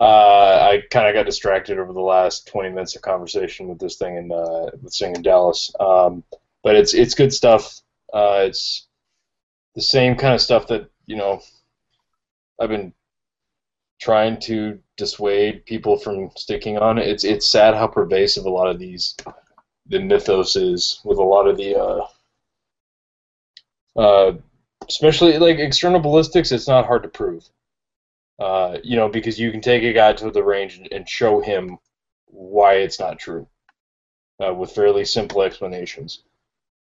[0.00, 3.96] uh, I kind of got distracted over the last 20 minutes of conversation with this
[3.96, 5.70] thing in uh, with thing in Dallas.
[5.78, 6.24] Um,
[6.66, 7.80] but it's it's good stuff.
[8.12, 8.88] Uh, it's
[9.76, 11.40] the same kind of stuff that you know
[12.60, 12.92] I've been
[14.00, 16.98] trying to dissuade people from sticking on.
[16.98, 19.14] It's it's sad how pervasive a lot of these
[19.86, 22.06] the mythos is with a lot of the uh,
[23.96, 24.32] uh,
[24.88, 26.50] especially like external ballistics.
[26.50, 27.48] It's not hard to prove.
[28.40, 31.40] Uh, you know, because you can take a guy to the range and, and show
[31.40, 31.78] him
[32.26, 33.46] why it's not true
[34.44, 36.24] uh, with fairly simple explanations.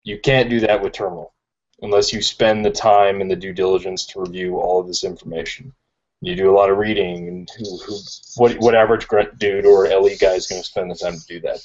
[0.06, 1.34] You can't do that with terminal
[1.82, 5.74] unless you spend the time and the due diligence to review all of this information.
[6.22, 7.98] You do a lot of reading, and who, who,
[8.38, 11.26] what, what average grunt dude or LE guy is going to spend the time to
[11.28, 11.60] do that?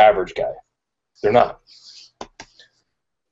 [0.00, 0.52] Average guy.
[1.22, 1.60] They're not.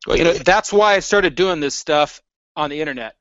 [0.07, 2.23] Well, you know, that's why I started doing this stuff
[2.55, 3.17] on the internet.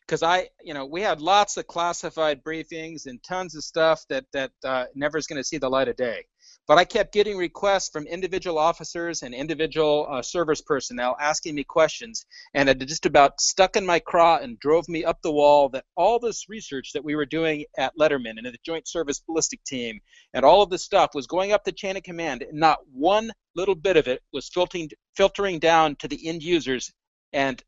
[0.00, 4.24] Because I, you know, we had lots of classified briefings and tons of stuff that
[4.32, 6.24] that uh, never is going to see the light of day.
[6.68, 11.64] But I kept getting requests from individual officers and individual uh, service personnel asking me
[11.64, 15.70] questions, and it just about stuck in my craw and drove me up the wall
[15.70, 19.64] that all this research that we were doing at Letterman and the Joint Service Ballistic
[19.64, 19.98] Team
[20.34, 23.32] and all of this stuff was going up the chain of command, and not one
[23.56, 26.92] little bit of it was filtering filtering down to the end users,
[27.32, 27.64] and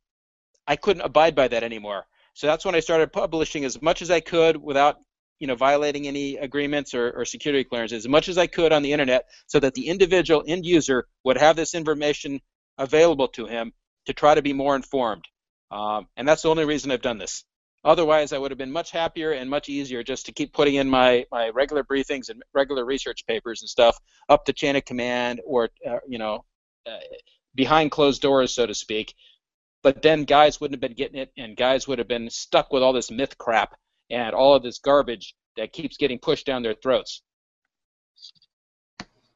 [0.67, 2.05] I couldn't abide by that anymore.
[2.35, 4.99] So that's when I started publishing as much as I could without
[5.41, 8.83] you know violating any agreements or, or security clearances as much as I could on
[8.83, 12.41] the internet so that the individual end user would have this information
[12.79, 13.73] available to him
[14.07, 15.25] to try to be more informed.
[15.71, 17.45] Um, and that's the only reason I've done this.
[17.83, 20.91] Otherwise, I would have been much happier and much easier just to keep putting in
[20.91, 25.41] my, my regular briefings and regular research papers and stuff up the chain of command
[25.47, 26.45] or, uh, you know,
[26.87, 26.99] uh,
[27.55, 29.15] behind closed doors, so to speak.
[29.83, 32.83] But then guys wouldn't have been getting it, and guys would have been stuck with
[32.83, 33.75] all this myth crap
[34.11, 37.23] and all of this garbage that keeps getting pushed down their throats.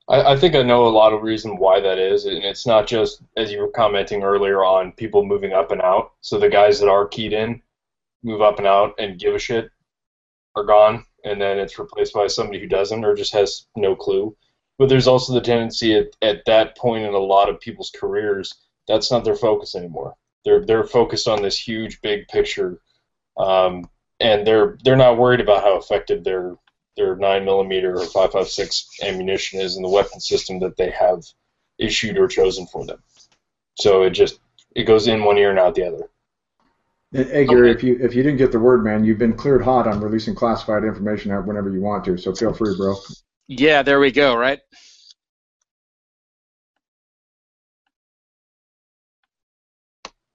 [0.09, 2.87] I, I think I know a lot of reason why that is, and it's not
[2.87, 6.13] just as you were commenting earlier on people moving up and out.
[6.21, 7.63] So the guys that are keyed in
[8.23, 9.71] move up and out and give a shit
[10.57, 14.37] are gone, and then it's replaced by somebody who doesn't or just has no clue.
[14.79, 18.53] But there's also the tendency at, at that point in a lot of people's careers,
[18.89, 20.15] that's not their focus anymore.
[20.45, 22.81] They're they're focused on this huge big picture,
[23.39, 23.89] um,
[24.21, 26.57] and they're they're not worried about how effective their
[26.97, 30.91] their nine millimeter or five five six ammunition is in the weapon system that they
[30.91, 31.23] have
[31.79, 33.03] issued or chosen for them.
[33.77, 34.41] So it just
[34.75, 36.11] it goes in one ear and out the other.
[37.13, 39.63] And, Hey Gary, if you if you didn't get the word, man, you've been cleared
[39.63, 42.17] hot on releasing classified information out whenever you want to.
[42.19, 42.97] So feel free, bro.
[43.49, 44.61] Yeah, there we go, right?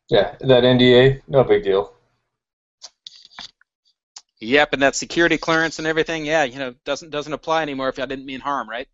[0.09, 1.93] Yeah, that NDA, no big deal.
[4.41, 7.99] Yep, and that security clearance and everything, yeah, you know, doesn't doesn't apply anymore if
[7.99, 8.87] I didn't mean harm, right?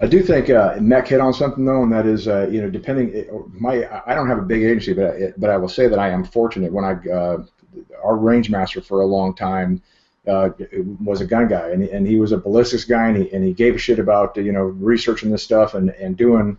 [0.00, 0.74] I do think uh,
[1.04, 3.24] hit on something though, and that is, uh, you know, depending.
[3.52, 6.08] My I don't have a big agency, but I, but I will say that I
[6.08, 6.72] am fortunate.
[6.72, 7.44] When I uh,
[8.02, 9.80] our range master for a long time
[10.26, 10.50] uh,
[11.04, 13.52] was a gun guy, and, and he was a ballistics guy, and he, and he
[13.52, 16.58] gave a shit about you know researching this stuff and, and doing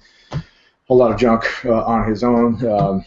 [0.93, 2.65] a lot of junk uh, on his own.
[2.67, 3.05] Um,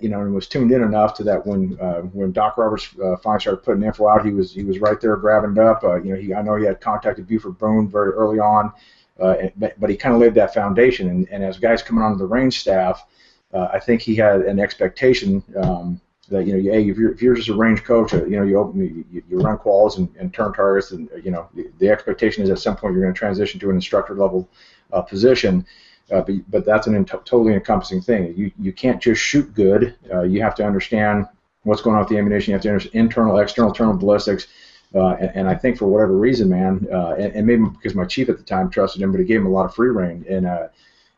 [0.00, 3.16] you know, and was tuned in enough to that when uh, when Doc Roberts uh,
[3.18, 5.84] finally started putting info out, he was he was right there grabbing it up.
[5.84, 8.72] Uh, you know, he I know he had contacted Buford Boone very early on,
[9.20, 11.10] uh, and- but, but he kind of laid that foundation.
[11.10, 13.04] And, and as guys coming onto the range staff,
[13.52, 17.20] uh, I think he had an expectation um, that you know, hey, if you're if
[17.20, 20.32] you're just a range coach, you know, you open you, you run quals and, and
[20.32, 23.18] turn targets, and you know, the, the expectation is at some point you're going to
[23.18, 24.48] transition to an instructor level
[24.94, 25.66] uh, position.
[26.10, 28.34] Uh, but, but that's an totally encompassing thing.
[28.36, 29.94] You, you can't just shoot good.
[30.12, 31.26] Uh, you have to understand
[31.64, 32.52] what's going on with the ammunition.
[32.52, 34.46] You have to understand internal, external, terminal ballistics.
[34.94, 38.06] Uh, and, and I think for whatever reason, man, uh, and, and maybe because my
[38.06, 40.24] chief at the time trusted him, but he gave him a lot of free reign.
[40.30, 40.68] And uh,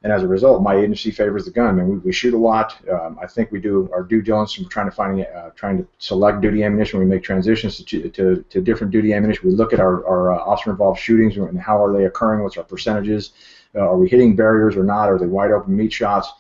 [0.03, 1.67] and as a result, my agency favors the gun.
[1.67, 2.75] I mean, we, we shoot a lot.
[2.89, 5.87] Um, I think we do our due diligence from trying to find, uh, trying to
[5.99, 6.99] select duty ammunition.
[7.01, 9.47] We make transitions to, to, to different duty ammunition.
[9.47, 12.43] We look at our, our uh, officer-involved shootings and how are they occurring.
[12.43, 13.33] What's our percentages?
[13.75, 15.09] Uh, are we hitting barriers or not?
[15.09, 16.33] Are they wide open meat shots?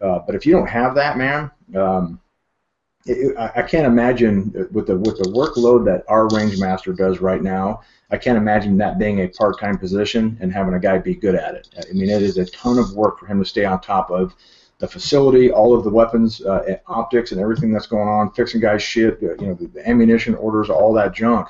[0.00, 2.20] Uh, but if you don't have that, man, um,
[3.06, 7.42] it, I, can't imagine with the with the workload that our range master does right
[7.42, 7.82] now.
[8.10, 11.54] I can't imagine that being a part-time position and having a guy be good at
[11.54, 11.68] it.
[11.78, 14.34] I mean, it is a ton of work for him to stay on top of
[14.78, 18.82] the facility, all of the weapons, uh, optics, and everything that's going on, fixing guys'
[18.82, 21.48] shit, you know, the, the, ammunition orders, all that junk.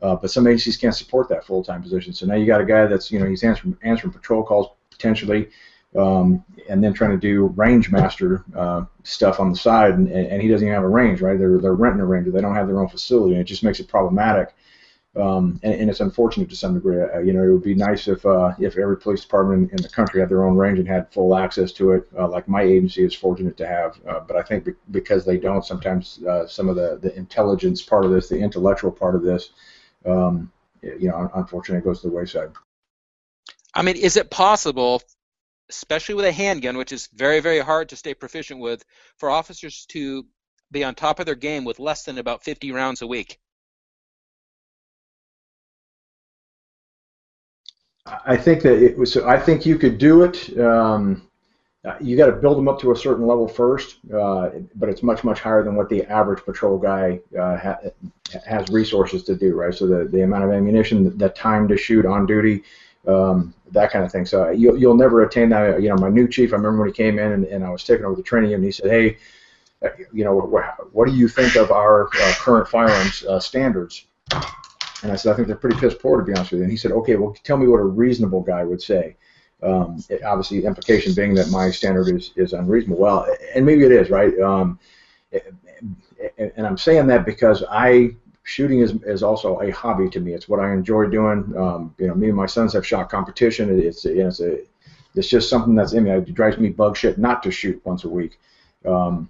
[0.00, 2.12] Uh, but some agencies can't support that full-time position.
[2.12, 5.48] So now you got a guy that's, you know, he's answering answering patrol calls potentially,
[5.96, 10.42] um, and then trying to do range master uh, stuff on the side, and, and,
[10.42, 11.38] he doesn't even have a range, right?
[11.38, 12.30] They're they're renting a ranger.
[12.30, 14.54] They don't have their own facility, and it just makes it problematic.
[15.16, 17.02] Um, and, and, it's unfortunate to some degree.
[17.02, 19.82] Uh, you know, it would be nice if uh, if every police department in, in,
[19.82, 22.62] the country had their own range and had full access to it, uh, like my
[22.62, 23.98] agency is fortunate to have.
[24.06, 27.82] Uh, but I think be- because they don't, sometimes uh, some of the, the intelligence
[27.82, 29.50] part of this, the intellectual part of this,
[30.06, 30.52] um,
[30.82, 32.52] you know, unfortunately, it goes to the wayside.
[33.74, 35.02] I mean, is it possible,
[35.70, 38.84] especially with a handgun, which is very very hard to stay proficient with,
[39.18, 40.26] for officers to
[40.70, 43.38] be on top of their game with less than about 50 rounds a week?
[48.26, 49.16] I think that it was.
[49.16, 50.58] I think you could do it.
[50.58, 51.27] Um,
[52.00, 55.24] you got to build them up to a certain level first, uh, but it's much
[55.24, 57.78] much higher than what the average patrol guy uh, ha-
[58.44, 59.54] has resources to do.
[59.54, 59.74] Right.
[59.74, 62.64] So the, the amount of ammunition, the time to shoot on duty,
[63.06, 64.26] um, that kind of thing.
[64.26, 65.80] So you'll, you'll never attain that.
[65.80, 66.52] You know, my new chief.
[66.52, 68.64] I remember when he came in and, and I was taking over the training, and
[68.64, 69.18] he said, "Hey,
[69.84, 70.40] uh, you know,
[70.92, 74.04] what do you think of our uh, current firearms uh, standards?"
[75.02, 76.64] And I said, I think they're pretty piss poor, to be honest with you.
[76.64, 79.16] And he said, okay, well, tell me what a reasonable guy would say.
[79.62, 82.98] Um, it, obviously, implication being that my standard is, is unreasonable.
[82.98, 84.38] Well, and maybe it is, right?
[84.40, 84.78] Um,
[86.38, 88.14] and I'm saying that because I
[88.44, 90.32] shooting is, is also a hobby to me.
[90.32, 91.52] It's what I enjoy doing.
[91.56, 93.78] Um, you know, me and my sons have shot competition.
[93.80, 94.60] It's you know, it's a
[95.14, 96.10] it's just something that's in me.
[96.10, 98.38] It drives me bug shit not to shoot once a week.
[98.84, 99.28] Um,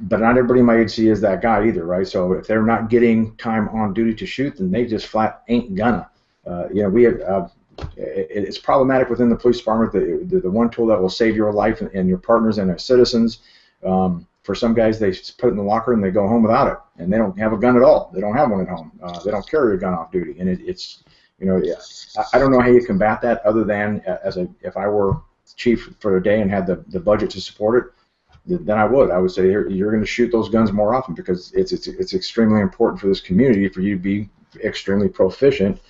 [0.00, 2.06] but not everybody in my agency is that guy either, right?
[2.06, 5.74] So if they're not getting time on duty to shoot, then they just flat ain't
[5.74, 6.10] gonna.
[6.46, 7.20] Uh, you know, we have.
[7.20, 7.55] Uh, it,
[7.96, 9.92] it's problematic within the police department.
[9.92, 13.40] The, the, one tool that will save your life and, your partners and their citizens.
[13.84, 16.68] Um, for some guys, they put it in the locker and they go home without
[16.68, 18.10] it, and they don't have a gun at all.
[18.14, 18.92] They don't have one at home.
[19.02, 21.02] Uh, they don't carry a gun off duty, and it, it's
[21.38, 21.74] you know, yeah,
[22.16, 25.20] I, I don't know how you combat that other than as a if I were
[25.56, 27.92] chief for a day and had the, the budget to support
[28.46, 29.10] it, then I would.
[29.10, 32.14] I would say you're going to shoot those guns more often because it's, it's it's
[32.14, 34.28] extremely important for this community for you to be
[34.64, 35.80] extremely proficient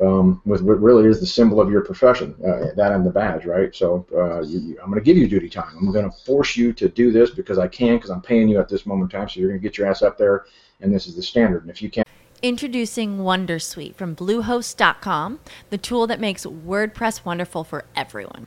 [0.00, 3.46] um, with what really is the symbol of your profession, uh, that and the badge,
[3.46, 3.74] right?
[3.74, 5.74] So uh, you, I'm going to give you duty time.
[5.78, 8.58] I'm going to force you to do this because I can, because I'm paying you
[8.58, 9.28] at this moment in time.
[9.28, 10.46] So you're going to get your ass up there,
[10.80, 11.62] and this is the standard.
[11.62, 12.06] And if you can't.
[12.42, 18.46] Introducing Wondersuite from Bluehost.com, the tool that makes WordPress wonderful for everyone.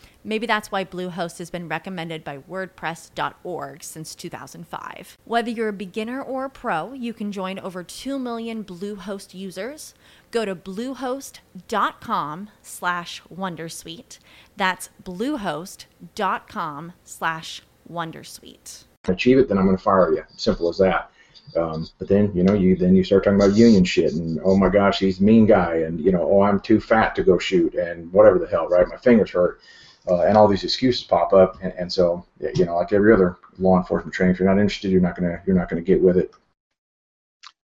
[0.23, 5.17] Maybe that's why Bluehost has been recommended by WordPress.org since 2005.
[5.25, 9.93] Whether you're a beginner or a pro, you can join over 2 million Bluehost users.
[10.29, 14.19] Go to bluehost.com slash Wondersuite.
[14.55, 18.83] That's bluehost.com slash Wondersuite.
[19.07, 20.23] Achieve it, then I'm going to fire you.
[20.37, 21.11] Simple as that.
[21.55, 24.55] Um, but then you know you then you start talking about union shit and oh
[24.55, 27.73] my gosh he's mean guy and you know oh I'm too fat to go shoot
[27.73, 29.59] and whatever the hell right my fingers hurt
[30.09, 33.37] uh, and all these excuses pop up, and, and so you know, like every other
[33.59, 36.17] law enforcement training, if you're not interested, you're not gonna you're not gonna get with
[36.17, 36.31] it.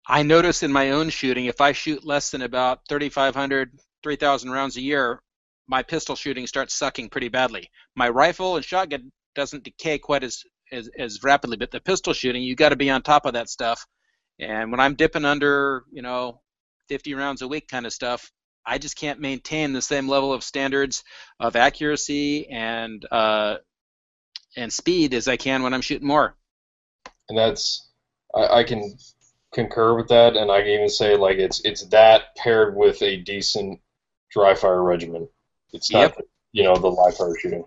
[0.07, 3.71] I notice in my own shooting, if I shoot less than about 3,500,
[4.03, 5.21] 3,000 rounds a year,
[5.67, 7.69] my pistol shooting starts sucking pretty badly.
[7.95, 12.41] My rifle and shotgun doesn't decay quite as as, as rapidly, but the pistol shooting,
[12.41, 13.85] you got to be on top of that stuff.
[14.39, 16.41] And when I'm dipping under, you know,
[16.89, 18.31] 50 rounds a week kind of stuff,
[18.65, 21.03] I just can't maintain the same level of standards
[21.39, 23.57] of accuracy and uh,
[24.55, 26.35] and speed as I can when I'm shooting more.
[27.29, 27.89] And that's
[28.35, 28.97] I, I can
[29.53, 33.17] concur with that, and I can even say like it's it's that paired with a
[33.17, 33.79] decent
[34.31, 35.27] dry fire regimen.
[35.73, 36.21] It's not Yep.
[36.51, 37.65] you know the live fire shooting.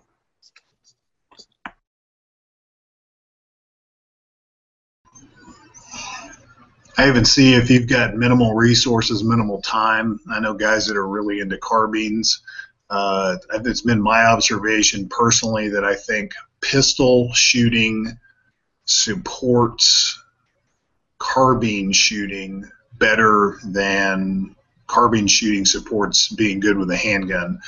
[6.99, 10.19] I even see if you've got minimal resources, minimal time.
[10.31, 12.41] I know guys that are really into carbines.
[12.89, 18.19] Uh, it's been my observation personally that I think pistol shooting
[18.87, 20.23] supports
[21.19, 22.65] carbine shooting
[22.99, 24.55] better than
[24.87, 27.61] carbine shooting supports being good with a handgun.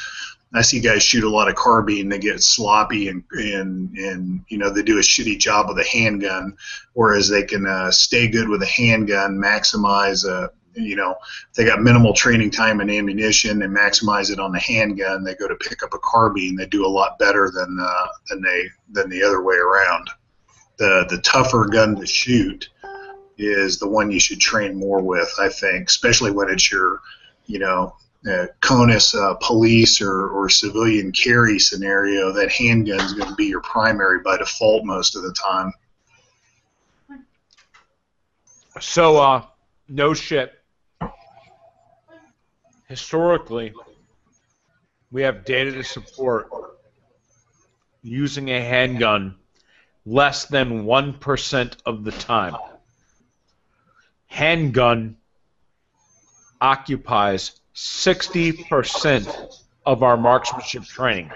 [0.55, 4.57] I see guys shoot a lot of carbine, they get sloppy and and and you
[4.57, 6.57] know they do a shitty job with a handgun,
[6.95, 11.17] whereas they can uh, stay good with a handgun, maximize uh, you know
[11.55, 15.23] they got minimal training time and ammunition and maximize it on the handgun.
[15.23, 18.41] They go to pick up a carbine, they do a lot better than uh, than
[18.41, 20.09] they than the other way around.
[20.79, 22.71] The the tougher gun to shoot
[23.37, 27.01] is the one you should train more with, I think, especially when it's your
[27.47, 27.95] you know
[28.27, 33.47] uh, CONUS uh, police or, or civilian carry scenario, that handgun is going to be
[33.47, 35.73] your primary by default most of the time.
[38.81, 39.43] So, uh,
[39.89, 40.53] no shit.
[42.89, 43.73] Historically,
[45.11, 46.49] we have data to support
[48.03, 49.37] using a handgun
[50.07, 52.57] less than 1% of the time.
[54.27, 55.17] Handgun
[56.61, 61.31] occupies 60% of our marksmanship training.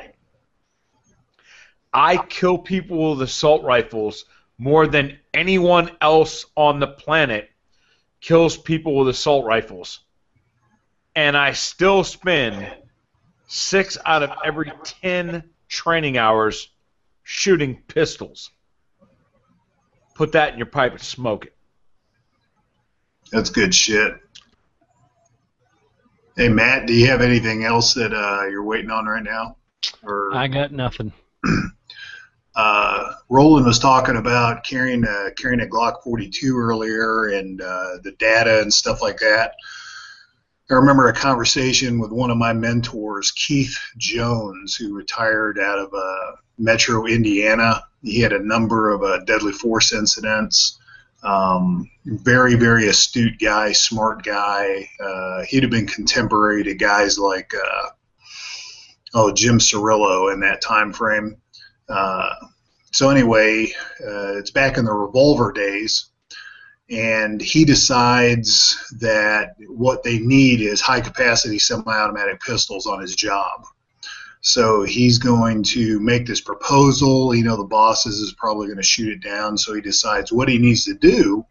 [1.92, 4.24] I kill people with assault rifles
[4.58, 7.48] more than anyone else on the planet
[8.20, 10.00] kills people with assault rifles.
[11.14, 12.66] And I still spend
[13.46, 16.70] six out of every 10 training hours
[17.22, 18.50] shooting pistols.
[20.16, 21.56] Put that in your pipe and smoke it.
[23.30, 24.21] That's good shit.
[26.34, 29.56] Hey Matt, do you have anything else that uh, you're waiting on right now?
[30.02, 31.12] Or I got nothing.
[32.56, 38.12] uh, Roland was talking about carrying a, carrying a Glock 42 earlier and uh, the
[38.18, 39.52] data and stuff like that.
[40.70, 45.92] I remember a conversation with one of my mentors, Keith Jones, who retired out of
[45.92, 47.82] uh, Metro Indiana.
[48.02, 50.78] He had a number of uh, deadly force incidents.
[51.22, 54.88] Um, very, very astute guy, smart guy.
[54.98, 57.88] Uh, he'd have been contemporary to guys like, uh,
[59.14, 61.36] oh, Jim Cirillo in that time frame.
[61.88, 62.34] Uh,
[62.90, 63.66] so anyway,
[64.00, 66.10] uh, it's back in the revolver days,
[66.90, 73.64] and he decides that what they need is high-capacity semi-automatic pistols on his job.
[74.44, 77.32] So he's going to make this proposal.
[77.32, 79.56] You know, the bosses is probably going to shoot it down.
[79.56, 81.46] So he decides what he needs to do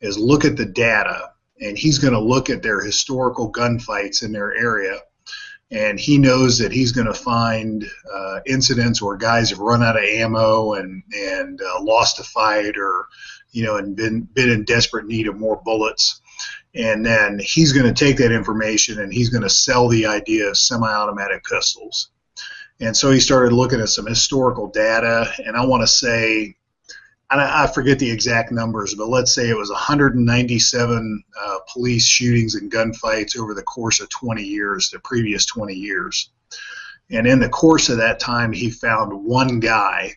[0.00, 1.30] is look at the data,
[1.60, 4.98] and he's going to look at their historical gunfights in their area.
[5.70, 9.96] And he knows that he's going to find uh, incidents where guys have run out
[9.96, 13.06] of ammo and and uh, lost a fight, or
[13.52, 16.20] you know, and been been in desperate need of more bullets.
[16.74, 20.48] And then he's going to take that information and he's going to sell the idea
[20.48, 22.10] of semi-automatic pistols.
[22.84, 26.54] And so he started looking at some historical data, and I want to say,
[27.30, 32.56] I, I forget the exact numbers, but let's say it was 197 uh, police shootings
[32.56, 36.28] and gunfights over the course of 20 years, the previous 20 years.
[37.10, 40.12] And in the course of that time, he found one guy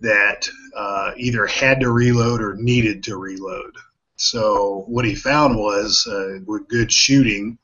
[0.00, 3.76] that uh, either had to reload or needed to reload.
[4.16, 7.58] So what he found was, uh, with good shooting,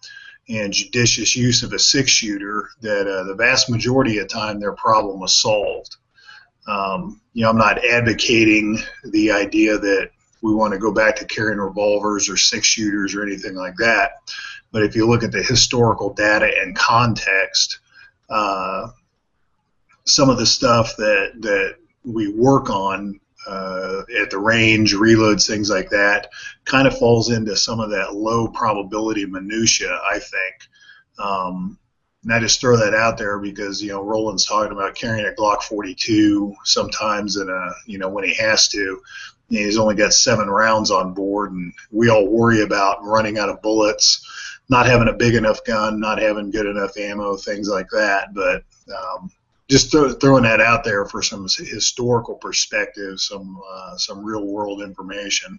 [0.52, 4.60] and judicious use of a six shooter that uh, the vast majority of the time
[4.60, 5.96] their problem was solved.
[6.66, 10.10] Um, you know, I'm not advocating the idea that
[10.42, 14.18] we want to go back to carrying revolvers or six shooters or anything like that.
[14.72, 17.78] But if you look at the historical data and context,
[18.28, 18.88] uh,
[20.04, 25.70] some of the stuff that that we work on uh, at the range, reloads, things
[25.70, 26.30] like that,
[26.64, 30.68] kind of falls into some of that low probability minutia, I think.
[31.18, 31.78] Um,
[32.24, 35.30] and I just throw that out there because you know Roland's talking about carrying a
[35.30, 39.00] Glock 42 sometimes, in a you know when he has to.
[39.48, 43.48] And he's only got seven rounds on board, and we all worry about running out
[43.48, 44.24] of bullets,
[44.68, 48.32] not having a big enough gun, not having good enough ammo, things like that.
[48.34, 48.62] But
[48.96, 49.30] um,
[49.72, 54.82] just throw, throwing that out there for some historical perspective, some uh, some real world
[54.82, 55.58] information.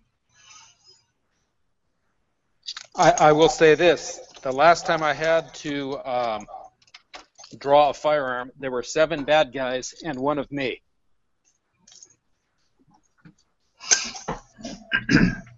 [2.95, 6.45] I, I will say this: the last time I had to um,
[7.57, 10.79] draw a firearm, there were seven bad guys and one of me.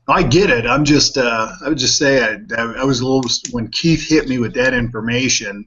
[0.07, 0.65] I get it.
[0.65, 4.29] I'm just, uh, I would just say, I, I was a little when Keith hit
[4.29, 5.65] me with that information.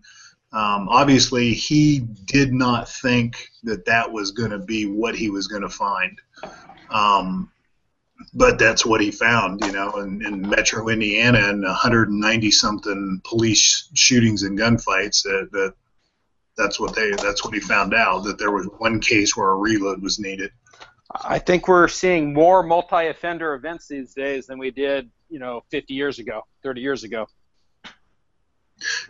[0.53, 5.47] Um, obviously, he did not think that that was going to be what he was
[5.47, 6.19] going to find.
[6.91, 7.51] Um,
[8.35, 13.91] but that's what he found, you know, in, in Metro Indiana and 190 something police
[13.95, 15.27] shootings and gunfights.
[15.27, 15.75] Uh, that
[16.57, 19.57] that's what they that's what he found out that there was one case where a
[19.57, 20.51] reload was needed.
[21.25, 25.95] I think we're seeing more multi-offender events these days than we did, you know, 50
[25.95, 27.27] years ago, 30 years ago.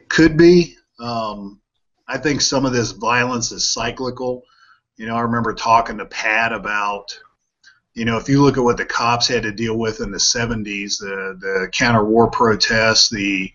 [0.09, 0.77] Could be.
[0.99, 1.61] Um,
[2.07, 4.43] I think some of this violence is cyclical.
[4.97, 7.19] You know, I remember talking to Pat about,
[7.95, 10.19] you know, if you look at what the cops had to deal with in the
[10.19, 13.53] 70s, the the counter-war protests, the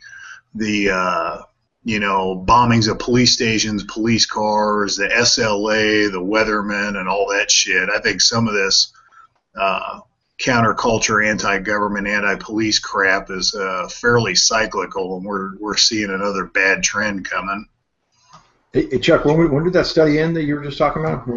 [0.56, 1.42] the uh,
[1.84, 7.52] you know bombings of police stations, police cars, the SLA, the weathermen, and all that
[7.52, 7.90] shit.
[7.90, 8.94] I think some of this
[9.60, 10.00] uh,
[10.40, 17.30] counterculture, anti-government, anti-police crap is uh, fairly cyclical, and we're we're seeing another bad trend
[17.30, 17.68] coming.
[18.74, 21.28] Hey, hey, Chuck, when, when did that study end that you were just talking about?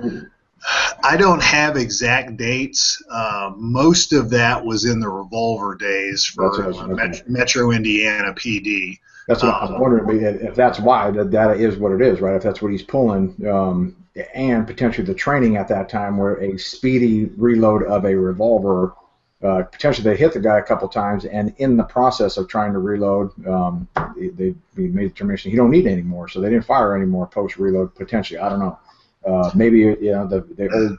[1.04, 3.00] I don't have exact dates.
[3.10, 6.86] Uh, most of that was in the revolver days for That's what I was- uh,
[6.94, 8.98] Met- Metro Indiana PD.
[9.28, 12.20] That's what I was wondering if if that's why the data is what it is,
[12.20, 12.36] right?
[12.36, 13.96] If that's what he's pulling, um,
[14.34, 18.94] and potentially the training at that time where a speedy reload of a revolver,
[19.42, 22.72] uh, potentially they hit the guy a couple times, and in the process of trying
[22.72, 23.86] to reload, um,
[24.16, 27.26] they, they made the determination he don't need it anymore, so they didn't fire anymore
[27.26, 27.94] post reload.
[27.94, 28.78] Potentially, I don't know.
[29.26, 30.98] Uh, maybe you know the the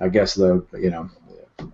[0.00, 1.08] I guess the you know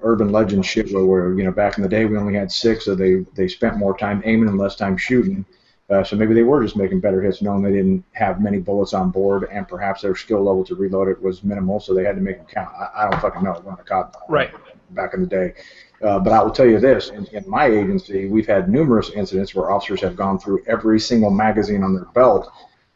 [0.03, 2.85] urban legend shit where, where you know back in the day we only had six,
[2.85, 5.47] so they they spent more time aiming and less time shooting.
[5.91, 8.93] Uh, so maybe they were just making better hits, knowing they didn't have many bullets
[8.93, 12.15] on board, and perhaps their skill level to reload it was minimal, so they had
[12.15, 12.69] to make them count.
[12.79, 13.55] I, I don't fucking know.
[13.65, 14.51] When I caught Right.
[14.91, 15.55] back in the day.
[16.03, 19.55] Uh, but I will tell you this: in, in my agency, we've had numerous incidents
[19.55, 22.51] where officers have gone through every single magazine on their belt.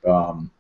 [0.07, 0.51] Um,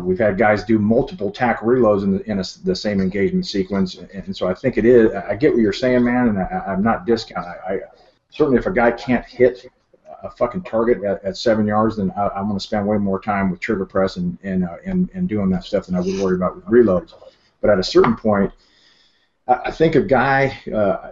[0.00, 3.96] we've had guys do multiple tack reloads in, the, in a, the same engagement sequence,
[3.96, 5.12] and, and so I think it is.
[5.14, 7.52] I get what you're saying, man, and I, I'm not discounting.
[7.68, 7.78] I, I
[8.30, 9.66] certainly, if a guy can't hit
[10.24, 13.20] a fucking target at, at seven yards, then I, I'm going to spend way more
[13.20, 16.20] time with trigger press and and, uh, and and doing that stuff than I would
[16.20, 17.14] worry about with reloads.
[17.60, 18.52] But at a certain point,
[19.46, 20.58] I, I think a guy.
[20.72, 21.10] Uh,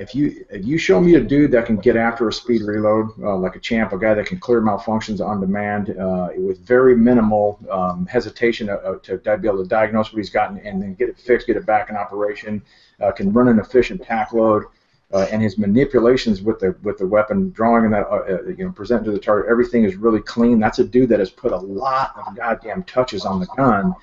[0.00, 3.10] if you if you show me a dude that can get after a speed reload
[3.22, 6.96] uh, like a champ, a guy that can clear malfunctions on demand uh, with very
[6.96, 10.94] minimal um, hesitation uh, to, to be able to diagnose what he's gotten and then
[10.94, 12.60] get it fixed, get it back in operation,
[13.00, 14.64] uh, can run an efficient tack load,
[15.12, 18.64] uh, and his manipulations with the with the weapon, drawing and that uh, uh, you
[18.64, 20.58] know presenting to the target, everything is really clean.
[20.58, 23.94] That's a dude that has put a lot of goddamn touches on the gun.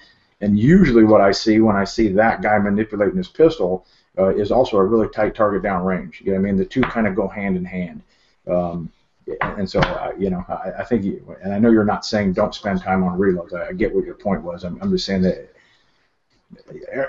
[0.41, 3.85] And usually, what I see when I see that guy manipulating his pistol
[4.17, 6.21] uh, is also a really tight target down range.
[6.21, 6.57] You know what I mean?
[6.57, 8.01] The two kind of go hand in hand.
[8.47, 8.91] Um,
[9.41, 12.33] and so, uh, you know, I, I think, you, and I know you're not saying
[12.33, 13.53] don't spend time on reloads.
[13.53, 14.65] I, I get what your point was.
[14.65, 15.52] I'm, I'm just saying that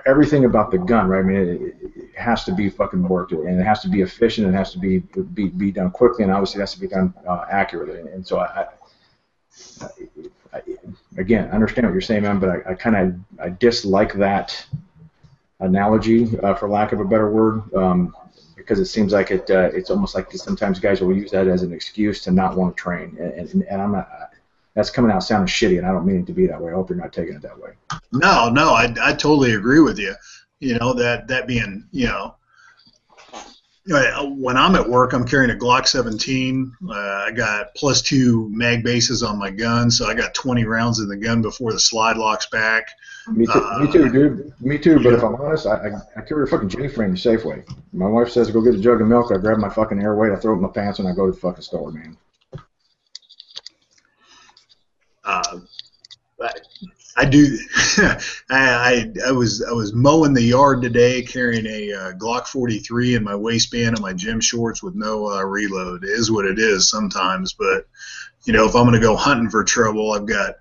[0.06, 1.20] everything about the gun, right?
[1.20, 4.46] I mean, it, it has to be fucking worked, and it has to be efficient,
[4.46, 4.98] and it has to be
[5.34, 8.00] be, be done quickly, and obviously it has to be done uh, accurately.
[8.00, 8.68] And, and so, I,
[9.80, 9.88] I,
[10.52, 10.62] I,
[11.16, 14.66] again, I understand what you're saying, man, but I, I kind of I dislike that
[15.60, 18.14] analogy, uh, for lack of a better word, um,
[18.56, 19.50] because it seems like it.
[19.50, 22.76] Uh, it's almost like sometimes guys will use that as an excuse to not want
[22.76, 24.08] to train, and, and, and I'm not.
[24.74, 26.72] That's coming out sounding shitty, and I don't mean it to be that way.
[26.72, 27.70] I hope you're not taking it that way.
[28.12, 30.14] No, no, I, I totally agree with you.
[30.60, 32.34] You know that that being you know.
[33.92, 36.72] uh, When I'm at work, I'm carrying a Glock 17.
[36.88, 41.00] Uh, I got plus two mag bases on my gun, so I got 20 rounds
[41.00, 42.88] in the gun before the slide locks back.
[43.30, 44.52] Me too, Uh, me too, dude.
[44.60, 44.96] Me too.
[45.02, 47.64] But if I'm honest, I, I, I carry a fucking J frame Safeway.
[47.92, 49.30] My wife says go get a jug of milk.
[49.32, 51.32] I grab my fucking Airweight, I throw it in my pants, and I go to
[51.32, 52.16] the fucking store, man.
[55.24, 55.60] Uh,
[57.16, 57.58] I, do.
[58.50, 63.24] I, I was I was mowing the yard today, carrying a uh, Glock 43 in
[63.24, 66.04] my waistband and my gym shorts with no uh, reload.
[66.04, 67.86] It is what it is sometimes, but
[68.44, 70.56] you know if I'm going to go hunting for trouble, I've got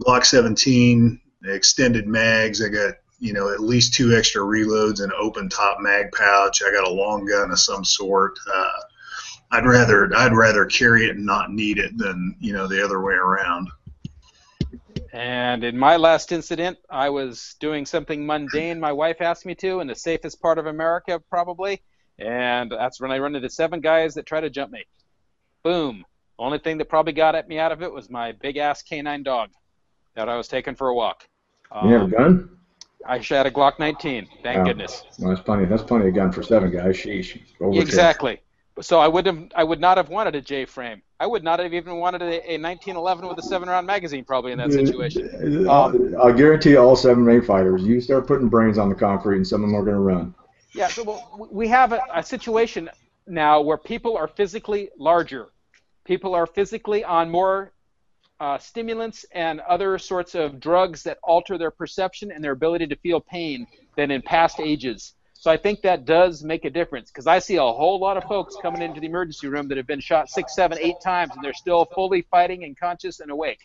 [0.00, 2.62] Glock 17, extended mags.
[2.62, 6.62] I got you know at least two extra reloads, an open top mag pouch.
[6.62, 8.38] I got a long gun of some sort.
[8.54, 8.80] Uh,
[9.52, 13.00] I'd rather I'd rather carry it and not need it than you know the other
[13.00, 13.68] way around.
[15.12, 19.80] And in my last incident, I was doing something mundane my wife asked me to
[19.80, 21.82] in the safest part of America, probably.
[22.18, 24.84] And that's when I run into seven guys that try to jump me.
[25.62, 26.04] Boom.
[26.38, 29.22] Only thing that probably got at me out of it was my big ass canine
[29.22, 29.50] dog
[30.14, 31.28] that I was taking for a walk.
[31.82, 32.50] You have a um, gun?
[33.06, 34.28] I shot a Glock 19.
[34.42, 35.04] Thank Oh, goodness.
[35.18, 35.64] Well, that's plenty.
[35.66, 36.96] That's plenty of gun for seven guys.
[36.96, 37.40] Sheesh.
[37.60, 37.80] Overkill.
[37.80, 38.40] Exactly.
[38.80, 41.02] So I would have, I would not have wanted a J frame.
[41.18, 44.58] I would not have even wanted a, a 1911 with a seven-round magazine, probably in
[44.58, 45.66] that situation.
[45.68, 47.82] Um, I'll guarantee all seven main fighters.
[47.82, 50.34] You start putting brains on the concrete, and some of them are going to run.
[50.72, 52.90] Yeah, so well, we have a, a situation
[53.26, 55.48] now where people are physically larger.
[56.04, 57.72] People are physically on more
[58.38, 62.96] uh, stimulants and other sorts of drugs that alter their perception and their ability to
[62.96, 65.14] feel pain than in past ages.
[65.46, 68.24] So I think that does make a difference because I see a whole lot of
[68.24, 71.44] folks coming into the emergency room that have been shot six, seven, eight times and
[71.44, 73.60] they're still fully fighting and conscious and awake.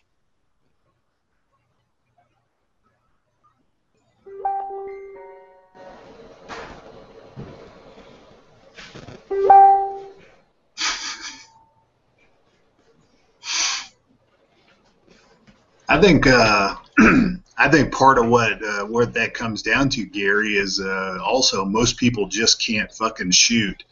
[15.88, 16.76] I think uh,
[17.58, 21.64] I think part of what uh, what that comes down to, Gary, is uh, also
[21.64, 23.84] most people just can't fucking shoot.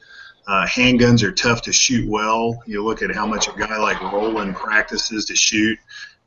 [0.46, 2.62] Uh, handguns are tough to shoot well.
[2.66, 5.78] You look at how much a guy like Roland practices to shoot.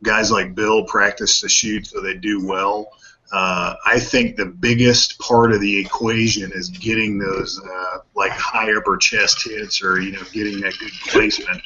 [0.03, 2.87] Guys like Bill practice to shoot, so they do well.
[3.31, 8.71] Uh, I think the biggest part of the equation is getting those uh, like high
[8.77, 11.61] upper chest hits, or you know, getting that good placement.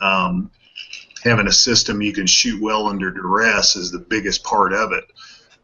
[0.00, 0.50] Um,
[1.22, 5.04] having a system you can shoot well under duress is the biggest part of it.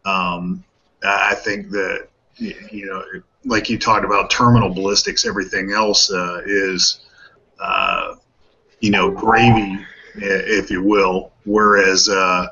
[0.05, 0.65] Um,
[1.03, 3.03] I think that you know,
[3.45, 7.01] like you talked about terminal ballistics, everything else uh, is
[7.61, 8.15] uh,
[8.81, 9.85] you know gravy,
[10.15, 11.33] if you will.
[11.45, 12.49] Whereas uh,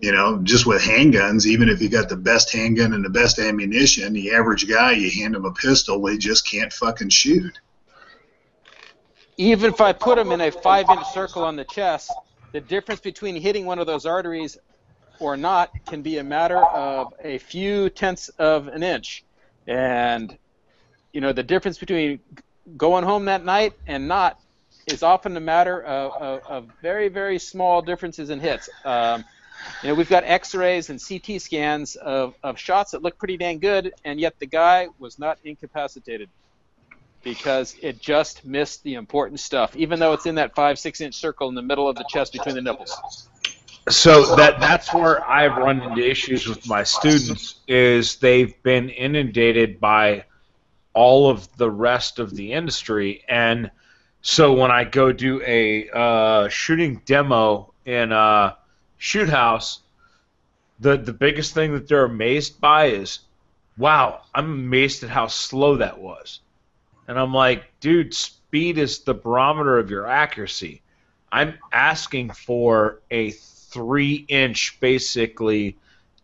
[0.00, 3.38] you know, just with handguns, even if you got the best handgun and the best
[3.38, 7.58] ammunition, the average guy, you hand them a pistol, they just can't fucking shoot.
[9.36, 12.12] Even if I put them in a five-inch circle on the chest,
[12.52, 14.56] the difference between hitting one of those arteries
[15.18, 19.24] or not can be a matter of a few tenths of an inch.
[19.66, 20.36] And,
[21.12, 22.20] you know, the difference between
[22.76, 24.38] going home that night and not
[24.86, 28.68] is often a matter of, of, of very, very small differences in hits.
[28.84, 29.24] Um,
[29.82, 33.58] you know, we've got X-rays and CT scans of, of shots that look pretty dang
[33.58, 36.28] good, and yet the guy was not incapacitated
[37.24, 41.48] because it just missed the important stuff, even though it's in that five, six-inch circle
[41.48, 43.28] in the middle of the chest between the nipples.
[43.88, 49.78] So that that's where I've run into issues with my students is they've been inundated
[49.78, 50.24] by
[50.94, 53.70] all of the rest of the industry, and
[54.22, 58.56] so when I go do a uh, shooting demo in a
[58.96, 59.80] shoot house,
[60.80, 63.18] the the biggest thing that they're amazed by is,
[63.76, 66.40] wow, I'm amazed at how slow that was,
[67.08, 70.82] and I'm like, dude, speed is the barometer of your accuracy.
[71.30, 75.76] I'm asking for a three inch basically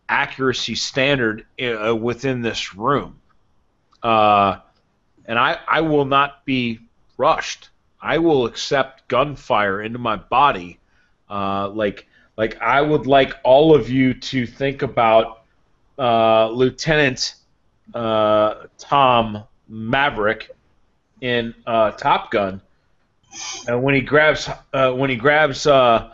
[0.08, 3.18] accuracy standard uh, within this room.
[4.02, 4.58] Uh,
[5.26, 6.80] and I, I will not be
[7.16, 7.68] rushed.
[8.00, 10.78] I will accept gunfire into my body.
[11.28, 15.42] Uh, like like I would like all of you to think about
[15.98, 17.34] uh, Lieutenant
[17.94, 20.50] uh, Tom Maverick
[21.20, 22.60] in uh, Top Gun,
[23.66, 26.12] and when he grabs uh, when he grabs uh,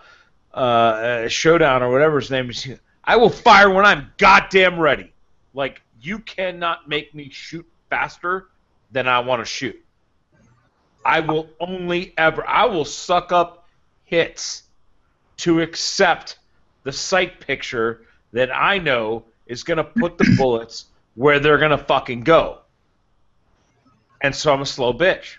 [0.53, 2.69] uh, Showdown or whatever his name is,
[3.05, 5.13] I will fire when I'm goddamn ready.
[5.55, 8.49] Like you cannot make me shoot faster
[8.93, 9.81] than I want to shoot.
[11.05, 13.69] I will only ever I will suck up
[14.05, 14.65] hits
[15.39, 16.39] to accept
[16.83, 18.03] the sight picture
[18.33, 22.59] that I know is going to put the bullets where they're going to fucking go.
[24.23, 25.37] And so I'm a slow bitch.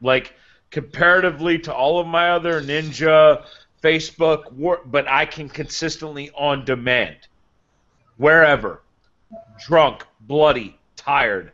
[0.00, 0.34] Like
[0.70, 3.44] comparatively to all of my other ninja
[3.82, 7.16] Facebook, war, but I can consistently on demand.
[8.16, 8.82] Wherever.
[9.66, 11.52] Drunk, bloody, tired,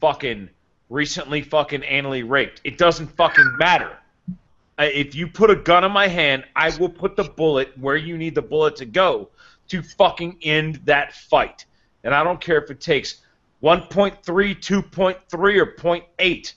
[0.00, 0.48] fucking
[0.88, 2.60] recently fucking anally raped.
[2.64, 3.96] It doesn't fucking matter.
[4.78, 8.16] If you put a gun in my hand, I will put the bullet where you
[8.16, 9.28] need the bullet to go
[9.68, 11.66] to fucking end that fight.
[12.02, 13.20] And I don't care if it takes
[13.62, 16.54] 1.3, 2.3, or 0.8.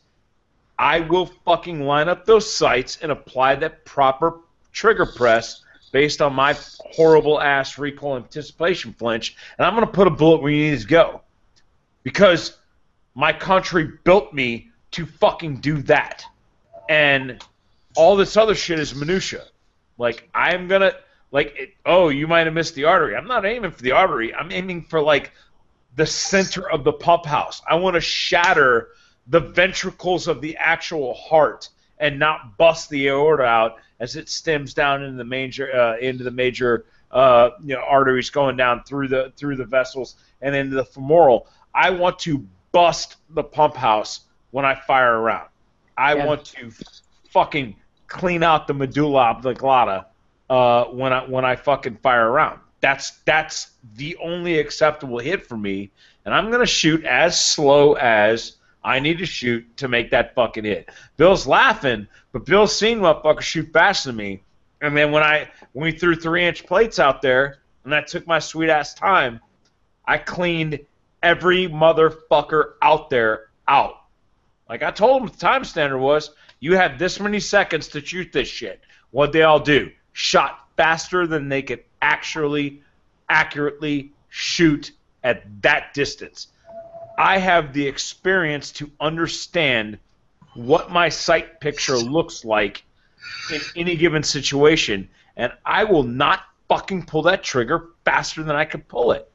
[0.79, 4.39] I will fucking line up those sights and apply that proper
[4.71, 10.11] trigger press based on my horrible ass recoil anticipation flinch, and I'm gonna put a
[10.11, 11.21] bullet where you need to go.
[12.01, 12.57] Because
[13.15, 16.25] my country built me to fucking do that.
[16.89, 17.41] And
[17.95, 19.45] all this other shit is minutia.
[19.97, 20.93] Like I'm gonna
[21.31, 23.15] like it, oh you might have missed the artery.
[23.15, 24.33] I'm not aiming for the artery.
[24.33, 25.31] I'm aiming for like
[25.95, 27.61] the center of the pump house.
[27.67, 28.89] I want to shatter
[29.27, 34.73] the ventricles of the actual heart and not bust the aorta out as it stems
[34.73, 39.07] down into the major uh, into the major uh, you know, arteries going down through
[39.07, 41.47] the through the vessels and into the femoral.
[41.73, 45.47] I want to bust the pump house when I fire around.
[45.97, 46.25] I Yeah.
[46.25, 46.71] want to
[47.29, 47.75] fucking
[48.07, 50.07] clean out the medulla oblongata
[50.49, 52.59] uh, when I when I fucking fire around.
[52.83, 55.89] That's that's the only acceptable hit for me,
[56.25, 60.65] and I'm gonna shoot as slow as I need to shoot to make that fucking
[60.65, 60.89] hit.
[61.15, 64.43] Bill's laughing, but Bill's seen motherfuckers shoot faster than me.
[64.81, 68.27] And then when I when we threw three inch plates out there, and I took
[68.27, 69.39] my sweet ass time,
[70.05, 70.81] I cleaned
[71.21, 73.95] every motherfucker out there out.
[74.67, 78.33] Like I told them, the time standard was you had this many seconds to shoot
[78.33, 78.81] this shit.
[79.11, 79.89] What they all do?
[80.11, 82.81] Shot faster than they could actually
[83.29, 84.91] accurately shoot
[85.23, 86.47] at that distance.
[87.17, 89.97] I have the experience to understand
[90.53, 92.83] what my sight picture looks like
[93.51, 95.07] in any given situation,
[95.37, 99.29] and I will not fucking pull that trigger faster than I can pull it.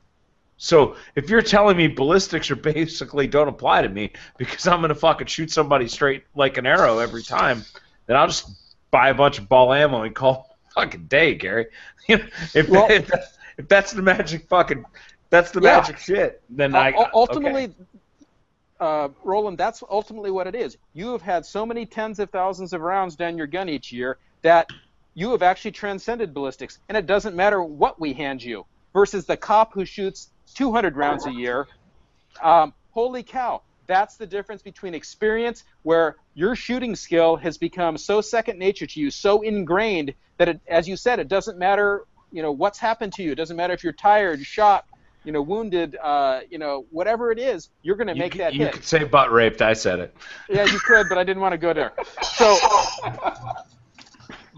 [0.59, 4.95] So if you're telling me ballistics are basically don't apply to me because I'm gonna
[4.95, 7.65] fucking shoot somebody straight like an arrow every time,
[8.07, 8.51] then I'll just
[8.91, 10.48] buy a bunch of ball ammo and call
[10.79, 11.67] fucking day, Gary.
[12.09, 14.85] If, Well- if, that's, if that's the magic fucking
[15.31, 15.77] that's the Yeah.
[15.81, 17.75] magic shit, then I U- ultimately, okay.
[18.81, 20.79] uh, Roland, that's ultimately what it is.
[20.95, 24.17] You have had so many tens of thousands of rounds down your gun each year
[24.43, 24.71] that
[25.15, 28.65] you have actually transcended ballistics, and it doesn't matter what we hand you.
[28.95, 31.67] Versus the cop who shoots 200 rounds a year.
[32.43, 33.61] Um, holy cow!
[33.87, 39.01] That's the difference between experience, where your shooting skill has become so second nature to
[39.01, 43.13] you, so ingrained that, it, as you said, it doesn't matter, you know, what's happened
[43.15, 43.33] to you.
[43.33, 44.85] It doesn't matter if you're tired, shot,
[45.25, 48.67] you know, wounded, uh, you know, whatever it is, you're going to make that you
[48.67, 48.73] hit.
[48.73, 49.63] could say butt raped.
[49.63, 50.17] I said it.
[50.49, 51.93] Yeah, you could, but I didn't want to go there.
[52.23, 52.57] So,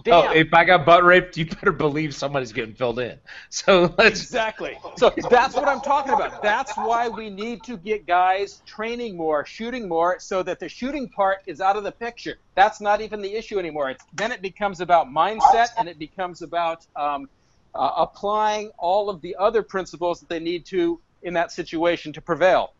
[0.08, 3.18] Oh, if I got butt raped, you better believe somebody's getting filled in.
[3.50, 4.78] So let's Exactly.
[4.96, 6.42] So that's what I'm talking about.
[6.42, 11.08] That's why we need to get guys training more, shooting more, so that the shooting
[11.08, 12.36] part is out of the picture.
[12.54, 13.90] That's not even the issue anymore.
[13.90, 17.28] It's, then it becomes about mindset and it becomes about um,
[17.74, 22.20] uh, applying all of the other principles that they need to in that situation to
[22.20, 22.74] prevail.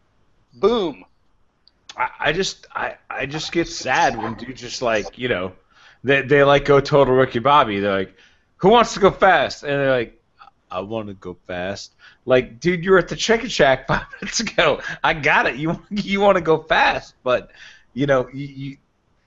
[0.54, 1.04] Boom.
[1.96, 5.52] I, I just I, I just get sad when dudes just like you know
[6.02, 7.80] they they like go total rookie Bobby.
[7.80, 8.16] They're like,
[8.56, 9.62] who wants to go fast?
[9.62, 10.20] And they're like,
[10.70, 11.94] I want to go fast.
[12.24, 14.80] Like, dude, you were at the Chicken Shack five minutes ago.
[15.02, 15.56] I got it.
[15.56, 17.50] You you want to go fast, but
[17.94, 18.76] you know you you,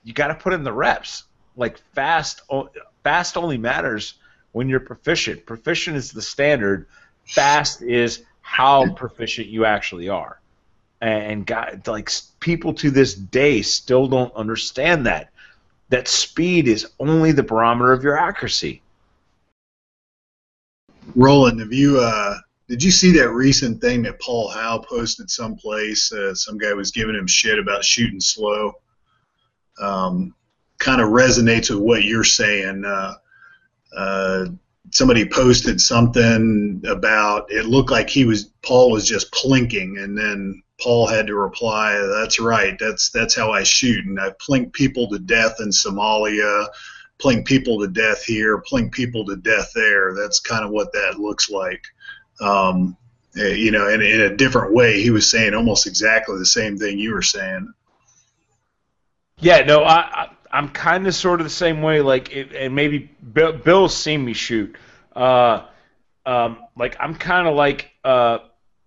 [0.04, 1.24] you got to put in the reps.
[1.56, 2.42] Like fast
[3.04, 4.16] fast only matters
[4.52, 5.46] when you're proficient.
[5.46, 6.88] Proficient is the standard.
[7.26, 10.40] Fast is how proficient you actually are
[11.04, 15.33] and God, like people to this day still don't understand that
[15.94, 18.82] that speed is only the barometer of your accuracy.
[21.16, 22.36] Roland, have you uh,
[22.68, 26.12] did you see that recent thing that Paul Howe posted someplace?
[26.12, 28.74] Uh, some guy was giving him shit about shooting slow.
[29.80, 30.34] Um,
[30.80, 32.84] kind of resonates with what you're saying.
[32.84, 33.14] Uh,
[33.96, 34.46] uh,
[34.90, 40.64] somebody posted something about it looked like he was Paul was just plinking, and then
[40.84, 42.78] Paul had to reply, "That's right.
[42.78, 46.68] That's that's how I shoot, and I've plinked people to death in Somalia."
[47.20, 50.14] playing people to death here, playing people to death there.
[50.14, 51.86] That's kind of what that looks like.
[52.42, 52.98] Um,
[53.38, 56.78] eh, you know, in, in a different way, he was saying almost exactly the same
[56.78, 57.74] thing you were saying.
[59.40, 62.02] Yeah, no, I, I I'm kind of sort of the same way.
[62.02, 64.76] Like, it, and maybe Bill, Bill's seen me shoot.
[65.16, 65.66] Uh,
[66.26, 68.40] um, like I'm kind of like uh,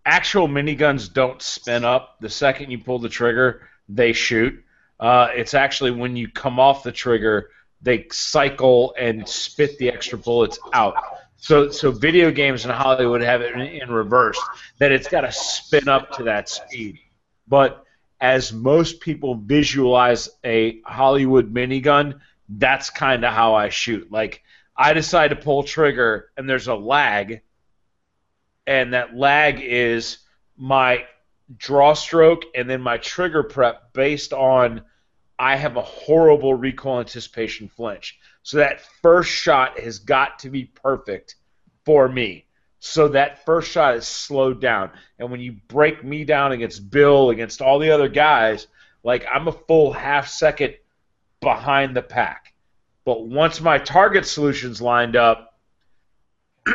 [0.07, 4.63] actual miniguns don't spin up the second you pull the trigger; they shoot.
[4.99, 7.51] Uh, it's actually when you come off the trigger,
[7.83, 10.95] they cycle and spit the extra bullets out.
[11.37, 14.41] So, so video games in Hollywood have it in, in reverse
[14.79, 16.99] that it's got to spin up to that speed.
[17.47, 17.85] But
[18.21, 24.11] as most people visualize a Hollywood minigun, that's kind of how I shoot.
[24.11, 24.43] Like
[24.77, 27.43] I decide to pull trigger and there's a lag,
[28.67, 30.19] and that lag is
[30.57, 31.05] my
[31.57, 34.83] draw stroke and then my trigger prep based on
[35.39, 38.19] I have a horrible recoil anticipation flinch.
[38.43, 41.37] So that first shot has got to be perfect
[41.85, 42.47] for me.
[42.79, 44.91] So that first shot is slowed down.
[45.19, 48.67] And when you break me down against Bill, against all the other guys,
[49.03, 50.75] like I'm a full half second
[51.41, 52.55] behind the pack.
[53.05, 55.46] But once my target solution's lined up,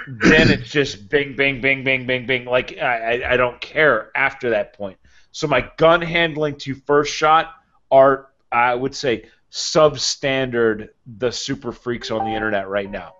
[0.07, 2.45] then it's just bing, bing, bing, bing, bing, bing.
[2.45, 4.97] Like I, I, don't care after that point.
[5.31, 7.53] So my gun handling to first shot
[7.91, 13.15] are, I would say, substandard the super freaks on the internet right now.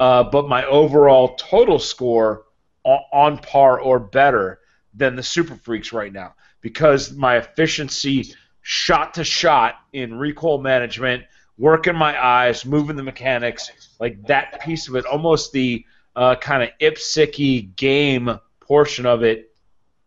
[0.00, 2.44] Uh, but my overall total score
[2.84, 4.58] on par or better
[4.94, 11.24] than the super freaks right now because my efficiency shot to shot in recoil management,
[11.58, 15.84] working my eyes, moving the mechanics, like that piece of it, almost the
[16.16, 19.54] uh, kind of ipsicky game portion of it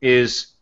[0.02, 0.54] is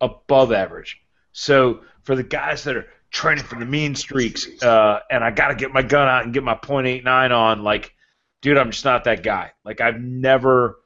[0.00, 1.00] above average.
[1.32, 5.48] So for the guys that are training for the mean streaks, uh, and I got
[5.48, 7.94] to get my gun out and get my .89 on, like,
[8.40, 9.52] dude, I'm just not that guy.
[9.64, 10.78] Like I've never.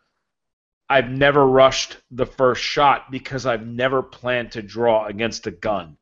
[0.89, 5.97] I've never rushed the first shot because I've never planned to draw against a gun.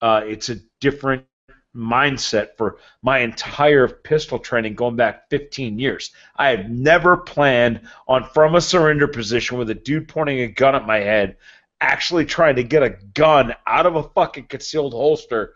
[0.00, 1.26] Uh, it's a different
[1.74, 6.10] mindset for my entire pistol training going back 15 years.
[6.36, 10.74] I have never planned on from a surrender position with a dude pointing a gun
[10.74, 11.36] at my head,
[11.80, 15.54] actually trying to get a gun out of a fucking concealed holster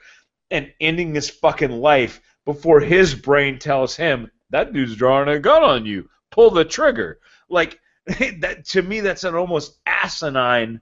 [0.51, 5.63] and ending his fucking life before his brain tells him that dude's drawing a gun
[5.63, 6.09] on you.
[6.31, 7.19] Pull the trigger.
[7.49, 10.81] Like that to me that's an almost asinine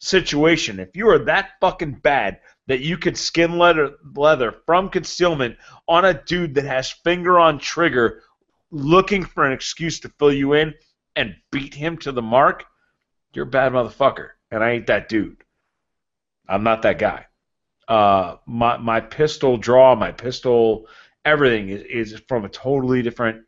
[0.00, 0.80] situation.
[0.80, 5.56] If you are that fucking bad that you could skin leather, leather from concealment
[5.86, 8.22] on a dude that has finger on trigger
[8.70, 10.74] looking for an excuse to fill you in
[11.16, 12.64] and beat him to the mark,
[13.34, 14.30] you're a bad motherfucker.
[14.50, 15.44] And I ain't that dude.
[16.48, 17.26] I'm not that guy.
[17.86, 20.86] Uh, my my pistol draw, my pistol,
[21.24, 23.44] everything is, is from a totally different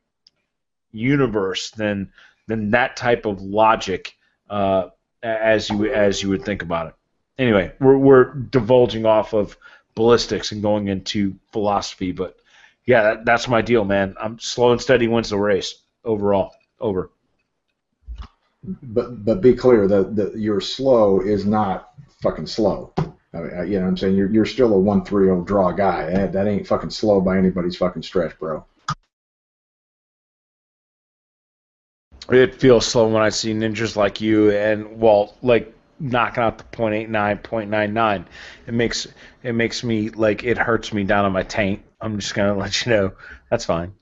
[0.91, 2.13] universe than
[2.49, 4.15] than that type of logic
[4.51, 4.89] uh,
[5.23, 6.95] as you as you would think about it.
[7.39, 9.57] Anyway, we're we're divulging off of
[9.95, 12.37] ballistics and going into philosophy, but
[12.87, 14.15] yeah, that, that's my deal, man.
[14.21, 16.55] I'm slow and steady wins the race overall.
[16.81, 17.11] Over.
[18.65, 21.91] But but be clear that that your slow is not
[22.23, 22.93] fucking slow.
[23.35, 24.17] I mean, you know what I'm saying?
[24.17, 26.11] You're you're still a one three zero draw guy.
[26.11, 28.65] That, that ain't fucking slow by anybody's fucking stretch, bro.
[32.31, 36.65] It feels slow when I see ninjas like you and well, like knocking out the
[36.65, 37.09] .89,
[37.43, 38.27] .99.
[38.67, 39.07] It makes
[39.43, 41.83] it makes me like it hurts me down on my taint.
[42.01, 43.13] I'm just gonna let you know.
[43.51, 43.95] That's fine.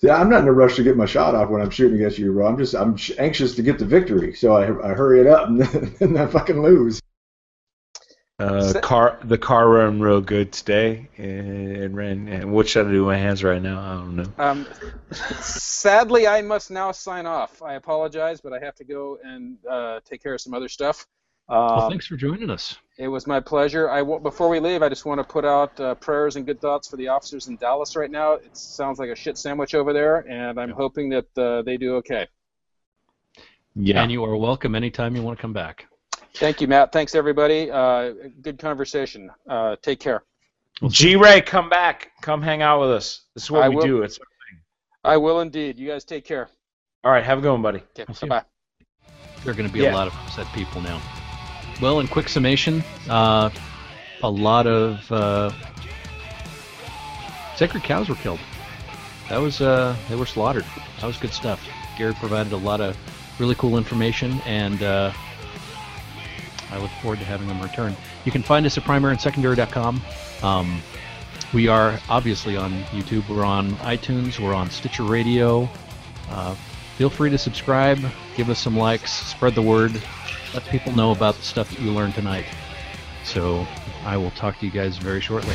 [0.00, 2.18] Yeah, I'm not in a rush to get my shot off when I'm shooting against
[2.18, 2.46] you, bro.
[2.46, 5.60] I'm just I'm anxious to get the victory, so I, I hurry it up and
[5.60, 7.00] then, and I fucking lose.
[8.42, 11.08] Uh, car the car ran real good today.
[11.18, 12.28] and ran.
[12.28, 13.80] And what should I do with my hands right now?
[13.80, 14.32] I don't know.
[14.38, 14.66] Um,
[15.40, 17.62] sadly, I must now sign off.
[17.62, 21.06] I apologize, but I have to go and uh, take care of some other stuff.
[21.48, 22.76] well, Um, thanks for joining us.
[22.98, 23.90] It was my pleasure.
[23.90, 26.60] I w- before we leave, I just want to put out uh, prayers and good
[26.60, 28.34] thoughts for the officers in Dallas right now.
[28.34, 31.96] It sounds like a shit sandwich over there, and I'm hoping that uh, they do
[31.96, 32.26] okay.
[33.74, 34.02] Yeah.
[34.02, 35.86] And you are welcome anytime you want to come back.
[36.36, 36.92] Thank you, Matt.
[36.92, 37.70] Thanks everybody.
[37.70, 39.30] Uh, good conversation.
[39.48, 40.24] Uh, take care.
[40.88, 42.10] G Ray, come back.
[42.22, 43.22] Come hang out with us.
[43.34, 44.02] This is what I we will- do.
[44.02, 44.18] It's
[45.04, 45.78] I will indeed.
[45.78, 46.48] You guys take care.
[47.04, 47.24] all right.
[47.24, 47.82] Have a good one, buddy.
[47.98, 48.44] Okay, bye.
[49.42, 49.92] There are going to be Yeah.
[49.92, 51.00] a lot of upset people now.
[51.80, 53.50] Well, in quick summation, uh,
[54.22, 55.50] a lot of uh,
[57.56, 58.38] sacred cows were killed.
[59.28, 60.64] That was uh, they were slaughtered.
[61.00, 61.60] That was good stuff.
[61.98, 62.96] Gary provided a lot of
[63.40, 65.12] really cool information, and uh,
[66.72, 67.94] I look forward to having them return.
[68.24, 70.02] You can find us at primaryandsecondary.com.
[70.42, 70.82] Um,
[71.52, 73.28] we are obviously on YouTube.
[73.28, 74.40] We're on iTunes.
[74.40, 75.68] We're on Stitcher Radio.
[76.30, 76.54] Uh,
[76.96, 77.98] feel free to subscribe,
[78.36, 79.92] give us some likes, spread the word,
[80.54, 82.46] let people know about the stuff that you learned tonight.
[83.24, 83.66] So
[84.04, 85.54] I will talk to you guys very shortly.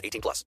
[0.03, 0.39] 18 plus.